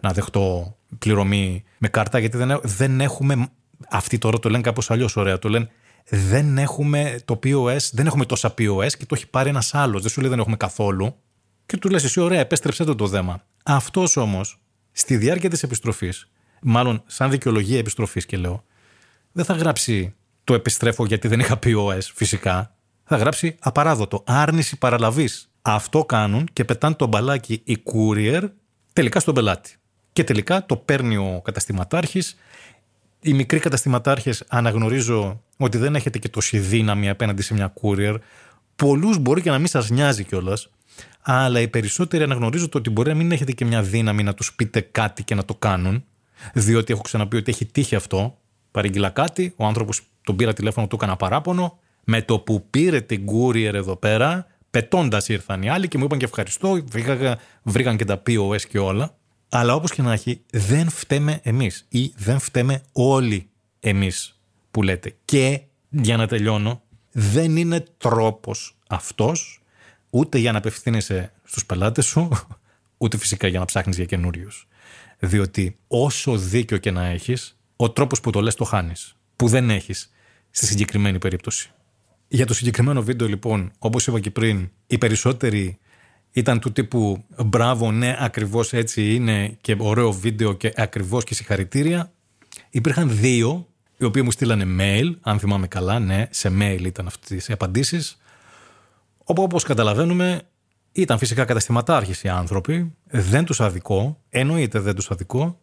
να 0.00 0.12
δεχτώ 0.12 0.76
πληρωμή 0.98 1.64
με 1.78 1.88
κάρτα 1.88 2.18
γιατί 2.18 2.36
δεν, 2.36 2.60
δεν 2.62 3.00
έχουμε. 3.00 3.48
Αυτοί 3.90 4.18
τώρα 4.18 4.38
το 4.38 4.48
λένε 4.48 4.62
κάπως 4.62 4.90
αλλιώς 4.90 5.16
ωραία. 5.16 5.38
Το 5.38 5.48
λένε 5.48 5.70
δεν 6.08 6.58
έχουμε 6.58 7.18
το 7.24 7.38
POS, 7.42 7.90
δεν 7.92 8.06
έχουμε 8.06 8.24
τόσα 8.24 8.54
POS 8.58 8.92
και 8.98 9.06
το 9.06 9.14
έχει 9.14 9.28
πάρει 9.28 9.48
ένας 9.48 9.74
άλλος. 9.74 10.02
Δεν 10.02 10.10
σου 10.10 10.20
λέει 10.20 10.30
δεν 10.30 10.38
έχουμε 10.38 10.56
καθόλου. 10.56 11.16
Και 11.66 11.76
του 11.76 11.88
λες 11.88 12.04
εσύ, 12.04 12.20
ωραία, 12.20 12.40
επέστρεψέ 12.40 12.84
το 12.84 12.94
το 12.94 13.06
δέμα. 13.06 13.42
Αυτός 13.62 14.16
όμως 14.16 14.60
στη 14.92 15.16
διάρκεια 15.16 15.50
της 15.50 15.62
επιστροφής, 15.62 16.30
μάλλον 16.62 17.02
σαν 17.06 17.30
δικαιολογία 17.30 17.78
επιστροφής 17.78 18.26
και 18.26 18.36
λέω, 18.36 18.64
δεν 19.32 19.44
θα 19.44 19.54
γράψει 19.54 20.14
το 20.44 20.54
επιστρέφω 20.54 21.06
γιατί 21.06 21.28
δεν 21.28 21.40
είχα 21.40 21.58
POS 21.62 22.00
φυσικά 22.14 22.72
θα 23.08 23.16
γράψει 23.16 23.56
απαράδοτο, 23.60 24.22
άρνηση 24.26 24.78
παραλαβής. 24.78 25.50
Αυτό 25.62 26.04
κάνουν 26.04 26.48
και 26.52 26.64
πετάνε 26.64 26.94
το 26.94 27.06
μπαλάκι 27.06 27.60
οι 27.64 27.82
courier 27.84 28.42
τελικά 28.92 29.20
στον 29.20 29.34
πελάτη. 29.34 29.76
Και 30.12 30.24
τελικά 30.24 30.66
το 30.66 30.76
παίρνει 30.76 31.16
ο 31.16 31.40
καταστηματάρχης. 31.44 32.36
Οι 33.20 33.32
μικροί 33.32 33.58
καταστηματάρχες 33.58 34.44
αναγνωρίζω 34.48 35.42
ότι 35.56 35.78
δεν 35.78 35.94
έχετε 35.94 36.18
και 36.18 36.28
τόση 36.28 36.58
δύναμη 36.58 37.08
απέναντι 37.08 37.42
σε 37.42 37.54
μια 37.54 37.72
courier. 37.82 38.16
Πολλούς 38.76 39.18
μπορεί 39.18 39.42
και 39.42 39.50
να 39.50 39.58
μην 39.58 39.66
σας 39.66 39.90
νοιάζει 39.90 40.24
κιόλας. 40.24 40.68
Αλλά 41.22 41.60
οι 41.60 41.68
περισσότεροι 41.68 42.22
αναγνωρίζω 42.22 42.66
ότι 42.72 42.90
μπορεί 42.90 43.08
να 43.08 43.14
μην 43.14 43.32
έχετε 43.32 43.52
και 43.52 43.64
μια 43.64 43.82
δύναμη 43.82 44.22
να 44.22 44.34
τους 44.34 44.54
πείτε 44.54 44.80
κάτι 44.80 45.22
και 45.22 45.34
να 45.34 45.44
το 45.44 45.54
κάνουν. 45.54 46.04
Διότι 46.54 46.92
έχω 46.92 47.02
ξαναπεί 47.02 47.36
ότι 47.36 47.50
έχει 47.50 47.66
τύχει 47.66 47.94
αυτό. 47.94 48.38
Παρήγγειλα 48.70 49.10
κάτι, 49.10 49.54
ο 49.56 49.64
άνθρωπος 49.64 50.02
τον 50.24 50.36
πήρα 50.36 50.52
τηλέφωνο, 50.52 50.86
του 50.86 50.96
έκανα 50.96 51.16
παράπονο. 51.16 51.78
Με 52.04 52.22
το 52.22 52.38
που 52.38 52.66
πήρε 52.70 53.00
την 53.00 53.26
courier 53.26 53.74
εδώ 53.74 53.96
πέρα, 53.96 54.46
πετώντας 54.70 55.28
ήρθαν 55.28 55.62
οι 55.62 55.70
άλλοι 55.70 55.88
και 55.88 55.98
μου 55.98 56.04
είπαν 56.04 56.18
και 56.18 56.24
ευχαριστώ, 56.24 56.84
βρήκαν, 56.90 57.38
βρήκαν 57.62 57.96
και 57.96 58.04
τα 58.04 58.22
POS 58.26 58.60
και 58.60 58.78
όλα. 58.78 59.16
Αλλά 59.48 59.74
όπως 59.74 59.92
και 59.92 60.02
να 60.02 60.12
έχει, 60.12 60.40
δεν 60.50 60.88
φταίμε 60.88 61.40
εμείς 61.42 61.86
ή 61.88 62.12
δεν 62.16 62.38
φταίμε 62.38 62.82
όλοι 62.92 63.48
εμείς 63.80 64.40
που 64.70 64.82
λέτε. 64.82 65.16
Και 65.24 65.60
για 65.90 66.16
να 66.16 66.26
τελειώνω, 66.26 66.82
δεν 67.12 67.56
είναι 67.56 67.84
τρόπος 67.98 68.76
αυτός 68.88 69.62
ούτε 70.10 70.38
για 70.38 70.52
να 70.52 70.58
απευθύνεσαι 70.58 71.32
στους 71.44 71.66
πελάτες 71.66 72.06
σου, 72.06 72.28
ούτε 72.98 73.16
φυσικά 73.16 73.48
για 73.48 73.58
να 73.58 73.64
ψάχνεις 73.64 73.96
για 73.96 74.04
καινούριους. 74.04 74.68
Διότι 75.18 75.78
όσο 75.86 76.36
δίκιο 76.36 76.76
και 76.76 76.90
να 76.90 77.06
έχεις, 77.06 77.58
ο 77.76 77.90
τρόπος 77.90 78.20
που 78.20 78.30
το 78.30 78.40
λες 78.40 78.54
το 78.54 78.64
χάνεις. 78.64 79.16
Που 79.36 79.48
δεν 79.48 79.70
έχεις 79.70 80.12
στη 80.50 80.66
συγκεκριμένη 80.66 81.18
περίπτωση. 81.18 81.70
Για 82.28 82.46
το 82.46 82.54
συγκεκριμένο 82.54 83.02
βίντεο, 83.02 83.28
λοιπόν, 83.28 83.72
όπως 83.78 84.06
είπα 84.06 84.20
και 84.20 84.30
πριν, 84.30 84.70
οι 84.86 84.98
περισσότεροι 84.98 85.78
ήταν 86.38 86.60
του 86.60 86.72
τύπου 86.72 87.24
μπράβο, 87.44 87.92
ναι, 87.92 88.16
ακριβώς 88.18 88.72
έτσι 88.72 89.14
είναι 89.14 89.56
και 89.60 89.76
ωραίο 89.78 90.12
βίντεο 90.12 90.52
και 90.52 90.72
ακριβώς 90.76 91.24
και 91.24 91.34
συγχαρητήρια. 91.34 92.12
Υπήρχαν 92.70 93.16
δύο 93.16 93.66
οι 93.96 94.04
οποίοι 94.04 94.22
μου 94.24 94.30
στείλανε 94.30 94.64
mail, 94.80 95.14
αν 95.20 95.38
θυμάμαι 95.38 95.66
καλά, 95.66 95.98
ναι, 95.98 96.26
σε 96.30 96.52
mail 96.60 96.80
ήταν 96.82 97.06
αυτές 97.06 97.48
οι 97.48 97.52
απαντήσεις. 97.52 98.18
Όπου 99.24 99.42
όπως 99.42 99.64
καταλαβαίνουμε, 99.64 100.42
ήταν 100.92 101.18
φυσικά 101.18 101.44
καταστηματάρχες 101.44 102.22
οι 102.22 102.28
άνθρωποι, 102.28 102.94
δεν 103.04 103.44
τους 103.44 103.60
αδικό, 103.60 104.20
εννοείται 104.30 104.78
δεν 104.78 104.94
τους 104.94 105.10
αδικό. 105.10 105.58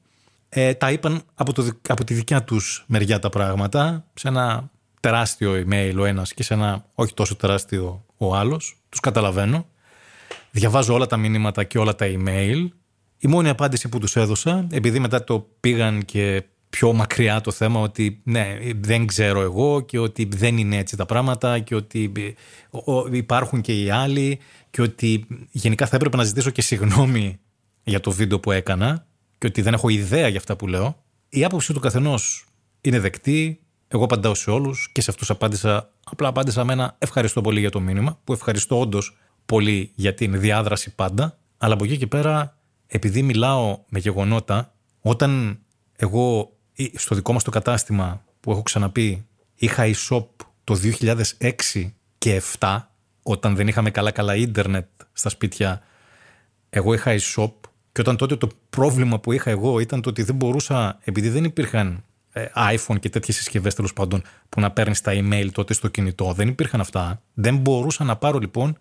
Ε, 0.49 0.73
τα 0.73 0.91
είπαν 0.91 1.21
από, 1.33 1.53
το, 1.53 1.67
από 1.87 2.03
τη 2.03 2.13
δικιά 2.13 2.43
τους 2.43 2.83
μεριά 2.87 3.19
τα 3.19 3.29
πράγματα, 3.29 4.05
σε 4.13 4.27
ένα 4.27 4.69
τεράστιο 4.99 5.65
email 5.67 5.95
ο 5.99 6.05
ένας 6.05 6.33
και 6.33 6.43
σε 6.43 6.53
ένα 6.53 6.85
όχι 6.95 7.13
τόσο 7.13 7.35
τεράστιο 7.35 8.05
ο 8.17 8.35
άλλος. 8.35 8.77
Τους 8.89 8.99
καταλαβαίνω. 8.99 9.65
Διαβάζω 10.55 10.93
όλα 10.93 11.05
τα 11.05 11.17
μηνύματα 11.17 11.63
και 11.63 11.77
όλα 11.77 11.95
τα 11.95 12.05
email. 12.09 12.67
Η 13.17 13.27
μόνη 13.27 13.49
απάντηση 13.49 13.89
που 13.89 13.99
τους 13.99 14.15
έδωσα, 14.15 14.67
επειδή 14.71 14.99
μετά 14.99 15.23
το 15.23 15.47
πήγαν 15.59 16.05
και 16.05 16.43
πιο 16.69 16.93
μακριά 16.93 17.41
το 17.41 17.51
θέμα 17.51 17.79
ότι 17.79 18.21
ναι, 18.23 18.57
δεν 18.79 19.05
ξέρω 19.05 19.41
εγώ 19.41 19.81
και 19.81 19.99
ότι 19.99 20.27
δεν 20.35 20.57
είναι 20.57 20.77
έτσι 20.77 20.97
τα 20.97 21.05
πράγματα 21.05 21.59
και 21.59 21.75
ότι 21.75 22.11
υπάρχουν 23.11 23.61
και 23.61 23.81
οι 23.81 23.89
άλλοι 23.89 24.39
και 24.69 24.81
ότι 24.81 25.27
γενικά 25.51 25.85
θα 25.87 25.95
έπρεπε 25.95 26.17
να 26.17 26.23
ζητήσω 26.23 26.49
και 26.49 26.61
συγγνώμη 26.61 27.39
για 27.83 27.99
το 27.99 28.11
βίντεο 28.11 28.39
που 28.39 28.51
έκανα 28.51 29.07
και 29.37 29.47
ότι 29.47 29.61
δεν 29.61 29.73
έχω 29.73 29.89
ιδέα 29.89 30.27
για 30.27 30.39
αυτά 30.39 30.55
που 30.55 30.67
λέω. 30.67 31.03
Η 31.29 31.43
άποψη 31.43 31.73
του 31.73 31.79
καθενός 31.79 32.45
είναι 32.81 32.99
δεκτή, 32.99 33.59
εγώ 33.87 34.03
απαντάω 34.03 34.33
σε 34.33 34.51
όλους 34.51 34.89
και 34.91 35.01
σε 35.01 35.11
αυτούς 35.11 35.29
απάντησα, 35.29 35.91
απλά 36.03 36.27
απάντησα 36.27 36.63
με 36.63 36.73
ένα 36.73 36.95
ευχαριστώ 36.97 37.41
πολύ 37.41 37.59
για 37.59 37.71
το 37.71 37.79
μήνυμα, 37.79 38.19
που 38.23 38.33
ευχαριστώ 38.33 38.79
όντως 38.79 39.17
πολύ 39.45 39.91
για 39.95 40.13
την 40.13 40.39
διάδραση 40.39 40.95
πάντα, 40.95 41.37
αλλά 41.57 41.73
από 41.73 41.83
εκεί 41.83 41.97
και 41.97 42.07
πέρα, 42.07 42.57
επειδή 42.87 43.21
μιλάω 43.21 43.79
με 43.89 43.99
γεγονότα, 43.99 44.73
όταν 45.01 45.59
εγώ 45.95 46.55
στο 46.95 47.15
δικό 47.15 47.33
μας 47.33 47.43
το 47.43 47.51
κατάστημα 47.51 48.23
που 48.39 48.51
έχω 48.51 48.61
ξαναπεί 48.61 49.25
είχα 49.55 49.83
e-shop 49.85 50.25
το 50.63 50.79
2006 51.39 51.91
και 52.17 52.41
7 52.59 52.79
όταν 53.23 53.55
δεν 53.55 53.67
είχαμε 53.67 53.91
καλά 53.91 54.11
καλά 54.11 54.35
ίντερνετ 54.35 54.87
στα 55.13 55.29
σπίτια 55.29 55.81
εγώ 56.69 56.93
είχα 56.93 57.15
e-shop 57.15 57.51
και 57.91 58.01
όταν 58.01 58.17
τότε 58.17 58.35
το 58.35 58.49
πρόβλημα 58.69 59.19
που 59.19 59.31
είχα 59.31 59.49
εγώ 59.49 59.79
ήταν 59.79 60.01
το 60.01 60.09
ότι 60.09 60.23
δεν 60.23 60.35
μπορούσα 60.35 60.99
επειδή 61.03 61.29
δεν 61.29 61.43
υπήρχαν 61.43 62.03
ε, 62.31 62.45
iPhone 62.55 62.99
και 62.99 63.09
τέτοιες 63.09 63.37
συσκευές 63.37 63.73
τέλος 63.75 63.93
πάντων 63.93 64.21
που 64.49 64.61
να 64.61 64.71
παίρνεις 64.71 65.01
τα 65.01 65.11
email 65.15 65.49
τότε 65.51 65.73
στο 65.73 65.87
κινητό 65.87 66.33
δεν 66.33 66.47
υπήρχαν 66.47 66.79
αυτά 66.79 67.21
δεν 67.33 67.57
μπορούσα 67.57 68.03
να 68.03 68.15
πάρω 68.15 68.37
λοιπόν 68.37 68.77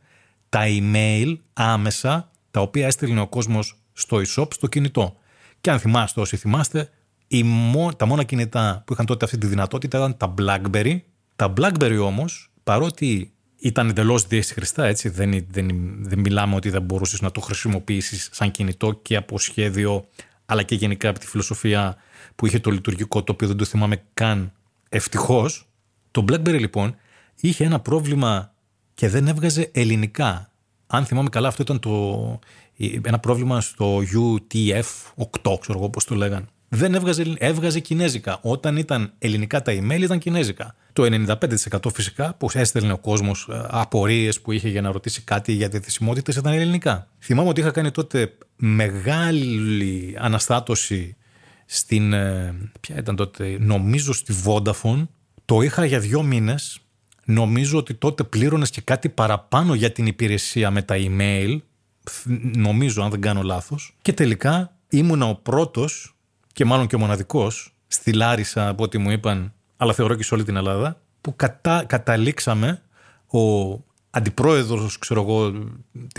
τα 0.55 0.65
email 0.67 1.37
άμεσα 1.53 2.31
τα 2.51 2.61
οποία 2.61 2.87
έστειλε 2.87 3.21
ο 3.21 3.27
κόσμος 3.27 3.79
στο 3.93 4.17
e-shop 4.17 4.55
στο 4.55 4.67
κινητό 4.67 5.17
και 5.61 5.71
αν 5.71 5.79
θυμάστε 5.79 6.21
όσοι 6.21 6.37
θυμάστε 6.37 6.91
η 7.27 7.45
τα 7.97 8.07
μόνα 8.07 8.23
κινητά 8.23 8.83
που 8.87 8.93
είχαν 8.93 9.07
τότε 9.07 9.25
αυτή 9.25 9.39
τη 9.39 9.47
δυνατότητα 9.47 9.99
ήταν 9.99 10.17
τα 10.17 10.35
BlackBerry. 10.39 10.99
Τα 11.37 11.53
BlackBerry 11.57 11.99
όμως, 12.03 12.51
παρότι 12.65 13.33
ήταν 13.57 13.89
εντελώς 13.89 14.27
δύσχριστα, 14.27 14.85
έτσι, 14.85 15.09
δεν, 15.09 15.47
δεν, 15.51 15.69
δεν 16.01 16.19
μιλάμε 16.19 16.55
ότι 16.55 16.71
δεν 16.71 16.83
μπορούσες 16.83 17.21
να 17.21 17.31
το 17.31 17.41
χρησιμοποιήσεις 17.41 18.29
σαν 18.33 18.51
κινητό 18.51 18.93
και 18.93 19.17
από 19.17 19.39
σχέδιο, 19.39 20.09
αλλά 20.47 20.63
και 20.63 20.75
γενικά 20.75 21.09
από 21.09 21.19
τη 21.19 21.27
φιλοσοφία 21.27 21.97
που 22.37 22.47
είχε 22.47 22.59
το 22.59 22.71
λειτουργικό, 22.71 23.23
το 23.23 23.33
οποίο 23.33 23.49
δεν 23.49 23.57
το 23.57 23.65
θυμάμαι 23.65 24.03
καν 24.15 24.53
ευτυχώς. 24.89 25.69
Το 26.11 26.25
BlackBerry 26.29 26.59
λοιπόν 26.59 26.97
είχε 27.41 27.65
ένα 27.65 27.81
πρόβλημα 27.81 28.54
και 28.95 29.09
δεν 29.09 29.28
έβγαζε 29.28 29.70
ελληνικά. 29.72 30.51
Αν 30.86 31.05
θυμάμαι 31.05 31.28
καλά, 31.28 31.49
αυτό 31.49 31.62
ήταν 31.62 31.78
το, 31.78 32.38
ένα 33.03 33.18
πρόβλημα 33.18 33.61
στο 33.61 33.99
UTF-8, 33.99 35.59
ξέρω 35.61 35.78
εγώ 35.78 35.90
πώς 35.90 36.05
το 36.05 36.14
λέγανε 36.14 36.47
δεν 36.74 36.95
έβγαζε, 36.95 37.34
έβγαζε 37.38 37.80
κινέζικα. 37.80 38.38
Όταν 38.42 38.76
ήταν 38.76 39.12
ελληνικά 39.18 39.62
τα 39.62 39.72
email 39.72 40.01
ήταν 40.01 40.18
κινέζικα. 40.18 40.74
Το 40.92 41.24
95% 41.40 41.78
φυσικά 41.95 42.34
που 42.34 42.49
έστελνε 42.53 42.92
ο 42.92 42.99
κόσμος 42.99 43.49
ε, 43.51 43.66
απορίες 43.68 44.40
που 44.40 44.53
είχε 44.53 44.68
για 44.68 44.80
να 44.80 44.92
ρωτήσει 44.92 45.22
κάτι 45.22 45.53
για 45.53 45.68
διαθεσιμότητες 45.68 46.36
ήταν 46.36 46.53
ελληνικά. 46.53 47.09
Θυμάμαι 47.18 47.49
ότι 47.49 47.61
είχα 47.61 47.70
κάνει 47.70 47.90
τότε 47.90 48.32
μεγάλη 48.57 50.16
αναστάτωση 50.18 51.16
στην. 51.66 52.12
Ε, 52.12 52.55
ποια 52.80 52.99
ήταν 52.99 53.16
τότε, 53.16 53.57
νομίζω 53.61 54.12
στη 54.12 54.34
Vodafone. 54.45 55.07
Το 55.45 55.61
είχα 55.61 55.84
για 55.84 55.99
δύο 55.99 56.22
μήνες. 56.22 56.78
Νομίζω 57.25 57.79
ότι 57.79 57.95
τότε 57.95 58.25
πλήρωνες 58.25 58.70
και 58.70 58.81
κάτι 58.81 59.09
παραπάνω 59.09 59.75
για 59.75 59.93
την 59.93 60.07
υπηρεσία 60.07 60.70
με 60.70 60.83
τα 60.83 60.95
email. 60.99 61.59
Νομίζω, 62.57 63.03
αν 63.03 63.11
δεν 63.11 63.20
κάνω 63.20 63.43
λάθος. 63.43 63.97
Και 64.03 64.12
τελικά 64.12 64.77
ήμουνα 64.89 65.29
ο 65.29 65.35
πρώτος 65.35 66.16
και 66.53 66.64
μάλλον 66.64 66.87
και 66.87 66.95
ο 66.95 66.99
μοναδικός 66.99 67.75
στη 67.87 68.12
Λάρισα 68.12 68.68
από 68.68 68.83
ό,τι 68.83 68.99
μου 68.99 69.11
είπαν, 69.11 69.53
αλλά 69.77 69.93
θεωρώ 69.93 70.14
και 70.14 70.22
σε 70.22 70.35
όλη 70.35 70.45
την 70.45 70.57
Ελλάδα, 70.57 71.01
που 71.20 71.37
κατά, 71.37 71.85
καταλήξαμε 71.85 72.83
ο 73.27 73.72
αντιπρόεδρος, 74.11 74.99
ξέρω 74.99 75.20
εγώ, 75.22 75.53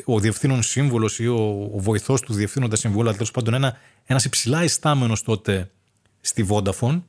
ο 0.05 0.19
διευθύνων 0.19 0.63
σύμβουλος 0.63 1.19
ή 1.19 1.27
ο, 1.27 1.69
ο 1.73 1.79
βοηθός 1.79 2.21
του 2.21 2.33
διευθύνοντα 2.33 2.75
συμβούλου, 2.75 3.03
αλλά 3.03 3.13
τέλος 3.13 3.31
πάντων 3.31 3.53
ένα 3.53 3.77
ένας 4.05 4.25
υψηλά 4.25 4.63
ιστάμενο 4.63 5.17
τότε 5.25 5.71
στη 6.21 6.47
Vodafone 6.49 7.01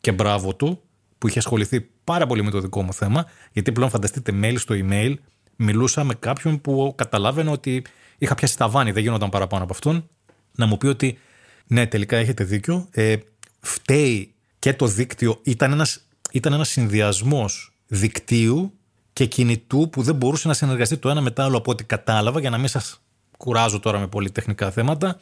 και 0.00 0.12
μπράβο 0.12 0.54
του, 0.54 0.80
που 1.18 1.28
είχε 1.28 1.38
ασχοληθεί 1.38 1.88
πάρα 2.04 2.26
πολύ 2.26 2.42
με 2.42 2.50
το 2.50 2.60
δικό 2.60 2.82
μου 2.82 2.92
θέμα, 2.92 3.26
γιατί 3.52 3.72
πλέον 3.72 3.90
φανταστείτε 3.90 4.32
mail 4.42 4.54
στο 4.56 4.74
email, 4.78 5.14
μιλούσα 5.56 6.04
με 6.04 6.14
κάποιον 6.14 6.60
που 6.60 6.92
καταλάβαινε 6.96 7.50
ότι 7.50 7.84
είχα 8.18 8.34
πιάσει 8.34 8.56
τα 8.56 8.68
βάνη, 8.68 8.92
δεν 8.92 9.02
γίνονταν 9.02 9.28
παραπάνω 9.28 9.64
από 9.64 9.72
αυτόν, 9.72 10.08
να 10.54 10.66
μου 10.66 10.78
πει 10.78 10.86
ότι 10.86 11.18
ναι, 11.66 11.86
τελικά 11.86 12.16
έχετε 12.16 12.44
δίκιο. 12.44 12.88
Ε, 12.90 13.16
φταίει 13.60 14.34
και 14.58 14.74
το 14.74 14.86
δίκτυο. 14.86 15.40
Ήταν 15.42 15.72
ένας, 15.72 16.00
ήταν 16.32 16.52
ένας 16.52 16.68
συνδυασμός 16.68 17.72
δικτύου 17.86 18.72
και 19.12 19.24
κινητού 19.24 19.88
που 19.90 20.02
δεν 20.02 20.14
μπορούσε 20.14 20.48
να 20.48 20.54
συνεργαστεί 20.54 20.96
το 20.96 21.08
ένα 21.08 21.20
με 21.20 21.30
το 21.30 21.42
άλλο 21.42 21.56
από 21.56 21.70
ό,τι 21.70 21.84
κατάλαβα 21.84 22.40
για 22.40 22.50
να 22.50 22.58
μην 22.58 22.68
σας 22.68 23.02
κουράζω 23.38 23.80
τώρα 23.80 23.98
με 23.98 24.06
πολύ 24.06 24.30
τεχνικά 24.30 24.70
θέματα. 24.70 25.20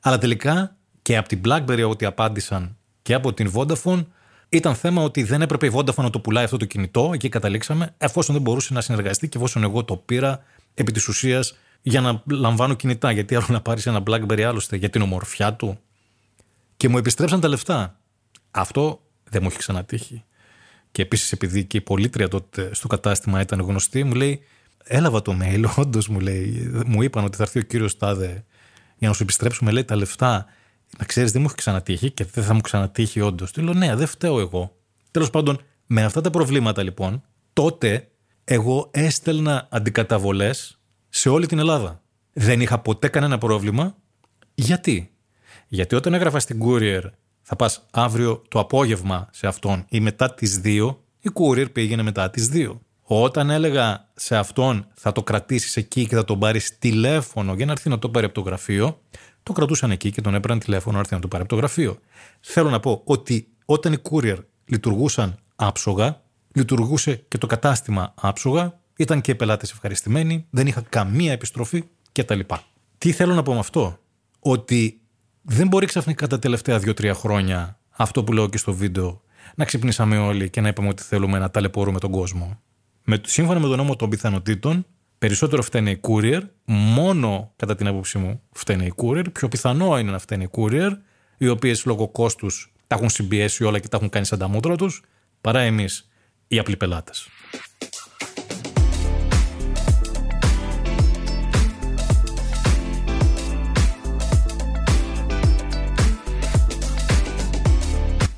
Αλλά 0.00 0.18
τελικά 0.18 0.76
και 1.02 1.16
από 1.16 1.28
την 1.28 1.40
BlackBerry 1.44 1.88
ό,τι 1.88 2.04
απάντησαν 2.04 2.76
και 3.02 3.14
από 3.14 3.32
την 3.32 3.52
Vodafone 3.54 4.04
ήταν 4.56 4.74
θέμα 4.74 5.02
ότι 5.02 5.22
δεν 5.22 5.42
έπρεπε 5.42 5.66
η 5.66 5.70
Vodafone 5.74 6.02
να 6.02 6.10
το 6.10 6.20
πουλάει 6.20 6.44
αυτό 6.44 6.56
το 6.56 6.64
κινητό. 6.64 7.10
Εκεί 7.14 7.28
καταλήξαμε, 7.28 7.94
εφόσον 7.98 8.34
δεν 8.34 8.44
μπορούσε 8.44 8.74
να 8.74 8.80
συνεργαστεί 8.80 9.28
και 9.28 9.38
εφόσον 9.38 9.62
εγώ 9.62 9.84
το 9.84 9.96
πήρα 9.96 10.42
επί 10.74 10.92
της 10.92 11.08
ουσίας 11.08 11.56
για 11.82 12.00
να 12.00 12.22
λαμβάνω 12.26 12.74
κινητά. 12.74 13.10
Γιατί 13.10 13.34
άλλο 13.34 13.46
να 13.48 13.60
πάρεις 13.60 13.86
ένα 13.86 14.02
Blackberry 14.06 14.40
άλλωστε 14.40 14.76
για 14.76 14.90
την 14.90 15.02
ομορφιά 15.02 15.54
του. 15.54 15.78
Και 16.76 16.88
μου 16.88 16.98
επιστρέψαν 16.98 17.40
τα 17.40 17.48
λεφτά. 17.48 17.98
Αυτό 18.50 19.00
δεν 19.30 19.42
μου 19.42 19.48
έχει 19.48 19.58
ξανατύχει. 19.58 20.24
Και 20.92 21.02
επίσης, 21.02 21.32
επειδή 21.32 21.64
και 21.64 21.76
η 21.76 21.80
πολίτρια 21.80 22.28
τότε 22.28 22.74
στο 22.74 22.86
κατάστημα 22.86 23.40
ήταν 23.40 23.60
γνωστή, 23.60 24.04
μου 24.04 24.14
λέει: 24.14 24.42
Έλαβα 24.84 25.22
το 25.22 25.36
mail, 25.42 25.64
όντως 25.76 26.08
μου 26.08 26.20
λέει. 26.20 26.70
Μου 26.86 27.02
είπαν 27.02 27.24
ότι 27.24 27.36
θα 27.36 27.42
έρθει 27.42 27.58
ο 27.58 27.62
κύριος 27.62 27.96
Τάδε 27.96 28.44
για 28.98 29.08
να 29.08 29.14
σου 29.14 29.22
επιστρέψουμε, 29.22 29.70
λέει, 29.70 29.84
τα 29.84 29.96
λεφτά. 29.96 30.46
Να 30.98 31.04
ξέρεις, 31.04 31.32
δεν 31.32 31.40
μου 31.40 31.46
έχει 31.46 31.56
ξανατύχει 31.56 32.10
και 32.10 32.24
δεν 32.24 32.44
θα 32.44 32.54
μου 32.54 32.60
ξανατύχει, 32.60 33.20
όντως. 33.20 33.52
Του 33.52 33.62
λέω: 33.62 33.74
Ναι, 33.74 33.94
δεν 33.94 34.06
φταίω 34.06 34.40
εγώ. 34.40 34.76
Τέλος 35.10 35.30
πάντων, 35.30 35.60
με 35.86 36.04
αυτά 36.04 36.20
τα 36.20 36.30
προβλήματα 36.30 36.82
λοιπόν, 36.82 37.22
τότε 37.52 38.08
εγώ 38.44 38.88
έστελνα 38.90 39.68
αντικαταβολές 39.70 40.78
σε 41.08 41.28
όλη 41.28 41.46
την 41.46 41.58
Ελλάδα. 41.58 42.02
Δεν 42.32 42.60
είχα 42.60 42.78
ποτέ 42.78 43.08
κανένα 43.08 43.38
πρόβλημα. 43.38 43.96
Γιατί; 44.54 45.10
Γιατί 45.68 45.94
όταν 45.94 46.14
έγραφα 46.14 46.38
στην 46.38 46.60
Courier 46.64 47.02
θα 47.42 47.56
πας 47.56 47.86
αύριο 47.90 48.42
το 48.48 48.58
απόγευμα 48.58 49.28
σε 49.32 49.46
αυτόν 49.46 49.84
ή 49.88 50.00
μετά 50.00 50.34
τις 50.34 50.60
2, 50.64 50.96
η 51.20 51.30
Courier 51.34 51.72
πήγαινε 51.72 52.02
μετά 52.02 52.30
τις 52.30 52.50
2. 52.52 52.78
Όταν 53.02 53.50
έλεγα 53.50 54.08
σε 54.14 54.36
αυτόν 54.36 54.86
θα 54.94 55.12
το 55.12 55.22
κρατήσεις 55.22 55.76
εκεί 55.76 56.06
και 56.06 56.14
θα 56.14 56.24
τον 56.24 56.38
πάρεις 56.38 56.78
τηλέφωνο 56.78 57.54
για 57.54 57.66
να 57.66 57.72
έρθει 57.72 57.88
να 57.88 57.98
το 57.98 58.08
πάρει 58.08 58.26
από 58.26 58.34
το 58.34 58.40
γραφείο, 58.40 59.00
το 59.44 59.52
κρατούσαν 59.52 59.90
εκεί 59.90 60.10
και 60.10 60.20
τον 60.20 60.34
έπαιρναν 60.34 60.58
τηλέφωνο 60.58 60.94
να 60.94 61.00
έρθει 61.00 61.14
να 61.14 61.20
το 61.20 61.28
πάρει 61.28 61.42
από 61.42 61.52
το 61.52 61.58
γραφείο. 61.58 61.98
Θέλω 62.40 62.70
να 62.70 62.80
πω 62.80 63.02
ότι 63.04 63.48
όταν 63.64 63.92
οι 63.92 63.96
Courier 64.10 64.38
λειτουργούσαν 64.64 65.38
άψογα, 65.56 66.22
λειτουργούσε 66.52 67.24
και 67.28 67.38
το 67.38 67.46
κατάστημα 67.46 68.14
άψογα 68.16 68.80
ήταν 68.96 69.20
και 69.20 69.30
οι 69.30 69.34
πελάτες 69.34 69.70
ευχαριστημένοι, 69.70 70.46
δεν 70.50 70.66
είχα 70.66 70.80
καμία 70.88 71.32
επιστροφή 71.32 71.84
κτλ. 72.12 72.40
Τι 72.98 73.12
θέλω 73.12 73.34
να 73.34 73.42
πω 73.42 73.52
με 73.52 73.58
αυτό, 73.58 73.98
ότι 74.40 75.00
δεν 75.42 75.68
μπορεί 75.68 75.86
ξαφνικά 75.86 76.26
τα 76.26 76.38
τελευταία 76.38 76.78
δύο-τρία 76.78 77.14
χρόνια 77.14 77.78
αυτό 77.90 78.24
που 78.24 78.32
λέω 78.32 78.48
και 78.48 78.58
στο 78.58 78.74
βίντεο 78.74 79.22
να 79.54 79.64
ξυπνήσαμε 79.64 80.18
όλοι 80.18 80.50
και 80.50 80.60
να 80.60 80.68
είπαμε 80.68 80.88
ότι 80.88 81.02
θέλουμε 81.02 81.38
να 81.38 81.50
ταλαιπωρούμε 81.50 81.98
τον 81.98 82.10
κόσμο. 82.10 82.60
Με, 83.04 83.20
σύμφωνα 83.26 83.60
με 83.60 83.66
τον 83.68 83.76
νόμο 83.76 83.96
των 83.96 84.08
πιθανότητων, 84.08 84.86
περισσότερο 85.18 85.62
φταίνει 85.62 85.90
η 85.90 86.00
courier, 86.08 86.40
μόνο 86.64 87.52
κατά 87.56 87.74
την 87.74 87.86
άποψή 87.86 88.18
μου 88.18 88.42
φταίνει 88.52 88.86
η 88.86 88.92
courier, 88.96 89.24
πιο 89.32 89.48
πιθανό 89.48 89.98
είναι 89.98 90.10
να 90.10 90.18
φταίνει 90.18 90.44
η 90.44 90.50
courier 90.56 90.90
οι 91.38 91.48
οποίες 91.48 91.84
λόγω 91.84 92.08
κόστους 92.08 92.72
τα 92.86 92.94
έχουν 92.94 93.08
συμπιέσει 93.08 93.64
όλα 93.64 93.78
και 93.78 93.88
τα 93.88 93.96
έχουν 93.96 94.08
κάνει 94.08 94.26
σαν 94.26 94.38
τα 94.38 94.48
μούτρα 94.48 94.76
τους, 94.76 95.02
παρά 95.40 95.60
εμείς 95.60 96.08
οι 96.48 96.58
απλοί 96.58 96.76
πελάτες. 96.76 97.28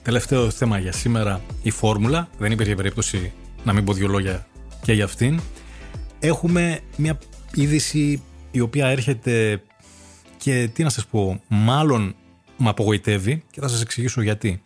Τελευταίο 0.03 0.51
θέμα 0.51 0.79
για 0.79 0.93
σήμερα, 0.93 1.41
η 1.63 1.71
φόρμουλα. 1.71 2.29
Δεν 2.39 2.53
υπήρχε 2.53 2.75
περίπτωση 2.75 3.33
να 3.65 3.73
μην 3.73 3.85
πω 3.85 3.93
δύο 3.93 4.09
λόγια 4.09 4.47
και 4.83 4.93
για 4.93 5.05
αυτήν. 5.05 5.41
Έχουμε 6.27 6.81
μια 6.97 7.19
είδηση 7.55 8.23
η 8.51 8.61
οποία 8.61 8.87
έρχεται 8.87 9.63
και 10.37 10.71
τι 10.73 10.83
να 10.83 10.89
σας 10.89 11.07
πω, 11.07 11.41
μάλλον 11.49 12.15
με 12.57 12.69
απογοητεύει 12.69 13.45
και 13.51 13.61
θα 13.61 13.69
σας 13.69 13.81
εξηγήσω 13.83 14.21
γιατί. 14.23 14.63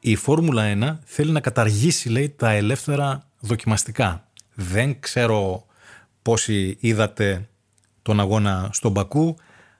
Η 0.00 0.16
Φόρμουλα 0.16 0.96
1 0.98 0.98
θέλει 1.04 1.30
να 1.30 1.40
καταργήσει, 1.40 2.08
λέει, 2.08 2.34
τα 2.36 2.50
ελεύθερα 2.50 3.28
δοκιμαστικά. 3.40 4.28
Δεν 4.54 5.00
ξέρω 5.00 5.66
πόσοι 6.22 6.76
είδατε 6.80 7.48
τον 8.02 8.20
αγώνα 8.20 8.68
στον 8.72 8.90
Μπακού, 8.90 9.36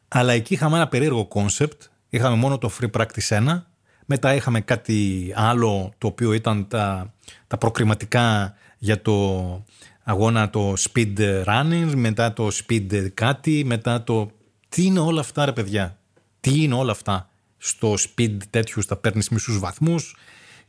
αλλά 0.09 0.33
εκεί 0.33 0.55
είχαμε 0.55 0.77
ένα 0.77 0.89
περίεργο 0.89 1.27
κόνσεπτ. 1.27 1.83
Είχαμε 2.09 2.37
μόνο 2.37 2.59
το 2.59 2.71
Free 2.81 2.91
Practice 2.91 3.29
1, 3.29 3.63
μετά 4.07 4.35
είχαμε 4.35 4.61
κάτι 4.61 5.33
άλλο 5.37 5.93
το 5.99 6.07
οποίο 6.07 6.33
ήταν 6.33 6.69
τα, 6.69 7.15
τα 7.47 7.59
προκριματικά 7.59 8.55
για 8.79 9.03
το 9.03 9.65
αγώνα 10.09 10.51
το 10.51 10.75
speed 10.79 11.45
running, 11.45 11.93
μετά 11.95 12.33
το 12.33 12.49
speed 12.53 13.09
κάτι, 13.15 13.63
μετά 13.65 14.05
το... 14.05 14.31
Τι 14.69 14.85
είναι 14.85 14.99
όλα 15.01 15.21
αυτά 15.21 15.45
ρε 15.45 15.53
παιδιά, 15.53 15.99
τι 16.41 16.63
είναι 16.63 16.75
όλα 16.75 16.91
αυτά. 16.91 17.31
Στο 17.57 17.95
speed 17.95 18.37
τέτοιους 18.51 18.87
θα 18.87 18.97
παίρνεις 18.97 19.29
μισούς 19.29 19.59
βαθμούς 19.59 20.17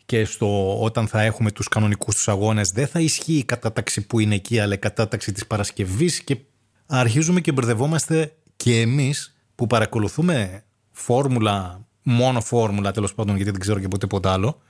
και 0.06 0.26
στο 0.26 0.82
όταν 0.82 1.08
θα 1.08 1.22
έχουμε 1.22 1.52
τους 1.52 1.68
κανονικούς 1.68 2.16
τους 2.16 2.28
αγώνες 2.28 2.72
δεν 2.72 2.88
θα 2.88 3.00
ισχύει 3.00 3.38
η 3.38 3.44
κατάταξη 3.44 4.08
που 4.08 4.20
είναι 4.20 4.36
εκεί 4.36 4.60
αλλά 4.60 4.74
η 4.74 4.78
κατάταξη 4.78 5.32
της 5.32 5.48
Παρασκευής 5.48 6.22
και 6.22 6.38
αρχίζουμε 6.86 7.42
και 7.42 7.52
μπερδευόμαστε 7.52 8.36
και 8.56 8.82
εμείς 8.82 9.38
που 9.56 9.68
παρακολουθούμε 9.68 10.64
φόρμουλα, 10.92 11.86
μόνο 12.04 12.42
φόρμουλα 12.42 12.92
τέλος 12.92 13.14
πάντων 13.14 13.36
γιατί 13.36 13.52
δεν 13.52 13.60
ξέρω 13.60 13.80
και 13.80 13.88
ποτέ 13.88 14.08
ποτέ 14.08 14.30
άλλο, 14.30 14.62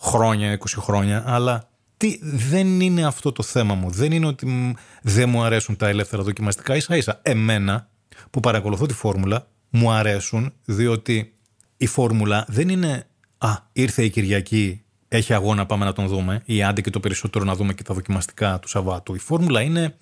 χρόνια, 0.00 0.58
20 0.58 0.64
χρόνια, 0.78 1.24
αλλά 1.26 1.69
τι, 2.00 2.18
δεν 2.22 2.80
είναι 2.80 3.04
αυτό 3.04 3.32
το 3.32 3.42
θέμα 3.42 3.74
μου. 3.74 3.90
Δεν 3.90 4.12
είναι 4.12 4.26
ότι 4.26 4.76
δεν 5.02 5.28
μου 5.28 5.42
αρέσουν 5.42 5.76
τα 5.76 5.88
ελεύθερα 5.88 6.22
δοκιμαστικά. 6.22 6.76
Ίσα 6.76 6.96
ίσα 6.96 7.20
εμένα 7.22 7.88
που 8.30 8.40
παρακολουθώ 8.40 8.86
τη 8.86 8.94
φόρμουλα 8.94 9.48
μου 9.70 9.90
αρέσουν 9.90 10.52
διότι 10.64 11.34
η 11.76 11.86
φόρμουλα 11.86 12.44
δεν 12.48 12.68
είναι 12.68 13.06
«Α, 13.38 13.50
ήρθε 13.72 14.04
η 14.04 14.10
Κυριακή, 14.10 14.82
έχει 15.08 15.32
αγώνα, 15.32 15.66
πάμε 15.66 15.84
να 15.84 15.92
τον 15.92 16.06
δούμε» 16.06 16.42
ή 16.44 16.62
«Άντε 16.62 16.80
και 16.80 16.90
το 16.90 17.00
περισσότερο 17.00 17.44
να 17.44 17.54
δούμε 17.54 17.72
και 17.72 17.82
τα 17.82 17.94
δοκιμαστικά 17.94 18.58
του 18.58 18.68
Σαββάτου». 18.68 19.14
Η 19.14 19.18
φόρμουλα 19.18 19.60
είναι 19.60 19.96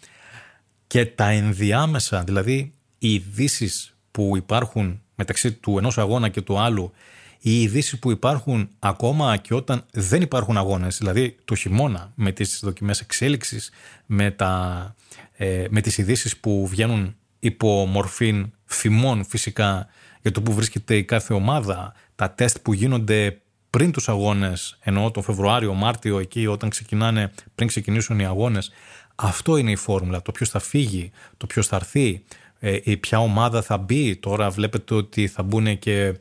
και 0.86 1.06
τα 1.06 1.28
ενδιάμεσα, 1.28 2.22
δηλαδή 2.22 2.74
οι 2.98 3.12
ειδήσεις 3.12 3.96
που 4.10 4.36
υπάρχουν 4.36 5.02
μεταξύ 5.14 5.52
του 5.52 5.78
ενός 5.78 5.98
αγώνα 5.98 6.28
και 6.28 6.40
του 6.40 6.58
άλλου 6.58 6.92
οι 7.40 7.62
ειδήσει 7.62 7.98
που 7.98 8.10
υπάρχουν 8.10 8.68
ακόμα 8.78 9.36
και 9.36 9.54
όταν 9.54 9.84
δεν 9.92 10.22
υπάρχουν 10.22 10.56
αγώνες, 10.56 10.98
δηλαδή 10.98 11.36
το 11.44 11.54
χειμώνα 11.54 12.12
με 12.14 12.32
τις 12.32 12.60
δοκιμές 12.62 13.00
εξέλιξης, 13.00 13.70
με, 14.06 14.30
τα, 14.30 14.94
ε, 15.36 15.66
με 15.70 15.80
τις 15.80 15.98
ειδήσεις 15.98 16.36
που 16.36 16.66
βγαίνουν 16.66 17.16
υπό 17.38 17.86
μορφή 17.86 18.44
φημών 18.64 19.24
φυσικά 19.24 19.86
για 20.22 20.30
το 20.30 20.42
που 20.42 20.52
βρίσκεται 20.52 20.96
η 20.96 21.04
κάθε 21.04 21.34
ομάδα, 21.34 21.94
τα 22.14 22.30
τεστ 22.30 22.58
που 22.62 22.72
γίνονται 22.72 23.40
πριν 23.70 23.92
τους 23.92 24.08
αγώνες, 24.08 24.78
εννοώ 24.80 25.10
τον 25.10 25.22
Φεβρουάριο, 25.22 25.74
Μάρτιο, 25.74 26.18
εκεί 26.18 26.46
όταν 26.46 26.70
ξεκινάνε, 26.70 27.32
πριν 27.54 27.68
ξεκινήσουν 27.68 28.18
οι 28.18 28.26
αγώνες, 28.26 28.70
αυτό 29.14 29.56
είναι 29.56 29.70
η 29.70 29.76
φόρμουλα, 29.76 30.22
το 30.22 30.32
ποιος 30.32 30.48
θα 30.48 30.58
φύγει, 30.58 31.10
το 31.36 31.46
ποιος 31.46 31.66
θα 31.66 31.76
έρθει, 31.76 32.24
ε, 32.60 32.96
ποια 33.00 33.18
ομάδα 33.18 33.62
θα 33.62 33.76
μπει. 33.78 34.16
Τώρα 34.16 34.50
βλέπετε 34.50 34.94
ότι 34.94 35.26
θα 35.26 35.42
μπουν 35.42 35.78
και 35.78 36.14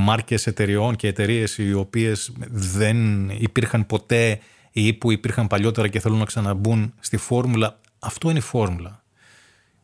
μάρκες 0.00 0.46
εταιριών 0.46 0.96
και 0.96 1.08
εταιρείες 1.08 1.58
οι 1.58 1.72
οποίες 1.72 2.32
δεν 2.50 3.28
υπήρχαν 3.30 3.86
ποτέ 3.86 4.40
ή 4.72 4.92
που 4.92 5.12
υπήρχαν 5.12 5.46
παλιότερα 5.46 5.88
και 5.88 6.00
θέλουν 6.00 6.18
να 6.18 6.24
ξαναμπούν 6.24 6.94
στη 7.00 7.16
φόρμουλα. 7.16 7.80
Αυτό 7.98 8.30
είναι 8.30 8.38
η 8.38 8.42
φόρμουλα. 8.42 9.02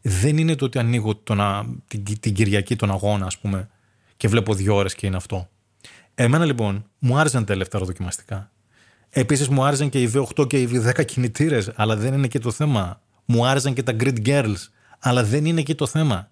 Δεν 0.02 0.38
είναι 0.38 0.54
το 0.54 0.64
ότι 0.64 0.78
ανοίγω 0.78 1.16
τον, 1.16 1.40
την, 1.86 2.20
την 2.20 2.34
Κυριακή 2.34 2.76
τον 2.76 2.90
αγώνα 2.90 3.26
ας 3.26 3.38
πούμε 3.38 3.68
και 4.16 4.28
βλέπω 4.28 4.54
δύο 4.54 4.74
ώρες 4.74 4.94
και 4.94 5.06
είναι 5.06 5.16
αυτό. 5.16 5.48
Εμένα 6.14 6.44
λοιπόν 6.44 6.84
μου 6.98 7.18
άρεσαν 7.18 7.44
τα 7.44 7.52
ελεύθερα 7.52 7.84
δοκιμαστικά. 7.84 8.50
Επίσης 9.10 9.48
μου 9.48 9.64
άρεσαν 9.64 9.88
και 9.88 10.02
οι 10.02 10.12
V8 10.14 10.48
και 10.48 10.60
οι 10.60 10.68
V10 10.72 11.04
κινητήρες, 11.04 11.72
αλλά 11.74 11.96
δεν 11.96 12.14
είναι 12.14 12.26
και 12.26 12.38
το 12.38 12.50
θέμα. 12.50 13.00
Μου 13.24 13.46
άρεσαν 13.46 13.74
και 13.74 13.82
τα 13.82 13.96
Grid 14.00 14.26
Girls, 14.26 14.68
αλλά 14.98 15.24
δεν 15.24 15.44
είναι 15.44 15.62
και 15.62 15.74
το 15.74 15.86
θέμα. 15.86 16.30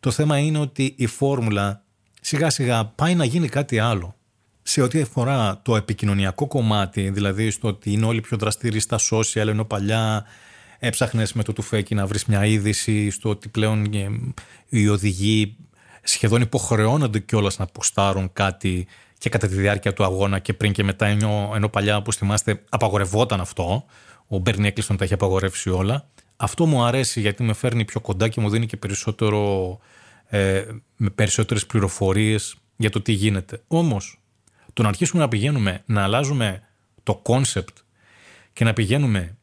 Το 0.00 0.10
θέμα 0.10 0.38
είναι 0.38 0.58
ότι 0.58 0.94
η 0.96 1.06
φόρμουλα 1.06 1.84
σιγά 2.26 2.50
σιγά 2.50 2.84
πάει 2.84 3.14
να 3.14 3.24
γίνει 3.24 3.48
κάτι 3.48 3.78
άλλο. 3.78 4.14
Σε 4.62 4.82
ό,τι 4.82 5.00
αφορά 5.00 5.60
το 5.62 5.76
επικοινωνιακό 5.76 6.46
κομμάτι, 6.46 7.10
δηλαδή 7.10 7.50
στο 7.50 7.68
ότι 7.68 7.92
είναι 7.92 8.06
όλοι 8.06 8.20
πιο 8.20 8.36
δραστήριοι 8.36 8.80
στα 8.80 8.98
social, 9.10 9.46
ενώ 9.46 9.64
παλιά 9.64 10.24
έψαχνες 10.78 11.32
με 11.32 11.42
το 11.42 11.52
τουφέκι 11.52 11.94
να 11.94 12.06
βρεις 12.06 12.24
μια 12.24 12.44
είδηση, 12.44 13.10
στο 13.10 13.28
ότι 13.28 13.48
πλέον 13.48 13.84
ε, 13.94 14.08
οι 14.68 14.88
οδηγοί 14.88 15.56
σχεδόν 16.02 16.40
υποχρεώνονται 16.40 17.18
κιόλας 17.18 17.58
να 17.58 17.64
αποστάρουν 17.64 18.32
κάτι 18.32 18.86
και 19.18 19.28
κατά 19.28 19.48
τη 19.48 19.54
διάρκεια 19.54 19.92
του 19.92 20.04
αγώνα 20.04 20.38
και 20.38 20.52
πριν 20.52 20.72
και 20.72 20.84
μετά, 20.84 21.06
ενώ, 21.06 21.52
ενώ 21.54 21.68
παλιά, 21.68 21.96
όπως 21.96 22.16
θυμάστε, 22.16 22.62
απαγορευόταν 22.68 23.40
αυτό. 23.40 23.84
Ο 24.26 24.38
Μπέρνι 24.38 24.66
Έκλεστον 24.66 24.96
τα 24.96 25.04
έχει 25.04 25.14
απαγορεύσει 25.14 25.70
όλα. 25.70 26.08
Αυτό 26.36 26.66
μου 26.66 26.84
αρέσει 26.84 27.20
γιατί 27.20 27.42
με 27.42 27.52
φέρνει 27.52 27.84
πιο 27.84 28.00
κοντά 28.00 28.28
και 28.28 28.40
μου 28.40 28.50
δίνει 28.50 28.66
και 28.66 28.76
περισσότερο 28.76 29.78
ε, 30.28 30.64
με 30.96 31.10
περισσότερες 31.10 31.66
πληροφορίες 31.66 32.56
για 32.76 32.90
το 32.90 33.00
τι 33.00 33.12
γίνεται. 33.12 33.62
Όμως, 33.66 34.20
το 34.72 34.82
να 34.82 34.88
αρχίσουμε 34.88 35.22
να 35.22 35.28
πηγαίνουμε, 35.28 35.82
να 35.86 36.02
αλλάζουμε 36.02 36.62
το 37.02 37.14
κόνσεπτ 37.14 37.76
και 38.52 38.64
να 38.64 38.72
πηγαίνουμε 38.72 39.36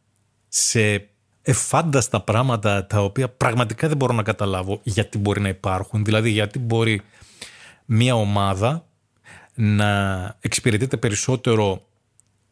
σε 0.48 1.08
αφάνταστα 1.42 2.22
πράγματα 2.22 2.86
τα 2.86 3.04
οποία 3.04 3.30
πραγματικά 3.30 3.88
δεν 3.88 3.98
μπορώ 3.98 4.14
να 4.14 4.24
καταλάβω 4.24 4.80
γιατί 4.84 5.18
μπορεί 5.18 5.42
να 5.42 5.50
υπάρχουν. 5.50 6.04
Δηλαδή 6.04 6.30
γιατί 6.30 6.60
μπορεί 6.60 7.02
μια 7.86 8.16
ομάδα 8.16 8.86
να 9.54 10.24
εξυπηρετείται 10.40 10.98
περισσότερο 10.98 11.88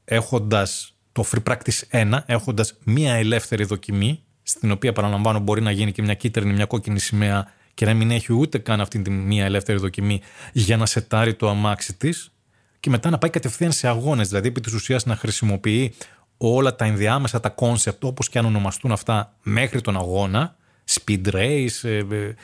έχοντας 0.06 0.96
το 1.12 1.26
Free 1.32 1.44
Practice 1.44 2.12
1, 2.12 2.20
έχοντας 2.26 2.78
μια 2.84 3.14
ελεύθερη 3.14 3.64
δοκιμή 3.64 4.24
στην 4.44 4.72
οποία 4.72 4.94
επαναλαμβάνω 4.94 5.40
μπορεί 5.40 5.62
να 5.62 5.72
γίνει 5.72 5.92
και 5.92 6.02
μια 6.02 6.14
κίτρινη, 6.14 6.54
μια 6.54 6.66
κόκκινη 6.66 7.00
σημαία 7.00 7.52
και 7.74 7.86
να 7.86 7.94
μην 7.94 8.12
έχει 8.12 8.34
ούτε 8.34 8.58
καν 8.58 8.82
αυτή 8.82 9.02
τη 9.02 9.10
μία 9.10 9.46
ελεύθερη 9.46 9.80
δοκιμή 9.80 10.22
για 10.54 10.78
να 10.78 10.86
σετάρει 10.86 11.34
το 11.34 11.50
αμάξι 11.50 11.94
της 11.94 12.32
και 12.80 12.90
μετά 12.90 13.10
να 13.10 13.18
πάει 13.18 13.30
κατευθείαν 13.30 13.72
σε 13.72 13.88
αγώνες. 13.88 14.28
Δηλαδή, 14.28 14.48
επί 14.48 14.62
της 14.62 14.74
ουσίας 14.74 15.06
να 15.06 15.16
χρησιμοποιεί 15.16 15.94
όλα 16.38 16.76
τα 16.76 16.86
ενδιάμεσα, 16.86 17.40
τα 17.40 17.50
κόνσεπτ, 17.50 18.04
όπως 18.04 18.30
και 18.30 18.38
αν 18.38 18.46
ονομαστούν 18.46 18.92
αυτά, 18.92 19.36
μέχρι 19.44 19.82
τον 19.82 19.96
αγώνα, 19.96 20.56
speed 20.90 21.28
race, 21.28 21.84
ε, 21.84 21.98
ε, 21.98 22.36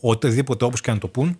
οτιδήποτε 0.00 0.64
όπως 0.64 0.80
και 0.80 0.90
αν 0.90 0.98
το 0.98 1.08
πούν, 1.08 1.38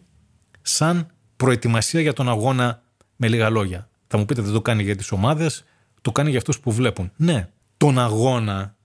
σαν 0.63 1.07
προετοιμασία 1.37 2.01
για 2.01 2.13
τον 2.13 2.29
αγώνα 2.29 2.83
με 3.17 3.29
λίγα 3.29 3.51
λόγια. 3.51 3.89
Θα 4.07 4.19
μου 4.19 4.25
πείτε 4.25 4.43
δεν 4.43 4.53
το 4.53 4.63
κάνει 4.63 4.83
για 4.83 4.97
τις 4.97 5.13
ομάδες, 5.13 5.65
το 6.01 6.13
κάνει 6.13 6.29
για 6.31 6.39
αυτούς 6.39 6.61
που 6.61 6.73
βλέπουν. 6.73 7.13
Ναι, 7.17 7.49
τον 7.77 7.99
αγώνα 7.99 8.77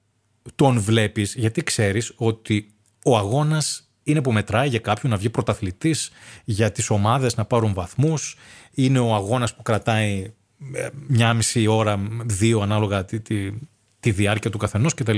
τον 0.56 0.80
βλέπεις 0.80 1.36
γιατί 1.36 1.64
ξέρεις 1.64 2.14
ότι 2.16 2.74
ο 3.06 3.18
αγώνας 3.18 3.91
είναι 4.04 4.22
που 4.22 4.32
μετράει 4.32 4.70
για 4.70 4.80
κάποιον 4.80 5.12
να 5.12 5.18
βγει 5.18 5.30
πρωταθλητής, 5.30 6.12
για 6.44 6.72
τις 6.72 6.90
ομάδες 6.90 7.36
να 7.36 7.46
πάρουν 7.46 7.74
βαθμούς. 7.74 8.38
Είναι 8.74 9.00
ο 9.00 9.16
αγώνας 9.16 9.56
που 9.56 9.62
κρατάει 9.62 10.34
ε, 10.74 10.88
μια 11.08 11.34
μισή 11.34 11.68
ώρα, 11.68 12.00
δύο 12.26 12.62
ανάλογα 12.62 13.06
τη, 13.06 13.20
τη, 13.20 13.52
τη 14.00 14.12
διάρκεια 14.12 14.50
του 14.50 14.58
καθενός 14.58 14.94
κτλ. 14.94 15.18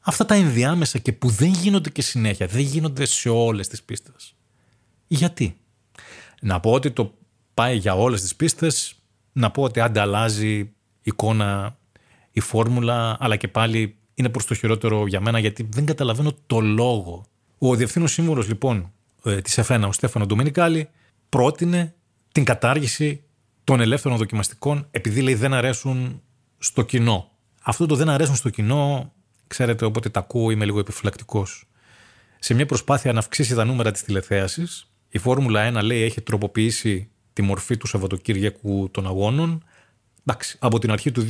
Αυτά 0.00 0.26
τα 0.26 0.34
ενδιάμεσα 0.34 0.98
και 0.98 1.12
που 1.12 1.28
δεν 1.28 1.52
γίνονται 1.52 1.90
και 1.90 2.02
συνέχεια, 2.02 2.46
δεν 2.46 2.60
γίνονται 2.60 3.04
σε 3.04 3.28
όλες 3.28 3.68
τις 3.68 3.82
πίστες. 3.82 4.34
Γιατί; 5.06 5.56
Να 6.40 6.60
πω 6.60 6.72
ότι 6.72 6.90
το 6.90 7.14
πάει 7.54 7.76
για 7.76 7.94
όλες 7.94 8.20
τις 8.20 8.36
πίστες, 8.36 8.94
να 9.32 9.50
πω 9.50 9.62
ότι 9.62 9.80
ανταλλάζει 9.80 10.72
εικόνα 11.02 11.78
η 12.32 12.40
φόρμουλα, 12.40 13.16
αλλά 13.20 13.36
και 13.36 13.48
πάλι 13.48 13.96
είναι 14.14 14.28
προς 14.28 14.46
το 14.46 14.54
χειρότερο 14.54 15.06
για 15.06 15.20
μένα 15.20 15.38
γιατί 15.38 15.68
δεν 15.70 15.84
καταλαβαίνω 15.84 16.32
το 16.46 16.60
λόγο 16.60 17.24
ο 17.62 17.74
διευθύνων 17.74 18.08
σύμβουλο 18.08 18.44
λοιπόν 18.46 18.92
ε, 19.24 19.40
της 19.40 19.58
ΕΦΕΝΑ, 19.58 19.86
ο 19.86 19.92
Στέφανο 19.92 20.26
Ντομινικάλη, 20.26 20.88
πρότεινε 21.28 21.94
την 22.32 22.44
κατάργηση 22.44 23.22
των 23.64 23.80
ελεύθερων 23.80 24.18
δοκιμαστικών 24.18 24.86
επειδή 24.90 25.22
λέει 25.22 25.34
δεν 25.34 25.54
αρέσουν 25.54 26.22
στο 26.58 26.82
κοινό. 26.82 27.30
Αυτό 27.62 27.86
το 27.86 27.94
δεν 27.94 28.08
αρέσουν 28.08 28.34
στο 28.34 28.50
κοινό, 28.50 29.12
ξέρετε, 29.46 29.84
όποτε 29.84 30.08
τα 30.08 30.20
ακούω 30.20 30.50
είμαι 30.50 30.64
λίγο 30.64 30.78
επιφυλακτικός. 30.78 31.64
Σε 32.38 32.54
μια 32.54 32.66
προσπάθεια 32.66 33.12
να 33.12 33.18
αυξήσει 33.18 33.54
τα 33.54 33.64
νούμερα 33.64 33.90
της 33.90 34.02
τηλεθέασης, 34.02 34.90
η 35.08 35.18
Φόρμουλα 35.18 35.80
1 35.80 35.82
λέει 35.82 36.02
έχει 36.02 36.20
τροποποιήσει 36.20 37.10
τη 37.32 37.42
μορφή 37.42 37.76
του 37.76 37.86
Σαββατοκύριακου 37.86 38.90
των 38.90 39.06
αγώνων. 39.06 39.64
Εντάξει, 40.24 40.56
από 40.60 40.78
την 40.78 40.90
αρχή 40.90 41.12
του 41.12 41.26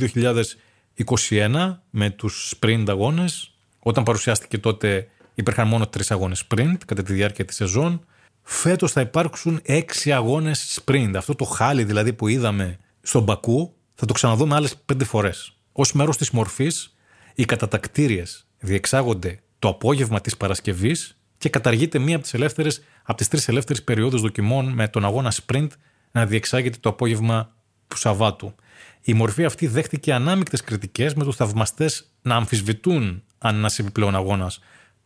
2021 1.29 1.77
με 1.89 2.09
τους 2.09 2.53
sprint 2.59 2.85
αγώνες, 2.87 3.53
όταν 3.79 4.03
παρουσιάστηκε 4.03 4.57
τότε 4.57 5.07
υπήρχαν 5.33 5.67
μόνο 5.67 5.87
τρεις 5.87 6.11
αγώνες 6.11 6.47
sprint 6.47 6.75
κατά 6.85 7.03
τη 7.03 7.13
διάρκεια 7.13 7.45
της 7.45 7.55
σεζόν. 7.55 8.05
Φέτος 8.41 8.91
θα 8.91 9.01
υπάρξουν 9.01 9.59
έξι 9.63 10.11
αγώνες 10.11 10.79
sprint. 10.85 11.11
Αυτό 11.15 11.35
το 11.35 11.45
χάλι 11.45 11.83
δηλαδή 11.83 12.13
που 12.13 12.27
είδαμε 12.27 12.77
στον 13.01 13.23
Μπακού 13.23 13.73
θα 13.93 14.05
το 14.05 14.13
ξαναδούμε 14.13 14.55
άλλες 14.55 14.75
πέντε 14.85 15.03
φορές. 15.03 15.53
Ως 15.71 15.93
μέρος 15.93 16.17
της 16.17 16.29
μορφής, 16.29 16.95
οι 17.35 17.45
κατατακτήριες 17.45 18.47
διεξάγονται 18.59 19.39
το 19.59 19.67
απόγευμα 19.67 20.21
της 20.21 20.37
Παρασκευής 20.37 21.17
και 21.37 21.49
καταργείται 21.49 21.99
μία 21.99 22.15
από 22.15 22.23
τις, 22.23 22.33
ελεύθερες, 22.33 22.83
από 23.03 23.17
τις 23.17 23.27
τρεις 23.27 23.47
ελεύθερες 23.47 23.83
περιόδους 23.83 24.21
δοκιμών 24.21 24.69
με 24.69 24.87
τον 24.87 25.05
αγώνα 25.05 25.31
sprint 25.31 25.67
να 26.11 26.25
διεξάγεται 26.25 26.77
το 26.79 26.89
απόγευμα 26.89 27.55
του 27.87 27.97
Σαββάτου. 27.97 28.55
Η 29.01 29.13
μορφή 29.13 29.45
αυτή 29.45 29.67
δέχτηκε 29.67 30.13
ανάμεικτες 30.13 30.61
κριτικές 30.61 31.13
με 31.13 31.23
τους 31.23 31.35
θαυμαστές 31.35 32.11
να 32.21 32.35
αμφισβητούν 32.35 33.23
αν 33.37 33.55
ένας 33.55 33.79
επιπλέον 33.79 34.15
αγώνας 34.15 34.59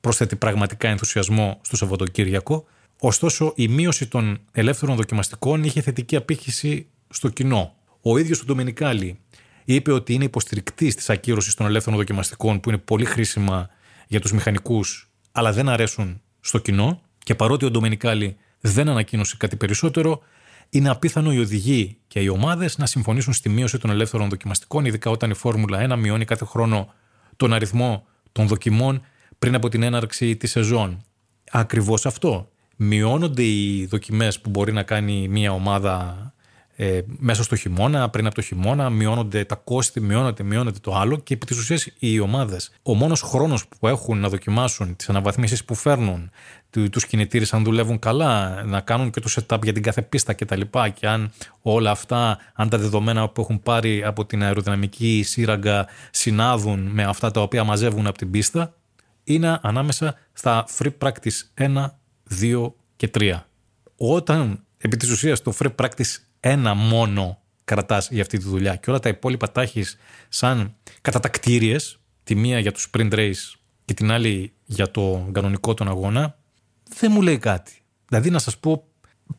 προσθέτει 0.05 0.35
πραγματικά 0.35 0.87
ενθουσιασμό 0.89 1.59
στο 1.61 1.75
Σαββατοκύριακο. 1.75 2.65
Ωστόσο, 2.99 3.53
η 3.55 3.67
μείωση 3.67 4.07
των 4.07 4.39
ελεύθερων 4.51 4.95
δοκιμαστικών 4.95 5.63
είχε 5.63 5.81
θετική 5.81 6.15
απήχηση 6.15 6.87
στο 7.09 7.29
κοινό. 7.29 7.75
Ο 8.01 8.17
ίδιος 8.17 8.41
ο 8.41 8.43
Ντομινικάλη 8.45 9.19
είπε 9.65 9.91
ότι 9.91 10.13
είναι 10.13 10.23
υποστηρικτής 10.23 10.95
της 10.95 11.09
ακύρωσης 11.09 11.53
των 11.53 11.65
ελεύθερων 11.65 11.99
δοκιμαστικών 11.99 12.59
που 12.59 12.69
είναι 12.69 12.77
πολύ 12.77 13.05
χρήσιμα 13.05 13.69
για 14.07 14.19
τους 14.19 14.31
μηχανικούς, 14.31 15.09
αλλά 15.31 15.51
δεν 15.51 15.69
αρέσουν 15.69 16.21
στο 16.39 16.57
κοινό. 16.57 17.01
Και 17.23 17.35
παρότι 17.35 17.65
ο 17.65 17.71
Ντομινικάλη 17.71 18.37
δεν 18.59 18.89
ανακοίνωσε 18.89 19.35
κάτι 19.39 19.55
περισσότερο, 19.55 20.21
είναι 20.69 20.89
απίθανο 20.89 21.33
οι 21.33 21.39
οδηγοί 21.39 21.97
και 22.07 22.19
οι 22.19 22.27
ομάδες 22.27 22.77
να 22.77 22.85
συμφωνήσουν 22.85 23.33
στη 23.33 23.49
μείωση 23.49 23.77
των 23.77 23.89
ελεύθερων 23.89 24.29
δοκιμαστικών, 24.29 24.85
ειδικά 24.85 25.09
όταν 25.09 25.29
η 25.29 25.33
Φόρμουλα 25.33 25.95
1 25.95 25.97
μειώνει 25.97 26.25
κάθε 26.25 26.45
χρόνο 26.45 26.93
τον 27.37 27.53
αριθμό 27.53 28.05
των 28.31 28.47
δοκιμών 28.47 29.01
πριν 29.39 29.55
από 29.55 29.69
την 29.69 29.83
έναρξη 29.83 30.35
της 30.35 30.51
σεζόν. 30.51 31.03
Ακριβώς 31.51 32.05
αυτό. 32.05 32.49
Μειώνονται 32.75 33.43
οι 33.43 33.85
δοκιμές 33.85 34.39
που 34.39 34.49
μπορεί 34.49 34.73
να 34.73 34.83
κάνει 34.83 35.27
μια 35.27 35.51
ομάδα 35.51 36.33
ε, 36.77 37.01
μέσα 37.07 37.43
στο 37.43 37.55
χειμώνα, 37.55 38.09
πριν 38.09 38.25
από 38.25 38.35
το 38.35 38.41
χειμώνα, 38.41 38.89
μειώνονται 38.89 39.45
τα 39.45 39.55
κόστη, 39.55 40.01
μειώνεται, 40.01 40.43
μειώνεται 40.43 40.79
το 40.81 40.95
άλλο 40.95 41.17
και 41.17 41.33
επί 41.33 41.45
της 41.45 41.57
ουσίας 41.57 41.87
οι 41.99 42.19
ομάδες, 42.19 42.71
ο 42.83 42.93
μόνος 42.93 43.21
χρόνος 43.21 43.67
που 43.67 43.87
έχουν 43.87 44.19
να 44.19 44.29
δοκιμάσουν 44.29 44.95
τις 44.95 45.09
αναβαθμίσεις 45.09 45.65
που 45.65 45.75
φέρνουν, 45.75 46.31
του 46.69 46.99
κινητήρες 47.07 47.53
αν 47.53 47.63
δουλεύουν 47.63 47.99
καλά, 47.99 48.63
να 48.63 48.79
κάνουν 48.79 49.09
και 49.11 49.19
το 49.19 49.29
setup 49.35 49.63
για 49.63 49.73
την 49.73 49.83
κάθε 49.83 50.01
πίστα 50.01 50.33
κτλ. 50.33 50.61
Και, 50.61 50.89
και 50.93 51.07
αν 51.07 51.31
όλα 51.61 51.91
αυτά, 51.91 52.37
αν 52.53 52.69
τα 52.69 52.77
δεδομένα 52.77 53.29
που 53.29 53.41
έχουν 53.41 53.61
πάρει 53.61 54.03
από 54.03 54.25
την 54.25 54.43
αεροδυναμική 54.43 55.23
σύραγγα 55.23 55.87
συνάδουν 56.11 56.79
με 56.79 57.03
αυτά 57.03 57.31
τα 57.31 57.41
οποία 57.41 57.63
μαζεύουν 57.63 58.07
από 58.07 58.17
την 58.17 58.31
πίστα, 58.31 58.73
είναι 59.25 59.59
ανάμεσα 59.61 60.15
στα 60.33 60.65
free 60.77 60.93
practice 60.99 61.41
1, 61.57 61.85
2 62.41 62.73
και 62.95 63.09
3. 63.13 63.39
Όταν 63.97 64.63
επί 64.77 64.97
της 64.97 65.09
ουσίας 65.09 65.41
το 65.41 65.53
free 65.59 65.75
practice 65.75 66.17
ένα 66.39 66.73
μόνο 66.73 67.39
κρατάς 67.63 68.09
για 68.11 68.21
αυτή 68.21 68.37
τη 68.37 68.43
δουλειά 68.43 68.75
και 68.75 68.89
όλα 68.89 68.99
τα 68.99 69.09
υπόλοιπα 69.09 69.51
τα 69.51 69.61
έχεις 69.61 69.97
σαν 70.29 70.75
κατατακτήριε, 71.01 71.77
τη 72.23 72.35
μία 72.35 72.59
για 72.59 72.71
το 72.71 72.79
sprint 72.91 73.13
race 73.13 73.53
και 73.85 73.93
την 73.93 74.11
άλλη 74.11 74.53
για 74.65 74.91
το 74.91 75.29
κανονικό 75.31 75.73
τον 75.73 75.87
αγώνα, 75.87 76.37
δεν 76.89 77.11
μου 77.11 77.21
λέει 77.21 77.37
κάτι. 77.37 77.81
Δηλαδή 78.07 78.29
να 78.29 78.39
σας 78.39 78.57
πω, 78.57 78.87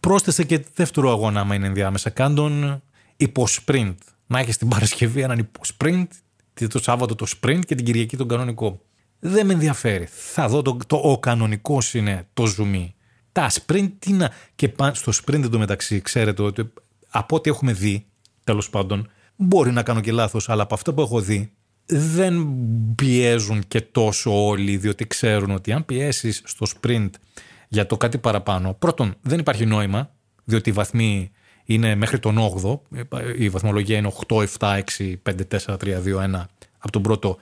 πρόσθεσε 0.00 0.44
και 0.44 0.64
δεύτερο 0.74 1.10
αγώνα, 1.10 1.40
άμα 1.40 1.54
είναι 1.54 1.66
ενδιάμεσα. 1.66 2.10
Κάν 2.10 2.34
τον 2.34 2.82
υποσπριντ. 3.16 3.98
Να 4.26 4.38
έχεις 4.38 4.56
την 4.56 4.68
Παρασκευή 4.68 5.20
έναν 5.20 5.38
υποσπριντ, 5.38 6.10
το 6.68 6.78
Σάββατο 6.78 7.14
το 7.14 7.26
sprint 7.40 7.60
και 7.66 7.74
την 7.74 7.84
Κυριακή 7.84 8.16
τον 8.16 8.28
κανονικό. 8.28 8.80
Δεν 9.18 9.46
με 9.46 9.52
ενδιαφέρει. 9.52 10.08
Θα 10.10 10.48
δω 10.48 10.62
το, 10.62 10.76
το 10.86 10.96
ο 10.96 11.18
κανονικός 11.18 11.94
είναι 11.94 12.26
το 12.34 12.44
zoom. 12.58 12.88
Τα 13.32 13.50
sprint 13.50 13.92
τι 13.98 14.12
να. 14.12 14.30
Και 14.54 14.72
στο 14.92 15.12
sprint 15.12 15.44
εντωμεταξύ, 15.44 16.00
ξέρετε 16.00 16.42
ότι 16.42 16.72
από 17.08 17.36
ό,τι 17.36 17.50
έχουμε 17.50 17.72
δει, 17.72 18.06
τέλος 18.44 18.70
πάντων, 18.70 19.10
μπορεί 19.36 19.72
να 19.72 19.82
κάνω 19.82 20.00
και 20.00 20.12
λάθος, 20.12 20.48
αλλά 20.48 20.62
από 20.62 20.74
αυτό 20.74 20.94
που 20.94 21.00
έχω 21.00 21.20
δει, 21.20 21.52
δεν 21.86 22.46
πιέζουν 22.94 23.62
και 23.68 23.80
τόσο 23.80 24.46
όλοι, 24.46 24.76
διότι 24.76 25.06
ξέρουν 25.06 25.50
ότι 25.50 25.72
αν 25.72 25.84
πιέσεις 25.84 26.42
στο 26.44 26.66
sprint 26.74 27.10
για 27.68 27.86
το 27.86 27.96
κάτι 27.96 28.18
παραπάνω, 28.18 28.74
πρώτον, 28.74 29.14
δεν 29.22 29.38
υπάρχει 29.38 29.66
νόημα, 29.66 30.10
διότι 30.44 30.70
οι 30.70 30.72
βαθμοί 30.72 31.30
είναι 31.64 31.94
μέχρι 31.94 32.18
τον 32.18 32.36
8ο, 32.38 32.78
η 33.38 33.48
βαθμολογία 33.48 33.96
είναι 33.96 34.12
8, 34.28 34.46
7, 34.58 34.82
6, 34.98 35.14
5, 35.22 35.34
4, 35.66 35.76
3, 35.76 36.02
2, 36.04 36.34
1, 36.34 36.44
από 36.78 36.92
τον 36.92 37.02
πρώτο 37.02 37.38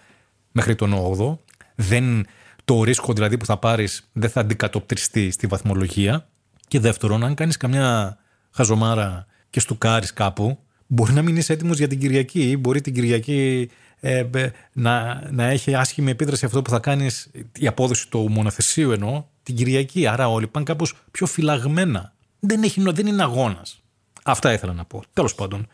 μέχρι 0.53 0.75
τον 0.75 0.95
8ο. 0.95 1.39
Δεν, 1.75 2.27
το 2.65 2.83
ρίσκο 2.83 3.13
δηλαδή 3.13 3.37
που 3.37 3.47
θα 3.47 3.57
πάρεις 3.57 4.09
δεν 4.13 4.31
θα 4.31 4.41
αντικατοπτριστεί 4.41 5.31
στη 5.31 5.47
βαθμολογία. 5.47 6.29
Και 6.69 6.81
δεύτερον, 6.81 7.25
αν 7.25 7.35
κάνεις 7.35 7.57
καμιά 7.57 8.19
χαζομάρα 8.51 9.27
και 9.51 9.61
στουκάρεις 9.61 10.13
κάπου, 10.13 10.59
μπορεί 10.87 11.13
να 11.13 11.23
μην 11.23 11.37
είσαι 11.37 11.53
έτοιμος 11.53 11.79
για 11.79 11.89
την 11.89 11.99
Κυριακή. 11.99 12.57
Μπορεί 12.57 12.81
την 12.81 12.95
Κυριακή 12.95 13.71
ε, 14.01 14.25
να, 14.73 15.23
να 15.31 15.45
έχει 15.45 15.75
άσχημη 15.75 16.11
επίδραση 16.11 16.45
αυτό 16.45 16.63
που 16.63 16.71
θα 16.71 16.79
κάνεις, 16.79 17.31
η 17.59 17.67
απόδοση 17.67 18.09
του 18.09 18.31
μονοθεσίου 18.31 18.91
εννοώ, 18.91 19.25
την 19.43 19.57
Κυριακή. 19.57 20.07
Άρα 20.07 20.29
όλοι 20.29 20.47
πάνε 20.47 20.65
κάπως 20.65 20.95
πιο 21.11 21.27
φυλαγμένα. 21.27 22.13
Δεν, 22.41 22.63
έχει, 22.63 22.83
δεν 22.91 23.07
είναι 23.07 23.23
αγώνας. 23.23 23.83
Αυτά 24.23 24.53
ήθελα 24.53 24.73
να 24.73 24.85
πω. 24.85 25.03
Τέλος 25.13 25.35
πάντων, 25.35 25.69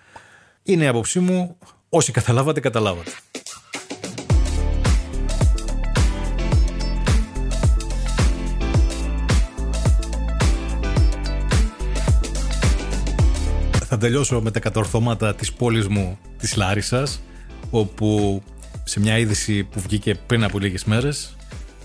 είναι 0.63 0.85
η 0.85 0.87
άποψή 0.87 1.21
μου. 1.21 1.57
Όσοι 1.89 2.13
καταλάβατε, 2.13 2.61
καταλάβατε. 2.61 3.11
Θα 13.93 13.99
τελειώσω 13.99 14.41
με 14.41 14.51
τα 14.51 14.61
κατορθώματα 14.61 15.35
της 15.35 15.53
πόλης 15.53 15.89
μου 15.89 16.19
της 16.39 16.57
Λάρισας 16.57 17.23
όπου 17.71 18.43
σε 18.85 19.01
μια 19.01 19.19
είδηση 19.19 19.65
που 19.65 19.81
βγήκε 19.81 20.15
πριν 20.15 20.45
από 20.45 20.59
λίγες 20.59 20.85
μέρες 20.85 21.37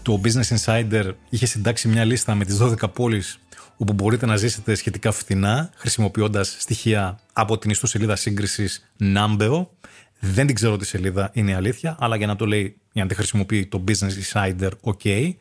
το 0.02 0.22
Business 0.24 0.58
Insider 0.58 1.12
είχε 1.30 1.46
συντάξει 1.46 1.88
μια 1.88 2.04
λίστα 2.04 2.36
με 2.36 2.46
τις 2.46 2.58
12 2.62 2.94
πόλεις 2.94 3.40
όπου 3.78 3.94
μπορείτε 3.94 4.26
να 4.26 4.36
ζήσετε 4.36 4.76
σχετικά 4.76 5.12
φθηνά 5.12 5.70
χρησιμοποιώντας 5.76 6.56
στοιχεία 6.60 7.20
από 7.34 7.58
την 7.58 7.70
ιστοσελίδα 7.70 8.16
σύγκρισης 8.16 8.90
Numbeo. 9.00 9.68
Δεν 10.20 10.46
την 10.46 10.56
ξέρω 10.56 10.78
τη 10.78 10.86
σελίδα, 10.86 11.30
είναι 11.34 11.56
αλήθεια, 11.56 11.96
αλλά 12.00 12.16
για 12.16 12.28
να 12.28 12.36
το 12.36 12.46
λέει, 12.46 12.76
για 12.92 13.04
να 13.04 13.10
τη 13.10 13.16
χρησιμοποιεί 13.16 13.66
το 13.66 13.84
Business 13.88 14.34
Insider, 14.34 14.70
ok. 14.82 15.34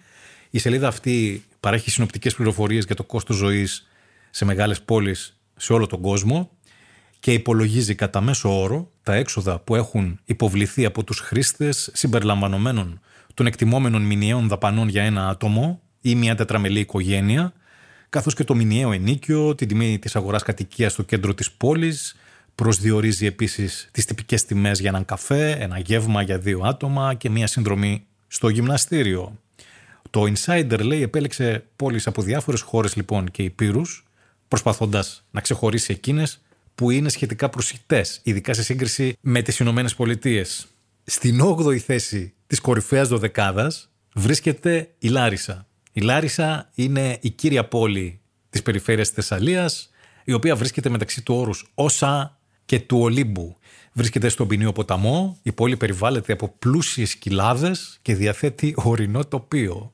Η 0.51 0.59
σελίδα 0.59 0.89
αυτή 0.89 1.45
παρέχει 1.61 1.91
συνοπτικές 1.91 2.35
πληροφορίες 2.35 2.85
για 2.85 2.95
το 2.95 3.05
κόστος 3.05 3.37
ζωής 3.37 3.89
σε 4.31 4.45
μεγάλες 4.45 4.83
πόλεις 4.83 5.34
σε 5.57 5.73
όλο 5.73 5.87
τον 5.87 6.01
κόσμο 6.01 6.51
και 7.21 7.33
υπολογίζει 7.33 7.95
κατά 7.95 8.21
μέσο 8.21 8.61
όρο 8.63 8.91
τα 9.03 9.15
έξοδα 9.15 9.59
που 9.59 9.75
έχουν 9.75 10.21
υποβληθεί 10.25 10.85
από 10.85 11.05
τους 11.05 11.19
χρήστες 11.19 11.91
συμπεριλαμβανομένων 11.93 13.01
των 13.35 13.47
εκτιμόμενων 13.47 14.03
μηνιαίων 14.03 14.49
δαπανών 14.49 14.89
για 14.89 15.03
ένα 15.03 15.29
άτομο 15.29 15.81
ή 16.01 16.15
μια 16.15 16.35
τετραμελή 16.35 16.81
οικογένεια, 16.81 17.53
καθώς 18.09 18.35
και 18.35 18.45
το 18.45 18.55
μηνιαίο 18.55 18.93
ενίκιο, 18.93 19.55
την 19.55 19.69
τιμή 19.69 19.99
της 19.99 20.17
αγοράς 20.17 20.43
κατοικίας 20.43 20.93
στο 20.93 21.03
κέντρο 21.03 21.35
της 21.35 21.51
πόλης, 21.51 22.17
προσδιορίζει 22.55 23.27
επίσης 23.27 23.89
τις 23.93 24.05
τυπικές 24.05 24.45
τιμές 24.45 24.81
για 24.81 24.89
έναν 24.89 25.05
καφέ, 25.05 25.51
ένα 25.51 25.79
γεύμα 25.79 26.23
για 26.23 26.39
δύο 26.39 26.61
άτομα 26.65 27.15
και 27.15 27.31
μια 27.31 27.47
συνδρομή 27.47 28.07
στο 28.27 28.49
γυμναστήριο. 28.49 29.39
Το 30.11 30.23
Insider 30.23 30.81
λέει 30.83 31.03
επέλεξε 31.03 31.65
πόλεις 31.77 32.07
από 32.07 32.23
διάφορες 32.23 32.61
χώρες 32.61 32.97
λοιπόν 32.97 33.31
και 33.31 33.43
υπήρους, 33.43 34.05
προσπαθώντας 34.49 35.25
να 35.31 35.41
ξεχωρίσει 35.41 35.93
εκείνες 35.93 36.41
που 36.75 36.91
είναι 36.91 37.09
σχετικά 37.09 37.49
προσιτές, 37.49 38.21
ειδικά 38.23 38.55
σε 38.55 38.63
σύγκριση 38.63 39.17
με 39.21 39.43
τις 39.43 39.59
Ηνωμένες 39.59 39.95
Πολιτείες. 39.95 40.67
Στην 41.05 41.41
8η 41.41 41.79
θέση 41.79 42.35
της 42.47 42.61
κορυφαίας 42.61 43.09
δωδεκάδας 43.09 43.91
βρίσκεται 44.15 44.91
η 44.99 45.09
Λάρισα. 45.09 45.67
Η 45.93 46.01
Λάρισα 46.01 46.71
είναι 46.75 47.19
η 47.21 47.31
κύρια 47.31 47.69
πόλη 47.69 48.21
της 48.51 48.63
περιφέρειας 48.63 49.07
της 49.07 49.17
Θεσσαλίας, 49.17 49.91
η 50.25 50.33
οποία 50.33 50.57
βρίσκεται 50.57 50.89
μεταξύ 50.89 51.23
του 51.23 51.35
όρους 51.35 51.71
Όσα 51.75 52.39
και 52.65 52.81
του 52.81 52.99
Ολύμπου. 52.99 53.57
Βρίσκεται 53.93 54.29
στον 54.29 54.49
ποινίο 54.49 54.73
ποταμό, 54.73 55.39
η 55.43 55.53
πόλη 55.53 55.77
περιβάλλεται 55.77 56.33
από 56.33 56.49
πλούσιες 56.59 57.15
κοιλάδες 57.15 57.99
και 58.03 58.15
διαθέτει 58.15 58.75
ορεινό 58.77 59.25
τοπίο. 59.25 59.94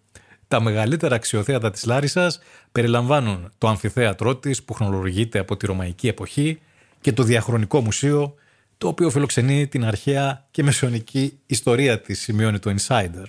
Τα 0.51 0.60
μεγαλύτερα 0.60 1.14
αξιοθέατα 1.14 1.70
της 1.70 1.85
Λάρισας 1.85 2.39
περιλαμβάνουν 2.72 3.52
το 3.59 3.68
αμφιθέατρό 3.68 4.36
της 4.36 4.62
που 4.62 4.72
χρονολογείται 4.74 5.39
από 5.39 5.56
τη 5.56 5.66
Ρωμαϊκή 5.66 6.09
εποχή, 6.09 6.60
και 7.01 7.12
το 7.12 7.22
Διαχρονικό 7.22 7.81
Μουσείο, 7.81 8.35
το 8.78 8.89
οποίο 8.89 9.10
φιλοξενεί 9.10 9.66
την 9.66 9.85
αρχαία 9.85 10.47
και 10.51 10.62
μεσαιωνική 10.62 11.39
ιστορία 11.47 12.01
της, 12.01 12.20
σημειώνει 12.20 12.59
το 12.59 12.74
Insider. 12.78 13.24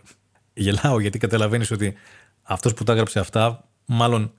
Γελάω 0.53 0.99
γιατί 0.99 1.17
καταλαβαίνεις 1.17 1.71
ότι 1.71 1.93
αυτός 2.41 2.73
που 2.73 2.83
τα 2.83 2.91
έγραψε 2.91 3.19
αυτά, 3.19 3.67
μάλλον 3.85 4.33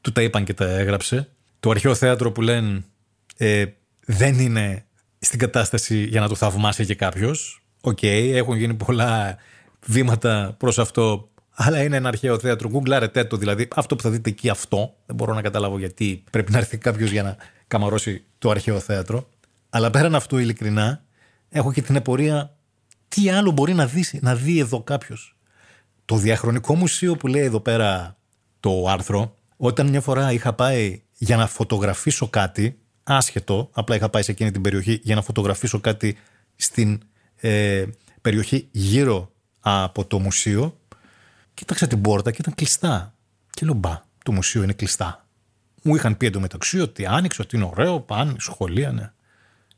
του 0.00 0.12
τα 0.12 0.22
είπαν 0.22 0.44
και 0.44 0.54
τα 0.54 0.64
έγραψε. 0.64 1.28
Το 1.60 1.70
αρχαίο 1.70 1.94
θέατρο 1.94 2.32
που 2.32 2.40
λένε 2.42 2.84
ε, 3.36 3.64
δεν 4.06 4.38
είναι 4.38 4.84
στην 5.18 5.38
κατάσταση 5.38 6.04
για 6.04 6.20
να 6.20 6.28
το 6.28 6.34
θαυμάσει 6.34 6.86
και 6.86 6.94
κάποιος. 6.94 7.62
OK, 7.80 7.98
okay, 8.02 8.30
έχουν 8.34 8.56
γίνει 8.56 8.74
πολλά 8.74 9.36
βήματα 9.86 10.54
προς 10.58 10.78
αυτό, 10.78 11.30
αλλά 11.58 11.82
είναι 11.82 11.96
ένα 11.96 12.08
αρχαίο 12.08 12.38
θέατρο. 12.38 12.68
Γκουγκλάρετε 12.68 13.24
το, 13.24 13.36
δηλαδή 13.36 13.68
αυτό 13.74 13.96
που 13.96 14.02
θα 14.02 14.10
δείτε 14.10 14.30
εκεί 14.30 14.48
αυτό. 14.48 14.94
Δεν 15.06 15.16
μπορώ 15.16 15.34
να 15.34 15.42
καταλάβω 15.42 15.78
γιατί 15.78 16.24
πρέπει 16.30 16.52
να 16.52 16.58
έρθει 16.58 16.78
κάποιος 16.78 17.10
για 17.10 17.22
να 17.22 17.36
καμαρώσει 17.66 18.24
το 18.38 18.50
αρχαίο 18.50 18.80
θέατρο. 18.80 19.28
Αλλά 19.70 19.90
πέραν 19.90 20.14
αυτού, 20.14 20.38
ειλικρινά, 20.38 21.04
έχω 21.48 21.72
και 21.72 21.82
την 21.82 21.96
απορία 21.96 22.56
τι 23.08 23.30
άλλο 23.30 23.50
μπορεί 23.50 23.74
να 23.74 23.86
δεις, 23.86 24.16
να 24.20 24.34
δει 24.34 24.58
εδώ 24.58 24.82
κάποιος. 24.82 25.36
Το 26.04 26.16
διαχρονικό 26.16 26.74
μουσείο 26.74 27.16
που 27.16 27.26
λέει 27.26 27.42
εδώ 27.42 27.60
πέρα 27.60 28.16
το 28.60 28.84
άρθρο, 28.88 29.34
όταν 29.56 29.86
μια 29.88 30.00
φορά 30.00 30.32
είχα 30.32 30.52
πάει 30.52 31.02
για 31.18 31.36
να 31.36 31.46
φωτογραφίσω 31.46 32.28
κάτι, 32.28 32.78
άσχετο, 33.02 33.70
απλά 33.72 33.96
είχα 33.96 34.08
πάει 34.08 34.22
σε 34.22 34.30
εκείνη 34.30 34.50
την 34.50 34.62
περιοχή 34.62 35.00
για 35.02 35.14
να 35.14 35.22
φωτογραφίσω 35.22 35.80
κάτι 35.80 36.16
στην 36.56 37.00
ε, 37.36 37.84
περιοχή 38.20 38.68
γύρω 38.70 39.30
από 39.60 40.04
το 40.04 40.18
μουσείο, 40.18 40.76
κοίταξα 41.56 41.86
την 41.86 42.00
πόρτα 42.00 42.30
και 42.30 42.36
ήταν 42.40 42.54
κλειστά. 42.54 43.14
Και 43.50 43.64
λέω, 43.64 43.74
μπα, 43.74 44.00
το 44.24 44.32
μουσείο 44.32 44.62
είναι 44.62 44.72
κλειστά. 44.72 45.26
Μου 45.82 45.94
είχαν 45.94 46.16
πει 46.16 46.26
εντωμεταξύ 46.26 46.80
ότι 46.80 47.06
άνοιξε, 47.06 47.42
ότι 47.42 47.56
είναι 47.56 47.64
ωραίο, 47.64 48.00
πάνε, 48.00 48.34
σχολεία, 48.38 48.92
ναι. 48.92 49.12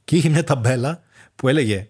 Και 0.05 0.17
είχε 0.17 0.29
μια 0.29 0.45
ταμπέλα 0.45 1.03
που 1.37 1.49
έλεγε, 1.49 1.89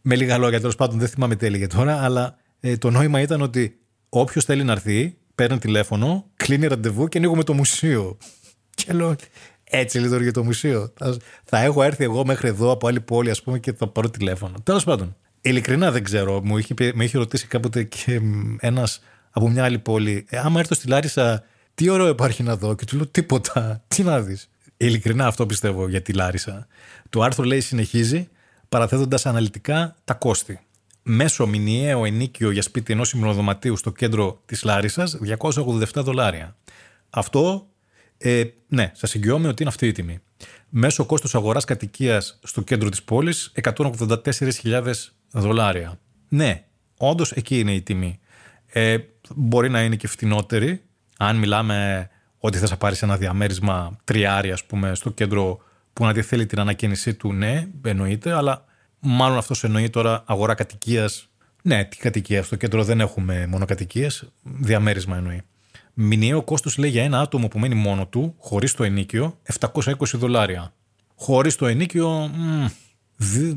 με 0.00 0.16
λίγα 0.16 0.38
λόγια, 0.38 0.58
τέλος 0.58 0.74
πάντων 0.74 0.98
δεν 0.98 1.08
θυμάμαι 1.08 1.36
τι 1.36 1.46
έλεγε 1.46 1.66
τώρα, 1.66 2.02
αλλά 2.02 2.36
ε, 2.60 2.76
το 2.76 2.90
νόημα 2.90 3.20
ήταν 3.20 3.40
ότι 3.40 3.80
όποιος 4.08 4.44
θέλει 4.44 4.64
να 4.64 4.72
έρθει, 4.72 5.16
παίρνει 5.34 5.58
τηλέφωνο, 5.58 6.26
κλείνει 6.36 6.66
ραντεβού 6.66 7.08
και 7.08 7.18
ανοίγουμε 7.18 7.44
το 7.44 7.52
μουσείο. 7.52 8.18
Και 8.74 8.92
λέω, 8.92 9.16
έτσι 9.64 9.98
λειτουργεί 9.98 10.30
το 10.30 10.44
μουσείο. 10.44 10.92
Θα, 10.96 11.16
θα 11.44 11.58
έχω 11.58 11.82
έρθει 11.82 12.04
εγώ 12.04 12.24
μέχρι 12.24 12.48
εδώ 12.48 12.70
από 12.70 12.86
άλλη 12.86 13.00
πόλη, 13.00 13.30
ας 13.30 13.42
πούμε, 13.42 13.58
και 13.58 13.72
θα 13.72 13.88
πάρω 13.88 14.10
τηλέφωνο. 14.10 14.54
Τέλος 14.62 14.84
πάντων, 14.84 15.16
ειλικρινά 15.40 15.90
δεν 15.90 16.04
ξέρω. 16.04 16.40
Μου 16.44 16.58
είχε, 16.58 16.74
με 16.94 17.04
είχε 17.04 17.18
ρωτήσει 17.18 17.46
κάποτε 17.46 17.82
και 17.82 18.20
ένας 18.58 19.00
από 19.30 19.48
μια 19.48 19.64
άλλη 19.64 19.78
πόλη, 19.78 20.24
ε, 20.28 20.38
άμα 20.38 20.60
έρθω 20.60 20.74
στη 20.74 20.88
Λάρισα, 20.88 21.44
τι 21.74 21.88
ωραίο 21.88 22.08
υπάρχει 22.08 22.42
να 22.42 22.56
δω. 22.56 22.74
Και 22.74 22.84
του 22.84 22.96
λέω, 22.96 23.06
τίποτα. 23.06 23.82
Τι 23.88 24.02
να 24.02 24.20
δεις. 24.20 24.50
Ειλικρινά 24.76 25.26
αυτό 25.26 25.46
πιστεύω 25.46 25.88
για 25.88 26.02
τη 26.02 26.12
Λάρισα. 26.12 26.66
Το 27.08 27.22
άρθρο 27.22 27.44
λέει 27.44 27.60
συνεχίζει, 27.60 28.28
παραθέτοντας 28.68 29.26
αναλυτικά 29.26 29.96
τα 30.04 30.14
κόστη. 30.14 30.60
Μέσο 31.02 31.46
μηνιαίο 31.46 32.04
ενίκιο 32.04 32.50
για 32.50 32.62
σπίτι 32.62 32.92
ενός 32.92 33.12
ημινοδωματίου 33.12 33.76
στο 33.76 33.90
κέντρο 33.90 34.42
της 34.46 34.62
Λάρισας, 34.62 35.18
287 35.20 35.84
δολάρια. 35.94 36.56
Αυτό, 37.10 37.68
ε, 38.18 38.44
ναι, 38.68 38.92
σας 38.94 39.14
εγγυώμαι 39.14 39.48
ότι 39.48 39.62
είναι 39.62 39.70
αυτή 39.70 39.86
η 39.86 39.92
τιμή. 39.92 40.18
Μέσο 40.68 41.04
κόστος 41.04 41.34
αγοράς 41.34 41.64
κατοικίας 41.64 42.38
στο 42.42 42.60
κέντρο 42.60 42.88
της 42.88 43.02
πόλης, 43.02 43.52
184.000 43.54 45.14
δολάρια. 45.30 45.98
Ναι, 46.28 46.64
όντως 46.96 47.32
εκεί 47.32 47.58
είναι 47.58 47.72
η 47.72 47.82
τιμή. 47.82 48.18
Ε, 48.66 48.96
μπορεί 49.34 49.70
να 49.70 49.82
είναι 49.82 49.96
και 49.96 50.08
φτηνότερη, 50.08 50.82
αν 51.16 51.36
μιλάμε 51.36 52.08
ότι 52.38 52.58
θα 52.58 52.76
πάρεις 52.76 53.02
ένα 53.02 53.16
διαμέρισμα 53.16 53.96
τριάρι, 54.04 54.50
ας 54.50 54.64
πούμε, 54.64 54.94
στο 54.94 55.10
κέντρο 55.10 55.58
που 55.92 56.04
να 56.04 56.12
τη 56.12 56.22
θέλει 56.22 56.46
την 56.46 56.60
ανακαίνισή 56.60 57.14
του, 57.14 57.32
ναι, 57.32 57.68
εννοείται, 57.84 58.32
αλλά 58.32 58.64
μάλλον 59.00 59.38
αυτό 59.38 59.54
εννοεί 59.62 59.90
τώρα 59.90 60.22
αγορά 60.26 60.54
κατοικίας. 60.54 61.28
Ναι, 61.62 61.84
τι 61.84 61.96
κατοικία. 61.96 62.42
Στο 62.42 62.56
κέντρο 62.56 62.84
δεν 62.84 63.00
έχουμε 63.00 63.46
μόνο 63.46 63.64
κατοικίες, 63.64 64.28
διαμέρισμα 64.42 65.16
εννοεί. 65.16 65.42
Μηνιαίο 65.94 66.42
κόστος 66.42 66.78
λέει 66.78 66.90
για 66.90 67.04
ένα 67.04 67.20
άτομο 67.20 67.48
που 67.48 67.58
μένει 67.58 67.74
μόνο 67.74 68.06
του, 68.06 68.34
χωρίς 68.38 68.74
το 68.74 68.84
ενίκιο, 68.84 69.38
720 69.60 69.92
δολάρια. 70.14 70.72
Χωρίς 71.14 71.56
το 71.56 71.66
ενίκιο. 71.66 72.30
Μ, 72.34 72.66
δι... 73.16 73.56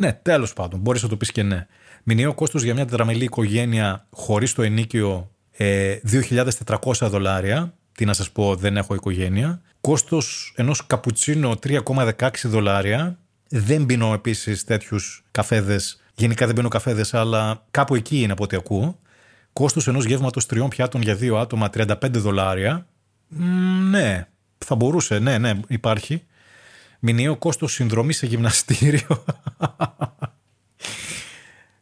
Ναι, 0.00 0.12
τέλος 0.12 0.52
πάντων, 0.52 0.80
μπορείς 0.80 1.02
να 1.02 1.08
το 1.08 1.16
πεις 1.16 1.32
και 1.32 1.42
ναι. 1.42 1.66
Μηνιαίο 2.02 2.34
κόστος 2.34 2.62
για 2.62 2.74
μια 2.74 2.84
τετραμελή 2.84 3.24
οικογένεια 3.24 4.06
χωρίς 4.10 4.52
το 4.52 4.62
ενίκιο, 4.62 5.30
ε, 5.50 5.98
2.400 6.02 7.08
δολάρια. 7.08 7.74
Τι 7.92 8.04
να 8.04 8.12
σας 8.12 8.30
πω, 8.30 8.56
δεν 8.56 8.76
έχω 8.76 8.94
οικογένεια. 8.94 9.60
Κόστος 9.80 10.52
ενός 10.56 10.86
καπουτσίνο 10.86 11.56
3,16 11.56 12.48
δολάρια. 12.48 13.18
Δεν 13.48 13.86
πίνω 13.86 14.12
επίσης 14.12 14.64
τέτοιους 14.64 15.24
καφέδες. 15.30 16.02
Γενικά 16.14 16.46
δεν 16.46 16.54
πίνω 16.54 16.68
καφέδες, 16.68 17.14
αλλά 17.14 17.66
κάπου 17.70 17.94
εκεί 17.94 18.22
είναι 18.22 18.32
από 18.32 18.44
ό,τι 18.44 18.56
ακούω. 18.56 18.98
Κόστος 19.52 19.88
ενός 19.88 20.04
γεύματος 20.04 20.46
τριών 20.46 20.68
πιάτων 20.68 21.02
για 21.02 21.14
δύο 21.14 21.38
άτομα 21.38 21.70
35 21.70 22.18
δολάρια. 22.18 22.86
ναι, 23.90 24.28
θα 24.58 24.74
μπορούσε, 24.74 25.18
ναι, 25.18 25.38
ναι, 25.38 25.52
υπάρχει. 25.68 26.24
Μηνιαίο 27.00 27.36
κόστος 27.36 27.72
συνδρομής 27.72 28.16
σε 28.16 28.26
γυμναστήριο. 28.26 29.24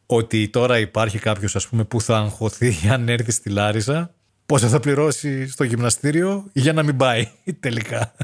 Ότι 0.06 0.48
τώρα 0.48 0.78
υπάρχει 0.78 1.18
κάποιος, 1.18 1.56
ας 1.56 1.68
πούμε, 1.68 1.84
που 1.84 2.00
θα 2.00 2.16
αγχωθεί 2.16 2.74
αν 2.90 3.08
έρθει 3.08 3.30
στη 3.30 3.50
Λάρισα 3.50 4.14
πόσο 4.46 4.68
θα 4.68 4.80
πληρώσει 4.80 5.48
στο 5.48 5.64
γυμναστήριο 5.64 6.44
για 6.52 6.72
να 6.72 6.82
μην 6.82 6.96
πάει 6.96 7.30
τελικά. 7.60 8.14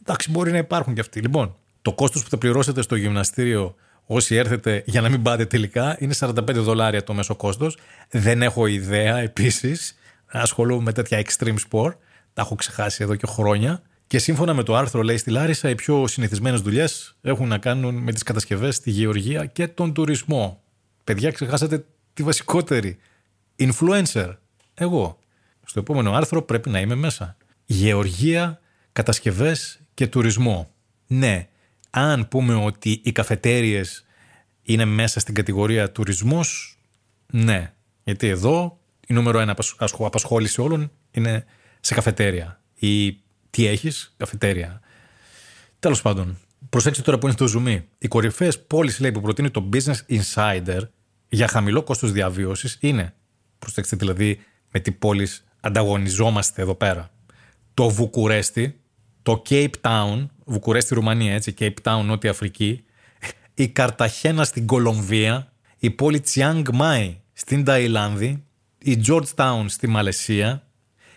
Εντάξει, 0.00 0.30
μπορεί 0.30 0.50
να 0.50 0.58
υπάρχουν 0.58 0.94
κι 0.94 1.00
αυτοί. 1.00 1.20
Λοιπόν, 1.20 1.56
το 1.82 1.92
κόστος 1.92 2.22
που 2.22 2.28
θα 2.28 2.38
πληρώσετε 2.38 2.82
στο 2.82 2.96
γυμναστήριο 2.96 3.74
όσοι 4.06 4.34
έρθετε 4.34 4.82
για 4.86 5.00
να 5.00 5.08
μην 5.08 5.22
πάτε 5.22 5.46
τελικά 5.46 5.96
είναι 6.00 6.14
45 6.18 6.54
δολάρια 6.54 7.04
το 7.04 7.14
μέσο 7.14 7.36
κόστος. 7.36 7.78
Δεν 8.10 8.42
έχω 8.42 8.66
ιδέα 8.66 9.18
επίσης. 9.18 9.98
Ασχολούμαι 10.26 10.82
με 10.82 10.92
τέτοια 10.92 11.22
extreme 11.24 11.56
sport. 11.70 11.92
Τα 12.34 12.42
έχω 12.42 12.54
ξεχάσει 12.54 13.02
εδώ 13.02 13.14
και 13.14 13.26
χρόνια. 13.26 13.82
Και 14.12 14.18
σύμφωνα 14.18 14.54
με 14.54 14.62
το 14.62 14.76
άρθρο, 14.76 15.02
λέει 15.02 15.16
στη 15.16 15.30
Λάρισα, 15.30 15.68
οι 15.68 15.74
πιο 15.74 16.06
συνηθισμένες 16.06 16.60
δουλειές 16.60 17.16
έχουν 17.20 17.48
να 17.48 17.58
κάνουν 17.58 17.94
με 17.94 18.12
τις 18.12 18.22
κατασκευές, 18.22 18.80
τη 18.80 18.90
γεωργία 18.90 19.46
και 19.46 19.68
τον 19.68 19.92
τουρισμό. 19.92 20.62
Παιδιά, 21.04 21.30
ξεχάσατε 21.30 21.84
τη 22.14 22.22
βασικότερη. 22.22 22.98
Influencer. 23.58 24.36
Εγώ 24.74 25.18
στο 25.64 25.80
επόμενο 25.80 26.12
άρθρο 26.12 26.42
πρέπει 26.42 26.70
να 26.70 26.80
είμαι 26.80 26.94
μέσα. 26.94 27.36
Γεωργία, 27.64 28.60
κατασκευές 28.92 29.80
και 29.94 30.06
τουρισμό. 30.06 30.70
Ναι, 31.06 31.48
αν 31.90 32.28
πούμε 32.28 32.54
ότι 32.54 33.00
οι 33.04 33.12
καφετέριες 33.12 34.04
είναι 34.62 34.84
μέσα 34.84 35.20
στην 35.20 35.34
κατηγορία 35.34 35.92
τουρισμός, 35.92 36.78
ναι. 37.26 37.72
Γιατί 38.04 38.26
εδώ 38.26 38.78
η 39.06 39.14
νούμερο 39.14 39.38
ένα 39.38 39.56
απασχόληση 39.98 40.60
όλων 40.60 40.90
είναι 41.10 41.44
σε 41.80 41.94
καφετέρια. 41.94 42.60
Ή 42.74 43.21
τι 43.52 43.66
έχεις, 43.66 44.14
καφετέρια. 44.16 44.80
Τέλος 45.78 46.02
πάντων, 46.02 46.38
προσέξτε 46.68 47.02
τώρα 47.02 47.18
που 47.18 47.26
είναι 47.26 47.34
στο 47.34 47.46
ζουμί. 47.46 47.84
Οι 47.98 48.08
κορυφαίες 48.08 48.60
πόλεις 48.60 49.00
λέει, 49.00 49.12
που 49.12 49.20
προτείνει 49.20 49.50
το 49.50 49.68
Business 49.72 50.18
Insider 50.18 50.80
για 51.28 51.48
χαμηλό 51.48 51.82
κόστος 51.82 52.12
διαβίωσης 52.12 52.78
είναι, 52.80 53.14
προσέξτε 53.58 53.96
δηλαδή 53.96 54.40
με 54.70 54.80
τι 54.80 54.92
πόλεις 54.92 55.44
ανταγωνιζόμαστε 55.60 56.62
εδώ 56.62 56.74
πέρα. 56.74 57.10
Το 57.74 57.88
Βουκουρέστι, 57.88 58.80
το 59.22 59.42
Cape 59.48 59.74
Town, 59.80 60.26
Βουκουρέστι 60.44 60.94
Ρουμανία 60.94 61.34
έτσι, 61.34 61.54
Cape 61.58 61.74
Town 61.82 62.04
Νότια 62.04 62.30
Αφρική, 62.30 62.84
η 63.54 63.68
Καρταχένα 63.68 64.44
στην 64.44 64.66
Κολομβία, 64.66 65.52
η 65.78 65.90
πόλη 65.90 66.22
Chiang 66.34 66.64
Mai 66.80 67.16
στην 67.32 67.64
Ταϊλάνδη, 67.64 68.44
η 68.78 69.00
Georgetown 69.06 69.64
στη 69.66 69.86
Μαλαισία, 69.86 70.66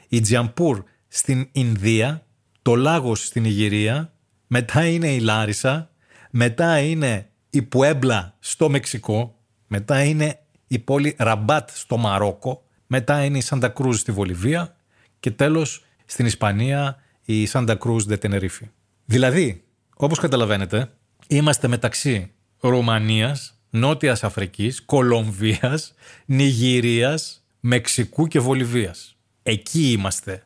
η 0.08 0.20
Τζαϊπούρ 0.22 0.84
στην 1.08 1.48
Ινδία, 1.52 2.25
το 2.66 2.76
Λάγος 2.76 3.26
στη 3.26 3.46
Νιγηρία, 3.46 4.14
μετά 4.48 4.88
είναι 4.88 5.14
η 5.14 5.20
Λάρισα, 5.20 5.90
μετά 6.30 6.80
είναι 6.80 7.30
η 7.50 7.62
Πουέμπλα 7.62 8.36
στο 8.40 8.70
Μεξικό, 8.70 9.40
μετά 9.68 10.04
είναι 10.04 10.40
η 10.68 10.80
πόλη 10.80 11.16
Ραμπάτ 11.18 11.70
στο 11.74 11.98
Μαρόκο, 11.98 12.64
μετά 12.88 13.24
είναι 13.24 13.38
η 13.38 13.42
Σάντα 13.42 13.70
Κρούζ 13.70 14.00
στη 14.00 14.12
Βολιβία 14.12 14.76
και 15.20 15.32
τέλος 15.32 15.86
στην 16.06 16.26
Ισπανία 16.26 17.02
η 17.26 17.46
Σάντα 17.46 17.76
Κρούζ 17.76 18.04
de 18.10 18.18
Tenerife. 18.18 18.70
Δηλαδή, 19.06 19.64
όπως 19.96 20.20
καταλαβαίνετε, 20.20 20.92
είμαστε 21.28 21.68
μεταξύ 21.68 22.32
Ρουμανίας, 22.60 23.60
Νότιας 23.70 24.24
Αφρικής, 24.24 24.86
Κολομβίας, 24.86 25.94
Νιγηρίας, 26.26 27.46
Μεξικού 27.60 28.28
και 28.28 28.40
Βολιβίας. 28.40 29.18
Εκεί 29.44 29.92
είμαστε. 29.92 30.46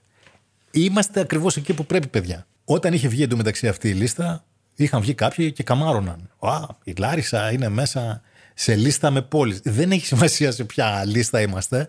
Είμαστε 0.71 1.19
ακριβώς 1.19 1.57
εκεί 1.57 1.73
που 1.73 1.85
πρέπει, 1.85 2.07
παιδιά. 2.07 2.47
Όταν 2.65 2.93
είχε 2.93 3.07
βγει 3.07 3.23
εντωμεταξύ 3.23 3.67
αυτή 3.67 3.89
η 3.89 3.93
λίστα, 3.93 4.45
είχαν 4.75 5.01
βγει 5.01 5.13
κάποιοι 5.13 5.51
και 5.51 5.63
καμάρωναν. 5.63 6.29
Α, 6.39 6.59
η 6.83 6.93
Λάρισα 6.97 7.51
είναι 7.51 7.69
μέσα 7.69 8.21
σε 8.53 8.75
λίστα 8.75 9.11
με 9.11 9.21
πόλεις. 9.21 9.59
Δεν 9.63 9.91
έχει 9.91 10.05
σημασία 10.05 10.51
σε 10.51 10.63
ποια 10.63 11.05
λίστα 11.05 11.41
είμαστε, 11.41 11.87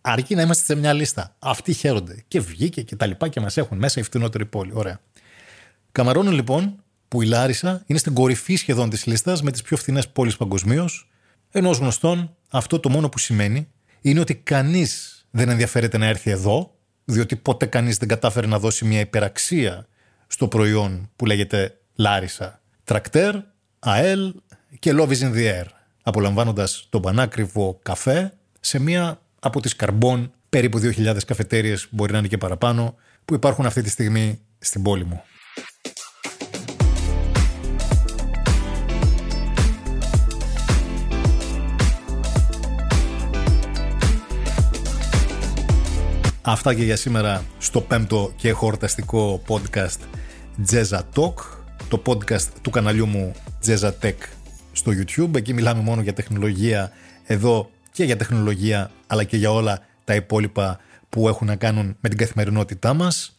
αρκεί 0.00 0.34
να 0.34 0.42
είμαστε 0.42 0.64
σε 0.64 0.80
μια 0.80 0.92
λίστα. 0.92 1.36
Αυτοί 1.38 1.72
χαίρονται. 1.72 2.24
Και 2.28 2.40
βγήκε 2.40 2.82
και 2.82 2.96
τα 2.96 3.06
λοιπά 3.06 3.28
και 3.28 3.40
μας 3.40 3.56
έχουν 3.56 3.78
μέσα 3.78 4.00
η 4.00 4.02
φτηνότερη 4.02 4.46
πόλη. 4.46 4.70
Ωραία. 4.74 5.00
Καμαρώνουν 5.92 6.32
λοιπόν 6.32 6.82
που 7.08 7.22
η 7.22 7.26
Λάρισα 7.26 7.82
είναι 7.86 7.98
στην 7.98 8.14
κορυφή 8.14 8.54
σχεδόν 8.54 8.90
της 8.90 9.06
λίστας 9.06 9.42
με 9.42 9.50
τις 9.50 9.62
πιο 9.62 9.76
φθηνές 9.76 10.08
πόλεις 10.08 10.36
παγκοσμίως. 10.36 11.08
Ενώ 11.50 11.70
γνωστόν 11.70 12.36
αυτό 12.48 12.80
το 12.80 12.88
μόνο 12.88 13.08
που 13.08 13.18
σημαίνει 13.18 13.68
είναι 14.00 14.20
ότι 14.20 14.34
κανείς 14.34 15.24
δεν 15.30 15.48
ενδιαφέρεται 15.48 15.98
να 15.98 16.06
έρθει 16.06 16.30
εδώ, 16.30 16.75
διότι 17.08 17.36
ποτέ 17.36 17.66
κανείς 17.66 17.96
δεν 17.96 18.08
κατάφερε 18.08 18.46
να 18.46 18.58
δώσει 18.58 18.84
μια 18.84 19.00
υπεραξία 19.00 19.86
στο 20.26 20.48
προϊόν 20.48 21.10
που 21.16 21.26
λέγεται 21.26 21.78
Λάρισα. 21.94 22.60
Τρακτέρ, 22.84 23.34
ΑΕΛ 23.78 24.34
και 24.78 24.92
Love 24.94 25.08
is 25.08 25.18
in 25.18 25.34
the 25.34 25.62
air, 25.62 25.66
απολαμβάνοντας 26.02 26.86
τον 26.90 27.02
πανάκριβο 27.02 27.78
καφέ 27.82 28.32
σε 28.60 28.78
μία 28.78 29.20
από 29.40 29.60
τις 29.60 29.76
καρμπών 29.76 30.32
περίπου 30.48 30.80
2.000 30.82 31.16
καφετέριες, 31.26 31.86
μπορεί 31.90 32.12
να 32.12 32.18
είναι 32.18 32.28
και 32.28 32.38
παραπάνω, 32.38 32.94
που 33.24 33.34
υπάρχουν 33.34 33.66
αυτή 33.66 33.82
τη 33.82 33.90
στιγμή 33.90 34.40
στην 34.58 34.82
πόλη 34.82 35.04
μου. 35.04 35.22
Αυτά 46.48 46.74
και 46.74 46.84
για 46.84 46.96
σήμερα 46.96 47.44
στο 47.58 47.80
πέμπτο 47.80 48.32
και 48.36 48.50
χορταστικό 48.50 49.42
podcast 49.48 49.98
Jezza 50.70 51.00
Talk, 51.14 51.34
το 51.88 52.02
podcast 52.06 52.46
του 52.62 52.70
καναλιού 52.70 53.06
μου 53.06 53.32
Jezza 53.66 53.90
Tech 54.02 54.14
στο 54.72 54.92
YouTube. 54.92 55.36
Εκεί 55.36 55.54
μιλάμε 55.54 55.82
μόνο 55.82 56.00
για 56.00 56.12
τεχνολογία, 56.12 56.90
εδώ 57.24 57.70
και 57.92 58.04
για 58.04 58.16
τεχνολογία, 58.16 58.90
αλλά 59.06 59.24
και 59.24 59.36
για 59.36 59.52
όλα 59.52 59.78
τα 60.04 60.14
υπόλοιπα 60.14 60.78
που 61.08 61.28
έχουν 61.28 61.46
να 61.46 61.56
κάνουν 61.56 61.96
με 62.00 62.08
την 62.08 62.18
καθημερινότητά 62.18 62.94
μας. 62.94 63.36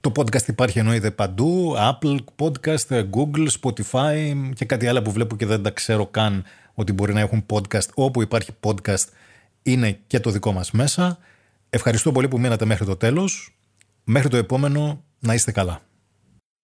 Το 0.00 0.12
podcast 0.16 0.48
υπάρχει 0.48 0.78
εννοείται 0.78 1.10
παντού, 1.10 1.74
Apple 1.76 2.18
Podcast, 2.36 3.04
Google, 3.10 3.48
Spotify 3.60 4.50
και 4.54 4.64
κάτι 4.64 4.86
άλλο 4.86 5.02
που 5.02 5.12
βλέπω 5.12 5.36
και 5.36 5.46
δεν 5.46 5.62
τα 5.62 5.70
ξέρω 5.70 6.06
καν 6.06 6.44
ότι 6.74 6.92
μπορεί 6.92 7.12
να 7.12 7.20
έχουν 7.20 7.46
podcast. 7.50 7.88
Όπου 7.94 8.22
υπάρχει 8.22 8.50
podcast 8.60 9.04
είναι 9.62 9.98
και 10.06 10.20
το 10.20 10.30
δικό 10.30 10.52
μας 10.52 10.70
μέσα. 10.70 11.18
Ευχαριστώ 11.74 12.12
πολύ 12.12 12.28
που 12.28 12.38
μείνατε 12.38 12.64
μέχρι 12.64 12.84
το 12.84 12.96
τέλος. 12.96 13.56
Μέχρι 14.04 14.28
το 14.28 14.36
επόμενο, 14.36 15.04
να 15.18 15.34
είστε 15.34 15.52
καλά. 15.52 15.80